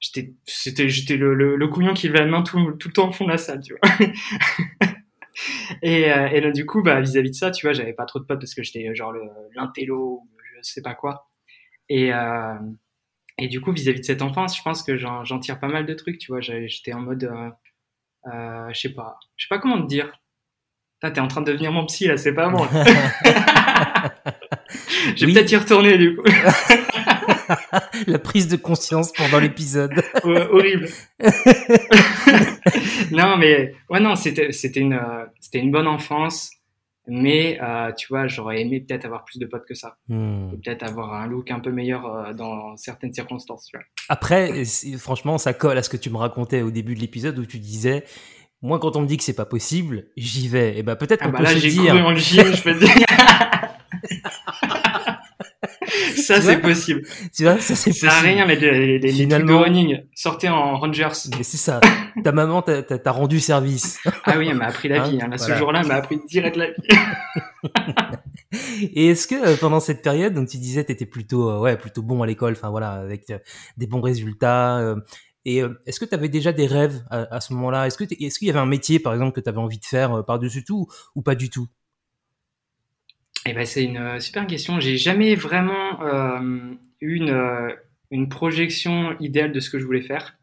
j'étais, 0.00 0.32
c'était, 0.46 0.88
j'étais 0.88 1.16
le, 1.16 1.34
le, 1.34 1.56
le 1.56 1.68
couillon 1.68 1.94
qui 1.94 2.08
levait 2.08 2.20
la 2.20 2.26
main 2.26 2.42
tout, 2.42 2.72
tout 2.72 2.88
le 2.88 2.92
temps 2.94 3.08
au 3.08 3.12
fond 3.12 3.24
de 3.26 3.30
la 3.30 3.38
salle, 3.38 3.60
tu 3.62 3.74
vois. 3.74 4.08
et, 5.82 6.12
euh, 6.12 6.28
et 6.28 6.40
donc, 6.40 6.52
du 6.54 6.66
coup, 6.66 6.82
bah, 6.82 7.00
vis-à-vis 7.00 7.30
de 7.30 7.34
ça, 7.34 7.50
tu 7.50 7.66
vois, 7.66 7.72
j'avais 7.72 7.92
pas 7.92 8.04
trop 8.06 8.18
de 8.18 8.24
potes 8.24 8.40
parce 8.40 8.54
que 8.54 8.62
j'étais 8.62 8.94
genre 8.94 9.12
le, 9.12 9.22
l'intello, 9.54 10.22
je 10.56 10.62
sais 10.62 10.82
pas 10.82 10.94
quoi. 10.94 11.28
Et, 11.88 12.12
euh, 12.12 12.54
et 13.38 13.48
du 13.48 13.60
coup, 13.60 13.72
vis-à-vis 13.72 14.00
de 14.00 14.04
cette 14.04 14.22
enfance, 14.22 14.56
je 14.56 14.62
pense 14.62 14.82
que 14.82 14.96
j'en, 14.96 15.24
j'en 15.24 15.38
tire 15.38 15.60
pas 15.60 15.68
mal 15.68 15.86
de 15.86 15.94
trucs, 15.94 16.18
tu 16.18 16.32
vois. 16.32 16.40
J'étais 16.40 16.92
en 16.92 17.00
mode, 17.00 17.24
euh, 17.24 17.50
euh, 18.32 18.68
je 18.72 18.80
sais 18.80 18.92
pas, 18.94 19.18
je 19.36 19.44
sais 19.44 19.48
pas 19.48 19.58
comment 19.58 19.80
te 19.82 19.86
dire. 19.88 20.10
T'es 21.02 21.18
en 21.20 21.28
train 21.28 21.40
de 21.42 21.50
devenir 21.50 21.72
mon 21.72 21.86
psy 21.86 22.06
là, 22.08 22.16
c'est 22.18 22.34
pas 22.34 22.48
moi. 22.50 22.68
J'ai 25.16 25.26
Oui. 25.26 25.32
peut-être 25.34 25.50
y 25.50 25.56
retourner 25.56 25.98
du 25.98 26.16
coup. 26.16 26.22
La 28.06 28.18
prise 28.18 28.48
de 28.48 28.56
conscience 28.56 29.12
pendant 29.12 29.38
l'épisode. 29.40 29.92
Horrible. 30.24 30.88
non, 33.12 33.36
mais 33.36 33.74
ouais, 33.88 34.00
non, 34.00 34.14
c'était 34.16 34.52
c'était 34.52 34.80
une 34.80 34.94
euh, 34.94 35.24
c'était 35.40 35.58
une 35.58 35.70
bonne 35.70 35.86
enfance, 35.86 36.50
mais 37.06 37.58
euh, 37.62 37.92
tu 37.96 38.08
vois, 38.08 38.26
j'aurais 38.26 38.60
aimé 38.60 38.80
peut-être 38.80 39.04
avoir 39.04 39.24
plus 39.24 39.38
de 39.38 39.46
potes 39.46 39.66
que 39.66 39.74
ça, 39.74 39.96
Hmm. 40.08 40.50
peut-être 40.62 40.82
avoir 40.82 41.14
un 41.14 41.26
look 41.26 41.50
un 41.50 41.60
peu 41.60 41.70
meilleur 41.70 42.06
euh, 42.06 42.32
dans 42.32 42.76
certaines 42.76 43.12
circonstances. 43.12 43.66
Tu 43.70 43.76
vois. 43.76 43.84
Après, 44.08 44.64
franchement, 44.98 45.38
ça 45.38 45.52
colle 45.52 45.78
à 45.78 45.82
ce 45.82 45.88
que 45.90 45.96
tu 45.96 46.10
me 46.10 46.16
racontais 46.16 46.62
au 46.62 46.70
début 46.70 46.94
de 46.94 47.00
l'épisode 47.00 47.38
où 47.38 47.46
tu 47.46 47.58
disais, 47.58 48.04
moi, 48.62 48.78
quand 48.78 48.96
on 48.96 49.00
me 49.02 49.06
dit 49.06 49.16
que 49.16 49.24
c'est 49.24 49.32
pas 49.34 49.46
possible, 49.46 50.06
j'y 50.16 50.46
vais. 50.48 50.78
Et 50.78 50.82
ben 50.82 50.94
peut-être 50.96 51.22
Ah 51.22 51.26
qu'on 51.26 51.32
bah 51.32 51.38
peut 51.38 51.44
là, 51.44 51.50
se 51.50 51.58
j'ai 51.58 51.70
dire. 51.70 51.92
couru 51.92 52.02
en 52.04 52.14
gym, 52.14 52.44
je 52.54 52.62
peux 52.62 52.74
dire. 52.78 52.94
ça, 56.16 56.40
c'est 56.40 56.58
possible. 56.60 57.02
Tu 57.36 57.42
vois, 57.44 57.58
ça 57.60 57.74
c'est 57.74 57.92
Ça 57.92 58.06
possible. 58.08 58.26
rien, 58.26 58.46
mais 58.46 58.56
les, 58.56 58.70
les, 58.70 58.98
les 58.98 59.10
de 59.10 59.14
Finalement- 59.14 59.60
running, 59.60 60.02
sortez 60.14 60.48
en 60.48 60.78
Rangers. 60.78 61.08
Mais 61.36 61.42
c'est 61.42 61.56
ça. 61.58 61.80
Ta 62.24 62.32
maman 62.32 62.62
t'a 62.62 63.12
rendu 63.12 63.40
service. 63.40 63.98
Ah 64.24 64.38
oui, 64.38 64.48
elle 64.50 64.56
m'a 64.56 64.66
appris 64.66 64.88
la 64.88 65.02
Hein, 65.04 65.08
vie. 65.10 65.16
Hein. 65.20 65.28
Là, 65.28 65.36
voilà. 65.36 65.54
Ce 65.54 65.58
jour-là, 65.58 65.80
elle 65.82 65.88
m'a 65.88 65.94
appris 65.94 66.18
direct 66.28 66.56
la 66.56 66.66
vie. 66.66 66.74
Et 68.94 69.08
est-ce 69.08 69.26
que 69.26 69.34
euh, 69.34 69.56
pendant 69.56 69.80
cette 69.80 70.02
période, 70.02 70.34
donc 70.34 70.48
tu 70.48 70.56
disais, 70.58 70.82
t'étais 70.84 71.06
plutôt, 71.06 71.48
euh, 71.50 71.58
ouais, 71.60 71.76
plutôt 71.76 72.02
bon 72.02 72.22
à 72.22 72.26
l'école, 72.26 72.52
enfin 72.52 72.70
voilà, 72.70 72.92
avec 72.92 73.30
euh, 73.30 73.38
des 73.76 73.86
bons 73.86 74.00
résultats. 74.00 74.78
euh, 74.78 74.96
et 75.46 75.62
est-ce 75.86 75.98
que 76.00 76.04
tu 76.04 76.14
avais 76.14 76.28
déjà 76.28 76.52
des 76.52 76.66
rêves 76.66 77.02
à, 77.10 77.34
à 77.36 77.40
ce 77.40 77.54
moment-là? 77.54 77.86
Est-ce 77.86 77.96
que 77.96 78.04
est-ce 78.04 78.38
qu'il 78.38 78.48
y 78.48 78.50
avait 78.50 78.60
un 78.60 78.66
métier, 78.66 78.98
par 78.98 79.14
exemple, 79.14 79.32
que 79.32 79.40
tu 79.40 79.48
avais 79.48 79.58
envie 79.58 79.78
de 79.78 79.84
faire 79.86 80.22
par-dessus 80.26 80.64
tout 80.64 80.86
ou 81.14 81.22
pas 81.22 81.34
du 81.34 81.48
tout? 81.48 81.66
Eh 83.46 83.52
ben, 83.54 83.64
c'est 83.64 83.84
une 83.84 83.96
euh, 83.96 84.20
super 84.20 84.46
question. 84.46 84.80
J'ai 84.80 84.98
jamais 84.98 85.34
vraiment 85.34 86.02
euh, 86.02 86.74
eu 87.00 87.16
une, 87.16 87.30
euh, 87.30 87.74
une 88.10 88.28
projection 88.28 89.16
idéale 89.18 89.52
de 89.52 89.60
ce 89.60 89.70
que 89.70 89.78
je 89.78 89.84
voulais 89.84 90.02
faire. 90.02 90.36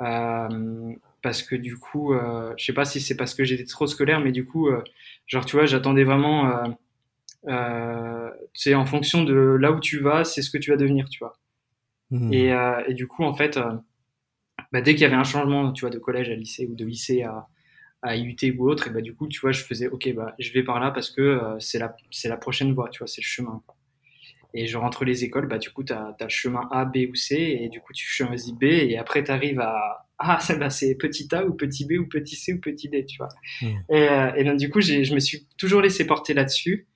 Euh, 0.00 0.92
parce 1.22 1.42
que 1.42 1.54
du 1.56 1.76
coup, 1.76 2.14
euh, 2.14 2.52
je 2.56 2.64
sais 2.64 2.72
pas 2.72 2.84
si 2.84 3.00
c'est 3.00 3.16
parce 3.16 3.34
que 3.34 3.44
j'étais 3.44 3.64
trop 3.64 3.86
scolaire, 3.86 4.20
mais 4.20 4.32
du 4.32 4.44
coup, 4.44 4.68
genre, 5.26 5.44
tu 5.44 5.56
vois, 5.56 5.66
j'attendais 5.66 6.04
vraiment, 6.04 6.62
sais, 8.54 8.74
en 8.74 8.86
fonction 8.86 9.24
de 9.24 9.34
là 9.34 9.72
où 9.72 9.80
tu 9.80 9.98
vas, 9.98 10.24
c'est 10.24 10.42
ce 10.42 10.50
que 10.50 10.58
tu 10.58 10.70
vas 10.70 10.76
devenir, 10.76 11.08
tu 11.08 11.18
vois. 11.18 11.38
Hmm. 12.10 12.32
Et, 12.32 12.52
et 12.88 12.94
du 12.94 13.08
coup, 13.08 13.24
en 13.24 13.34
fait, 13.34 13.58
bah, 14.72 14.80
dès 14.80 14.94
qu'il 14.94 15.02
y 15.02 15.04
avait 15.04 15.16
un 15.16 15.24
changement, 15.24 15.72
tu 15.72 15.80
vois, 15.80 15.90
de 15.90 15.98
collège 15.98 16.28
à 16.30 16.34
lycée 16.34 16.66
ou 16.66 16.76
de 16.76 16.84
lycée 16.84 17.22
à, 17.22 17.46
à 18.06 18.16
IUT 18.16 18.56
ou 18.58 18.68
autre, 18.68 18.88
et 18.88 18.90
bah, 18.90 19.00
du 19.00 19.14
coup, 19.14 19.26
tu 19.28 19.40
vois, 19.40 19.52
je 19.52 19.62
faisais, 19.62 19.88
ok, 19.88 20.14
bah, 20.14 20.34
je 20.38 20.52
vais 20.52 20.62
par 20.62 20.80
là 20.80 20.90
parce 20.90 21.10
que 21.10 21.20
euh, 21.20 21.58
c'est 21.58 21.78
la, 21.78 21.96
c'est 22.10 22.28
la 22.28 22.36
prochaine 22.36 22.72
voie, 22.72 22.88
tu 22.88 22.98
vois, 22.98 23.06
c'est 23.06 23.20
le 23.20 23.26
chemin. 23.26 23.62
Quoi. 23.66 23.76
Et 24.54 24.66
genre, 24.66 24.84
entre 24.84 25.04
les 25.04 25.24
écoles, 25.24 25.48
bah, 25.48 25.58
du 25.58 25.70
coup, 25.70 25.84
tu 25.84 25.92
as, 25.92 26.16
le 26.18 26.28
chemin 26.28 26.68
A, 26.70 26.84
B 26.84 26.98
ou 27.10 27.14
C, 27.14 27.34
et 27.36 27.68
du 27.68 27.80
coup, 27.80 27.92
tu 27.92 28.06
choisis 28.06 28.52
B, 28.52 28.64
et 28.64 28.96
après, 28.96 29.24
tu 29.24 29.30
arrives 29.30 29.60
à, 29.60 30.06
ah, 30.18 30.38
ça, 30.40 30.54
bah, 30.58 30.70
c'est 30.70 30.94
petit 30.94 31.28
A 31.34 31.44
ou 31.44 31.54
petit 31.54 31.84
B 31.84 31.98
ou 31.98 32.06
petit 32.06 32.36
C 32.36 32.54
ou 32.54 32.60
petit 32.60 32.88
D, 32.88 33.04
tu 33.04 33.18
vois. 33.18 33.28
Mm. 33.60 33.66
Et, 33.90 34.08
euh, 34.08 34.34
et 34.36 34.44
donc, 34.44 34.58
du 34.58 34.70
coup, 34.70 34.80
je 34.80 35.12
me 35.12 35.20
suis 35.20 35.46
toujours 35.58 35.80
laissé 35.80 36.06
porter 36.06 36.32
là-dessus, 36.32 36.86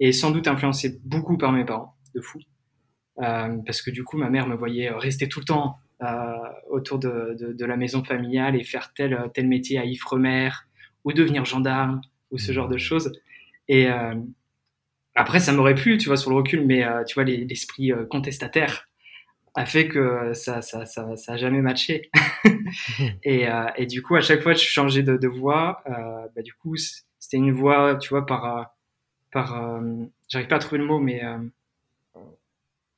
et 0.00 0.12
sans 0.12 0.30
doute 0.30 0.48
influencé 0.48 0.98
beaucoup 1.04 1.36
par 1.36 1.52
mes 1.52 1.64
parents, 1.64 1.94
de 2.14 2.20
fou. 2.20 2.38
Euh, 3.22 3.56
parce 3.64 3.80
que 3.80 3.90
du 3.90 4.02
coup, 4.02 4.16
ma 4.16 4.28
mère 4.28 4.48
me 4.48 4.56
voyait 4.56 4.90
rester 4.90 5.28
tout 5.28 5.40
le 5.40 5.44
temps 5.44 5.78
autour 6.70 6.98
de, 6.98 7.36
de, 7.38 7.52
de 7.52 7.64
la 7.64 7.76
maison 7.76 8.04
familiale 8.04 8.56
et 8.56 8.64
faire 8.64 8.92
tel, 8.94 9.18
tel 9.34 9.46
métier 9.48 9.78
à 9.78 9.84
Ifremer, 9.84 10.50
ou 11.04 11.12
devenir 11.12 11.44
gendarme, 11.44 12.00
ou 12.30 12.38
ce 12.38 12.52
genre 12.52 12.68
de 12.68 12.78
choses. 12.78 13.12
Et 13.68 13.88
euh, 13.90 14.14
après, 15.14 15.38
ça 15.40 15.52
m'aurait 15.52 15.74
plu, 15.74 15.98
tu 15.98 16.06
vois, 16.08 16.16
sur 16.16 16.30
le 16.30 16.36
recul, 16.36 16.66
mais 16.66 16.84
euh, 16.84 17.04
tu 17.04 17.14
vois, 17.14 17.24
les- 17.24 17.44
l'esprit 17.44 17.92
euh, 17.92 18.04
contestataire 18.06 18.88
a 19.54 19.66
fait 19.66 19.88
que 19.88 20.32
ça, 20.34 20.62
ça, 20.62 20.86
ça, 20.86 21.16
ça 21.16 21.32
a 21.34 21.36
jamais 21.36 21.60
matché. 21.62 22.10
et, 23.22 23.48
euh, 23.48 23.66
et 23.76 23.86
du 23.86 24.02
coup, 24.02 24.16
à 24.16 24.20
chaque 24.20 24.42
fois 24.42 24.54
que 24.54 24.60
je 24.60 24.64
changeais 24.66 25.02
de, 25.02 25.16
de 25.16 25.28
euh, 25.28 26.28
bah, 26.34 26.42
du 26.42 26.54
coup, 26.54 26.76
c'était 26.76 27.36
une 27.36 27.52
voie, 27.52 27.96
tu 27.96 28.10
vois, 28.10 28.26
par, 28.26 28.58
euh, 28.58 28.62
par, 29.32 29.62
euh, 29.62 30.04
j'arrive 30.28 30.48
pas 30.48 30.56
à 30.56 30.60
trouver 30.60 30.78
le 30.80 30.86
mot, 30.86 30.98
mais 31.00 31.24
euh, 31.24 31.38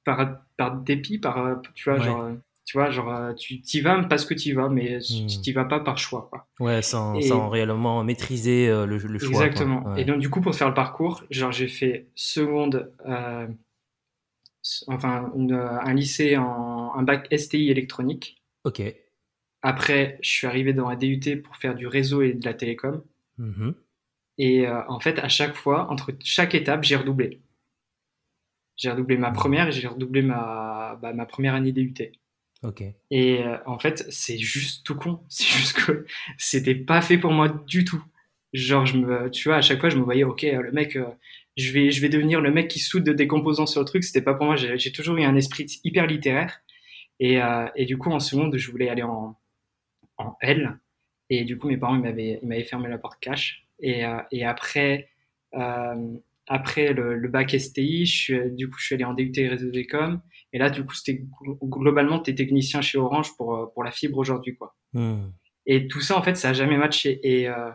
par, 0.05 0.41
par 0.57 0.77
dépit, 0.77 1.19
par, 1.19 1.39
euh, 1.39 1.57
tu 1.75 1.91
vois, 1.91 1.99
Ouais. 1.99 2.05
genre, 2.05 2.21
euh, 2.23 2.35
tu 2.67 2.77
vois, 2.77 2.91
genre, 2.91 3.09
euh, 3.11 3.33
tu 3.33 3.63
t'y 3.63 3.81
vas 3.81 4.03
parce 4.05 4.27
que 4.27 4.35
tu 4.35 4.51
y 4.51 4.53
vas, 4.53 4.69
mais 4.69 4.99
Hmm. 4.99 5.27
tu 5.29 5.41
t'y 5.41 5.53
vas 5.53 5.65
pas 5.65 5.81
par 5.81 5.97
choix, 5.99 6.29
quoi. 6.31 6.49
Ouais, 6.61 6.83
sans, 6.83 7.15
Et- 7.15 7.23
sans 7.23 7.49
réellement 7.49 8.03
maîtriser 8.05 8.69
euh, 8.69 8.85
le, 8.87 8.99
le 8.99 9.19
choix. 9.19 9.31
quoi. 9.31 9.47
Exactement. 9.47 9.85
Ouais. 9.93 10.03
Et 10.03 10.05
donc, 10.05 10.19
du 10.19 10.29
coup, 10.29 10.41
pour 10.43 10.55
faire 10.55 10.69
le 10.69 10.75
parcours, 10.75 11.23
genre, 11.31 11.53
j'ai 11.53 11.69
fait 11.69 12.09
seconde, 12.17 12.93
euh, 13.07 13.47
enfin, 14.89 15.31
une, 15.37 15.53
un 15.53 15.95
lycée 15.95 16.37
en 16.37 16.93
un 16.95 17.03
bac 17.03 17.29
STI 17.37 17.71
électronique. 17.71 18.43
Ok. 18.65 18.83
Après, 19.63 20.19
je 20.23 20.29
suis 20.31 20.47
arrivé 20.47 20.73
dans 20.73 20.89
un 20.89 20.97
DUT 20.97 21.37
pour 21.43 21.57
faire 21.57 21.75
du 21.75 21.87
réseau 21.87 22.23
et 22.23 22.33
de 22.35 22.45
la 22.45 22.55
télécom. 22.55 23.03
Mhm. 23.39 23.75
Et 24.39 24.67
euh, 24.67 24.83
en 24.89 25.01
fait, 25.01 25.19
à 25.19 25.29
chaque 25.29 25.55
fois, 25.55 25.91
entre 25.91 26.13
chaque 26.25 26.55
étape, 26.55 26.85
j'ai 26.85 26.97
redoublé. 26.97 27.41
J'ai 28.77 28.91
redoublé 28.91 29.17
ma 29.17 29.31
première 29.31 29.69
et 29.69 29.73
j'ai 29.73 29.87
redoublé 29.87 30.21
ma, 30.23 30.99
bah, 31.01 31.13
ma 31.15 31.25
première 31.27 31.55
année 31.55 31.73
DUT. 31.73 31.95
Et 33.11 33.43
euh, 33.43 33.59
en 33.67 33.79
fait, 33.79 34.07
c'est 34.11 34.39
juste 34.39 34.85
tout 34.85 34.95
con. 34.95 35.21
C'est 35.29 35.45
juste 35.45 35.75
que 35.75 36.07
c'était 36.39 36.75
pas 36.75 37.01
fait 37.01 37.19
pour 37.19 37.33
moi 37.33 37.49
du 37.67 37.85
tout. 37.85 38.03
Genre, 38.53 38.85
tu 39.33 39.49
vois, 39.49 39.57
à 39.57 39.61
chaque 39.61 39.81
fois, 39.81 39.91
je 39.91 39.99
me 39.99 40.03
voyais, 40.03 40.25
ok, 40.25 40.45
euh, 40.45 40.63
le 40.63 40.73
mec, 40.73 40.97
euh, 40.97 41.05
je 41.57 41.73
vais, 41.73 41.91
je 41.91 42.01
vais 42.01 42.09
devenir 42.09 42.41
le 42.41 42.51
mec 42.51 42.69
qui 42.69 42.79
soude 42.79 43.09
des 43.09 43.27
composants 43.27 43.67
sur 43.67 43.81
le 43.81 43.87
truc. 43.87 44.05
C'était 44.05 44.23
pas 44.23 44.35
pour 44.35 44.47
moi. 44.47 44.57
J'ai 44.57 44.93
toujours 44.93 45.17
eu 45.17 45.25
un 45.25 45.37
esprit 45.37 45.67
hyper 45.85 46.07
littéraire. 46.07 46.63
Et, 47.19 47.41
du 47.87 47.97
coup, 47.99 48.11
en 48.11 48.21
seconde, 48.21 48.57
je 48.57 48.71
voulais 48.71 48.89
aller 48.91 49.03
en, 49.03 49.37
en 50.19 50.37
L. 50.41 50.79
Et 51.31 51.45
du 51.45 51.59
coup, 51.59 51.69
mes 51.69 51.77
parents, 51.79 51.97
ils 51.97 52.03
m'avaient, 52.03 52.65
fermé 52.65 52.89
la 52.89 52.99
porte 52.99 53.19
cash. 53.21 53.67
Et, 53.81 54.05
après, 54.45 55.09
après 56.47 56.93
le, 56.93 57.17
le 57.17 57.29
bac 57.29 57.59
STI, 57.59 58.05
je 58.05 58.17
suis, 58.17 58.51
du 58.53 58.69
coup, 58.69 58.79
je 58.79 58.87
suis 58.87 58.95
allé 58.95 59.05
en 59.05 59.15
DUT 59.15 59.33
réseau 59.37 59.71
télécom. 59.71 60.21
Et 60.53 60.59
là, 60.59 60.71
du 60.71 60.85
coup, 60.85 60.95
c'était 60.95 61.25
globalement, 61.63 62.19
t'es 62.19 62.35
technicien 62.35 62.81
chez 62.81 62.99
Orange 62.99 63.37
pour, 63.37 63.55
euh, 63.55 63.67
pour 63.67 63.85
la 63.85 63.91
fibre 63.91 64.19
aujourd'hui, 64.19 64.57
quoi. 64.57 64.75
Hmm. 64.93 65.31
Et 65.67 65.89
tout 65.89 66.01
ça, 66.01 66.17
en 66.17 66.23
fait, 66.23 66.37
ça 66.37 66.51
a 66.51 66.53
jamais 66.53 66.79
matché. 66.79 67.21
Et, 67.23 67.49
euh, 67.49 67.71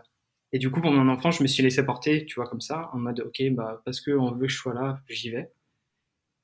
et 0.53 0.59
du 0.59 0.71
coup, 0.71 0.81
pour 0.81 0.91
mon 0.91 1.07
enfant, 1.09 1.31
je 1.31 1.43
me 1.43 1.47
suis 1.47 1.61
laissé 1.61 1.85
porter, 1.85 2.25
tu 2.25 2.35
vois, 2.35 2.47
comme 2.47 2.61
ça, 2.61 2.89
en 2.93 2.99
mode, 2.99 3.19
ok, 3.19 3.41
bah, 3.51 3.81
parce 3.85 4.01
qu'on 4.01 4.31
veut 4.31 4.47
que 4.47 4.51
je 4.51 4.57
sois 4.57 4.73
là, 4.73 4.99
j'y 5.09 5.29
vais. 5.29 5.51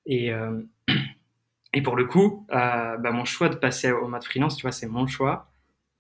Et, 0.06 0.32
euh, 0.32 0.62
et 1.74 1.82
pour 1.82 1.96
le 1.96 2.06
coup, 2.06 2.46
euh, 2.52 2.98
bah, 2.98 3.12
mon 3.12 3.26
choix 3.26 3.50
de 3.50 3.56
passer 3.56 3.92
au 3.92 4.08
mode 4.08 4.24
freelance, 4.24 4.58
tu 4.58 4.64
vois, 4.64 4.72
c'est 4.72 4.88
mon 4.88 5.08
choix. 5.08 5.52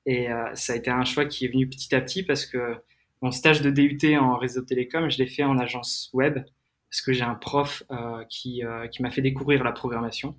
Et 0.05 0.30
ça 0.53 0.71
a 0.71 0.75
été 0.78 0.89
un 0.89 1.03
choix 1.03 1.25
qui 1.25 1.43
est 1.43 1.49
venu 1.49 1.67
petit 1.67 1.93
à 1.93 1.99
petit 1.99 2.23
parce 2.23 2.45
que 2.45 2.78
mon 3.21 3.30
stage 3.30 3.61
de 3.61 3.69
DUT 3.69 4.15
en 4.17 4.38
réseau 4.38 4.61
télécom, 4.61 5.09
je 5.09 5.17
l'ai 5.17 5.28
fait 5.28 5.43
en 5.43 5.57
agence 5.57 6.09
web 6.13 6.39
parce 6.89 7.01
que 7.01 7.13
j'ai 7.13 7.23
un 7.23 7.35
prof 7.35 7.83
euh, 7.91 8.23
qui, 8.29 8.63
euh, 8.63 8.88
qui 8.88 9.01
m'a 9.01 9.09
fait 9.11 9.21
découvrir 9.21 9.63
la 9.63 9.71
programmation. 9.71 10.38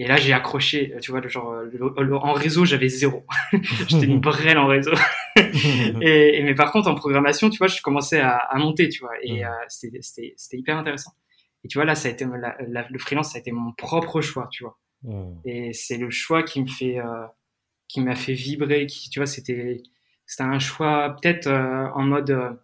Et 0.00 0.06
là, 0.06 0.16
j'ai 0.16 0.32
accroché, 0.32 0.94
tu 1.02 1.10
vois, 1.10 1.20
le 1.20 1.28
genre, 1.28 1.52
le- 1.54 1.92
le- 1.98 2.16
en 2.16 2.32
réseau, 2.32 2.64
j'avais 2.64 2.88
zéro. 2.88 3.24
J'étais 3.88 4.06
une 4.06 4.20
brêle 4.20 4.56
en 4.58 4.66
réseau. 4.68 4.92
et, 6.00 6.38
et- 6.38 6.42
mais 6.44 6.54
par 6.54 6.70
contre, 6.72 6.88
en 6.88 6.94
programmation, 6.94 7.50
tu 7.50 7.58
vois, 7.58 7.66
je 7.66 7.80
commençais 7.82 8.20
à, 8.20 8.36
à 8.36 8.58
monter, 8.58 8.88
tu 8.88 9.00
vois, 9.00 9.12
et 9.22 9.44
euh, 9.44 9.50
c'était- 9.68 10.34
hyper 10.52 10.76
intéressant. 10.76 11.12
Et 11.64 11.68
tu 11.68 11.78
vois, 11.78 11.84
là, 11.84 11.96
ça 11.96 12.08
a 12.08 12.12
été 12.12 12.24
la- 12.24 12.56
la- 12.68 12.86
le 12.88 12.98
freelance, 13.00 13.32
ça 13.32 13.38
a 13.38 13.40
été 13.40 13.50
mon 13.50 13.72
propre 13.72 14.20
choix, 14.20 14.48
tu 14.52 14.62
vois. 14.62 14.78
Et 15.44 15.72
c'est 15.72 15.96
le 15.96 16.10
choix 16.10 16.42
qui 16.44 16.60
me 16.62 16.68
fait, 16.68 16.98
euh, 17.00 17.26
qui 17.88 18.00
m'a 18.00 18.14
fait 18.14 18.34
vibrer, 18.34 18.86
qui, 18.86 19.10
tu 19.10 19.18
vois, 19.18 19.26
c'était, 19.26 19.82
c'était 20.26 20.44
un 20.44 20.58
choix 20.60 21.16
peut-être 21.20 21.48
en 21.48 22.02
mode, 22.04 22.58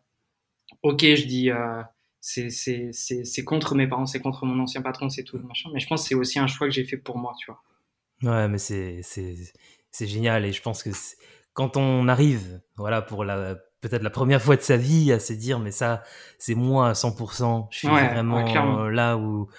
ok, 0.83 1.01
je 1.01 1.27
dis, 1.27 1.51
c'est, 2.27 2.49
c'est, 2.49 2.89
c'est, 2.93 3.23
c'est 3.27 3.45
contre 3.45 3.75
mes 3.75 3.87
parents, 3.87 4.07
c'est 4.07 4.19
contre 4.19 4.47
mon 4.47 4.59
ancien 4.59 4.81
patron, 4.81 5.11
c'est 5.11 5.25
tout, 5.25 5.39
machin. 5.41 5.69
Mais 5.75 5.79
je 5.79 5.87
pense 5.87 6.01
que 6.01 6.09
c'est 6.09 6.15
aussi 6.15 6.39
un 6.39 6.47
choix 6.47 6.67
que 6.67 6.73
j'ai 6.73 6.85
fait 6.85 6.97
pour 6.97 7.19
moi, 7.19 7.35
tu 7.39 7.51
vois. 7.51 7.63
Ouais, 8.23 8.49
mais 8.49 8.57
c'est, 8.57 9.01
c'est, 9.03 9.37
c'est 9.91 10.07
génial 10.07 10.47
et 10.47 10.53
je 10.53 10.63
pense 10.63 10.83
que 10.83 10.89
quand 11.53 11.77
on 11.77 12.09
arrive, 12.09 12.63
voilà, 12.77 13.03
pour 13.03 13.25
la 13.25 13.57
peut-être 13.83 14.03
la 14.03 14.09
première 14.09 14.41
fois 14.41 14.57
de 14.57 14.63
sa 14.63 14.79
vie 14.79 15.13
à 15.13 15.19
se 15.19 15.35
dire 15.35 15.59
mais 15.59 15.71
ça 15.71 16.03
c'est 16.39 16.55
moi 16.55 16.89
à 16.89 16.93
100%, 16.95 17.69
je 17.71 17.77
suis 17.77 17.89
vraiment 17.89 18.89
là 18.89 19.19
où 19.19 19.51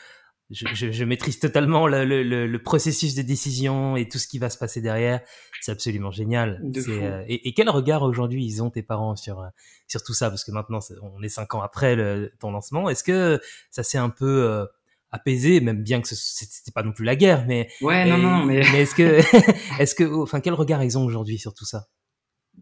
je, 0.56 0.66
je, 0.74 0.91
je, 0.91 1.03
maîtrise 1.03 1.39
totalement 1.39 1.88
le, 1.88 2.06
le, 2.06 2.24
le, 2.47 2.64
processus 2.64 3.14
de 3.14 3.22
décision 3.22 3.97
et 3.97 4.08
tout 4.08 4.18
ce 4.18 4.28
qui 4.28 4.39
va 4.39 4.49
se 4.49 4.58
passer 4.58 4.82
derrière. 4.82 5.20
C'est 5.62 5.72
absolument 5.72 6.12
génial. 6.12 6.62
Euh, 6.88 7.24
et, 7.28 7.47
et, 7.47 7.53
quel 7.53 7.70
regard 7.70 8.03
aujourd'hui 8.03 8.45
ils 8.45 8.64
ont 8.64 8.70
tes 8.70 8.82
parents 8.82 9.16
sur 9.16 9.41
euh, 9.41 9.47
sur 9.88 10.03
tout 10.03 10.14
ça? 10.14 10.30
Parce 10.30 10.43
que 10.43 10.51
maintenant 10.51 10.80
on 11.01 11.22
est 11.22 11.30
cinq 11.30 11.53
ans 11.56 11.62
après 11.62 11.95
le, 11.95 12.32
ton 12.39 12.51
lancement. 12.51 12.89
Est-ce 12.89 13.03
que 13.03 13.39
ça 13.70 13.84
s'est 13.84 13.97
un 13.97 14.10
peu 14.10 14.43
euh, 14.43 14.66
apaisé, 15.12 15.60
même 15.60 15.84
bien 15.84 16.01
que 16.01 16.08
c'était 16.08 16.72
pas 16.72 16.84
non 16.84 16.93
plus 16.93 17.06
la 17.06 17.16
guerre, 17.16 17.45
mais 17.47 17.68
ouais 17.82 18.06
non 18.06 18.18
non 18.18 18.45
mais, 18.45 18.62
mais 18.72 18.82
est-ce 18.82 18.95
que 18.95 19.22
est-ce 19.82 19.95
que 19.95 20.03
enfin 20.22 20.39
quel 20.39 20.53
regard 20.53 20.84
ils 20.84 20.97
ont 20.97 21.03
aujourd'hui 21.03 21.38
sur 21.38 21.53
tout 21.53 21.66
ça? 21.66 21.88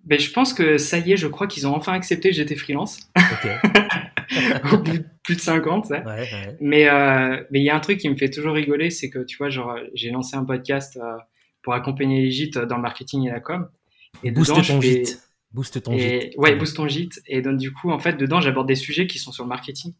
Ben, 0.06 0.20
je 0.20 0.32
pense 0.32 0.54
que 0.54 0.78
ça 0.78 0.98
y 0.98 1.14
est, 1.14 1.18
je 1.18 1.28
crois 1.28 1.48
qu'ils 1.48 1.68
ont 1.68 1.76
enfin 1.76 1.94
accepté 1.94 2.30
que 2.30 2.36
j'étais 2.36 2.56
freelance. 2.56 3.00
Au 4.72 4.78
bout 4.78 4.98
de 4.98 5.06
plus 5.24 5.36
de 5.36 5.42
50, 5.42 5.90
ouais, 5.90 6.04
ouais. 6.06 6.58
Mais 6.60 6.90
euh, 6.90 7.44
mais 7.52 7.60
il 7.60 7.64
y 7.64 7.70
a 7.70 7.76
un 7.76 7.80
truc 7.80 8.00
qui 8.00 8.10
me 8.10 8.16
fait 8.16 8.30
toujours 8.30 8.54
rigoler, 8.54 8.90
c'est 8.90 9.10
que 9.10 9.20
tu 9.20 9.38
vois, 9.38 9.50
genre 9.50 9.78
j'ai 9.94 10.12
lancé 10.12 10.36
un 10.36 10.46
podcast 10.46 10.98
euh, 10.98 11.18
pour 11.62 11.74
accompagner 11.74 12.22
les 12.22 12.32
gîtes 12.32 12.58
dans 12.58 12.76
le 12.76 12.82
marketing 12.82 13.28
et 13.28 13.32
la 13.32 13.40
com. 13.40 13.70
Et 14.24 14.32
booste 14.32 14.56
ton 14.56 14.82
gîte. 14.82 15.22
Booste 15.52 15.84
ton 15.84 15.98
gîte. 15.98 16.34
Ouais, 16.38 16.56
booste 16.56 16.78
ton 16.78 16.88
gîte. 16.88 17.22
Et 17.28 17.42
donc 17.42 17.58
du 17.58 17.72
coup, 17.72 17.92
en 17.92 18.00
fait, 18.00 18.14
dedans, 18.14 18.42
j'aborde 18.42 18.68
des 18.68 18.76
sujets 18.76 19.08
qui 19.08 19.20
sont 19.20 19.32
sur 19.32 19.44
le 19.44 19.50
marketing. 19.50 19.94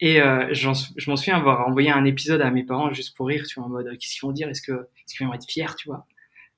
Et 0.00 0.20
euh, 0.20 0.52
je 0.52 0.68
m'en 0.68 1.16
souviens 1.16 1.36
avoir 1.36 1.66
envoyé 1.66 1.90
un 1.90 2.04
épisode 2.04 2.42
à 2.42 2.50
mes 2.50 2.64
parents 2.64 2.92
juste 2.92 3.16
pour 3.16 3.28
rire, 3.28 3.44
tu 3.48 3.58
vois, 3.58 3.66
en 3.66 3.70
mode 3.70 3.88
qu'est-ce 3.98 4.18
qu'ils 4.18 4.26
vont 4.26 4.32
dire? 4.32 4.48
Est-ce 4.48 4.62
que 4.62 4.72
est-ce 4.72 5.16
qu'ils 5.16 5.26
vont 5.26 5.32
être 5.32 5.46
fiers, 5.48 5.74
tu 5.78 5.88
vois? 5.88 6.06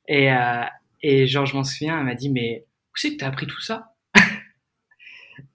Et 0.08 0.30
et 1.02 1.26
genre 1.26 1.46
je 1.46 1.54
m'en 1.54 1.62
souviens, 1.64 1.98
elle 1.98 2.06
m'a 2.06 2.14
dit 2.14 2.30
mais 2.30 2.64
où 2.90 2.96
c'est 2.96 3.12
que 3.12 3.16
t'as 3.16 3.28
appris 3.28 3.46
tout 3.46 3.60
ça? 3.60 3.94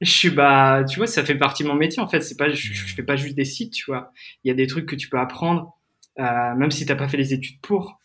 Je 0.04 0.12
suis 0.12 0.30
bah 0.30 0.84
tu 0.88 0.97
vois 0.97 1.08
ça 1.08 1.24
fait 1.24 1.36
partie 1.36 1.64
de 1.64 1.68
mon 1.68 1.76
métier 1.76 2.01
en 2.01 2.08
fait. 2.08 2.22
C'est 2.22 2.38
pas 2.38 2.49
je, 2.49 2.74
je, 2.74 2.93
fais 2.93 3.04
pas 3.04 3.16
juste 3.16 3.36
des 3.36 3.45
sites 3.45 3.74
tu 3.74 3.86
vois. 3.86 4.12
Il 4.43 4.49
y 4.49 4.51
a 4.51 4.54
des 4.54 4.68
trucs 4.68 4.86
que 4.86 4.95
tu 4.95 5.10
peux 5.10 5.20
apprendre 5.20 5.78
euh, 6.20 6.56
même 6.56 6.72
si 6.72 6.86
t'as 6.86 6.95
pas 6.95 7.08
fait 7.08 7.18
les 7.18 7.34
études 7.34 7.60
pour. 7.62 7.99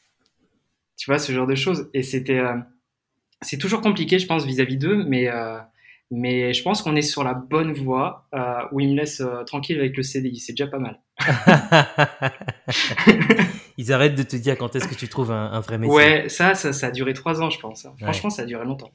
Tu 0.96 1.10
vois 1.10 1.18
ce 1.18 1.32
genre 1.32 1.46
de 1.46 1.54
choses. 1.54 1.90
Et 1.94 2.02
c'était 2.02 2.38
euh, 2.38 2.56
c'est 3.42 3.58
toujours 3.58 3.80
compliqué 3.80 4.18
je 4.18 4.26
pense 4.26 4.44
vis-à-vis 4.44 4.78
d'eux 4.78 5.04
mais 5.04 5.28
euh, 5.28 5.58
mais 6.10 6.52
je 6.54 6.62
pense 6.62 6.82
qu'on 6.82 6.96
est 6.96 7.02
sur 7.02 7.22
la 7.22 7.34
bonne 7.34 7.72
voie 7.72 8.26
où 8.72 8.80
ils 8.80 8.90
me 8.90 8.96
laissent 8.96 9.22
tranquille 9.46 9.78
avec 9.78 9.96
le 9.96 10.02
CDI 10.02 10.38
c'est 10.38 10.52
déjà 10.52 10.66
pas 10.66 10.78
mal. 10.78 11.00
Ils 13.76 13.92
arrêtent 13.92 14.16
de 14.16 14.22
te 14.22 14.34
dire 14.34 14.56
quand 14.56 14.74
est-ce 14.74 14.88
que 14.88 14.94
tu 14.94 15.08
trouves 15.08 15.30
un, 15.30 15.52
un 15.52 15.60
vrai 15.60 15.78
métier. 15.78 15.94
Ouais 15.94 16.28
ça, 16.28 16.54
ça 16.54 16.72
ça 16.72 16.88
a 16.88 16.90
duré 16.90 17.12
trois 17.12 17.42
ans 17.42 17.50
je 17.50 17.60
pense 17.60 17.86
franchement 18.00 18.30
ça 18.30 18.42
a 18.42 18.46
duré 18.46 18.64
longtemps 18.64 18.90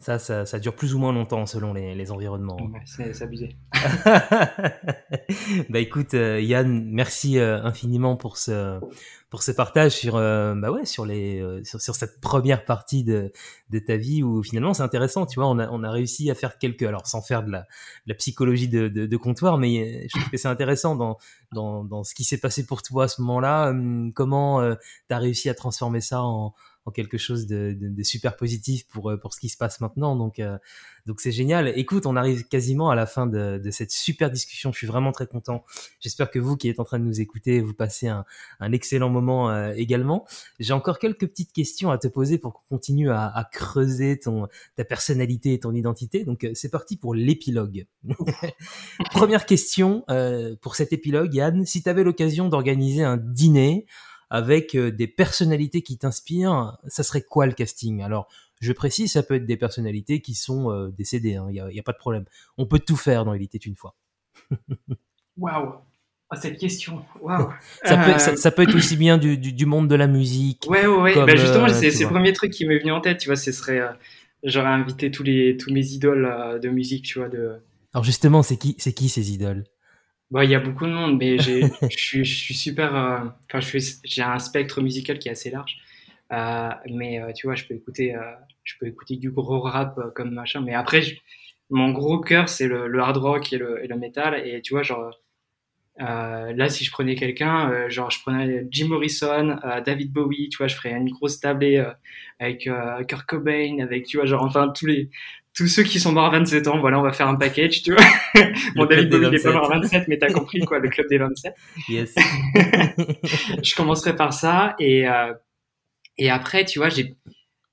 ça, 0.00 0.18
ça, 0.18 0.46
ça, 0.46 0.58
dure 0.58 0.74
plus 0.74 0.94
ou 0.94 0.98
moins 0.98 1.12
longtemps 1.12 1.44
selon 1.44 1.74
les, 1.74 1.94
les 1.94 2.10
environnements. 2.10 2.56
Ouais, 2.56 2.80
c'est 2.86 3.22
abusé. 3.22 3.54
bah 5.68 5.78
écoute, 5.78 6.14
euh, 6.14 6.40
Yann, 6.40 6.86
merci 6.90 7.38
euh, 7.38 7.62
infiniment 7.62 8.16
pour 8.16 8.38
ce 8.38 8.80
pour 9.28 9.42
ce 9.42 9.52
partage 9.52 9.92
sur 9.92 10.16
euh, 10.16 10.54
bah 10.56 10.72
ouais 10.72 10.86
sur 10.86 11.04
les 11.04 11.44
sur, 11.64 11.80
sur, 11.82 11.94
cette 11.94 12.20
première 12.20 12.64
partie 12.64 13.04
de 13.04 13.30
de 13.68 13.78
ta 13.78 13.96
vie 13.96 14.22
où 14.22 14.42
finalement 14.42 14.72
c'est 14.72 14.82
intéressant, 14.82 15.26
tu 15.26 15.38
vois, 15.38 15.48
on 15.48 15.58
a 15.58 15.68
on 15.68 15.84
a 15.84 15.90
réussi 15.90 16.30
à 16.30 16.34
faire 16.34 16.56
quelques 16.56 16.82
alors 16.82 17.06
sans 17.06 17.20
faire 17.20 17.42
de 17.42 17.50
la, 17.50 17.60
de 17.60 17.66
la 18.06 18.14
psychologie 18.14 18.68
de, 18.68 18.88
de, 18.88 19.04
de, 19.04 19.16
comptoir, 19.18 19.58
mais 19.58 20.08
je 20.08 20.18
trouve 20.18 20.30
que 20.30 20.38
c'est 20.38 20.48
intéressant 20.48 20.96
dans 20.96 21.18
dans 21.52 21.84
dans 21.84 22.04
ce 22.04 22.14
qui 22.14 22.24
s'est 22.24 22.40
passé 22.40 22.64
pour 22.64 22.82
toi 22.82 23.04
à 23.04 23.08
ce 23.08 23.20
moment-là, 23.20 23.68
hum, 23.68 24.14
comment 24.14 24.62
tu 24.72 25.14
as 25.14 25.18
réussi 25.18 25.50
à 25.50 25.54
transformer 25.54 26.00
ça 26.00 26.22
en 26.22 26.54
en 26.86 26.90
quelque 26.90 27.18
chose 27.18 27.46
de, 27.46 27.76
de, 27.78 27.88
de, 27.88 28.02
super 28.02 28.36
positif 28.36 28.86
pour 28.88 29.10
euh, 29.10 29.16
pour 29.16 29.34
ce 29.34 29.40
qui 29.40 29.48
se 29.48 29.56
passe 29.56 29.80
maintenant. 29.80 30.16
Donc 30.16 30.38
euh, 30.38 30.58
donc 31.06 31.20
c'est 31.20 31.32
génial. 31.32 31.68
Écoute, 31.76 32.06
on 32.06 32.16
arrive 32.16 32.46
quasiment 32.48 32.90
à 32.90 32.94
la 32.94 33.06
fin 33.06 33.26
de, 33.26 33.58
de, 33.58 33.70
cette 33.70 33.90
super 33.90 34.30
discussion. 34.30 34.72
Je 34.72 34.78
suis 34.78 34.86
vraiment 34.86 35.12
très 35.12 35.26
content. 35.26 35.64
J'espère 36.00 36.30
que 36.30 36.38
vous 36.38 36.56
qui 36.56 36.68
êtes 36.68 36.80
en 36.80 36.84
train 36.84 36.98
de 36.98 37.04
nous 37.04 37.20
écouter, 37.20 37.60
vous 37.60 37.74
passez 37.74 38.08
un, 38.08 38.24
un 38.60 38.72
excellent 38.72 39.10
moment 39.10 39.50
euh, 39.50 39.72
également. 39.76 40.26
J'ai 40.58 40.72
encore 40.72 40.98
quelques 40.98 41.26
petites 41.26 41.52
questions 41.52 41.90
à 41.90 41.98
te 41.98 42.08
poser 42.08 42.38
pour 42.38 42.54
qu'on 42.54 42.76
continue 42.76 43.10
à, 43.10 43.26
à, 43.26 43.44
creuser 43.44 44.18
ton 44.18 44.48
ta 44.76 44.84
personnalité 44.84 45.54
et 45.54 45.60
ton 45.60 45.74
identité. 45.74 46.24
Donc 46.24 46.46
c'est 46.54 46.70
parti 46.70 46.96
pour 46.96 47.14
l'épilogue. 47.14 47.86
Première 49.10 49.46
question 49.46 50.04
euh, 50.10 50.56
pour 50.60 50.76
cet 50.76 50.92
épilogue, 50.92 51.34
Yann. 51.34 51.66
Si 51.66 51.82
tu 51.82 51.88
avais 51.88 52.04
l'occasion 52.04 52.48
d'organiser 52.48 53.02
un 53.02 53.16
dîner 53.16 53.86
avec 54.30 54.74
euh, 54.74 54.90
des 54.90 55.06
personnalités 55.06 55.82
qui 55.82 55.98
t'inspirent, 55.98 56.78
ça 56.86 57.02
serait 57.02 57.22
quoi 57.22 57.46
le 57.46 57.52
casting? 57.52 58.02
Alors, 58.02 58.28
je 58.60 58.72
précise, 58.72 59.12
ça 59.12 59.22
peut 59.22 59.34
être 59.34 59.46
des 59.46 59.56
personnalités 59.56 60.20
qui 60.20 60.34
sont 60.34 60.70
euh, 60.70 60.88
décédées, 60.90 61.30
il 61.30 61.36
hein, 61.36 61.48
n'y 61.50 61.60
a, 61.60 61.66
a, 61.66 61.82
pas 61.82 61.92
de 61.92 61.98
problème. 61.98 62.24
On 62.56 62.66
peut 62.66 62.78
tout 62.78 62.96
faire 62.96 63.24
dans 63.24 63.34
Il 63.34 63.42
était 63.42 63.58
une 63.58 63.76
fois. 63.76 63.96
Waouh 65.36 65.74
ah, 66.32 66.36
cette 66.36 66.58
question, 66.58 67.04
ça, 67.84 67.96
peut, 67.96 68.18
ça, 68.18 68.36
ça, 68.36 68.50
peut 68.52 68.62
être 68.62 68.76
aussi 68.76 68.96
bien 68.96 69.18
du, 69.18 69.36
du, 69.36 69.52
du, 69.52 69.66
monde 69.66 69.88
de 69.88 69.96
la 69.96 70.06
musique. 70.06 70.64
Ouais, 70.70 70.86
ouais, 70.86 70.96
ouais. 70.96 71.14
bah 71.16 71.34
justement, 71.34 71.64
euh, 71.64 71.74
c'est 71.74 71.90
le 71.90 72.06
premier 72.06 72.32
truc 72.32 72.52
qui 72.52 72.64
m'est 72.66 72.78
venu 72.78 72.92
en 72.92 73.00
tête, 73.00 73.18
tu 73.18 73.28
vois, 73.28 73.36
ce 73.36 73.50
serait... 73.50 73.80
Euh, 73.80 73.88
J'aurais 74.42 74.68
invité 74.68 75.10
tous, 75.10 75.22
les, 75.22 75.58
tous 75.58 75.70
mes 75.70 75.86
idoles 75.88 76.24
euh, 76.24 76.58
de 76.58 76.70
musique, 76.70 77.04
tu 77.04 77.18
vois. 77.18 77.28
De... 77.28 77.56
Alors 77.92 78.04
justement, 78.04 78.42
c'est 78.42 78.56
qui, 78.56 78.74
qui 78.74 79.08
ces 79.10 79.32
idoles? 79.32 79.64
Bon, 80.30 80.42
il 80.42 80.50
y 80.50 80.54
a 80.54 80.60
beaucoup 80.60 80.86
de 80.86 80.92
monde, 80.92 81.18
mais 81.18 81.38
je 81.90 82.22
suis, 82.22 82.54
super. 82.54 82.94
Euh, 82.94 83.18
enfin, 83.48 83.60
je 83.60 83.78
j'ai 84.04 84.22
un 84.22 84.38
spectre 84.38 84.80
musical 84.80 85.18
qui 85.18 85.28
est 85.28 85.32
assez 85.32 85.50
large. 85.50 85.76
Euh, 86.32 86.70
mais 86.86 87.20
euh, 87.20 87.32
tu 87.32 87.46
vois, 87.46 87.56
je 87.56 87.64
peux 87.64 87.74
écouter, 87.74 88.14
euh, 88.14 88.20
je 88.62 88.74
peux 88.78 88.86
écouter 88.86 89.16
du 89.16 89.30
gros 89.32 89.60
rap 89.60 89.98
euh, 89.98 90.10
comme 90.14 90.30
machin. 90.32 90.60
Mais 90.60 90.74
après, 90.74 91.02
mon 91.70 91.90
gros 91.90 92.20
cœur, 92.20 92.48
c'est 92.48 92.68
le, 92.68 92.98
hard 93.00 93.16
rock 93.16 93.52
et 93.52 93.58
le, 93.58 93.84
et 93.84 93.88
le 93.88 93.96
metal. 93.96 94.46
Et 94.46 94.60
tu 94.62 94.74
vois, 94.74 94.82
genre, 94.82 95.10
là, 95.98 96.68
si 96.68 96.84
je 96.84 96.90
prenais 96.92 97.14
quelqu'un, 97.16 97.88
genre, 97.88 98.10
je 98.10 98.20
prenais 98.22 98.66
Jim 98.70 98.88
Morrison, 98.88 99.58
David 99.84 100.12
Bowie. 100.12 100.48
Tu 100.48 100.58
vois, 100.58 100.68
je 100.68 100.76
ferais 100.76 100.92
une 100.92 101.10
grosse 101.10 101.40
tablée 101.40 101.84
avec 102.38 102.68
Kurt 103.08 103.26
Cobain, 103.26 103.78
avec, 103.80 104.06
tu 104.06 104.16
vois, 104.16 104.26
genre, 104.26 104.44
enfin, 104.44 104.68
tous 104.68 104.86
les 104.86 105.10
tous 105.60 105.66
ceux 105.66 105.82
qui 105.82 106.00
sont 106.00 106.12
morts 106.12 106.24
à 106.24 106.30
27 106.30 106.68
ans, 106.68 106.80
voilà, 106.80 106.98
on 106.98 107.02
va 107.02 107.12
faire 107.12 107.28
un 107.28 107.36
package, 107.36 107.82
tu 107.82 107.92
vois. 107.92 108.02
bon, 108.76 108.86
David 108.86 109.10
Bowie 109.10 109.28
n'est 109.28 109.42
pas 109.42 109.52
mort 109.52 109.70
à 109.70 109.78
27, 109.78 110.08
mais 110.08 110.16
t'as 110.16 110.32
compris, 110.32 110.60
quoi, 110.60 110.78
le 110.78 110.88
club 110.88 111.06
des 111.10 111.18
27. 111.18 111.54
Yes. 111.90 112.14
je 113.62 113.74
commencerai 113.74 114.16
par 114.16 114.32
ça, 114.32 114.74
et, 114.78 115.06
euh, 115.06 115.34
et 116.16 116.30
après, 116.30 116.64
tu 116.64 116.78
vois, 116.78 116.88
j'ai, 116.88 117.14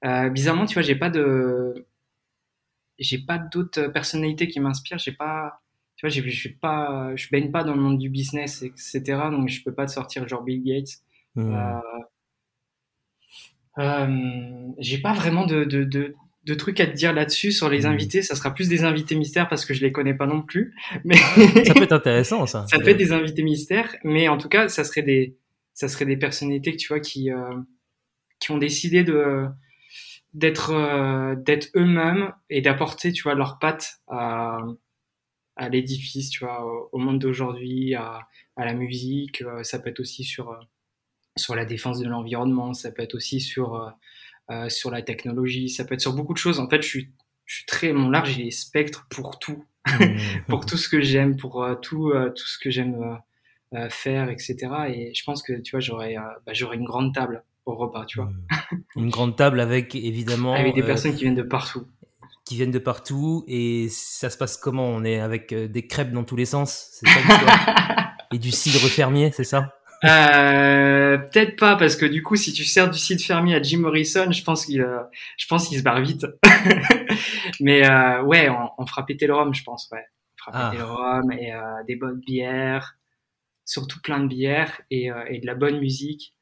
euh, 0.03 0.27
bizarrement, 0.27 0.65
tu 0.65 0.73
vois, 0.73 0.81
j'ai 0.81 0.95
pas 0.95 1.09
de, 1.09 1.87
j'ai 2.99 3.19
pas 3.19 3.37
d'autres 3.37 3.87
personnalités 3.87 4.49
qui 4.49 4.59
m'inspirent, 4.59 4.97
j'ai 4.97 5.13
pas, 5.13 5.61
tu 5.95 6.05
vois, 6.05 6.09
je 6.09 6.29
suis 6.29 6.55
pas, 6.55 7.15
je 7.15 7.29
baigne 7.31 7.51
pas 7.51 7.63
dans 7.63 7.73
le 7.73 7.79
monde 7.79 7.99
du 7.99 8.09
business, 8.09 8.63
etc., 8.63 9.01
donc 9.31 9.47
je 9.47 9.63
peux 9.63 9.73
pas 9.73 9.85
te 9.85 9.93
sortir 9.93 10.27
genre 10.27 10.43
Bill 10.43 10.61
Gates. 10.61 10.97
Mmh. 11.35 11.55
Euh, 13.77 14.73
j'ai 14.77 14.97
pas 14.97 15.13
vraiment 15.13 15.45
de, 15.45 15.63
de, 15.63 15.85
de, 15.85 16.15
de 16.47 16.53
trucs 16.53 16.79
à 16.79 16.87
te 16.87 16.95
dire 16.95 17.13
là-dessus 17.13 17.51
sur 17.51 17.69
les 17.69 17.81
mmh. 17.81 17.85
invités. 17.85 18.21
Ça 18.21 18.33
sera 18.33 18.53
plus 18.53 18.69
des 18.69 18.85
invités 18.85 19.15
mystères 19.15 19.49
parce 19.49 19.65
que 19.65 19.73
je 19.73 19.81
les 19.81 19.91
connais 19.91 20.13
pas 20.13 20.25
non 20.25 20.41
plus. 20.41 20.73
Mais 21.03 21.17
ça 21.17 21.73
peut 21.73 21.83
être 21.83 21.91
intéressant, 21.91 22.45
ça. 22.45 22.65
ça 22.67 22.79
peut 22.79 22.89
être 22.89 22.97
des 22.97 23.11
invités 23.11 23.43
mystères, 23.43 23.95
mais 24.03 24.29
en 24.29 24.37
tout 24.37 24.47
cas, 24.47 24.69
ça 24.69 24.83
serait 24.83 25.01
des, 25.01 25.35
ça 25.73 25.89
serait 25.89 26.05
des 26.05 26.17
personnalités 26.17 26.71
que 26.71 26.77
tu 26.77 26.87
vois 26.87 27.01
qui, 27.01 27.31
euh, 27.31 27.53
qui 28.39 28.51
ont 28.51 28.57
décidé 28.57 29.03
de 29.03 29.45
d'être 30.33 30.71
euh, 30.71 31.35
d'être 31.35 31.67
eux-mêmes 31.75 32.31
et 32.49 32.61
d'apporter, 32.61 33.11
tu 33.11 33.23
vois, 33.23 33.35
leurs 33.35 33.59
pattes 33.59 34.01
à, 34.07 34.59
à 35.55 35.69
l'édifice, 35.69 36.29
tu 36.29 36.45
vois, 36.45 36.89
au, 36.91 36.97
monde 36.97 37.19
d'aujourd'hui, 37.19 37.95
à, 37.95 38.27
à 38.55 38.65
la 38.65 38.73
musique. 38.73 39.41
Euh, 39.41 39.63
ça 39.63 39.79
peut 39.79 39.89
être 39.89 39.99
aussi 39.99 40.23
sur 40.23 40.57
sur 41.37 41.55
la 41.55 41.65
défense 41.65 41.99
de 41.99 42.07
l'environnement. 42.07 42.73
Ça 42.73 42.91
peut 42.91 43.03
être 43.03 43.15
aussi 43.15 43.41
sur 43.41 43.93
euh, 44.49 44.69
sur 44.69 44.91
la 44.91 45.01
technologie, 45.01 45.69
ça 45.69 45.83
peut 45.83 45.93
être 45.93 46.01
sur 46.01 46.13
beaucoup 46.13 46.33
de 46.33 46.37
choses. 46.37 46.59
En 46.59 46.69
fait, 46.69 46.81
je 46.81 46.87
suis, 46.87 47.11
je 47.45 47.55
suis 47.55 47.65
très, 47.65 47.91
mon 47.91 48.09
large 48.09 48.39
est 48.39 48.51
spectre 48.51 49.05
pour 49.09 49.39
tout, 49.39 49.65
mmh. 49.87 50.15
pour 50.47 50.65
tout 50.65 50.77
ce 50.77 50.87
que 50.87 51.01
j'aime, 51.01 51.35
pour 51.35 51.63
euh, 51.63 51.75
tout, 51.75 52.11
euh, 52.11 52.29
tout 52.29 52.47
ce 52.47 52.57
que 52.57 52.69
j'aime 52.69 53.19
faire, 53.89 54.29
etc. 54.29 54.55
Et 54.87 55.13
je 55.13 55.23
pense 55.25 55.43
que 55.43 55.51
tu 55.51 55.71
vois, 55.71 55.81
j'aurais, 55.81 56.15
bah, 56.45 56.53
une 56.73 56.85
grande 56.85 57.13
table 57.13 57.43
au 57.65 57.75
repas, 57.75 58.05
tu 58.05 58.19
vois. 58.19 58.29
Mmh. 58.29 58.77
Une 58.95 59.09
grande 59.09 59.35
table 59.35 59.59
avec 59.59 59.93
évidemment 59.93 60.53
avec 60.53 60.73
des 60.73 60.83
personnes 60.83 61.13
qui 61.13 61.23
viennent 61.23 61.35
de 61.35 61.43
partout 61.43 61.85
qui 62.45 62.55
viennent 62.55 62.71
de 62.71 62.79
partout 62.79 63.43
et 63.49 63.89
ça 63.89 64.29
se 64.29 64.37
passe 64.37 64.55
comment? 64.55 64.87
On 64.87 65.03
est 65.03 65.19
avec 65.19 65.53
des 65.53 65.85
crêpes 65.85 66.13
dans 66.13 66.23
tous 66.23 66.37
les 66.37 66.45
sens, 66.45 66.87
c'est 66.93 67.05
ça 67.05 67.19
Et 68.31 68.39
du 68.39 68.51
cidre 68.51 68.79
fermier, 68.87 69.33
c'est 69.33 69.43
ça? 69.43 69.76
Euh, 70.03 71.17
Peut-être 71.17 71.57
pas, 71.57 71.75
parce 71.75 71.95
que 71.95 72.05
du 72.05 72.23
coup, 72.23 72.35
si 72.35 72.53
tu 72.53 72.63
sers 72.63 72.89
du 72.89 72.99
site 72.99 73.23
fermier 73.23 73.55
à 73.55 73.61
Jim 73.61 73.79
Morrison, 73.79 74.31
je 74.31 74.43
pense 74.43 74.65
qu'il, 74.65 74.81
euh, 74.81 75.01
je 75.37 75.47
pense 75.47 75.67
qu'il 75.67 75.77
se 75.77 75.83
barre 75.83 76.01
vite. 76.01 76.25
Mais 77.59 77.87
euh, 77.87 78.21
ouais, 78.23 78.49
on, 78.49 78.69
on, 78.77 78.85
fera 78.85 79.05
péter 79.05 79.27
le 79.27 79.33
rhum, 79.33 79.53
je 79.53 79.63
pense. 79.63 79.89
Ouais, 79.91 80.05
on 80.47 80.51
fera 80.51 80.67
ah. 80.67 80.69
péter 80.71 80.83
le 80.83 80.89
rhum 80.89 81.31
et 81.31 81.53
des 81.87 81.95
bonnes 81.95 82.19
bières, 82.19 82.97
surtout 83.65 84.01
plein 84.01 84.19
de 84.19 84.27
bières 84.27 84.81
et, 84.91 85.09
et 85.29 85.39
de 85.39 85.45
la 85.45 85.55
bonne 85.55 85.79
musique. 85.79 86.33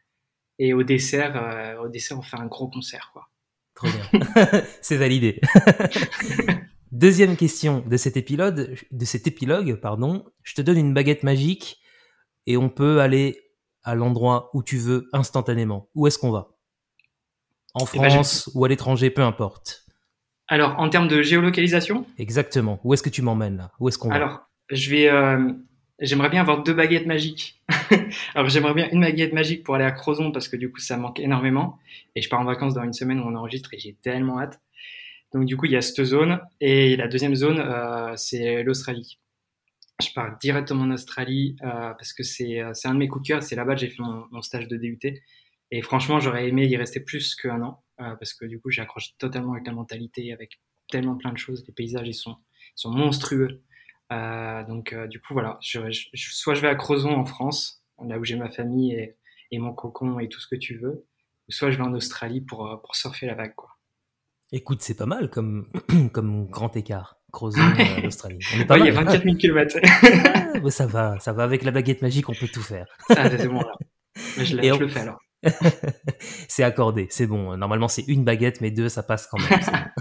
Et 0.58 0.74
au 0.74 0.84
dessert, 0.84 1.78
au 1.82 1.90
dessert, 1.90 2.18
on 2.18 2.22
fait 2.22 2.38
un 2.38 2.48
gros 2.48 2.68
concert, 2.68 3.10
quoi. 3.14 3.30
Trop 3.76 3.88
bien, 3.90 4.64
c'est 4.82 4.96
validé. 4.96 5.42
Deuxième 6.94 7.36
question 7.36 7.84
de 7.86 7.98
cet 7.98 8.16
épilogue, 8.16 8.78
de 8.90 9.06
cet 9.06 9.28
épilogue, 9.28 9.76
pardon. 9.76 10.26
Je 10.44 10.56
te 10.56 10.62
donne 10.62 10.78
une 10.78 10.94
baguette 10.94 11.24
magique 11.24 11.82
et 12.48 12.56
on 12.56 12.70
peut 12.70 13.02
aller 13.02 13.45
à 13.86 13.96
l'endroit 13.96 14.50
où 14.54 14.64
tu 14.64 14.78
veux 14.78 15.08
instantanément. 15.14 15.90
Où 15.96 16.08
est-ce 16.08 16.20
qu'on 16.20 16.32
va? 16.32 16.50
En 17.74 17.86
eh 17.94 18.00
ben, 18.00 18.10
France 18.10 18.50
ou 18.54 18.66
à 18.66 18.68
l'étranger, 18.68 19.10
peu 19.10 19.22
importe. 19.22 19.86
Alors, 20.48 20.80
en 20.80 20.90
termes 20.90 21.08
de 21.08 21.22
géolocalisation? 21.22 22.06
Exactement. 22.18 22.80
Où 22.84 22.94
est-ce 22.94 23.04
que 23.04 23.10
tu 23.10 23.22
m'emmènes 23.22 23.58
là? 23.58 23.72
Où 23.80 23.88
est-ce 23.88 23.98
qu'on 23.98 24.10
va? 24.10 24.16
Alors, 24.16 24.42
je 24.70 24.90
vais. 24.90 25.10
Euh, 25.10 25.52
j'aimerais 26.00 26.30
bien 26.30 26.42
avoir 26.42 26.64
deux 26.64 26.74
baguettes 26.74 27.06
magiques. 27.06 27.62
Alors, 28.36 28.50
j'aimerais 28.50 28.74
bien 28.74 28.90
une 28.92 29.02
baguette 29.02 29.34
magique 29.34 29.64
pour 29.64 29.76
aller 29.76 29.86
à 29.86 29.92
Crozon 29.92 30.32
parce 30.32 30.48
que 30.48 30.56
du 30.56 30.72
coup, 30.72 30.80
ça 30.80 30.98
manque 30.98 31.20
énormément. 31.20 31.80
Et 32.16 32.22
je 32.22 32.30
pars 32.30 32.40
en 32.40 32.46
vacances 32.46 32.74
dans 32.74 32.84
une 32.84 32.94
semaine 32.94 33.20
où 33.20 33.24
on 33.24 33.36
enregistre 33.36 33.74
et 33.74 33.80
j'ai 33.80 33.94
tellement 33.94 34.40
hâte. 34.40 34.60
Donc, 35.34 35.46
du 35.46 35.58
coup, 35.58 35.66
il 35.66 35.72
y 35.72 35.78
a 35.78 35.82
cette 35.82 36.04
zone. 36.04 36.40
Et 36.62 36.96
la 36.96 37.08
deuxième 37.08 37.36
zone, 37.36 37.60
euh, 37.60 38.14
c'est 38.16 38.64
l'Australie 38.64 39.20
je 40.02 40.10
pars 40.14 40.38
directement 40.40 40.84
en 40.84 40.92
Australie 40.92 41.56
euh, 41.64 41.94
parce 41.94 42.14
que 42.14 42.24
c'est 42.24 42.62
euh, 42.62 42.74
c'est 42.74 42.88
un 42.88 42.94
de 42.94 43.00
mes 43.00 43.08
coups 43.08 43.24
de 43.24 43.28
cœur. 43.28 43.44
C'est 43.44 43.56
là-bas 43.56 43.76
que 43.76 43.82
j'ai 43.82 43.90
fait 43.90 44.02
mon, 44.02 44.26
mon, 44.32 44.42
stage 44.42 44.68
de 44.68 44.78
DUT. 44.78 45.00
Et 45.72 45.82
franchement, 45.82 46.20
j'aurais 46.20 46.48
aimé 46.48 46.66
y 46.66 46.78
rester 46.78 47.00
plus 47.00 47.36
qu'un 47.36 47.62
an 47.62 47.84
euh, 48.00 48.16
parce 48.16 48.34
que 48.34 48.46
du 48.46 48.60
coup, 48.60 48.70
j'accroche 48.70 49.18
totalement 49.18 49.54
avec 49.54 49.66
la 49.66 49.74
mentalité, 49.74 50.34
avec 50.34 50.60
tellement 50.90 51.16
plein 51.16 51.32
de 51.32 51.38
choses. 51.38 51.64
Les 51.68 51.74
paysages, 51.74 52.08
ils 52.08 52.14
sont, 52.14 52.38
ils 52.78 52.82
sont 52.82 52.92
monstrueux. 52.92 53.64
Euh, 54.12 54.64
donc, 54.66 54.94
euh, 54.94 55.08
du 55.08 55.20
coup, 55.20 55.34
voilà. 55.34 55.58
Je, 55.62 55.80
je, 55.92 56.08
soit 56.14 56.54
je 56.54 56.62
vais 56.62 56.68
à 56.68 56.76
Crozon 56.76 57.12
en 57.12 57.26
France, 57.26 57.84
là 58.04 58.20
où 58.20 58.24
j'ai 58.24 58.36
ma 58.36 58.50
famille 58.50 58.94
et, 58.94 59.18
et, 59.52 59.60
mon 59.60 59.74
cocon 59.74 60.20
et 60.20 60.30
tout 60.30 60.40
ce 60.40 60.48
que 60.48 60.56
tu 60.56 60.78
veux, 60.78 61.06
ou 61.48 61.52
soit 61.52 61.72
je 61.72 61.78
vais 61.78 61.84
en 61.84 61.94
Australie 61.94 62.42
pour, 62.42 62.68
euh, 62.68 62.78
pour 62.78 62.96
surfer 62.96 63.26
la 63.26 63.36
vague, 63.36 63.56
quoi. 63.56 63.72
Écoute, 64.52 64.82
c'est 64.82 64.96
pas 64.96 65.08
mal 65.08 65.30
comme, 65.30 65.72
comme 66.14 66.48
grand 66.48 66.76
écart. 66.78 67.20
Crozon, 67.36 67.62
euh, 67.62 68.08
Australie. 68.08 68.40
On 68.56 68.62
est 68.62 68.66
pas 68.66 68.76
ouais, 68.76 68.82
il 68.82 68.86
y 68.86 68.90
a 68.90 68.94
24 68.94 69.24
000 69.24 69.36
km. 69.36 69.78
ah, 69.84 70.70
ça 70.72 70.88
va, 70.88 71.20
ça 71.20 71.34
va. 71.34 71.44
Avec 71.44 71.64
la 71.64 71.72
baguette 71.72 72.02
magique, 72.02 72.30
on 72.30 72.34
peut 72.34 72.48
tout 72.48 72.62
faire. 72.62 72.88
c'est 73.10 73.48
bon, 73.48 73.60
là. 73.60 73.76
Mais 74.38 74.46
je, 74.46 74.58
je 74.62 74.72
on... 74.72 74.80
le 74.80 74.88
fais 74.88 75.02
alors. 75.02 75.20
c'est 76.48 76.64
accordé, 76.64 77.08
c'est 77.10 77.28
bon. 77.28 77.56
Normalement, 77.58 77.90
c'est 77.90 78.08
une 78.08 78.24
baguette, 78.24 78.62
mais 78.62 78.72
deux, 78.72 78.90
ça 78.90 79.04
passe 79.04 79.28
quand 79.28 79.38
même. 79.38 79.60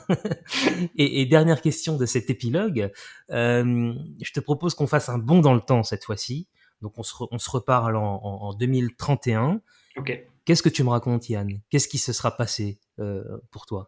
et, 0.96 1.20
et, 1.20 1.26
dernière 1.26 1.60
question 1.60 1.96
de 1.96 2.06
cet 2.06 2.30
épilogue. 2.30 2.90
Euh, 3.30 3.92
je 4.22 4.32
te 4.32 4.40
propose 4.40 4.74
qu'on 4.74 4.86
fasse 4.86 5.08
un 5.08 5.18
bond 5.18 5.40
dans 5.40 5.52
le 5.52 5.60
temps 5.60 5.82
cette 5.82 6.04
fois-ci. 6.04 6.48
Donc, 6.80 6.94
on 6.96 7.02
se, 7.02 7.14
re, 7.14 7.28
on 7.30 7.38
se 7.38 7.50
reparle 7.50 7.96
en, 7.96 8.20
en, 8.22 8.48
en 8.48 8.54
2031. 8.54 9.60
Ok. 9.96 10.24
Qu'est-ce 10.44 10.62
que 10.62 10.68
tu 10.68 10.84
me 10.84 10.90
racontes, 10.90 11.28
Yann? 11.28 11.60
Qu'est-ce 11.70 11.88
qui 11.88 11.98
se 11.98 12.12
sera 12.12 12.36
passé 12.36 12.78
euh, 12.98 13.24
pour 13.50 13.66
toi? 13.66 13.86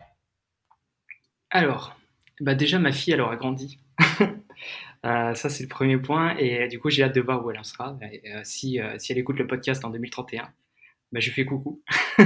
Alors, 1.50 1.96
bah 2.40 2.54
déjà, 2.54 2.78
ma 2.78 2.92
fille, 2.92 3.14
elle 3.14 3.20
aura 3.20 3.36
grandi. 3.36 3.78
euh, 4.20 5.34
ça, 5.34 5.48
c'est 5.48 5.62
le 5.62 5.68
premier 5.68 5.96
point. 5.96 6.36
Et 6.36 6.68
du 6.68 6.78
coup, 6.78 6.90
j'ai 6.90 7.02
hâte 7.02 7.14
de 7.14 7.20
voir 7.20 7.44
où 7.44 7.50
elle 7.50 7.58
en 7.58 7.64
sera. 7.64 7.98
Euh, 8.02 8.40
si, 8.44 8.80
euh, 8.80 8.98
si 8.98 9.12
elle 9.12 9.18
écoute 9.18 9.38
le 9.38 9.46
podcast 9.46 9.84
en 9.84 9.90
2031, 9.90 10.52
bah, 11.12 11.20
je 11.20 11.30
fais 11.30 11.44
coucou. 11.46 11.82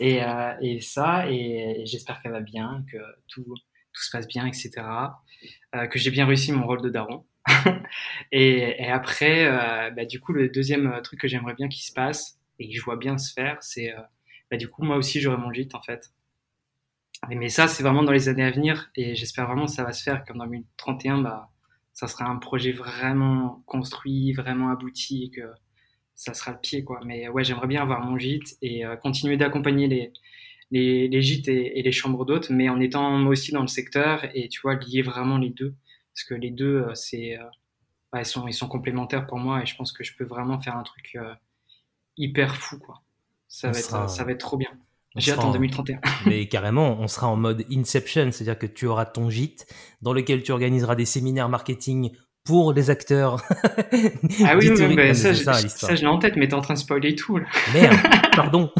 et, 0.00 0.22
euh, 0.22 0.52
et, 0.60 0.80
ça, 0.80 1.30
et, 1.30 1.82
j'espère 1.86 2.20
qu'elle 2.20 2.32
va 2.32 2.40
bien, 2.40 2.84
que 2.92 2.98
tout, 3.28 3.44
tout 3.44 4.02
se 4.02 4.10
passe 4.10 4.28
bien, 4.28 4.46
etc. 4.46 4.70
Euh, 5.74 5.86
que 5.86 5.98
j'ai 5.98 6.10
bien 6.10 6.26
réussi 6.26 6.52
mon 6.52 6.66
rôle 6.66 6.82
de 6.82 6.90
daron. 6.90 7.24
et, 8.32 8.82
et, 8.82 8.88
après, 8.88 9.90
bah, 9.92 10.04
du 10.04 10.20
coup, 10.20 10.32
le 10.32 10.50
deuxième 10.50 11.00
truc 11.02 11.20
que 11.20 11.28
j'aimerais 11.28 11.54
bien 11.54 11.68
qu'il 11.68 11.82
se 11.82 11.92
passe 11.92 12.38
et 12.58 12.68
que 12.68 12.76
je 12.76 12.82
vois 12.82 12.96
bien 12.96 13.16
se 13.16 13.32
faire, 13.32 13.56
c'est 13.62 13.94
bah, 14.50 14.58
du 14.58 14.68
coup, 14.68 14.84
moi 14.84 14.96
aussi, 14.96 15.18
j'aurai 15.18 15.38
mon 15.38 15.50
gîte, 15.50 15.74
en 15.74 15.80
fait. 15.80 16.12
Mais 17.28 17.48
ça, 17.48 17.68
c'est 17.68 17.82
vraiment 17.82 18.02
dans 18.02 18.12
les 18.12 18.28
années 18.28 18.44
à 18.44 18.50
venir 18.50 18.90
et 18.96 19.14
j'espère 19.14 19.46
vraiment 19.46 19.66
que 19.66 19.72
ça 19.72 19.84
va 19.84 19.92
se 19.92 20.02
faire 20.02 20.24
qu'en 20.24 20.34
2031, 20.44 21.22
bah, 21.22 21.50
ça 21.92 22.08
sera 22.08 22.24
un 22.26 22.36
projet 22.36 22.72
vraiment 22.72 23.62
construit, 23.66 24.32
vraiment 24.32 24.70
abouti 24.70 25.24
et 25.24 25.30
que 25.30 25.42
ça 26.14 26.34
sera 26.34 26.52
le 26.52 26.58
pied, 26.58 26.84
quoi. 26.84 27.00
Mais 27.04 27.28
ouais, 27.28 27.44
j'aimerais 27.44 27.66
bien 27.66 27.82
avoir 27.82 28.00
mon 28.04 28.18
gîte 28.18 28.56
et 28.62 28.84
euh, 28.84 28.96
continuer 28.96 29.36
d'accompagner 29.36 29.86
les, 29.88 30.12
les, 30.70 31.08
les, 31.08 31.22
gîtes 31.22 31.48
et, 31.48 31.78
et 31.78 31.82
les 31.82 31.92
chambres 31.92 32.24
d'hôtes, 32.24 32.50
mais 32.50 32.68
en 32.68 32.80
étant 32.80 33.18
moi 33.18 33.32
aussi 33.32 33.52
dans 33.52 33.62
le 33.62 33.68
secteur 33.68 34.24
et 34.34 34.48
tu 34.48 34.60
vois, 34.60 34.74
lier 34.74 35.02
vraiment 35.02 35.38
les 35.38 35.50
deux. 35.50 35.74
Parce 36.14 36.24
que 36.24 36.34
les 36.34 36.50
deux, 36.50 36.82
euh, 36.82 36.94
c'est, 36.94 37.38
euh, 37.38 37.44
bah, 38.12 38.20
ils, 38.20 38.26
sont, 38.26 38.46
ils 38.48 38.54
sont 38.54 38.68
complémentaires 38.68 39.26
pour 39.26 39.38
moi 39.38 39.62
et 39.62 39.66
je 39.66 39.76
pense 39.76 39.92
que 39.92 40.04
je 40.04 40.16
peux 40.16 40.24
vraiment 40.24 40.60
faire 40.60 40.76
un 40.76 40.82
truc 40.82 41.16
hyper 42.16 42.56
fou, 42.56 42.78
quoi. 42.78 43.02
Ça 43.48 43.68
va, 43.68 43.74
sera... 43.74 44.04
être, 44.04 44.10
ça 44.10 44.24
va 44.24 44.32
être 44.32 44.40
trop 44.40 44.56
bien. 44.56 44.70
J'ai 45.16 45.32
hâte 45.32 45.40
en 45.40 45.52
2031. 45.52 46.00
mais 46.26 46.46
carrément, 46.48 46.98
on 47.00 47.06
sera 47.06 47.28
en 47.28 47.36
mode 47.36 47.64
Inception, 47.70 48.30
c'est-à-dire 48.32 48.58
que 48.58 48.66
tu 48.66 48.86
auras 48.86 49.04
ton 49.04 49.30
gîte 49.30 49.66
dans 50.00 50.12
lequel 50.12 50.42
tu 50.42 50.52
organiseras 50.52 50.94
des 50.94 51.04
séminaires 51.04 51.48
marketing 51.48 52.10
pour 52.44 52.72
les 52.72 52.90
acteurs. 52.90 53.42
ah 54.44 54.56
oui, 54.56 54.70
oui, 54.70 54.96
bah, 54.96 55.14
ça, 55.14 55.34
ça, 55.34 55.52
je, 55.52 55.68
ça, 55.68 55.94
je 55.94 56.00
l'ai 56.00 56.06
en 56.08 56.18
tête, 56.18 56.36
mais 56.36 56.48
t'es 56.48 56.54
en 56.54 56.60
train 56.60 56.74
de 56.74 56.78
spoiler 56.78 57.14
tout. 57.14 57.38
Là. 57.38 57.46
Merde, 57.74 57.96
pardon. 58.34 58.70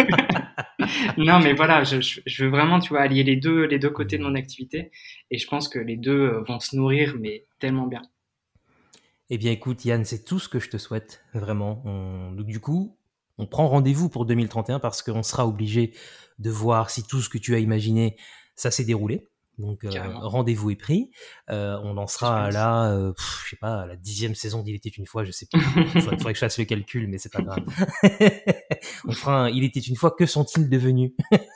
non, 1.16 1.38
mais 1.40 1.54
voilà, 1.54 1.84
je, 1.84 2.00
je, 2.00 2.44
veux 2.44 2.50
vraiment, 2.50 2.80
tu 2.80 2.90
vois, 2.90 3.00
allier 3.00 3.22
les 3.22 3.36
deux, 3.36 3.64
les 3.64 3.78
deux 3.78 3.90
côtés 3.90 4.18
de 4.18 4.22
mon 4.22 4.34
activité, 4.34 4.90
et 5.30 5.38
je 5.38 5.46
pense 5.46 5.68
que 5.68 5.78
les 5.78 5.96
deux 5.96 6.20
euh, 6.20 6.42
vont 6.46 6.60
se 6.60 6.76
nourrir, 6.76 7.14
mais 7.18 7.46
tellement 7.58 7.86
bien. 7.86 8.02
Eh 9.30 9.38
bien, 9.38 9.50
écoute, 9.50 9.84
Yann, 9.84 10.04
c'est 10.04 10.24
tout 10.24 10.38
ce 10.38 10.48
que 10.48 10.60
je 10.60 10.70
te 10.70 10.76
souhaite, 10.76 11.24
vraiment. 11.34 11.82
On... 11.84 12.32
Donc, 12.32 12.46
du 12.46 12.60
coup, 12.60 12.95
on 13.38 13.46
prend 13.46 13.68
rendez-vous 13.68 14.08
pour 14.08 14.26
2031 14.26 14.78
parce 14.78 15.02
qu'on 15.02 15.22
sera 15.22 15.46
obligé 15.46 15.94
de 16.38 16.50
voir 16.50 16.90
si 16.90 17.02
tout 17.02 17.20
ce 17.20 17.28
que 17.28 17.38
tu 17.38 17.54
as 17.54 17.58
imaginé, 17.58 18.16
ça 18.54 18.70
s'est 18.70 18.84
déroulé. 18.84 19.28
Donc 19.58 19.84
euh, 19.84 19.90
rendez-vous 20.16 20.70
est 20.70 20.76
pris. 20.76 21.10
Euh, 21.50 21.78
on 21.82 21.96
en 21.96 22.06
sera 22.06 22.50
là, 22.50 22.90
euh, 22.92 23.12
pff, 23.12 23.42
je 23.44 23.50
sais 23.50 23.56
pas, 23.56 23.82
à 23.82 23.86
la 23.86 23.96
dixième 23.96 24.34
saison 24.34 24.62
d'Il 24.62 24.74
était 24.74 24.90
une 24.90 25.06
fois, 25.06 25.24
je 25.24 25.32
sais 25.32 25.46
plus. 25.50 25.62
Il 25.76 25.86
faudrait, 26.02 26.16
faudrait, 26.18 26.32
que 26.32 26.36
je 26.36 26.40
fasse 26.40 26.58
le 26.58 26.66
calcul, 26.66 27.08
mais 27.08 27.16
c'est 27.16 27.32
pas 27.32 27.40
grave. 27.40 27.64
on 29.06 29.12
fera 29.12 29.44
un 29.44 29.48
Il 29.48 29.64
était 29.64 29.80
une 29.80 29.96
fois, 29.96 30.10
que 30.10 30.26
sont-ils 30.26 30.68
devenus? 30.68 31.12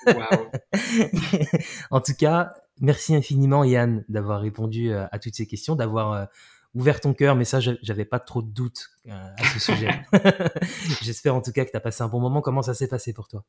Wow. 0.07 0.51
En 1.91 2.01
tout 2.01 2.15
cas, 2.15 2.55
merci 2.81 3.15
infiniment 3.15 3.65
Yann 3.65 4.05
d'avoir 4.09 4.41
répondu 4.41 4.93
à 4.93 5.19
toutes 5.19 5.35
ces 5.35 5.47
questions, 5.47 5.75
d'avoir 5.77 6.29
ouvert 6.75 7.01
ton 7.01 7.15
cœur, 7.15 7.37
mais 7.37 7.45
ça, 7.45 7.59
j'avais 7.61 8.05
pas 8.05 8.19
trop 8.19 8.43
de 8.43 8.51
doutes 8.51 8.91
euh, 9.07 9.11
à 9.11 9.45
ce 9.45 9.59
sujet. 9.59 10.03
J'espère 11.03 11.35
en 11.35 11.41
tout 11.41 11.53
cas 11.53 11.65
que 11.65 11.71
tu 11.71 11.77
as 11.77 11.81
passé 11.81 12.03
un 12.03 12.09
bon 12.09 12.21
moment. 12.21 12.41
Comment 12.41 12.63
ça 12.63 12.75
s'est 12.75 12.89
passé 12.89 13.13
pour 13.13 13.29
toi? 13.29 13.45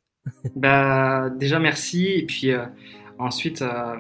Bah 0.56 1.30
déjà 1.30 1.60
merci 1.60 2.08
et 2.08 2.26
puis 2.26 2.52
euh, 2.52 2.66
ensuite, 3.20 3.62
euh, 3.62 3.98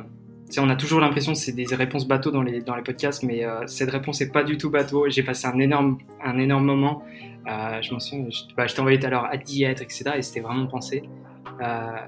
on 0.58 0.70
a 0.70 0.76
toujours 0.76 1.00
l'impression 1.00 1.34
que 1.34 1.40
c'est 1.40 1.52
des 1.52 1.66
réponses 1.66 2.08
bateau 2.08 2.32
dans 2.32 2.42
les 2.42 2.62
dans 2.62 2.76
les 2.76 2.84
podcasts, 2.84 3.24
mais 3.24 3.46
euh, 3.46 3.66
cette 3.68 3.92
réponse 3.92 4.22
est 4.22 4.32
pas 4.32 4.44
du 4.44 4.58
tout 4.58 4.70
bateau. 4.70 5.10
J'ai 5.10 5.24
passé 5.24 5.48
un 5.48 5.60
énorme 5.60 5.98
un 6.24 6.38
énorme 6.38 6.66
moment. 6.66 7.04
Je 7.46 7.92
m'en 7.92 8.00
souviens, 8.00 8.30
je, 8.30 8.54
bah, 8.56 8.68
je 8.68 8.76
t'ai 8.76 8.82
envoyé 8.82 9.00
tout 9.00 9.08
à 9.08 9.10
l'heure 9.10 9.26
à 9.26 9.38
diète, 9.38 9.82
etc. 9.82 10.12
Et 10.18 10.22
c'était 10.22 10.42
vraiment 10.42 10.68
pensé. 10.68 11.04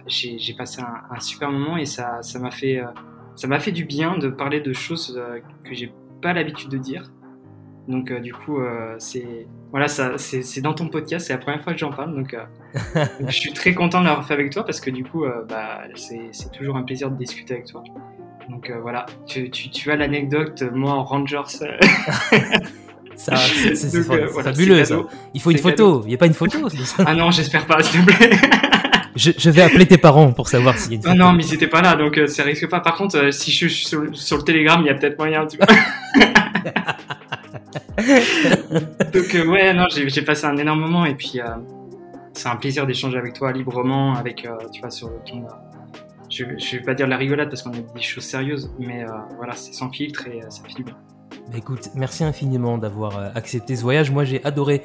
J'ai 0.08 0.54
passé 0.56 0.82
un, 0.82 1.16
un, 1.16 1.20
super 1.20 1.52
moment 1.52 1.78
et 1.78 1.86
ça 1.86 2.22
ça 2.22 2.40
m'a 2.40 2.52
fait 2.52 2.82
ça 3.36 3.48
m'a 3.48 3.60
fait 3.60 3.72
du 3.72 3.86
bien 3.86 4.18
de 4.18 4.30
parler 4.30 4.62
de 4.62 4.74
choses 4.74 5.20
que 5.64 5.74
j'ai 5.74 5.92
pas 6.24 6.34
l'habitude 6.34 6.70
de 6.70 6.78
dire. 6.78 7.12
Donc 7.88 8.12
euh, 8.12 8.20
du 8.20 8.34
coup, 8.34 8.60
euh, 8.60 8.96
c'est 8.98 9.46
voilà, 9.72 9.88
ça, 9.88 10.18
c'est 10.18 10.62
dans 10.62 10.74
ton 10.74 10.88
podcast, 10.88 11.28
c'est 11.28 11.34
la 11.34 11.40
première 11.40 11.62
fois 11.64 11.74
que 11.74 11.80
j'en 11.80 11.92
parle, 11.92 12.16
donc, 12.16 12.34
euh, 12.34 12.44
donc, 13.20 13.30
je 13.30 13.40
suis 13.40 13.54
très 13.54 13.74
content 13.74 14.02
de 14.02 14.06
l'avoir 14.06 14.26
fait 14.26 14.36
avec 14.36 14.52
toi 14.52 14.64
parce 14.64 14.80
que 14.80 14.92
du 14.92 15.04
coup, 15.04 15.26
bah, 15.50 15.82
c'est 15.96 16.52
toujours 16.52 16.78
un 16.78 16.84
plaisir 16.84 17.10
de 17.10 17.18
discuter 17.18 17.56
avec 17.56 17.66
toi. 17.66 17.84
Donc 18.50 18.72
voilà, 18.82 19.06
tu, 19.26 19.50
tu, 19.50 19.70
tu 19.70 19.92
as 19.92 19.96
l'anecdote, 19.96 20.64
moi 20.74 20.92
en 20.92 21.04
Rangers. 21.04 21.42
ça, 23.16 23.36
c'est 23.36 24.00
voilà, 24.02 24.28
fabuleux. 24.28 24.86
Ça. 24.86 25.02
Il 25.34 25.42
faut 25.42 25.52
une 25.52 25.58
photo. 25.58 26.02
Il 26.04 26.10
n'y 26.10 26.16
a 26.16 26.18
pas 26.18 26.28
une 26.28 26.34
photo. 26.34 26.60
ah 27.06 27.16
non, 27.16 27.32
j'espère 27.32 27.66
pas, 27.66 27.82
s'il 27.82 28.06
te 28.06 28.14
plaît. 28.14 28.30
Je, 29.16 29.30
je, 29.38 29.52
vais 29.52 29.62
appeler 29.62 29.86
tes 29.86 30.00
parents 30.00 30.32
pour 30.32 30.48
savoir 30.48 30.76
s'il 30.76 30.94
y 30.94 30.96
a 30.96 30.98
une 30.98 31.04
photo. 31.04 31.16
Non, 31.16 31.26
non, 31.26 31.34
mais 31.34 31.46
ils 31.46 31.54
étaient 31.54 31.68
pas 31.68 31.84
là, 31.84 31.96
donc 31.96 32.20
ça 32.26 32.42
risque 32.42 32.68
pas. 32.68 32.80
Par 32.80 32.96
contre, 32.96 33.32
si 33.32 33.52
je 33.52 33.68
suis 33.68 33.86
sur, 33.86 34.08
sur 34.14 34.38
le 34.38 34.44
Telegram, 34.44 34.82
il 34.82 34.88
y 34.88 34.90
a 34.90 34.96
peut-être 34.96 35.20
moyen, 35.20 35.46
tu 35.46 35.58
vois. 35.58 35.68
Donc 39.14 39.36
euh, 39.36 39.46
ouais, 39.48 39.74
non, 39.74 39.88
j'ai 39.90 40.22
passé 40.22 40.46
un 40.46 40.58
énorme 40.58 40.82
moment 40.82 41.06
et 41.06 41.16
puis 41.16 41.40
euh, 41.40 41.46
c'est 42.34 42.50
un 42.50 42.56
plaisir 42.56 42.86
d'échanger 42.88 43.18
avec 43.18 43.34
toi 43.34 43.52
librement, 43.52 44.16
avec 44.16 44.46
euh, 44.46 44.58
tu 44.72 44.82
vois 44.82 44.90
sur 44.90 45.10
ton. 45.24 45.46
je, 46.30 46.46
je 46.58 46.78
vais 46.78 46.84
pas 46.84 46.94
dire 46.94 47.08
la 47.08 47.18
rigolade 47.18 47.50
parce 47.50 47.62
qu'on 47.62 47.72
a 47.72 47.80
des 47.96 48.02
choses 48.02 48.24
sérieuses, 48.26 48.72
mais 48.80 49.06
voilà, 49.38 49.54
c'est 49.54 49.74
sans 49.74 49.90
filtre 49.90 50.28
et 50.28 50.42
ça 50.50 50.64
fait 50.64 50.74
du 50.74 50.84
bien. 50.84 50.98
Bah, 51.52 51.58
écoute, 51.58 51.90
merci 51.96 52.24
infiniment 52.24 52.78
d'avoir 52.78 53.36
accepté 53.36 53.76
ce 53.76 53.82
voyage. 53.82 54.12
Moi, 54.12 54.24
j'ai 54.24 54.44
adoré 54.46 54.84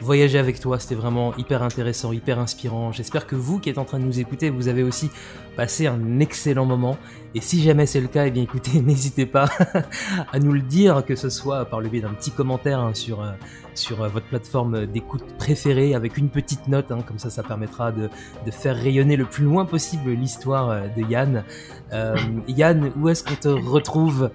voyager 0.00 0.38
avec 0.38 0.60
toi. 0.60 0.78
C'était 0.78 0.94
vraiment 0.94 1.36
hyper 1.36 1.62
intéressant, 1.62 2.12
hyper 2.12 2.38
inspirant. 2.38 2.92
J'espère 2.92 3.26
que 3.26 3.36
vous 3.36 3.58
qui 3.58 3.70
êtes 3.70 3.78
en 3.78 3.84
train 3.84 3.98
de 3.98 4.04
nous 4.04 4.20
écouter, 4.20 4.50
vous 4.50 4.68
avez 4.68 4.82
aussi 4.82 5.10
passé 5.56 5.86
un 5.86 6.20
excellent 6.20 6.66
moment. 6.66 6.98
Et 7.34 7.40
si 7.40 7.62
jamais 7.62 7.86
c'est 7.86 8.00
le 8.00 8.08
cas, 8.08 8.26
eh 8.26 8.30
bien 8.30 8.42
écoutez, 8.42 8.80
n'hésitez 8.82 9.26
pas 9.26 9.48
à 10.32 10.38
nous 10.38 10.52
le 10.52 10.62
dire, 10.62 11.04
que 11.04 11.16
ce 11.16 11.28
soit 11.28 11.64
par 11.66 11.80
le 11.80 11.88
biais 11.88 12.00
d'un 12.00 12.14
petit 12.14 12.30
commentaire 12.30 12.80
hein, 12.80 12.94
sur, 12.94 13.22
euh, 13.22 13.32
sur 13.78 14.02
euh, 14.02 14.08
votre 14.08 14.26
plateforme 14.26 14.86
d'écoute 14.86 15.24
préférée, 15.38 15.94
avec 15.94 16.16
une 16.16 16.28
petite 16.28 16.68
note, 16.68 16.90
hein, 16.90 16.98
comme 17.06 17.18
ça 17.18 17.30
ça 17.30 17.42
permettra 17.42 17.92
de, 17.92 18.08
de, 18.44 18.50
faire 18.50 18.76
rayonner 18.76 19.16
le 19.16 19.24
plus 19.24 19.44
loin 19.44 19.64
possible 19.64 20.10
l'histoire 20.10 20.70
euh, 20.70 20.80
de 20.96 21.02
Yann. 21.02 21.44
Euh, 21.92 22.16
Yann, 22.48 22.92
où 22.96 23.08
est-ce 23.08 23.24
qu'on 23.24 23.34
te 23.34 23.48
retrouve? 23.48 24.30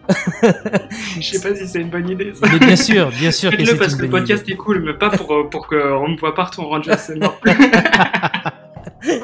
Je 1.19 1.21
sais 1.21 1.41
pas 1.41 1.55
si 1.55 1.67
c'est 1.67 1.81
une 1.81 1.89
bonne 1.89 2.09
idée. 2.09 2.33
Ça. 2.33 2.47
Mais 2.51 2.59
bien 2.59 2.75
sûr, 2.75 3.09
bien 3.09 3.31
sûr 3.31 3.55
que 3.55 3.65
c'est 3.65 3.77
parce 3.77 3.95
que 3.95 4.03
le 4.03 4.09
podcast 4.09 4.47
est 4.47 4.55
cool, 4.55 4.83
mais 4.83 4.93
pas 4.93 5.09
pour, 5.09 5.49
pour 5.49 5.67
qu'on 5.67 6.09
me 6.09 6.17
voit 6.17 6.35
partout 6.35 6.61
en 6.61 6.69
Ranger 6.69 6.91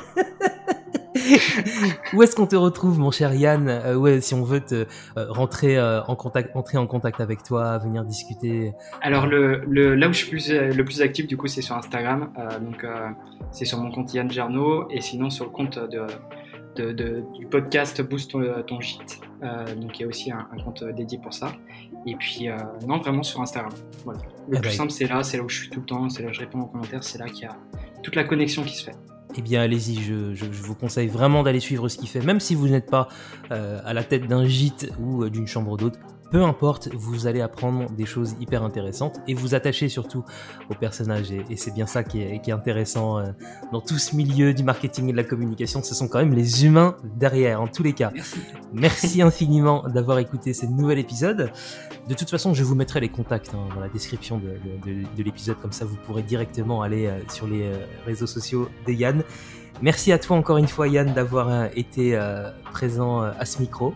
Où 2.14 2.24
est-ce 2.24 2.36
qu'on 2.36 2.48
te 2.48 2.56
retrouve, 2.56 3.00
mon 3.00 3.12
cher 3.12 3.34
Yann? 3.34 3.68
Euh, 3.68 3.96
ouais, 3.96 4.22
Si 4.22 4.34
on 4.34 4.44
veut 4.44 4.62
te 4.62 4.86
euh, 5.18 5.32
rentrer 5.32 5.78
euh, 5.78 6.02
en 6.04 6.16
contact, 6.16 6.56
entrer 6.56 6.78
en 6.78 6.88
contact 6.88 7.22
avec 7.22 7.44
toi, 7.44 7.78
venir 7.78 8.04
discuter. 8.06 8.74
Alors 9.02 9.28
le, 9.28 9.64
le 9.68 9.96
là 9.96 10.10
où 10.10 10.14
je 10.14 10.20
suis 10.20 10.30
plus, 10.30 10.52
le 10.52 10.84
plus 10.84 11.02
actif, 11.02 11.28
du 11.28 11.38
coup, 11.38 11.48
c'est 11.48 11.62
sur 11.62 11.76
Instagram. 11.76 12.30
donc 12.62 12.86
c'est 13.52 13.66
sur 13.66 13.78
mon 13.80 13.92
compte 13.92 14.14
Yann 14.14 14.30
Gerno 14.30 14.90
et 14.90 15.02
sinon 15.02 15.30
sur 15.30 15.46
le 15.46 15.52
compte 15.52 15.80
de, 15.80 16.06
de, 16.76 16.92
de 16.92 17.24
du 17.38 17.46
podcast 17.46 18.02
Boost 18.02 18.32
ton, 18.32 18.44
ton 18.66 18.80
gîte. 18.80 19.20
donc 19.42 20.00
il 20.00 20.02
y 20.02 20.06
a 20.06 20.08
aussi 20.08 20.32
un, 20.32 20.48
compte 20.64 20.84
dédié 20.84 21.20
pour 21.20 21.34
ça. 21.34 21.52
Et 22.06 22.16
puis 22.16 22.48
non, 22.88 22.98
vraiment 23.00 23.24
sur 23.24 23.42
Instagram. 23.42 23.74
Voilà. 24.06 24.22
Le 24.50 24.58
eh 24.58 24.62
plus 24.62 24.70
ben, 24.70 24.76
simple, 24.76 24.92
c'est 24.92 25.08
là, 25.08 25.24
c'est 25.24 25.38
là 25.38 25.44
où 25.44 25.50
je 25.50 25.58
suis 25.58 25.70
tout 25.70 25.80
le 25.80 25.86
temps, 25.86 26.10
c'est 26.10 26.24
là 26.24 26.30
où 26.30 26.34
je 26.34 26.40
réponds 26.40 26.62
aux 26.62 26.68
commentaires, 26.68 27.04
c'est 27.04 27.18
là 27.18 27.26
qu'il 27.26 27.44
y 27.44 27.46
a 27.46 27.56
toute 28.04 28.16
la 28.16 28.24
connexion 28.24 28.64
qui 28.64 28.76
se 28.76 28.86
fait 28.86 28.96
eh 29.36 29.42
bien 29.42 29.62
allez-y, 29.62 30.02
je, 30.02 30.46
vous 30.46 30.76
conseille 30.76 31.08
vraiment 31.08 31.44
d'aller 31.44 31.60
suivre 31.60 31.90
ce 31.90 31.98
qu'il 31.98 32.08
fait, 32.08 32.22
même 32.22 32.40
si 32.40 32.56
vous 32.56 32.68
n'êtes 32.68 32.90
pas 32.90 33.08
euh, 33.52 33.80
à 33.86 33.94
la 33.94 34.04
tête 34.04 34.28
d'un 34.28 34.46
gîte 34.46 34.92
ou 35.00 35.24
euh, 35.24 35.30
d'une 35.30 35.48
chambre 35.48 35.78
d'hôte 35.78 36.00
peu 36.30 36.44
importe, 36.44 36.90
vous 36.94 37.28
allez 37.28 37.42
apprendre 37.42 37.90
des 37.92 38.06
choses 38.06 38.36
hyper 38.40 38.64
intéressantes 38.64 39.20
et 39.28 39.34
vous 39.34 39.56
attacher 39.56 39.90
surtout 39.90 40.24
au 40.70 40.74
personnage. 40.74 41.32
Et, 41.32 41.56
c'est 41.56 41.74
bien 41.74 41.88
ça 41.88 42.04
qui 42.04 42.22
est, 42.22 42.52
intéressant 42.52 43.20
euh, 43.20 43.26
dans 43.72 43.82
tout 43.82 43.98
ce 43.98 44.16
milieu 44.16 44.54
du 44.54 44.64
marketing 44.64 45.10
et 45.10 45.12
de 45.12 45.18
la 45.18 45.24
communication. 45.24 45.82
Ce 45.84 45.96
sont 45.96 46.08
quand 46.08 46.20
même 46.20 46.34
les 46.34 46.66
humains 46.66 46.96
derrière, 47.16 47.62
en 47.62 47.68
tous 47.68 47.84
les 47.84 47.94
cas. 47.94 48.12
Merci, 48.74 49.22
infiniment 49.22 49.84
d'avoir 49.88 50.20
écouté 50.20 50.54
ce 50.54 50.66
nouvel 50.66 51.00
épisode. 51.00 51.52
De 52.08 52.14
toute 52.14 52.30
façon, 52.30 52.54
je 52.54 52.64
vous 52.64 52.76
mettrai 52.76 53.00
les 53.00 53.10
contacts 53.10 53.54
hein, 53.54 53.68
dans 53.74 53.82
la 53.82 53.90
description 53.90 54.40
de, 54.40 55.24
l'épisode, 55.24 55.58
comme 55.62 55.72
ça 55.72 55.86
vous 55.86 55.98
pourrez 56.06 56.24
directement 56.24 56.82
aller 56.82 57.08
euh, 57.08 57.20
sur 57.30 57.48
les 57.48 57.64
euh, 57.64 57.78
réseaux 58.06 58.28
sociaux 58.28 58.70
de 58.86 58.94
Yann. 58.94 59.24
Merci 59.82 60.12
à 60.12 60.18
toi 60.18 60.36
encore 60.36 60.58
une 60.58 60.68
fois 60.68 60.88
Yann 60.88 61.14
d'avoir 61.14 61.66
été 61.76 62.20
présent 62.74 63.22
à 63.22 63.46
ce 63.46 63.62
micro. 63.62 63.94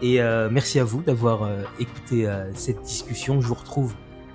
Et 0.00 0.20
euh, 0.20 0.48
merci 0.50 0.78
à 0.78 0.84
vous 0.84 1.02
d'avoir 1.02 1.42
euh, 1.42 1.62
écouté 1.80 2.26
euh, 2.26 2.52
cette 2.54 2.82
discussion. 2.82 3.40
Je 3.40 3.48
vous 3.48 3.54
retrouve 3.54 3.94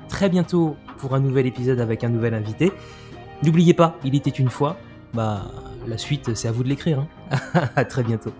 très 0.09 0.29
bientôt 0.29 0.75
pour 0.97 1.15
un 1.15 1.19
nouvel 1.19 1.47
épisode 1.47 1.79
avec 1.79 2.03
un 2.03 2.09
nouvel 2.09 2.33
invité. 2.33 2.71
N'oubliez 3.43 3.73
pas, 3.73 3.97
il 4.03 4.15
était 4.15 4.29
une 4.29 4.49
fois. 4.49 4.77
Bah, 5.13 5.51
la 5.87 5.97
suite, 5.97 6.33
c'est 6.35 6.47
à 6.47 6.51
vous 6.51 6.63
de 6.63 6.69
l'écrire. 6.69 7.05
Hein. 7.31 7.69
à 7.75 7.85
très 7.85 8.03
bientôt. 8.03 8.33